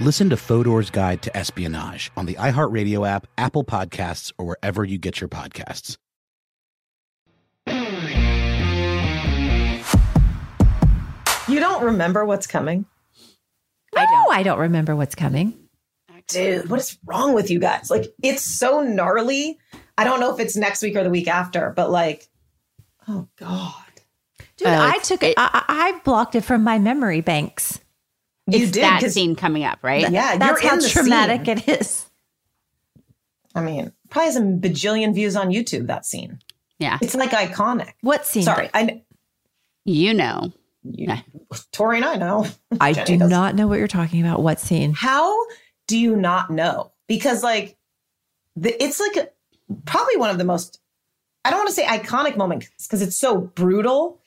Listen 0.00 0.28
to 0.30 0.36
Fodor's 0.36 0.90
Guide 0.90 1.22
to 1.22 1.36
Espionage 1.36 2.10
on 2.16 2.26
the 2.26 2.34
iHeartRadio 2.34 3.06
app, 3.08 3.26
Apple 3.38 3.62
Podcasts, 3.64 4.32
or 4.38 4.46
wherever 4.46 4.84
you 4.84 4.98
get 4.98 5.20
your 5.20 5.28
podcasts. 5.28 5.96
You 11.46 11.60
don't 11.60 11.84
remember 11.84 12.24
what's 12.24 12.46
coming? 12.46 12.86
No, 13.94 14.00
I 14.00 14.06
don't. 14.06 14.34
I 14.38 14.42
don't 14.42 14.58
remember 14.58 14.96
what's 14.96 15.14
coming. 15.14 15.54
Dude, 16.26 16.70
what 16.70 16.80
is 16.80 16.98
wrong 17.04 17.34
with 17.34 17.50
you 17.50 17.60
guys? 17.60 17.90
Like, 17.90 18.06
it's 18.22 18.40
so 18.42 18.80
gnarly. 18.80 19.58
I 19.98 20.04
don't 20.04 20.20
know 20.20 20.32
if 20.32 20.40
it's 20.40 20.56
next 20.56 20.80
week 20.82 20.96
or 20.96 21.04
the 21.04 21.10
week 21.10 21.28
after, 21.28 21.72
but 21.76 21.90
like, 21.90 22.28
oh 23.06 23.28
God. 23.36 23.74
Dude, 24.56 24.68
Oh, 24.68 24.72
I 24.72 24.98
took 25.00 25.22
it. 25.22 25.34
I, 25.36 25.64
I 25.68 25.88
I 25.88 26.00
blocked 26.02 26.34
it 26.34 26.40
from 26.40 26.64
my 26.64 26.78
memory 26.78 27.20
banks. 27.20 27.78
You 28.46 28.62
it's 28.64 28.72
did, 28.72 28.82
that 28.82 29.00
'cause- 29.00 29.14
scene 29.14 29.36
coming 29.36 29.64
up, 29.64 29.78
right? 29.82 30.10
Yeah, 30.10 30.36
That's 30.36 30.62
you're 30.62 30.70
how 30.70 30.76
in 30.76 30.82
the 30.82 30.88
traumatic 30.88 31.46
scene. 31.46 31.58
it 31.58 31.80
is. 31.80 32.06
I 33.54 33.62
mean, 33.62 33.92
probably 34.10 34.26
has 34.26 34.36
a 34.36 34.40
bajillion 34.42 35.14
views 35.14 35.36
on 35.36 35.48
YouTube, 35.48 35.86
that 35.86 36.04
scene. 36.04 36.40
Yeah. 36.78 36.98
It's 37.00 37.14
like 37.14 37.30
iconic. 37.30 37.92
What 38.00 38.26
scene? 38.26 38.42
Sorry, 38.42 38.68
I 38.74 39.02
You 39.84 40.12
know. 40.12 40.52
you, 40.82 41.08
Tori 41.72 41.96
and 41.98 42.04
I 42.04 42.16
know. 42.16 42.46
I 42.80 42.92
Jenny 42.92 43.06
do 43.06 43.18
does. 43.20 43.30
not 43.30 43.54
know 43.54 43.66
what 43.68 43.78
you're 43.78 43.88
talking 43.88 44.20
about. 44.20 44.42
What 44.42 44.58
scene? 44.60 44.92
How 44.92 45.34
do 45.86 45.96
you 45.96 46.16
not 46.16 46.50
know? 46.50 46.92
Because 47.06 47.42
like, 47.42 47.76
the, 48.56 48.82
it's 48.82 48.98
like 49.00 49.16
a, 49.16 49.28
probably 49.84 50.16
one 50.16 50.30
of 50.30 50.38
the 50.38 50.44
most. 50.44 50.80
I 51.44 51.50
don't 51.50 51.60
want 51.60 51.68
to 51.68 51.74
say 51.74 51.84
iconic 51.86 52.36
moments 52.36 52.68
because 52.86 53.02
it's 53.02 53.16
so 53.16 53.36
brutal. 53.38 54.20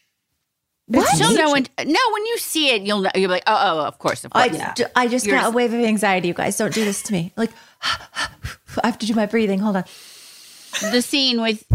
But 0.90 1.06
You'll 1.20 1.34
know 1.36 1.52
when 1.52 1.64
no, 1.80 2.00
when 2.14 2.26
you 2.28 2.38
see 2.38 2.70
it, 2.70 2.82
you'll 2.84 3.02
know 3.02 3.10
you'll 3.14 3.28
be 3.28 3.34
like, 3.34 3.44
oh, 3.46 3.58
oh, 3.80 3.86
of 3.86 4.00
course, 4.00 4.24
of 4.24 4.32
course. 4.32 4.58
I, 4.58 4.74
d- 4.74 4.86
I 4.96 5.08
just 5.10 5.26
You're 5.26 5.38
got 5.38 5.48
a 5.48 5.52
wave 5.56 5.74
of 5.74 5.82
anxiety. 5.82 6.30
You 6.30 6.34
guys 6.34 6.56
don't 6.58 6.74
do 6.74 6.86
this 6.86 7.04
to 7.04 7.14
me. 7.14 7.34
Like, 7.36 7.52
I 7.82 8.86
have 8.86 8.98
to 9.00 9.06
do 9.06 9.14
my 9.14 9.26
breathing. 9.26 9.60
Hold 9.60 9.76
on. 9.76 9.84
the 10.92 11.02
scene 11.02 11.42
with 11.42 11.66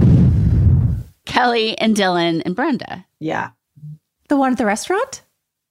Kelly 1.27 1.77
and 1.79 1.95
Dylan 1.97 2.43
and 2.45 2.55
Brenda. 2.57 3.05
Yeah. 3.21 3.51
The 4.29 4.37
one 4.37 4.53
at 4.53 4.59
the 4.59 4.67
restaurant? 4.67 5.23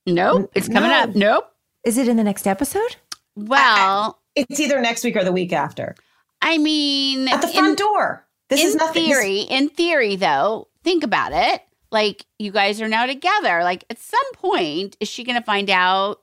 Nope, 0.05 0.51
it's 0.55 0.67
coming 0.67 0.89
no. 0.89 0.95
up. 0.99 1.15
Nope. 1.15 1.51
Is 1.83 1.97
it 1.97 2.07
in 2.07 2.17
the 2.17 2.23
next 2.23 2.45
episode? 2.47 2.95
Well, 3.35 4.19
It's 4.35 4.59
either 4.59 4.79
next 4.81 5.03
week 5.03 5.15
or 5.15 5.23
the 5.23 5.31
week 5.31 5.51
after. 5.53 5.95
I 6.41 6.57
mean, 6.57 7.27
At 7.27 7.41
the 7.41 7.47
front 7.47 7.69
in- 7.69 7.75
door. 7.75 8.27
This 8.49 8.61
in 8.61 8.67
is 8.67 8.75
nothing. 8.75 9.07
this- 9.09 9.17
theory, 9.17 9.39
in 9.41 9.69
theory, 9.69 10.15
though, 10.15 10.67
think 10.83 11.03
about 11.03 11.31
it. 11.33 11.61
Like 11.91 12.25
you 12.39 12.51
guys 12.51 12.79
are 12.81 12.87
now 12.87 13.05
together. 13.05 13.63
Like 13.63 13.83
at 13.89 13.99
some 13.99 14.33
point, 14.33 14.95
is 14.99 15.07
she 15.09 15.23
going 15.23 15.37
to 15.37 15.43
find 15.45 15.69
out 15.69 16.21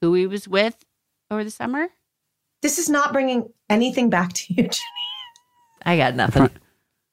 who 0.00 0.14
he 0.14 0.26
was 0.26 0.48
with 0.48 0.76
over 1.30 1.44
the 1.44 1.50
summer? 1.50 1.88
This 2.62 2.78
is 2.78 2.88
not 2.88 3.12
bringing 3.12 3.52
anything 3.68 4.08
back 4.08 4.32
to 4.34 4.54
you, 4.54 4.62
Jenny. 4.62 4.78
I 5.84 5.96
got 5.96 6.14
nothing. 6.14 6.48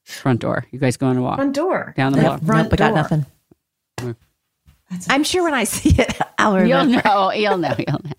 Front 0.04 0.40
door. 0.40 0.64
You 0.70 0.78
guys 0.78 0.96
going 0.96 1.16
to 1.16 1.22
walk 1.22 1.36
Front 1.36 1.54
door. 1.54 1.92
down 1.96 2.12
the 2.12 2.18
The 2.18 2.24
block? 2.24 2.42
front 2.44 2.64
nope, 2.64 2.72
I 2.72 2.76
got 2.76 2.88
door. 2.88 2.96
nothing. 2.96 4.16
I'm 5.08 5.22
sure 5.24 5.44
when 5.44 5.54
I 5.54 5.64
see 5.64 5.90
it, 6.00 6.18
I'll 6.38 6.66
You'll 6.66 6.84
know. 6.86 7.32
You'll 7.32 7.58
know. 7.58 7.74
You'll 7.78 8.00
know. 8.02 8.10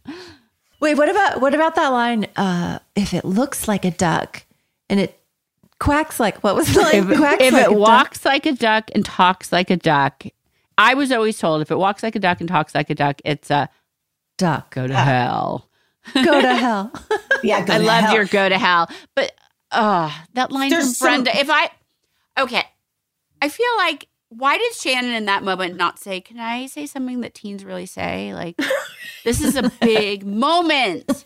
Wait, 0.80 0.96
what 0.96 1.10
about 1.10 1.42
what 1.42 1.54
about 1.54 1.76
that 1.76 1.90
line? 1.90 2.28
Uh, 2.36 2.80
if 2.96 3.14
it 3.14 3.26
looks 3.26 3.68
like 3.68 3.84
a 3.86 3.92
duck 3.92 4.44
and 4.90 5.00
it 5.00 5.20
quacks 5.82 6.20
like 6.20 6.42
what 6.44 6.56
was 6.56 6.74
the 6.74 6.80
line? 6.82 7.12
if, 7.12 7.18
quacks 7.18 7.44
if 7.44 7.54
like 7.54 7.64
it 7.64 7.68
a 7.68 7.70
duck. 7.72 7.80
walks 7.80 8.24
like 8.26 8.46
a 8.46 8.52
duck 8.54 8.90
and 8.96 9.04
talks 9.04 9.52
like 9.52 9.70
a 9.70 9.76
duck, 9.78 10.24
I 10.78 10.94
was 10.94 11.12
always 11.12 11.38
told 11.38 11.62
if 11.62 11.72
it 11.72 11.78
walks 11.78 12.04
like 12.04 12.16
a 12.16 12.20
duck 12.20 12.40
and 12.40 12.48
talks 12.48 12.74
like 12.74 12.90
a 12.90 12.96
duck, 12.96 13.20
it's 13.26 13.50
a 13.52 13.68
duck. 14.38 14.74
Go 14.74 14.88
to 14.88 14.96
hell. 14.96 15.70
go 16.14 16.42
to 16.42 16.56
hell. 16.56 16.92
Yeah, 17.44 17.66
go 17.66 17.74
I 17.74 17.78
to 17.80 17.84
loved 17.84 18.06
hell. 18.06 18.16
your 18.16 18.26
go 18.26 18.48
to 18.48 18.58
hell, 18.58 18.90
but 19.16 19.34
uh 19.72 20.12
that 20.36 20.52
line 20.52 20.70
There's 20.70 20.98
from 20.98 21.08
Brenda. 21.24 21.32
some- 21.32 21.40
If 21.42 21.50
I 21.50 21.70
okay, 22.40 22.64
I 23.42 23.50
feel 23.50 23.66
like 23.78 24.08
why 24.34 24.58
did 24.58 24.74
Shannon 24.74 25.12
in 25.14 25.26
that 25.26 25.44
moment 25.44 25.76
not 25.76 26.00
say, 26.00 26.22
"Can 26.22 26.40
I 26.40 26.66
say 26.66 26.86
something 26.86 27.20
that 27.22 27.34
teens 27.34 27.64
really 27.66 27.86
say?" 27.86 28.34
Like, 28.34 28.58
this 29.26 29.42
is 29.42 29.56
a 29.56 29.70
big 29.82 30.26
moment. 30.26 31.24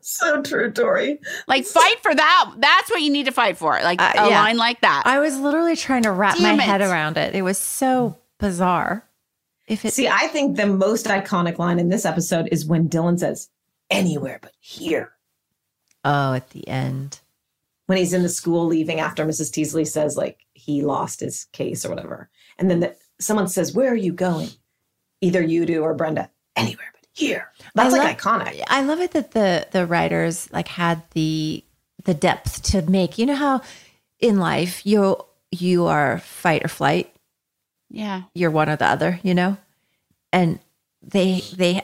So 0.00 0.40
true, 0.42 0.70
Tori. 0.72 1.18
Like, 1.46 1.66
fight 1.66 2.00
for 2.00 2.14
that. 2.14 2.52
That's 2.58 2.90
what 2.90 3.02
you 3.02 3.10
need 3.10 3.26
to 3.26 3.32
fight 3.32 3.58
for. 3.58 3.72
Like 3.82 4.00
Uh, 4.00 4.12
a 4.16 4.30
yeah. 4.30 4.40
line 4.42 4.56
like 4.56 4.80
that. 4.80 5.02
I 5.04 5.18
was 5.18 5.38
literally 5.38 5.76
trying 5.76 6.04
to 6.04 6.12
wrap 6.12 6.36
Damn 6.36 6.56
my 6.56 6.62
it. 6.62 6.66
head 6.66 6.80
around 6.80 7.16
it. 7.18 7.34
It 7.34 7.42
was 7.42 7.58
so 7.58 8.16
bizarre. 8.38 9.04
If 9.68 9.84
it 9.84 9.92
See, 9.92 10.06
I 10.08 10.28
think 10.28 10.56
the 10.56 10.66
most 10.66 11.06
iconic 11.06 11.58
line 11.58 11.78
in 11.80 11.88
this 11.88 12.04
episode 12.04 12.48
is 12.52 12.64
when 12.64 12.88
Dylan 12.88 13.18
says, 13.18 13.50
anywhere 13.90 14.38
but 14.40 14.52
here. 14.60 15.12
oh, 16.04 16.34
at 16.34 16.50
the 16.50 16.66
end. 16.68 17.20
When 17.86 17.98
he's 17.98 18.12
in 18.12 18.22
the 18.22 18.28
school 18.28 18.66
leaving 18.66 19.00
after 19.00 19.26
Mrs. 19.26 19.52
Teasley 19.52 19.84
says, 19.84 20.16
like, 20.16 20.45
he 20.66 20.82
lost 20.82 21.20
his 21.20 21.44
case 21.52 21.84
or 21.84 21.90
whatever. 21.90 22.28
And 22.58 22.68
then 22.70 22.80
the, 22.80 22.96
someone 23.20 23.48
says, 23.48 23.72
Where 23.72 23.90
are 23.92 23.96
you 23.96 24.12
going? 24.12 24.48
Either 25.20 25.40
you 25.40 25.64
do 25.64 25.82
or 25.82 25.94
Brenda. 25.94 26.28
Anywhere 26.56 26.86
but 26.92 27.06
here. 27.12 27.50
That's 27.74 27.94
I 27.94 27.98
like 27.98 28.24
love- 28.26 28.40
iconic. 28.42 28.62
I 28.68 28.82
love 28.82 29.00
it 29.00 29.12
that 29.12 29.30
the 29.30 29.66
the 29.70 29.86
writers 29.86 30.50
like 30.52 30.68
had 30.68 31.02
the 31.12 31.62
the 32.04 32.14
depth 32.14 32.62
to 32.64 32.82
make. 32.82 33.18
You 33.18 33.26
know 33.26 33.34
how 33.34 33.60
in 34.20 34.38
life 34.38 34.84
you 34.84 35.16
you 35.50 35.86
are 35.86 36.18
fight 36.18 36.64
or 36.64 36.68
flight. 36.68 37.14
Yeah. 37.90 38.22
You're 38.34 38.50
one 38.50 38.68
or 38.68 38.76
the 38.76 38.86
other, 38.86 39.20
you 39.22 39.34
know? 39.34 39.56
And 40.32 40.58
they 41.02 41.40
they 41.54 41.82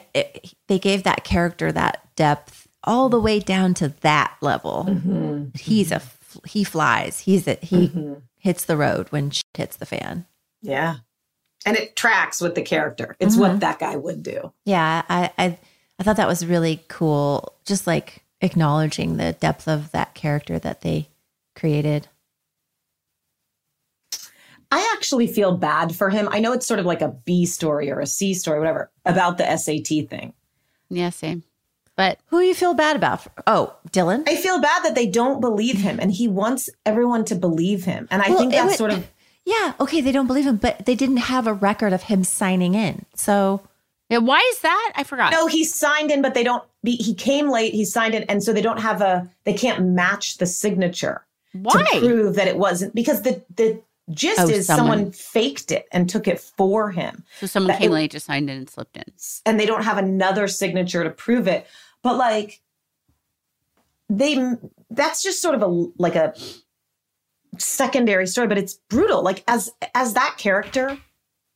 they 0.67 0.79
gave 0.79 1.03
that 1.03 1.23
character 1.23 1.71
that 1.71 2.03
depth 2.15 2.67
all 2.83 3.07
the 3.09 3.19
way 3.19 3.39
down 3.39 3.73
to 3.75 3.89
that 4.01 4.35
level. 4.41 4.85
Mm-hmm. 4.89 5.57
He's 5.57 5.91
a 5.91 6.01
he 6.47 6.63
flies. 6.63 7.19
He's 7.19 7.47
a 7.47 7.57
he 7.61 7.87
hits 8.43 8.65
the 8.65 8.77
road 8.77 9.07
when 9.09 9.31
shit 9.31 9.45
hits 9.55 9.77
the 9.77 9.85
fan. 9.85 10.25
Yeah. 10.61 10.97
And 11.65 11.77
it 11.77 11.95
tracks 11.95 12.41
with 12.41 12.55
the 12.55 12.61
character. 12.61 13.15
It's 13.19 13.37
what 13.37 13.51
mm-hmm. 13.51 13.59
that 13.59 13.79
guy 13.79 13.95
would 13.95 14.21
do. 14.21 14.51
Yeah, 14.65 15.03
I, 15.07 15.31
I 15.37 15.57
I 15.97 16.03
thought 16.03 16.17
that 16.17 16.27
was 16.27 16.45
really 16.45 16.83
cool. 16.89 17.55
Just 17.65 17.87
like 17.87 18.23
acknowledging 18.41 19.15
the 19.15 19.31
depth 19.31 19.69
of 19.69 19.91
that 19.91 20.13
character 20.13 20.59
that 20.59 20.81
they 20.81 21.07
created. 21.55 22.09
I 24.69 24.91
actually 24.93 25.27
feel 25.27 25.55
bad 25.55 25.95
for 25.95 26.09
him. 26.09 26.27
I 26.31 26.39
know 26.39 26.51
it's 26.51 26.65
sort 26.65 26.81
of 26.81 26.85
like 26.85 27.01
a 27.01 27.15
B 27.25 27.45
story 27.45 27.89
or 27.89 28.01
a 28.01 28.07
C 28.07 28.33
story, 28.33 28.59
whatever, 28.59 28.91
about 29.05 29.37
the 29.37 29.55
SAT 29.55 30.09
thing. 30.09 30.33
Yeah, 30.89 31.11
same. 31.11 31.43
But 31.95 32.19
who 32.27 32.39
you 32.39 32.55
feel 32.55 32.73
bad 32.73 32.95
about? 32.95 33.27
Oh, 33.45 33.75
Dylan. 33.91 34.23
I 34.27 34.35
feel 34.35 34.59
bad 34.59 34.83
that 34.83 34.95
they 34.95 35.05
don't 35.07 35.39
believe 35.41 35.77
him, 35.77 35.99
and 35.99 36.11
he 36.11 36.27
wants 36.27 36.69
everyone 36.85 37.23
to 37.25 37.35
believe 37.35 37.85
him. 37.85 38.07
And 38.09 38.21
I 38.21 38.29
Well, 38.29 38.39
think 38.39 38.51
that's 38.51 38.69
would- 38.69 38.77
sort 38.77 38.91
of 38.93 39.07
Yeah, 39.45 39.73
okay, 39.79 39.99
they 39.99 40.13
don't 40.13 40.25
believe 40.27 40.45
him, 40.47 40.55
but 40.55 40.85
they 40.85 40.95
didn't 40.95 41.17
have 41.17 41.47
a 41.47 41.53
record 41.53 41.91
of 41.91 42.03
him 42.03 42.23
signing 42.23 42.75
in. 42.75 43.05
So 43.13 43.61
yeah, 44.09 44.19
why 44.19 44.39
is 44.53 44.59
that? 44.61 44.93
I 44.95 45.03
forgot. 45.03 45.31
no. 45.33 45.47
He 45.47 45.63
signed 45.65 46.11
in, 46.11 46.21
but 46.21 46.33
they 46.33 46.43
don't. 46.43 46.63
Be, 46.83 46.95
he 46.95 47.13
came 47.13 47.49
late. 47.49 47.73
He 47.73 47.83
signed 47.85 48.15
in, 48.15 48.23
and 48.23 48.41
so 48.43 48.53
they 48.53 48.61
don't 48.61 48.79
have 48.79 49.01
a. 49.01 49.29
They 49.43 49.53
can't 49.53 49.83
match 49.85 50.37
the 50.37 50.45
signature 50.45 51.25
Why? 51.53 51.83
to 51.93 51.99
prove 51.99 52.35
that 52.35 52.47
it 52.47 52.57
wasn't 52.57 52.95
because 52.95 53.21
the 53.23 53.43
the 53.55 53.81
gist 54.11 54.39
Oh, 54.39 54.49
is 54.49 54.67
someone. 54.67 54.97
someone- 54.97 55.11
faked 55.13 55.71
it 55.71 55.87
and 55.91 56.09
took 56.09 56.27
it 56.27 56.39
for 56.39 56.91
him. 56.91 57.23
So 57.39 57.47
someone 57.47 57.69
That 57.69 57.79
came 57.79 57.91
it- 57.91 57.95
late, 57.95 58.11
just 58.11 58.25
signed 58.25 58.49
in 58.49 58.57
and 58.57 58.69
slipped 58.69 58.97
in. 58.97 59.03
and 59.45 59.59
they 59.59 59.65
don't 59.65 59.83
have 59.83 59.97
another 59.97 60.47
signature 60.47 61.03
to 61.03 61.09
prove 61.09 61.47
it. 61.47 61.65
But 62.01 62.17
like 62.17 62.61
they 64.09 64.37
that's 64.89 65.23
just 65.23 65.41
sort 65.41 65.55
of 65.55 65.61
a 65.61 65.67
like 65.97 66.15
a 66.15 66.33
secondary 67.57 68.27
story, 68.27 68.47
but 68.47 68.57
it's 68.57 68.73
brutal. 68.73 69.23
Like 69.23 69.43
as 69.47 69.71
as 69.95 70.13
that 70.13 70.35
character, 70.37 70.97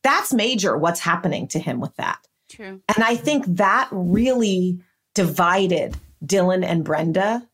that's 0.02 0.32
major 0.32 0.76
what's 0.76 1.00
happening 1.00 1.48
to 1.48 1.58
him 1.58 1.80
with 1.80 1.94
that. 1.96 2.18
True. 2.48 2.80
And 2.88 3.04
I 3.04 3.16
think 3.16 3.44
that 3.46 3.88
really 3.92 4.80
divided 5.14 5.96
Dylan 6.24 6.64
and 6.64 6.84
Brenda. 6.84 7.47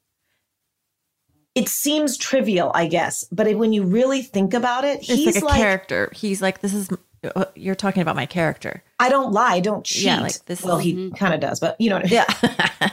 It 1.55 1.69
seems 1.69 2.17
trivial, 2.19 2.73
I 2.75 2.87
guess, 2.87 3.25
but 3.31 3.55
when 3.57 3.73
you 3.73 3.85
really 3.85 4.23
think 4.23 4.55
about 4.55 4.85
it, 4.85 4.99
it's 4.99 5.07
he's 5.07 5.35
like 5.37 5.43
a 5.43 5.47
like, 5.47 5.57
character. 5.57 6.11
He's 6.15 6.43
like, 6.43 6.61
this 6.61 6.75
is 6.75 6.89
uh, 7.37 7.45
you're 7.55 7.75
talking 7.75 8.03
about 8.03 8.17
my 8.17 8.27
character. 8.27 8.83
I 8.99 9.09
don't 9.09 9.33
lie, 9.33 9.55
I 9.55 9.61
don't 9.61 9.85
cheat. 9.85 10.05
Yeah, 10.05 10.21
like 10.21 10.45
this 10.47 10.63
Well, 10.63 10.79
is- 10.79 10.85
he 10.85 11.11
kind 11.13 11.33
of 11.33 11.41
does, 11.41 11.61
but 11.61 11.81
you 11.81 11.91
know 11.91 11.97
what 11.97 12.07
I 12.07 12.09
mean. 12.09 12.91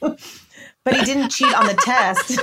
Yeah. 0.00 0.16
but 0.84 0.94
he 0.96 1.04
didn't 1.04 1.30
cheat 1.30 1.54
on 1.54 1.66
the 1.66 1.74
test. 1.74 2.40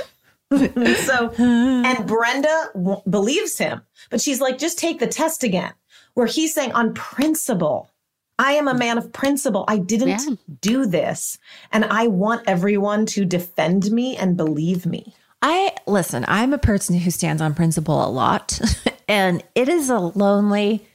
so, 1.06 1.32
and 1.38 2.06
Brenda 2.06 2.70
w- 2.74 3.02
believes 3.08 3.58
him, 3.58 3.82
but 4.10 4.20
she's 4.20 4.40
like, 4.40 4.58
just 4.58 4.78
take 4.78 4.98
the 4.98 5.06
test 5.06 5.42
again. 5.44 5.72
Where 6.14 6.26
he's 6.26 6.52
saying, 6.52 6.72
on 6.72 6.94
principle, 6.94 7.90
I 8.38 8.52
am 8.52 8.66
a 8.66 8.74
man 8.74 8.98
of 8.98 9.12
principle. 9.12 9.64
I 9.68 9.78
didn't 9.78 10.38
do 10.60 10.86
this. 10.86 11.38
And 11.70 11.84
I 11.84 12.06
want 12.06 12.42
everyone 12.46 13.06
to 13.06 13.24
defend 13.24 13.90
me 13.92 14.16
and 14.16 14.36
believe 14.36 14.86
me. 14.86 15.14
I 15.40 15.74
listen, 15.86 16.24
I'm 16.28 16.52
a 16.52 16.58
person 16.58 16.98
who 16.98 17.10
stands 17.10 17.40
on 17.40 17.54
principle 17.54 18.04
a 18.04 18.10
lot, 18.10 18.58
and 19.08 19.42
it 19.54 19.68
is 19.68 19.88
a 19.90 19.98
lonely 19.98 20.86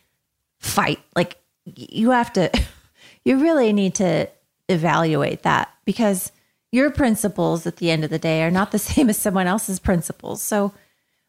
fight. 0.60 1.00
Like 1.16 1.38
you 1.66 2.12
have 2.12 2.34
to 2.34 2.52
you 3.26 3.40
really 3.40 3.72
need 3.74 3.96
to 3.96 4.30
evaluate 4.70 5.44
that 5.44 5.70
because 5.86 6.32
your 6.72 6.90
principles 6.92 7.66
at 7.68 7.78
the 7.78 7.92
end 7.92 8.04
of 8.04 8.10
the 8.10 8.20
day 8.20 8.44
are 8.44 8.52
not 8.52 8.72
the 8.72 8.80
same 8.92 9.10
as 9.10 9.18
someone 9.18 9.48
else's 9.48 9.80
principles. 9.80 10.42
So 10.42 10.74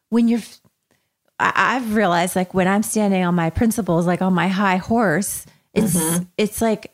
when 0.09 0.27
you're 0.27 0.41
I, 1.39 1.51
I've 1.77 1.95
realized 1.95 2.35
like 2.35 2.53
when 2.53 2.67
I'm 2.67 2.83
standing 2.83 3.23
on 3.23 3.35
my 3.35 3.49
principles, 3.49 4.05
like 4.05 4.21
on 4.21 4.33
my 4.33 4.47
high 4.49 4.77
horse, 4.77 5.45
it's 5.73 5.95
Mhm. 5.95 6.27
it's 6.37 6.61
like 6.61 6.91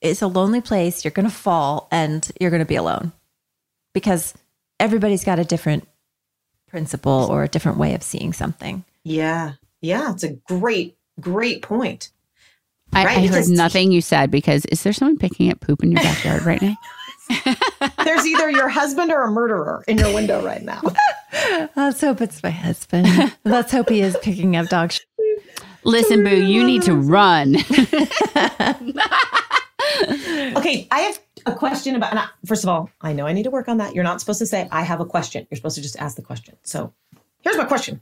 it's 0.00 0.22
a 0.22 0.26
lonely 0.28 0.60
place. 0.60 1.04
You're 1.04 1.10
gonna 1.10 1.28
fall 1.30 1.88
and 1.90 2.30
you're 2.40 2.50
gonna 2.50 2.64
be 2.64 2.76
alone. 2.76 3.12
Because 3.92 4.32
everybody's 4.80 5.24
got 5.24 5.38
a 5.38 5.44
different 5.44 5.86
principle 6.68 7.28
or 7.30 7.44
a 7.44 7.48
different 7.48 7.78
way 7.78 7.94
of 7.94 8.02
seeing 8.02 8.32
something. 8.32 8.84
Yeah. 9.04 9.52
Yeah. 9.80 10.12
It's 10.12 10.24
a 10.24 10.32
great, 10.32 10.96
great 11.20 11.62
point. 11.62 12.10
I, 12.92 13.04
Right, 13.04 13.18
I 13.18 13.26
heard 13.26 13.48
nothing 13.48 13.92
you 13.92 14.00
said 14.00 14.32
because 14.32 14.64
is 14.66 14.82
there 14.82 14.92
someone 14.92 15.16
picking 15.18 15.50
up 15.50 15.60
poop 15.60 15.84
in 15.84 15.92
your 15.92 16.02
backyard 16.02 16.42
right 16.42 16.60
now? 16.60 16.76
There's 18.04 18.26
either 18.26 18.50
your 18.50 18.68
husband 18.68 19.12
or 19.12 19.22
a 19.22 19.30
murderer 19.30 19.84
in 19.86 19.98
your 19.98 20.12
window 20.12 20.44
right 20.44 20.62
now. 20.62 20.82
Let's 21.76 22.00
hope 22.00 22.20
it's 22.20 22.42
my 22.42 22.50
husband. 22.50 23.06
Let's 23.44 23.70
hope 23.70 23.88
he 23.90 24.00
is 24.00 24.16
picking 24.22 24.56
up 24.56 24.66
dog 24.68 24.90
shit. 24.90 25.06
Listen, 25.84 26.24
Boo, 26.24 26.34
you 26.44 26.64
need 26.64 26.82
to 26.82 26.94
run. 26.94 27.56
okay, 30.56 30.88
I 30.90 31.00
have 31.00 31.20
a 31.46 31.54
question 31.54 31.94
about. 31.96 32.10
And 32.10 32.18
I, 32.20 32.26
first 32.46 32.62
of 32.64 32.68
all, 32.68 32.90
I 33.00 33.12
know 33.12 33.26
I 33.26 33.32
need 33.32 33.44
to 33.44 33.50
work 33.50 33.68
on 33.68 33.78
that. 33.78 33.94
You're 33.94 34.04
not 34.04 34.20
supposed 34.20 34.38
to 34.40 34.46
say 34.46 34.68
I 34.70 34.82
have 34.82 35.00
a 35.00 35.04
question. 35.06 35.46
You're 35.50 35.56
supposed 35.56 35.76
to 35.76 35.82
just 35.82 35.98
ask 36.00 36.16
the 36.16 36.22
question. 36.22 36.56
So, 36.62 36.92
here's 37.40 37.56
my 37.56 37.64
question. 37.64 38.00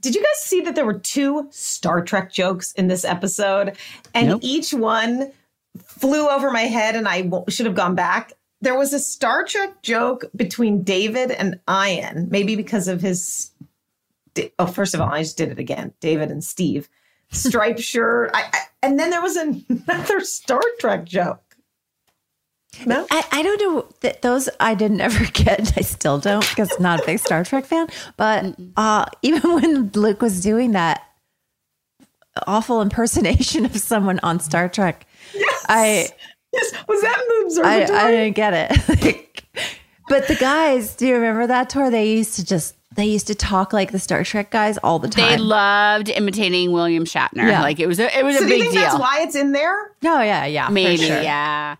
Did 0.00 0.14
you 0.14 0.20
guys 0.22 0.40
see 0.40 0.62
that 0.62 0.74
there 0.74 0.86
were 0.86 0.98
two 0.98 1.46
Star 1.50 2.02
Trek 2.02 2.32
jokes 2.32 2.72
in 2.72 2.88
this 2.88 3.04
episode, 3.04 3.76
and 4.14 4.28
Nope. 4.28 4.40
each 4.42 4.72
one 4.72 5.30
flew 5.78 6.28
over 6.28 6.50
my 6.50 6.62
head, 6.62 6.96
and 6.96 7.06
I 7.06 7.22
w- 7.22 7.44
should 7.48 7.66
have 7.66 7.74
gone 7.74 7.94
back. 7.94 8.32
There 8.62 8.78
was 8.78 8.92
a 8.92 8.98
Star 8.98 9.44
Trek 9.44 9.82
joke 9.82 10.24
between 10.34 10.82
David 10.82 11.30
and 11.30 11.60
Ian, 11.68 12.28
maybe 12.30 12.56
because 12.56 12.88
of 12.88 13.00
his. 13.02 13.50
Oh, 14.58 14.66
first 14.66 14.94
of 14.94 15.00
all, 15.00 15.08
I 15.10 15.22
just 15.22 15.36
did 15.36 15.50
it 15.50 15.58
again. 15.58 15.92
David 16.00 16.30
and 16.30 16.42
Steve, 16.42 16.88
striped 17.30 17.80
shirt, 17.92 18.30
I, 18.32 18.44
I, 18.52 18.58
and 18.82 18.98
then 18.98 19.10
there 19.10 19.20
was 19.20 19.36
another 19.36 20.20
Star 20.20 20.62
Trek 20.78 21.04
joke. 21.04 21.42
No, 22.86 23.06
I, 23.10 23.24
I 23.32 23.42
don't 23.42 23.60
know 23.60 23.86
that 24.00 24.22
those 24.22 24.48
I 24.58 24.74
didn't 24.74 25.00
ever 25.08 25.24
get. 25.32 25.76
I 25.76 25.82
still 25.82 26.18
don't 26.18 26.48
because 26.48 26.70
I'm 26.76 26.82
not 26.82 27.00
a 27.02 27.06
big 27.06 27.18
Star 27.18 27.44
Trek 27.44 27.64
fan. 27.66 27.88
But 28.16 28.54
uh, 28.76 29.06
even 29.22 29.54
when 29.54 29.90
Luke 29.90 30.22
was 30.22 30.40
doing 30.42 30.72
that 30.72 31.02
awful 32.46 32.80
impersonation 32.80 33.64
of 33.66 33.76
someone 33.76 34.20
on 34.22 34.40
Star 34.40 34.68
Trek, 34.68 35.06
I 35.68 36.08
yes, 36.52 36.72
was 36.88 37.02
that 37.02 37.16
the 37.28 37.34
I, 37.64 37.74
observatory? 37.76 37.98
I 37.98 38.10
didn't 38.10 38.36
get 38.36 38.54
it. 38.54 38.88
Like, 39.04 39.44
but 40.08 40.26
the 40.26 40.34
guys, 40.34 40.96
do 40.96 41.06
you 41.06 41.14
remember 41.14 41.46
that 41.46 41.70
tour? 41.70 41.88
They 41.90 42.10
used 42.12 42.34
to 42.36 42.44
just 42.44 42.74
they 42.96 43.04
used 43.04 43.28
to 43.28 43.34
talk 43.36 43.72
like 43.72 43.92
the 43.92 43.98
Star 44.00 44.24
Trek 44.24 44.50
guys 44.50 44.76
all 44.78 44.98
the 44.98 45.08
time. 45.08 45.30
They 45.30 45.36
loved 45.38 46.08
imitating 46.08 46.72
William 46.72 47.04
Shatner. 47.04 47.48
Yeah. 47.48 47.62
Like 47.62 47.78
it 47.78 47.86
was 47.86 48.00
a 48.00 48.16
it 48.18 48.24
was 48.24 48.36
so 48.38 48.44
a 48.44 48.48
do 48.48 48.54
you 48.54 48.58
big 48.58 48.62
think 48.62 48.72
deal. 48.74 48.82
that's 48.82 48.98
why 48.98 49.20
it's 49.22 49.36
in 49.36 49.52
there? 49.52 49.92
no, 50.02 50.20
yeah, 50.20 50.46
yeah, 50.46 50.66
for 50.66 50.72
Maybe, 50.72 51.04
sure. 51.06 51.22
yeah. 51.22 51.76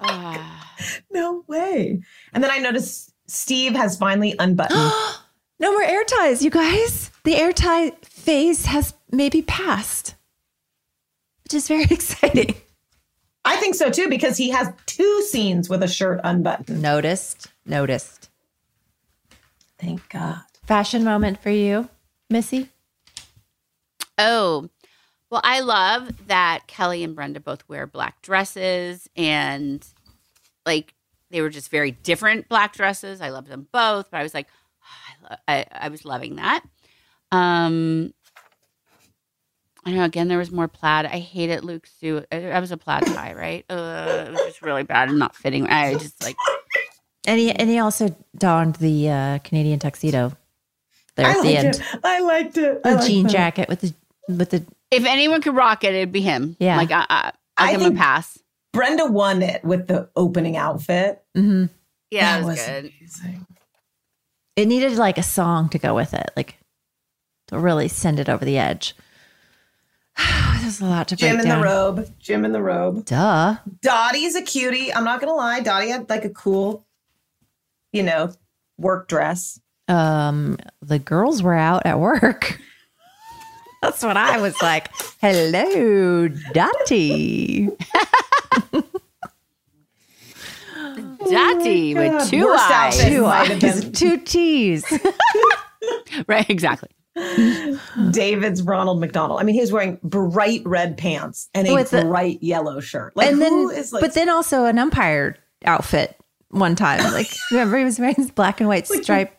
Ah. 0.00 0.60
No 1.10 1.44
way. 1.46 2.02
And 2.32 2.42
then 2.42 2.50
I 2.50 2.58
noticed 2.58 3.14
Steve 3.26 3.74
has 3.74 3.96
finally 3.96 4.34
unbuttoned. 4.38 4.92
No 5.60 5.70
more 5.70 5.84
air 5.84 6.04
ties, 6.04 6.42
you 6.44 6.50
guys. 6.50 7.12
The 7.22 7.36
air 7.36 7.52
tie 7.52 7.90
phase 8.02 8.66
has 8.66 8.92
maybe 9.12 9.40
passed, 9.40 10.16
which 11.44 11.54
is 11.54 11.68
very 11.68 11.84
exciting. 11.90 12.56
I 13.44 13.56
think 13.56 13.76
so 13.76 13.88
too 13.88 14.08
because 14.08 14.36
he 14.36 14.50
has 14.50 14.68
two 14.86 15.22
scenes 15.30 15.68
with 15.70 15.82
a 15.84 15.88
shirt 15.88 16.20
unbuttoned. 16.24 16.82
Noticed, 16.82 17.46
noticed. 17.64 18.30
Thank 19.78 20.08
God. 20.08 20.40
Fashion 20.64 21.04
moment 21.04 21.40
for 21.40 21.50
you, 21.50 21.88
Missy. 22.28 22.68
Oh, 24.18 24.68
well, 25.34 25.42
I 25.44 25.58
love 25.60 26.28
that 26.28 26.60
Kelly 26.68 27.02
and 27.02 27.16
Brenda 27.16 27.40
both 27.40 27.68
wear 27.68 27.88
black 27.88 28.22
dresses 28.22 29.08
and 29.16 29.84
like 30.64 30.94
they 31.30 31.40
were 31.40 31.50
just 31.50 31.70
very 31.72 31.90
different 31.90 32.48
black 32.48 32.72
dresses. 32.72 33.20
I 33.20 33.30
love 33.30 33.48
them 33.48 33.66
both, 33.72 34.12
but 34.12 34.18
I 34.18 34.22
was 34.22 34.32
like, 34.32 34.46
I, 34.84 35.28
lo- 35.30 35.36
I, 35.48 35.66
I 35.72 35.88
was 35.88 36.04
loving 36.04 36.36
that. 36.36 36.62
Um, 37.32 38.14
I 39.84 39.90
know. 39.90 40.04
Again, 40.04 40.28
there 40.28 40.38
was 40.38 40.52
more 40.52 40.68
plaid. 40.68 41.04
I 41.06 41.18
hated 41.18 41.64
Luke's 41.64 41.92
suit. 41.92 42.26
I, 42.30 42.52
I 42.52 42.60
was 42.60 42.70
a 42.70 42.76
plaid 42.76 43.04
guy, 43.06 43.32
right? 43.34 43.64
Uh, 43.68 44.26
it 44.28 44.30
was 44.30 44.40
just 44.46 44.62
really 44.62 44.84
bad 44.84 45.08
and 45.08 45.18
not 45.18 45.34
fitting. 45.34 45.66
I 45.66 45.94
just 45.94 46.22
like 46.22 46.36
And 47.26 47.40
he 47.40 47.50
and 47.50 47.68
he 47.68 47.80
also 47.80 48.14
donned 48.38 48.76
the 48.76 49.10
uh, 49.10 49.38
Canadian 49.38 49.80
tuxedo 49.80 50.32
there 51.16 51.26
I 51.26 51.30
at 51.32 51.42
the 51.42 51.56
end. 51.56 51.74
it. 51.74 51.82
I 52.04 52.20
liked 52.20 52.56
it. 52.56 52.80
I 52.84 52.90
The 52.90 52.94
liked 52.96 53.08
jean 53.08 53.24
that. 53.24 53.32
jacket 53.32 53.68
with 53.68 53.80
the 53.80 53.92
with 54.28 54.50
the 54.50 54.64
if 54.90 55.04
anyone 55.04 55.40
could 55.42 55.54
rock 55.56 55.84
it, 55.84 55.94
it'd 55.94 56.12
be 56.12 56.20
him. 56.20 56.56
Yeah. 56.58 56.76
like 56.76 56.90
I, 56.90 57.06
I, 57.08 57.32
I'll 57.56 57.68
I 57.68 57.72
give 57.72 57.80
him 57.82 57.94
a 57.94 57.98
pass. 57.98 58.38
Brenda 58.72 59.06
won 59.06 59.42
it 59.42 59.64
with 59.64 59.86
the 59.86 60.08
opening 60.16 60.56
outfit. 60.56 61.22
mhm. 61.36 61.70
Yeah, 62.10 62.38
That 62.38 62.42
it 62.42 62.46
was, 62.46 62.58
was 62.58 62.66
good. 62.66 63.40
It 64.56 64.68
needed 64.68 64.96
like 64.96 65.18
a 65.18 65.22
song 65.22 65.68
to 65.70 65.78
go 65.78 65.94
with 65.94 66.14
it, 66.14 66.30
like 66.36 66.58
to 67.48 67.58
really 67.58 67.88
send 67.88 68.20
it 68.20 68.28
over 68.28 68.44
the 68.44 68.56
edge. 68.58 68.94
There's 70.60 70.80
a 70.80 70.86
lot 70.86 71.08
to 71.08 71.16
break 71.16 71.30
Jim 71.32 71.40
in 71.40 71.46
down. 71.46 71.58
the 71.60 71.64
robe. 71.66 72.10
Jim 72.20 72.44
in 72.44 72.52
the 72.52 72.62
robe. 72.62 73.04
Duh. 73.04 73.56
Dottie's 73.82 74.36
a 74.36 74.42
cutie. 74.42 74.94
I'm 74.94 75.04
not 75.04 75.20
gonna 75.20 75.34
lie. 75.34 75.60
Dottie 75.60 75.88
had 75.88 76.08
like 76.08 76.24
a 76.24 76.30
cool, 76.30 76.86
you 77.92 78.02
know, 78.04 78.32
work 78.78 79.08
dress. 79.08 79.60
Um, 79.88 80.56
the 80.80 80.98
girls 80.98 81.42
were 81.42 81.54
out 81.54 81.84
at 81.84 81.98
work. 81.98 82.58
That's 83.84 84.02
what 84.02 84.16
I 84.16 84.40
was 84.40 84.60
like. 84.62 84.88
Hello, 85.20 86.28
Dottie. 86.28 87.68
Dottie 91.30 91.96
oh 91.96 92.16
with 92.18 92.30
two 92.30 92.44
worst 92.44 92.70
eyes. 92.70 92.98
Two 93.04 93.26
eyes, 93.26 93.60
been 93.60 93.92
two 93.94 94.18
T's. 94.18 94.84
right, 96.26 96.48
exactly. 96.48 96.88
David's 98.10 98.62
Ronald 98.62 99.00
McDonald. 99.00 99.38
I 99.40 99.44
mean, 99.44 99.54
he's 99.54 99.70
wearing 99.70 99.98
bright 100.02 100.62
red 100.64 100.96
pants 100.96 101.48
and 101.54 101.68
a 101.68 101.74
With 101.74 101.90
the- 101.90 102.02
bright 102.02 102.42
yellow 102.42 102.80
shirt. 102.80 103.14
Like, 103.16 103.30
and 103.32 103.40
then, 103.40 103.52
who 103.52 103.70
is 103.70 103.92
like? 103.92 104.00
but 104.00 104.14
then 104.14 104.28
also 104.30 104.64
an 104.64 104.78
umpire 104.78 105.36
outfit 105.64 106.16
one 106.48 106.74
time. 106.74 107.00
Like, 107.12 107.28
remember 107.50 107.78
he 107.78 107.84
was 107.84 107.98
wearing 107.98 108.16
his 108.16 108.30
black 108.30 108.60
and 108.60 108.68
white 108.68 108.86
stripe. 108.88 109.36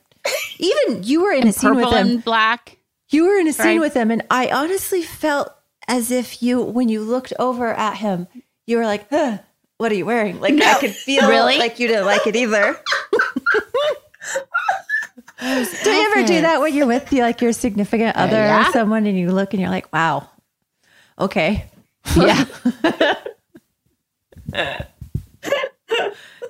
Even 0.57 1.03
you 1.03 1.21
were 1.23 1.31
in 1.31 1.47
a 1.47 1.51
scene 1.51 1.75
with 1.75 1.83
Purple 1.85 1.97
him. 1.97 2.07
and 2.07 2.23
black. 2.23 2.74
You 3.09 3.25
were 3.27 3.37
in 3.37 3.47
a 3.47 3.53
scene 3.53 3.65
Right. 3.65 3.79
with 3.79 3.93
him, 3.93 4.09
and 4.11 4.23
I 4.31 4.49
honestly 4.49 5.01
felt 5.03 5.49
as 5.87 6.09
if 6.11 6.41
you, 6.41 6.61
when 6.61 6.89
you 6.89 7.01
looked 7.01 7.33
over 7.37 7.71
at 7.73 7.97
him, 7.97 8.27
you 8.65 8.77
were 8.77 8.85
like, 8.85 9.07
huh, 9.09 9.37
"What 9.77 9.91
are 9.91 9.95
you 9.95 10.05
wearing?" 10.05 10.39
Like 10.41 10.59
I 10.61 10.79
could 10.79 10.95
feel 10.95 11.27
Really? 11.29 11.57
like 11.59 11.79
you 11.79 11.87
didn't 11.87 12.05
like 12.05 12.25
it 12.25 12.35
either. 12.35 12.79
do 15.39 15.89
you 15.91 16.11
ever 16.11 16.25
do 16.27 16.41
that 16.41 16.59
when 16.61 16.73
you're 16.73 16.87
with 16.87 17.11
you, 17.13 17.21
like 17.21 17.41
your 17.41 17.53
significant 17.53 18.15
uh, 18.17 18.21
other 18.21 18.37
yeah. 18.37 18.67
or 18.69 18.71
someone, 18.71 19.05
and 19.05 19.17
you 19.17 19.31
look 19.31 19.53
and 19.53 19.61
you're 19.61 19.69
like, 19.69 19.91
"Wow, 19.93 20.27
okay, 21.19 21.65
Yeah. 22.15 22.45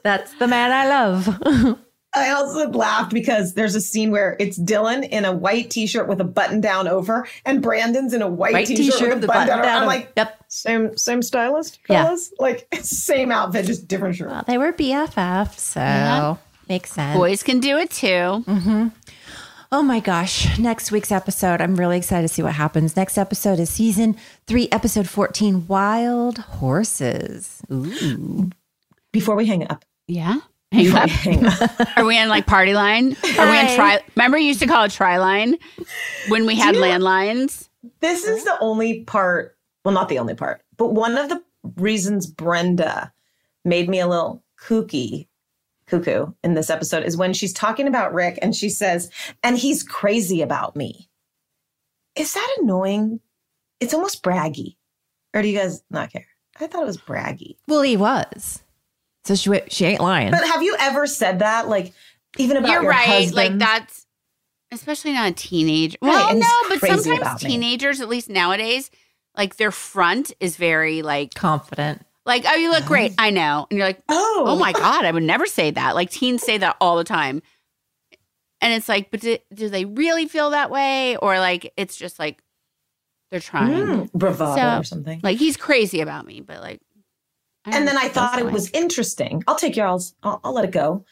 that's 0.03 0.33
the 0.35 0.47
man 0.47 0.71
I 0.71 0.87
love." 0.87 1.79
I 2.15 2.31
also 2.31 2.69
laughed 2.69 3.13
because 3.13 3.53
there's 3.53 3.75
a 3.75 3.81
scene 3.81 4.11
where 4.11 4.35
it's 4.39 4.57
Dylan 4.57 5.07
in 5.09 5.25
a 5.25 5.31
white 5.33 5.69
t-shirt 5.69 6.07
with 6.07 6.21
a 6.21 6.23
button 6.25 6.61
down 6.61 6.87
over, 6.87 7.27
and 7.45 7.61
Brandon's 7.61 8.13
in 8.13 8.21
a 8.21 8.27
white, 8.27 8.53
White 8.53 8.67
t-shirt, 8.67 8.85
t-shirt 8.93 9.09
with 9.09 9.15
with 9.15 9.23
a 9.25 9.27
button, 9.27 9.47
button 9.47 9.57
down. 9.57 9.63
down 9.63 9.75
I'm 9.77 9.83
over- 9.83 9.87
like, 9.87 10.11
yep. 10.15 10.43
same 10.47 10.97
same 10.97 11.21
stylist, 11.21 11.79
Yeah. 11.89 12.15
Like 12.39 12.67
same 12.81 13.31
outfit, 13.31 13.65
just 13.65 13.87
different 13.87 14.15
shirt. 14.15 14.29
well, 14.29 14.43
they 14.47 14.57
were 14.57 14.71
BFF, 14.73 15.57
so 15.59 15.79
Yeah. 15.81 16.35
makes 16.69 16.91
sense. 16.91 17.17
Boys 17.17 17.43
can 17.43 17.59
do 17.59 17.77
it 17.77 17.91
too. 17.91 18.07
Mm-hmm. 18.07 18.87
Oh 19.71 19.81
my 19.81 19.99
gosh. 19.99 20.57
Next 20.57 20.91
week's 20.91 21.11
episode, 21.11 21.59
I'm 21.59 21.75
really 21.75 21.97
excited 21.97 22.25
to 22.27 22.33
see 22.33 22.41
what 22.43 22.53
happens. 22.53 22.95
Next 22.95 23.17
episode 23.17 23.59
is 23.59 23.69
season 23.69 24.15
three, 24.47 24.69
episode 24.71 25.09
14 25.09 25.67
Wild 25.67 26.37
Horses. 26.37 27.61
Ooh. 27.71 28.51
Before 29.11 29.35
we 29.35 29.45
hang 29.47 29.67
up, 29.69 29.83
Yeah. 30.07 30.37
Hang 30.75 30.85
before 30.85 30.99
up. 30.99 31.09
hang 31.09 31.45
up, 31.45 31.97
Are 31.97 32.05
we 32.05 32.17
on 32.19 32.29
like 32.29 32.45
party 32.45 32.73
line? 32.73 33.13
Are 33.37 33.49
we 33.51 33.57
on 33.57 33.65
Hi. 33.65 33.75
tri? 33.75 33.99
Remember, 34.15 34.37
you 34.37 34.47
used 34.47 34.59
to 34.59 34.67
call 34.67 34.83
it 34.85 34.91
tri 34.91 35.17
line 35.17 35.55
when 36.27 36.45
we 36.45 36.55
had 36.55 36.75
landlines. 36.75 37.69
this 38.01 38.25
is 38.25 38.43
the 38.43 38.57
only 38.61 39.03
part. 39.03 39.57
Well, 39.83 39.93
not 39.93 40.09
the 40.09 40.19
only 40.19 40.33
part, 40.35 40.61
but 40.77 40.93
one 40.93 41.17
of 41.17 41.29
the 41.29 41.43
reasons 41.77 42.27
Brenda 42.27 43.11
made 43.63 43.89
me 43.89 43.99
a 43.99 44.07
little 44.07 44.43
kooky 44.59 45.27
cuckoo 45.87 46.27
in 46.43 46.55
this 46.55 46.69
episode 46.71 47.03
is 47.03 47.15
when 47.17 47.33
she's 47.33 47.53
talking 47.53 47.87
about 47.87 48.13
Rick 48.13 48.39
and 48.41 48.55
she 48.55 48.69
says, 48.69 49.11
and 49.43 49.57
he's 49.57 49.83
crazy 49.83 50.41
about 50.41 50.75
me. 50.75 51.09
Is 52.15 52.33
that 52.33 52.57
annoying? 52.59 53.19
It's 53.79 53.93
almost 53.93 54.23
braggy. 54.23 54.77
Or 55.33 55.41
do 55.41 55.47
you 55.47 55.57
guys 55.57 55.83
not 55.91 56.11
care? 56.11 56.25
I 56.59 56.65
thought 56.67 56.83
it 56.83 56.87
was 56.87 56.97
braggy. 56.97 57.57
Well, 57.67 57.81
he 57.81 57.97
was. 57.97 58.63
So 59.25 59.35
she, 59.35 59.61
she 59.69 59.85
ain't 59.85 60.01
lying. 60.01 60.31
But 60.31 60.45
have 60.47 60.61
you 60.63 60.75
ever 60.79 61.07
said 61.07 61.39
that? 61.39 61.67
Like, 61.67 61.93
even 62.37 62.57
about 62.57 62.69
You're 62.71 62.83
your 62.83 62.91
right. 62.91 63.07
husband? 63.07 63.35
Like 63.35 63.57
that's 63.57 64.05
especially 64.71 65.13
not 65.13 65.29
a 65.29 65.33
teenager. 65.33 65.97
Right, 66.01 66.09
Well, 66.11 66.29
and 66.29 66.39
no, 66.39 66.47
but 66.69 66.79
sometimes 66.79 67.07
about 67.21 67.43
me. 67.43 67.49
teenagers, 67.49 68.01
at 68.01 68.09
least 68.09 68.29
nowadays, 68.29 68.91
like 69.35 69.55
their 69.57 69.71
front 69.71 70.31
is 70.39 70.57
very 70.57 71.01
like 71.01 71.33
Confident. 71.33 72.05
like, 72.25 72.43
oh, 72.47 72.55
you 72.55 72.69
look 72.71 72.85
great. 72.85 73.13
I 73.17 73.29
know, 73.29 73.67
and 73.69 73.77
you're 73.77 73.87
like, 73.87 74.01
Oh, 74.09 74.43
oh 74.47 74.55
my 74.59 74.73
god, 74.73 75.05
I 75.05 75.11
would 75.11 75.23
never 75.23 75.45
say 75.45 75.71
that. 75.71 75.95
Like 75.95 76.09
teens 76.09 76.43
say 76.43 76.57
that 76.59 76.75
all 76.81 76.97
the 76.97 77.03
time, 77.03 77.41
and 78.61 78.73
it's 78.73 78.89
like, 78.89 79.11
but 79.11 79.21
do, 79.21 79.37
do 79.53 79.69
they 79.69 79.85
really 79.85 80.27
feel 80.27 80.51
that 80.51 80.69
way, 80.69 81.15
or 81.17 81.39
like 81.39 81.71
it's 81.77 81.95
just 81.95 82.19
like 82.19 82.41
they're 83.31 83.39
trying? 83.39 83.71
Mm, 83.87 84.11
bravado 84.13 84.55
So, 84.55 84.79
or 84.79 84.83
something. 84.83 85.19
Like 85.23 85.37
he's 85.37 85.57
crazy 85.57 86.01
about 86.01 86.25
me, 86.25 86.41
but 86.41 86.61
like, 86.61 86.75
I 86.75 86.75
don't 86.75 86.84
and 87.65 87.87
then 87.87 87.97
I 87.97 88.09
thought 88.09 88.39
it 88.39 88.51
was 88.51 88.69
interesting. 88.71 89.43
I'll 89.47 89.55
take 89.55 89.75
y'all's. 89.75 90.15
I'll, 90.23 90.39
I'll 90.43 90.53
let 90.53 90.65
it 90.65 90.71
go. 90.71 91.05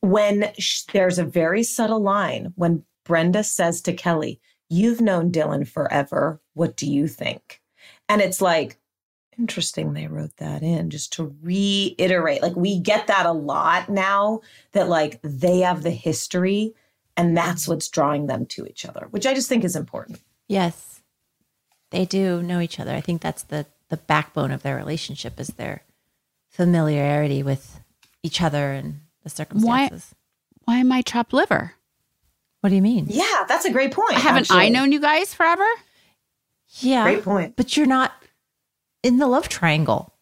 When 0.00 0.50
sh- 0.58 0.84
there's 0.92 1.18
a 1.18 1.24
very 1.24 1.62
subtle 1.62 2.00
line 2.00 2.52
when 2.56 2.84
Brenda 3.04 3.44
says 3.44 3.80
to 3.82 3.92
Kelly, 3.92 4.40
"You've 4.68 5.00
known 5.00 5.32
Dylan 5.32 5.66
forever. 5.66 6.40
What 6.54 6.76
do 6.76 6.90
you 6.90 7.08
think?" 7.08 7.60
And 8.08 8.20
it's 8.20 8.40
like 8.40 8.78
interesting 9.38 9.92
they 9.92 10.08
wrote 10.08 10.36
that 10.38 10.62
in 10.62 10.90
just 10.90 11.12
to 11.14 11.34
reiterate. 11.42 12.42
Like 12.42 12.56
we 12.56 12.80
get 12.80 13.06
that 13.06 13.26
a 13.26 13.32
lot 13.32 13.88
now 13.88 14.40
that 14.72 14.88
like 14.88 15.20
they 15.22 15.60
have 15.60 15.82
the 15.82 15.90
history 15.90 16.74
and 17.16 17.36
that's 17.36 17.66
what's 17.68 17.88
drawing 17.88 18.26
them 18.26 18.46
to 18.46 18.66
each 18.66 18.84
other, 18.84 19.06
which 19.10 19.26
I 19.26 19.34
just 19.34 19.48
think 19.48 19.64
is 19.64 19.76
important. 19.76 20.20
Yes. 20.48 21.02
They 21.90 22.04
do 22.04 22.42
know 22.42 22.60
each 22.60 22.78
other. 22.78 22.94
I 22.94 23.00
think 23.00 23.22
that's 23.22 23.44
the, 23.44 23.66
the 23.88 23.96
backbone 23.96 24.50
of 24.50 24.62
their 24.62 24.76
relationship 24.76 25.40
is 25.40 25.48
their 25.48 25.82
familiarity 26.48 27.42
with 27.42 27.80
each 28.22 28.40
other 28.40 28.72
and 28.72 29.00
the 29.22 29.30
circumstances. 29.30 30.14
Why 30.66 30.74
why 30.74 30.80
am 30.80 30.92
I 30.92 31.02
chopped 31.02 31.32
liver? 31.32 31.72
What 32.60 32.70
do 32.70 32.76
you 32.76 32.82
mean? 32.82 33.06
Yeah, 33.08 33.44
that's 33.48 33.64
a 33.64 33.72
great 33.72 33.92
point. 33.92 34.12
Haven't 34.12 34.50
I 34.50 34.68
known 34.68 34.92
you 34.92 35.00
guys 35.00 35.32
forever? 35.32 35.66
Yeah. 36.80 37.04
Great 37.04 37.24
point. 37.24 37.56
But 37.56 37.76
you're 37.76 37.86
not 37.86 38.12
in 39.02 39.18
the 39.18 39.26
love 39.26 39.48
triangle. 39.48 40.12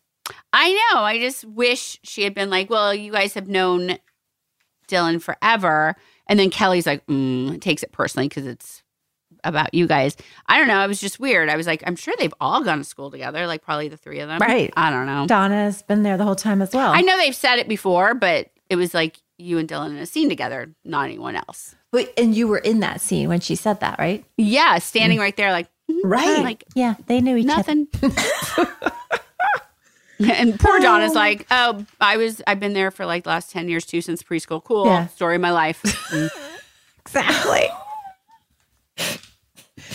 I 0.53 0.73
know. 0.73 1.01
I 1.01 1.19
just 1.19 1.45
wish 1.45 1.99
she 2.03 2.23
had 2.23 2.35
been 2.35 2.51
like, 2.51 2.71
well, 2.71 2.95
you 2.95 3.11
guys 3.11 3.35
have 3.35 3.49
known 3.49 3.99
Dylan 4.89 5.21
forever. 5.21 5.97
And 6.29 6.39
then 6.39 6.51
Kelly's 6.51 6.87
like, 6.87 7.05
mm, 7.07 7.61
takes 7.61 7.83
it 7.83 7.93
personally 7.93 8.29
because 8.29 8.47
it's 8.47 8.83
about 9.47 9.73
you 9.75 9.87
guys. 9.87 10.17
I 10.47 10.59
don't 10.59 10.69
know. 10.69 10.83
It 10.85 10.89
was 10.89 11.01
just 11.01 11.19
weird. 11.21 11.49
I 11.49 11.57
was 11.57 11.67
like, 11.67 11.83
I'm 11.87 11.97
sure 11.97 12.15
they've 12.19 12.35
all 12.41 12.63
gone 12.63 12.79
to 12.79 12.85
school 12.85 13.11
together, 13.11 13.47
like 13.47 13.63
probably 13.63 13.89
the 13.89 13.97
three 13.97 14.21
of 14.21 14.29
them. 14.29 14.41
Right. 14.41 14.73
I 14.77 14.91
don't 14.91 15.07
know. 15.07 15.27
Donna's 15.27 15.83
been 15.83 16.03
there 16.03 16.17
the 16.17 16.25
whole 16.25 16.35
time 16.37 16.61
as 16.63 16.73
well. 16.75 16.93
I 16.93 17.01
know 17.01 17.17
they've 17.17 17.35
said 17.35 17.59
it 17.59 17.69
before, 17.69 18.15
but 18.15 18.51
it 18.69 18.77
was 18.77 18.93
like 18.95 19.19
you 19.39 19.59
and 19.59 19.69
Dylan 19.69 19.91
in 19.91 19.97
a 19.99 20.07
scene 20.07 20.29
together, 20.29 20.75
not 20.85 21.05
anyone 21.05 21.37
else. 21.37 21.75
But, 21.93 22.13
and 22.19 22.35
you 22.35 22.49
were 22.49 22.59
in 22.59 22.81
that 22.81 23.01
scene 23.01 23.29
when 23.29 23.41
she 23.41 23.55
said 23.55 23.81
that, 23.81 23.99
right? 23.99 24.25
Yeah, 24.37 24.79
standing 24.79 25.19
right 25.19 25.37
there, 25.37 25.53
like, 25.53 25.69
mhm, 25.91 26.01
Right. 26.05 26.43
like 26.43 26.65
Yeah, 26.75 26.95
they 27.07 27.21
knew 27.21 27.37
each 27.37 27.47
other. 27.49 27.75
nothing. 27.75 27.89
and 30.19 30.59
poor 30.59 30.81
John 30.81 31.03
is 31.03 31.15
like, 31.15 31.47
oh, 31.51 31.85
I 32.01 32.17
was, 32.17 32.41
I've 32.47 32.59
been 32.61 32.73
there 32.73 32.91
for 32.91 33.05
like 33.07 33.25
the 33.25 33.31
last 33.31 33.51
10 33.51 33.69
years 33.69 33.85
too, 33.85 34.01
since 34.01 34.23
preschool. 34.23 34.63
Cool. 34.65 34.87
Yeah. 34.87 35.07
Story 35.09 35.37
of 35.37 35.41
my 35.43 35.53
life. 35.53 35.83
Exactly. 37.07 37.69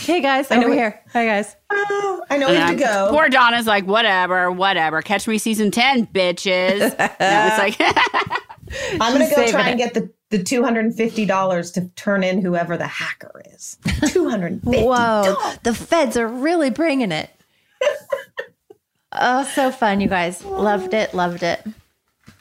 Hey 0.05 0.21
guys, 0.21 0.49
I 0.51 0.55
know 0.57 0.63
over 0.65 0.73
it- 0.73 0.77
here. 0.77 1.01
Hi 1.13 1.25
guys. 1.25 1.55
Oh, 1.69 2.23
I 2.29 2.37
know 2.37 2.49
we 2.49 2.55
have 2.55 2.77
to 2.77 2.83
I'm- 2.85 3.07
go. 3.07 3.11
Poor 3.11 3.29
Donna's 3.29 3.67
like, 3.67 3.85
whatever, 3.85 4.51
whatever. 4.51 5.01
Catch 5.01 5.27
me 5.27 5.37
season 5.37 5.71
10, 5.71 6.07
bitches. 6.07 6.81
and 7.19 7.51
it's 7.51 7.79
like, 7.79 7.79
I'm 9.01 9.13
gonna 9.13 9.29
go 9.29 9.47
try 9.49 9.67
it. 9.67 9.71
and 9.71 9.77
get 9.77 9.93
the 9.93 10.11
the 10.29 10.41
two 10.41 10.63
hundred 10.63 10.85
and 10.85 10.95
fifty 10.95 11.25
dollars 11.25 11.71
to 11.71 11.89
turn 11.97 12.23
in 12.23 12.41
whoever 12.41 12.77
the 12.77 12.87
hacker 12.87 13.41
is. 13.53 13.77
Two 14.11 14.29
hundred 14.29 14.53
and 14.53 14.63
fifty. 14.63 14.83
Whoa, 14.83 15.35
the 15.63 15.73
feds 15.73 16.15
are 16.15 16.27
really 16.27 16.69
bringing 16.69 17.11
it. 17.11 17.29
oh, 19.11 19.43
so 19.43 19.71
fun, 19.71 19.99
you 19.99 20.07
guys. 20.07 20.43
Loved 20.45 20.93
it, 20.93 21.13
loved 21.13 21.43
it. 21.43 21.61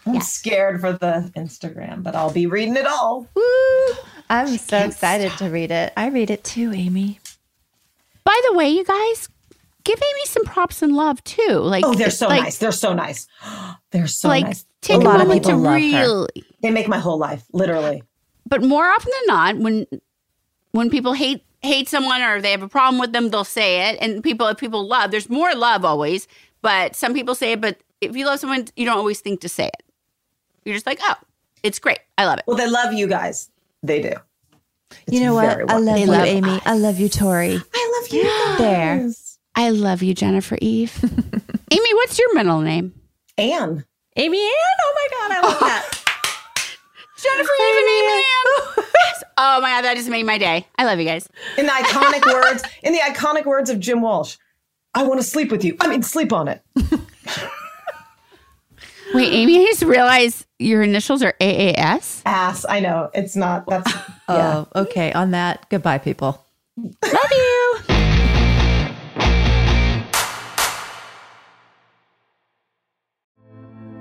I'm 0.07 0.21
scared 0.21 0.81
for 0.81 0.93
the 0.93 1.33
Instagram, 1.37 2.05
but 2.05 2.15
I'll 2.15 2.33
be 2.33 2.47
reading 2.47 2.77
it 2.77 2.87
all. 2.87 3.27
Woo! 3.35 3.95
I'm 4.31 4.57
so 4.57 4.79
excited 4.79 5.33
to 5.39 5.51
read 5.51 5.73
it. 5.73 5.93
I 5.97 6.09
read 6.11 6.31
it 6.31 6.45
too, 6.45 6.73
Amy. 6.73 7.19
By 8.25 8.39
the 8.49 8.57
way, 8.57 8.69
you 8.71 8.85
guys, 8.85 9.29
give 9.85 9.99
Amy 10.03 10.27
some 10.27 10.45
props 10.45 10.83
and 10.83 10.95
love 10.95 11.23
too. 11.25 11.53
Like, 11.61 11.85
Oh, 11.85 11.95
they're 11.95 12.11
so 12.11 12.29
like, 12.29 12.43
nice. 12.43 12.59
They're 12.59 12.73
so 12.73 12.93
nice. 12.93 13.27
They're 13.91 14.07
so 14.07 14.29
like, 14.29 14.45
nice. 14.45 14.65
take 14.83 14.99
a, 14.99 15.01
A 15.01 15.03
lot 15.03 15.21
of 15.21 15.27
moment 15.27 15.43
to 15.45 15.49
people 15.49 15.61
love 15.63 15.73
her. 15.81 16.01
really. 16.01 16.45
They 16.63 16.71
make 16.71 16.87
my 16.89 16.99
whole 16.99 17.19
life, 17.19 17.43
literally. 17.53 18.03
but 18.47 18.63
more 18.63 18.85
often 18.87 19.11
than 19.19 19.27
not 19.37 19.57
when 19.59 19.87
when 20.73 20.91
people 20.91 21.13
hate 21.15 21.43
hate 21.63 21.89
someone 21.89 22.23
or 22.23 22.41
they 22.41 22.53
have 22.53 22.63
a 22.63 22.69
problem 22.69 22.99
with 23.01 23.13
them 23.13 23.31
they'll 23.31 23.45
say 23.45 23.91
it 23.91 23.99
and 24.01 24.23
people 24.23 24.47
if 24.47 24.57
people 24.59 24.87
love 24.87 25.11
there's 25.11 25.29
more 25.29 25.55
love 25.55 25.85
always 25.85 26.27
but 26.63 26.95
some 26.97 27.13
people 27.13 27.35
say 27.35 27.53
it 27.53 27.61
but 27.61 27.77
if 28.01 28.17
you 28.17 28.25
love 28.25 28.39
someone 28.41 28.65
you 28.77 28.87
don't 28.87 28.97
always 28.97 29.21
think 29.21 29.41
to 29.41 29.49
say 29.49 29.67
it 29.67 29.83
you're 30.65 30.75
just 30.75 30.87
like 30.87 31.01
oh 31.03 31.15
It's 31.63 31.79
great. 31.79 31.99
I 32.17 32.25
love 32.25 32.39
it. 32.39 32.45
Well, 32.47 32.57
they 32.57 32.69
love 32.71 32.93
you 32.95 33.07
guys. 33.07 33.51
They 33.83 34.01
do. 34.01 34.15
You 35.09 35.21
know 35.21 35.39
very 35.39 35.65
what? 35.65 35.73
I 35.75 35.79
love 35.79 35.95
They 35.97 36.01
you, 36.03 36.07
love 36.11 36.27
Amy. 36.27 36.61
I 36.65 36.75
love 36.75 36.99
you, 36.99 37.09
Tori. 37.09 37.61
I 37.75 38.01
love 38.01 38.13
you 38.13 38.23
guys. 38.25 38.59
There. 38.59 39.11
I 39.57 39.71
love 39.71 40.03
you, 40.03 40.15
Jennifer 40.15 40.57
Eve. 40.61 40.99
Amy, 41.73 41.95
what's 41.95 42.19
your 42.19 42.35
middle 42.35 42.61
name? 42.61 42.95
Anne. 43.39 43.85
Amy 44.17 44.39
Ann? 44.39 44.53
Oh 44.83 44.95
my 44.95 45.09
God, 45.19 45.37
I 45.37 45.49
love 45.49 45.61
that. 45.61 45.89
Jennifer 47.23 47.51
Eve 47.61 47.77
and 47.77 47.89
Amy 47.89 48.25
Ann. 48.25 49.25
oh 49.39 49.61
my 49.61 49.71
God, 49.71 49.83
that 49.83 49.97
just 49.97 50.09
made 50.09 50.25
my 50.25 50.39
day. 50.39 50.67
I 50.79 50.85
love 50.85 50.99
you 50.99 51.05
guys. 51.05 51.29
In 51.59 51.67
the 51.67 51.73
iconic 51.73 52.25
words, 52.33 52.63
in 52.83 52.93
the 52.93 52.99
iconic 53.01 53.45
words 53.45 53.69
of 53.71 53.79
Jim 53.81 54.01
Walsh, 54.01 54.37
I 54.95 55.03
want 55.05 55.21
to 55.21 55.25
sleep 55.27 55.51
with 55.53 55.65
you. 55.65 55.77
I 55.81 55.89
mean, 55.89 56.03
sleep 56.03 56.33
on 56.33 56.49
it. 56.49 56.63
Wait, 59.13 59.33
Amy, 59.33 59.61
I 59.63 59.67
just 59.67 59.83
realized 59.83 60.47
your 60.61 60.83
initials 60.83 61.23
are 61.23 61.35
AAS. 61.41 62.23
Ass. 62.25 62.65
I 62.69 62.79
know. 62.81 63.11
It's 63.13 63.35
not. 63.35 63.67
That's. 63.67 63.93
Oh, 64.31 64.69
okay. 64.75 65.13
On 65.13 65.31
that, 65.33 65.69
goodbye, 65.71 65.99
people. 65.99 66.45
Love 66.77 67.33
you. 67.33 67.77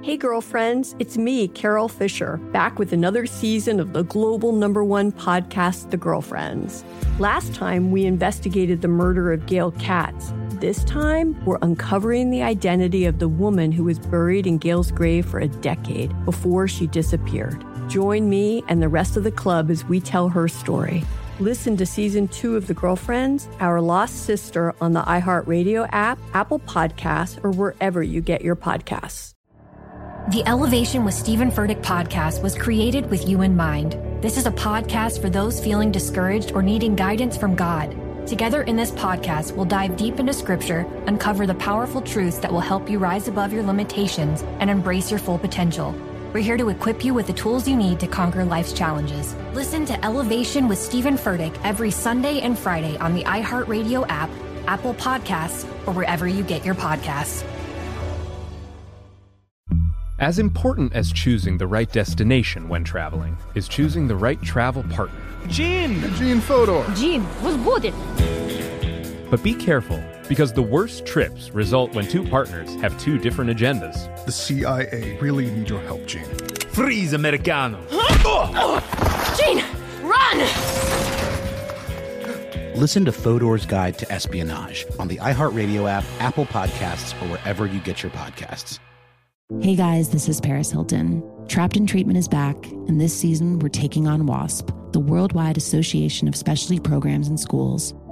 Hey, 0.02 0.16
girlfriends, 0.18 0.96
it's 0.98 1.18
me, 1.18 1.50
Carole 1.50 1.90
Fisher, 1.90 2.38
back 2.52 2.80
with 2.80 2.94
another 2.94 3.26
season 3.26 3.80
of 3.80 3.94
the 3.94 4.04
global 4.04 4.54
number 4.54 4.84
one 4.84 5.12
podcast, 5.12 5.92
The 5.92 5.98
Girlfriends. 5.98 6.84
Last 7.20 7.54
time, 7.54 7.92
we 7.92 8.06
investigated 8.06 8.82
the 8.82 8.88
murder 8.88 9.32
of 9.32 9.46
Gail 9.46 9.72
Katz. 9.74 10.34
This 10.54 10.84
time, 10.86 11.40
we're 11.46 11.60
uncovering 11.62 12.32
the 12.32 12.42
identity 12.42 13.06
of 13.06 13.20
the 13.20 13.28
woman 13.28 13.72
who 13.72 13.84
was 13.84 14.00
buried 14.00 14.48
in 14.48 14.58
Gail's 14.58 14.92
grave 14.92 15.26
for 15.26 15.40
a 15.40 15.48
decade 15.48 16.14
before 16.26 16.68
she 16.68 16.88
disappeared. 16.88 17.64
Join 17.90 18.30
me 18.30 18.64
and 18.68 18.84
the 18.84 18.88
rest 18.88 19.18
of 19.18 19.24
the 19.24 19.32
club 19.32 19.72
as 19.72 19.84
we 19.84 20.00
tell 20.00 20.30
her 20.30 20.48
story. 20.48 21.04
Listen 21.40 21.76
to 21.78 21.88
season 21.88 22.28
two 22.28 22.56
of 22.56 22.68
The 22.68 22.76
Girlfriends, 22.76 23.48
Our 23.60 23.82
Lost 23.82 24.26
Sister 24.26 24.76
on 24.80 24.94
the 24.94 25.02
iHeartRadio 25.02 25.90
app, 25.92 26.20
Apple 26.36 26.60
Podcasts, 26.60 27.44
or 27.44 27.50
wherever 27.50 28.04
you 28.04 28.22
get 28.22 28.44
your 28.44 28.56
podcasts. 28.56 29.34
The 30.32 30.44
Elevation 30.46 31.04
with 31.04 31.16
Stephen 31.16 31.50
Furtick 31.50 31.82
podcast 31.82 32.44
was 32.44 32.56
created 32.56 33.10
with 33.10 33.28
you 33.28 33.42
in 33.42 33.56
mind. 33.56 33.94
This 34.22 34.38
is 34.38 34.46
a 34.46 34.52
podcast 34.52 35.20
for 35.20 35.32
those 35.32 35.60
feeling 35.60 35.92
discouraged 35.92 36.52
or 36.52 36.62
needing 36.62 36.96
guidance 36.96 37.36
from 37.36 37.56
God. 37.56 37.98
Together 38.28 38.62
in 38.62 38.76
this 38.76 38.92
podcast, 38.92 39.56
we'll 39.56 39.66
dive 39.66 39.98
deep 39.98 40.20
into 40.20 40.34
scripture, 40.34 40.86
uncover 41.08 41.48
the 41.48 41.56
powerful 41.56 42.02
truths 42.02 42.38
that 42.38 42.52
will 42.52 42.60
help 42.60 42.88
you 42.88 43.00
rise 43.00 43.28
above 43.28 43.52
your 43.52 43.64
limitations 43.64 44.44
and 44.60 44.70
embrace 44.70 45.10
your 45.10 45.20
full 45.20 45.40
potential. 45.40 45.96
We're 46.32 46.42
here 46.42 46.58
to 46.58 46.70
equip 46.70 47.04
you 47.04 47.16
with 47.16 47.26
the 47.26 47.34
tools 47.34 47.68
you 47.68 47.76
need 47.76 48.00
to 48.02 48.08
conquer 48.08 48.46
life's 48.46 48.72
challenges. 48.72 49.34
Listen 49.54 49.84
to 49.86 50.06
Elevation 50.06 50.68
with 50.68 50.78
Stephen 50.78 51.16
Furtick 51.16 51.60
every 51.64 51.90
Sunday 51.90 52.42
and 52.42 52.58
Friday 52.58 52.98
on 52.98 53.16
the 53.16 53.24
iHeartRadio 53.24 54.06
app, 54.10 54.30
Apple 54.68 54.94
Podcasts, 54.94 55.64
or 55.88 55.94
wherever 55.94 56.28
you 56.28 56.44
get 56.44 56.64
your 56.64 56.76
podcasts. 56.76 57.44
As 60.20 60.38
important 60.38 60.94
as 60.94 61.12
choosing 61.12 61.58
the 61.58 61.66
right 61.66 61.92
destination 61.92 62.70
when 62.70 62.84
traveling 62.84 63.36
is 63.56 63.68
choosing 63.68 64.08
the 64.08 64.16
right 64.16 64.40
travel 64.44 64.84
partner. 64.84 65.20
Gene! 65.48 66.00
Eugene 66.00 66.42
Fodor. 66.42 66.86
Gene, 66.94 67.26
was 67.42 67.56
good. 67.58 67.92
But 69.32 69.42
be 69.42 69.56
careful, 69.56 70.00
because 70.30 70.54
the 70.54 70.62
worst 70.62 71.06
trips 71.06 71.50
result 71.50 71.94
when 71.94 72.08
two 72.08 72.24
partners 72.24 72.74
have 72.76 72.98
two 73.02 73.18
different 73.18 73.50
agendas. 73.50 74.26
The 74.26 74.32
CIA 74.32 75.18
really 75.20 75.50
need 75.50 75.68
your 75.68 75.82
help, 75.82 76.06
Gene. 76.06 76.24
Freeze, 76.70 77.12
Americano. 77.14 77.82
Gene, 79.38 79.66
run! 80.02 80.38
Listen 82.80 83.04
to 83.04 83.12
Fodor's 83.12 83.66
Guide 83.66 83.98
to 83.98 84.10
Espionage 84.10 84.86
on 85.00 85.10
the 85.10 85.18
iHeartRadio 85.18 85.90
app, 85.90 86.06
Apple 86.20 86.46
Podcasts, 86.46 87.20
or 87.22 87.28
wherever 87.30 87.66
you 87.66 87.80
get 87.82 88.04
your 88.04 88.12
podcasts. 88.12 88.80
Hey 89.62 89.76
guys, 89.76 90.12
this 90.12 90.30
is 90.30 90.40
Paris 90.40 90.70
Hilton. 90.72 91.24
Trapped 91.48 91.76
in 91.76 91.88
Treatment 91.88 92.20
is 92.20 92.28
back, 92.28 92.56
and 92.68 93.02
this 93.02 93.20
season 93.20 93.58
we're 93.58 93.70
taking 93.70 94.08
on 94.08 94.28
WASP, 94.28 94.70
the 94.92 95.00
Worldwide 95.00 95.58
Association 95.58 96.28
of 96.28 96.36
Specialty 96.36 96.80
Programs 96.80 97.28
and 97.28 97.40
Schools. 97.40 97.96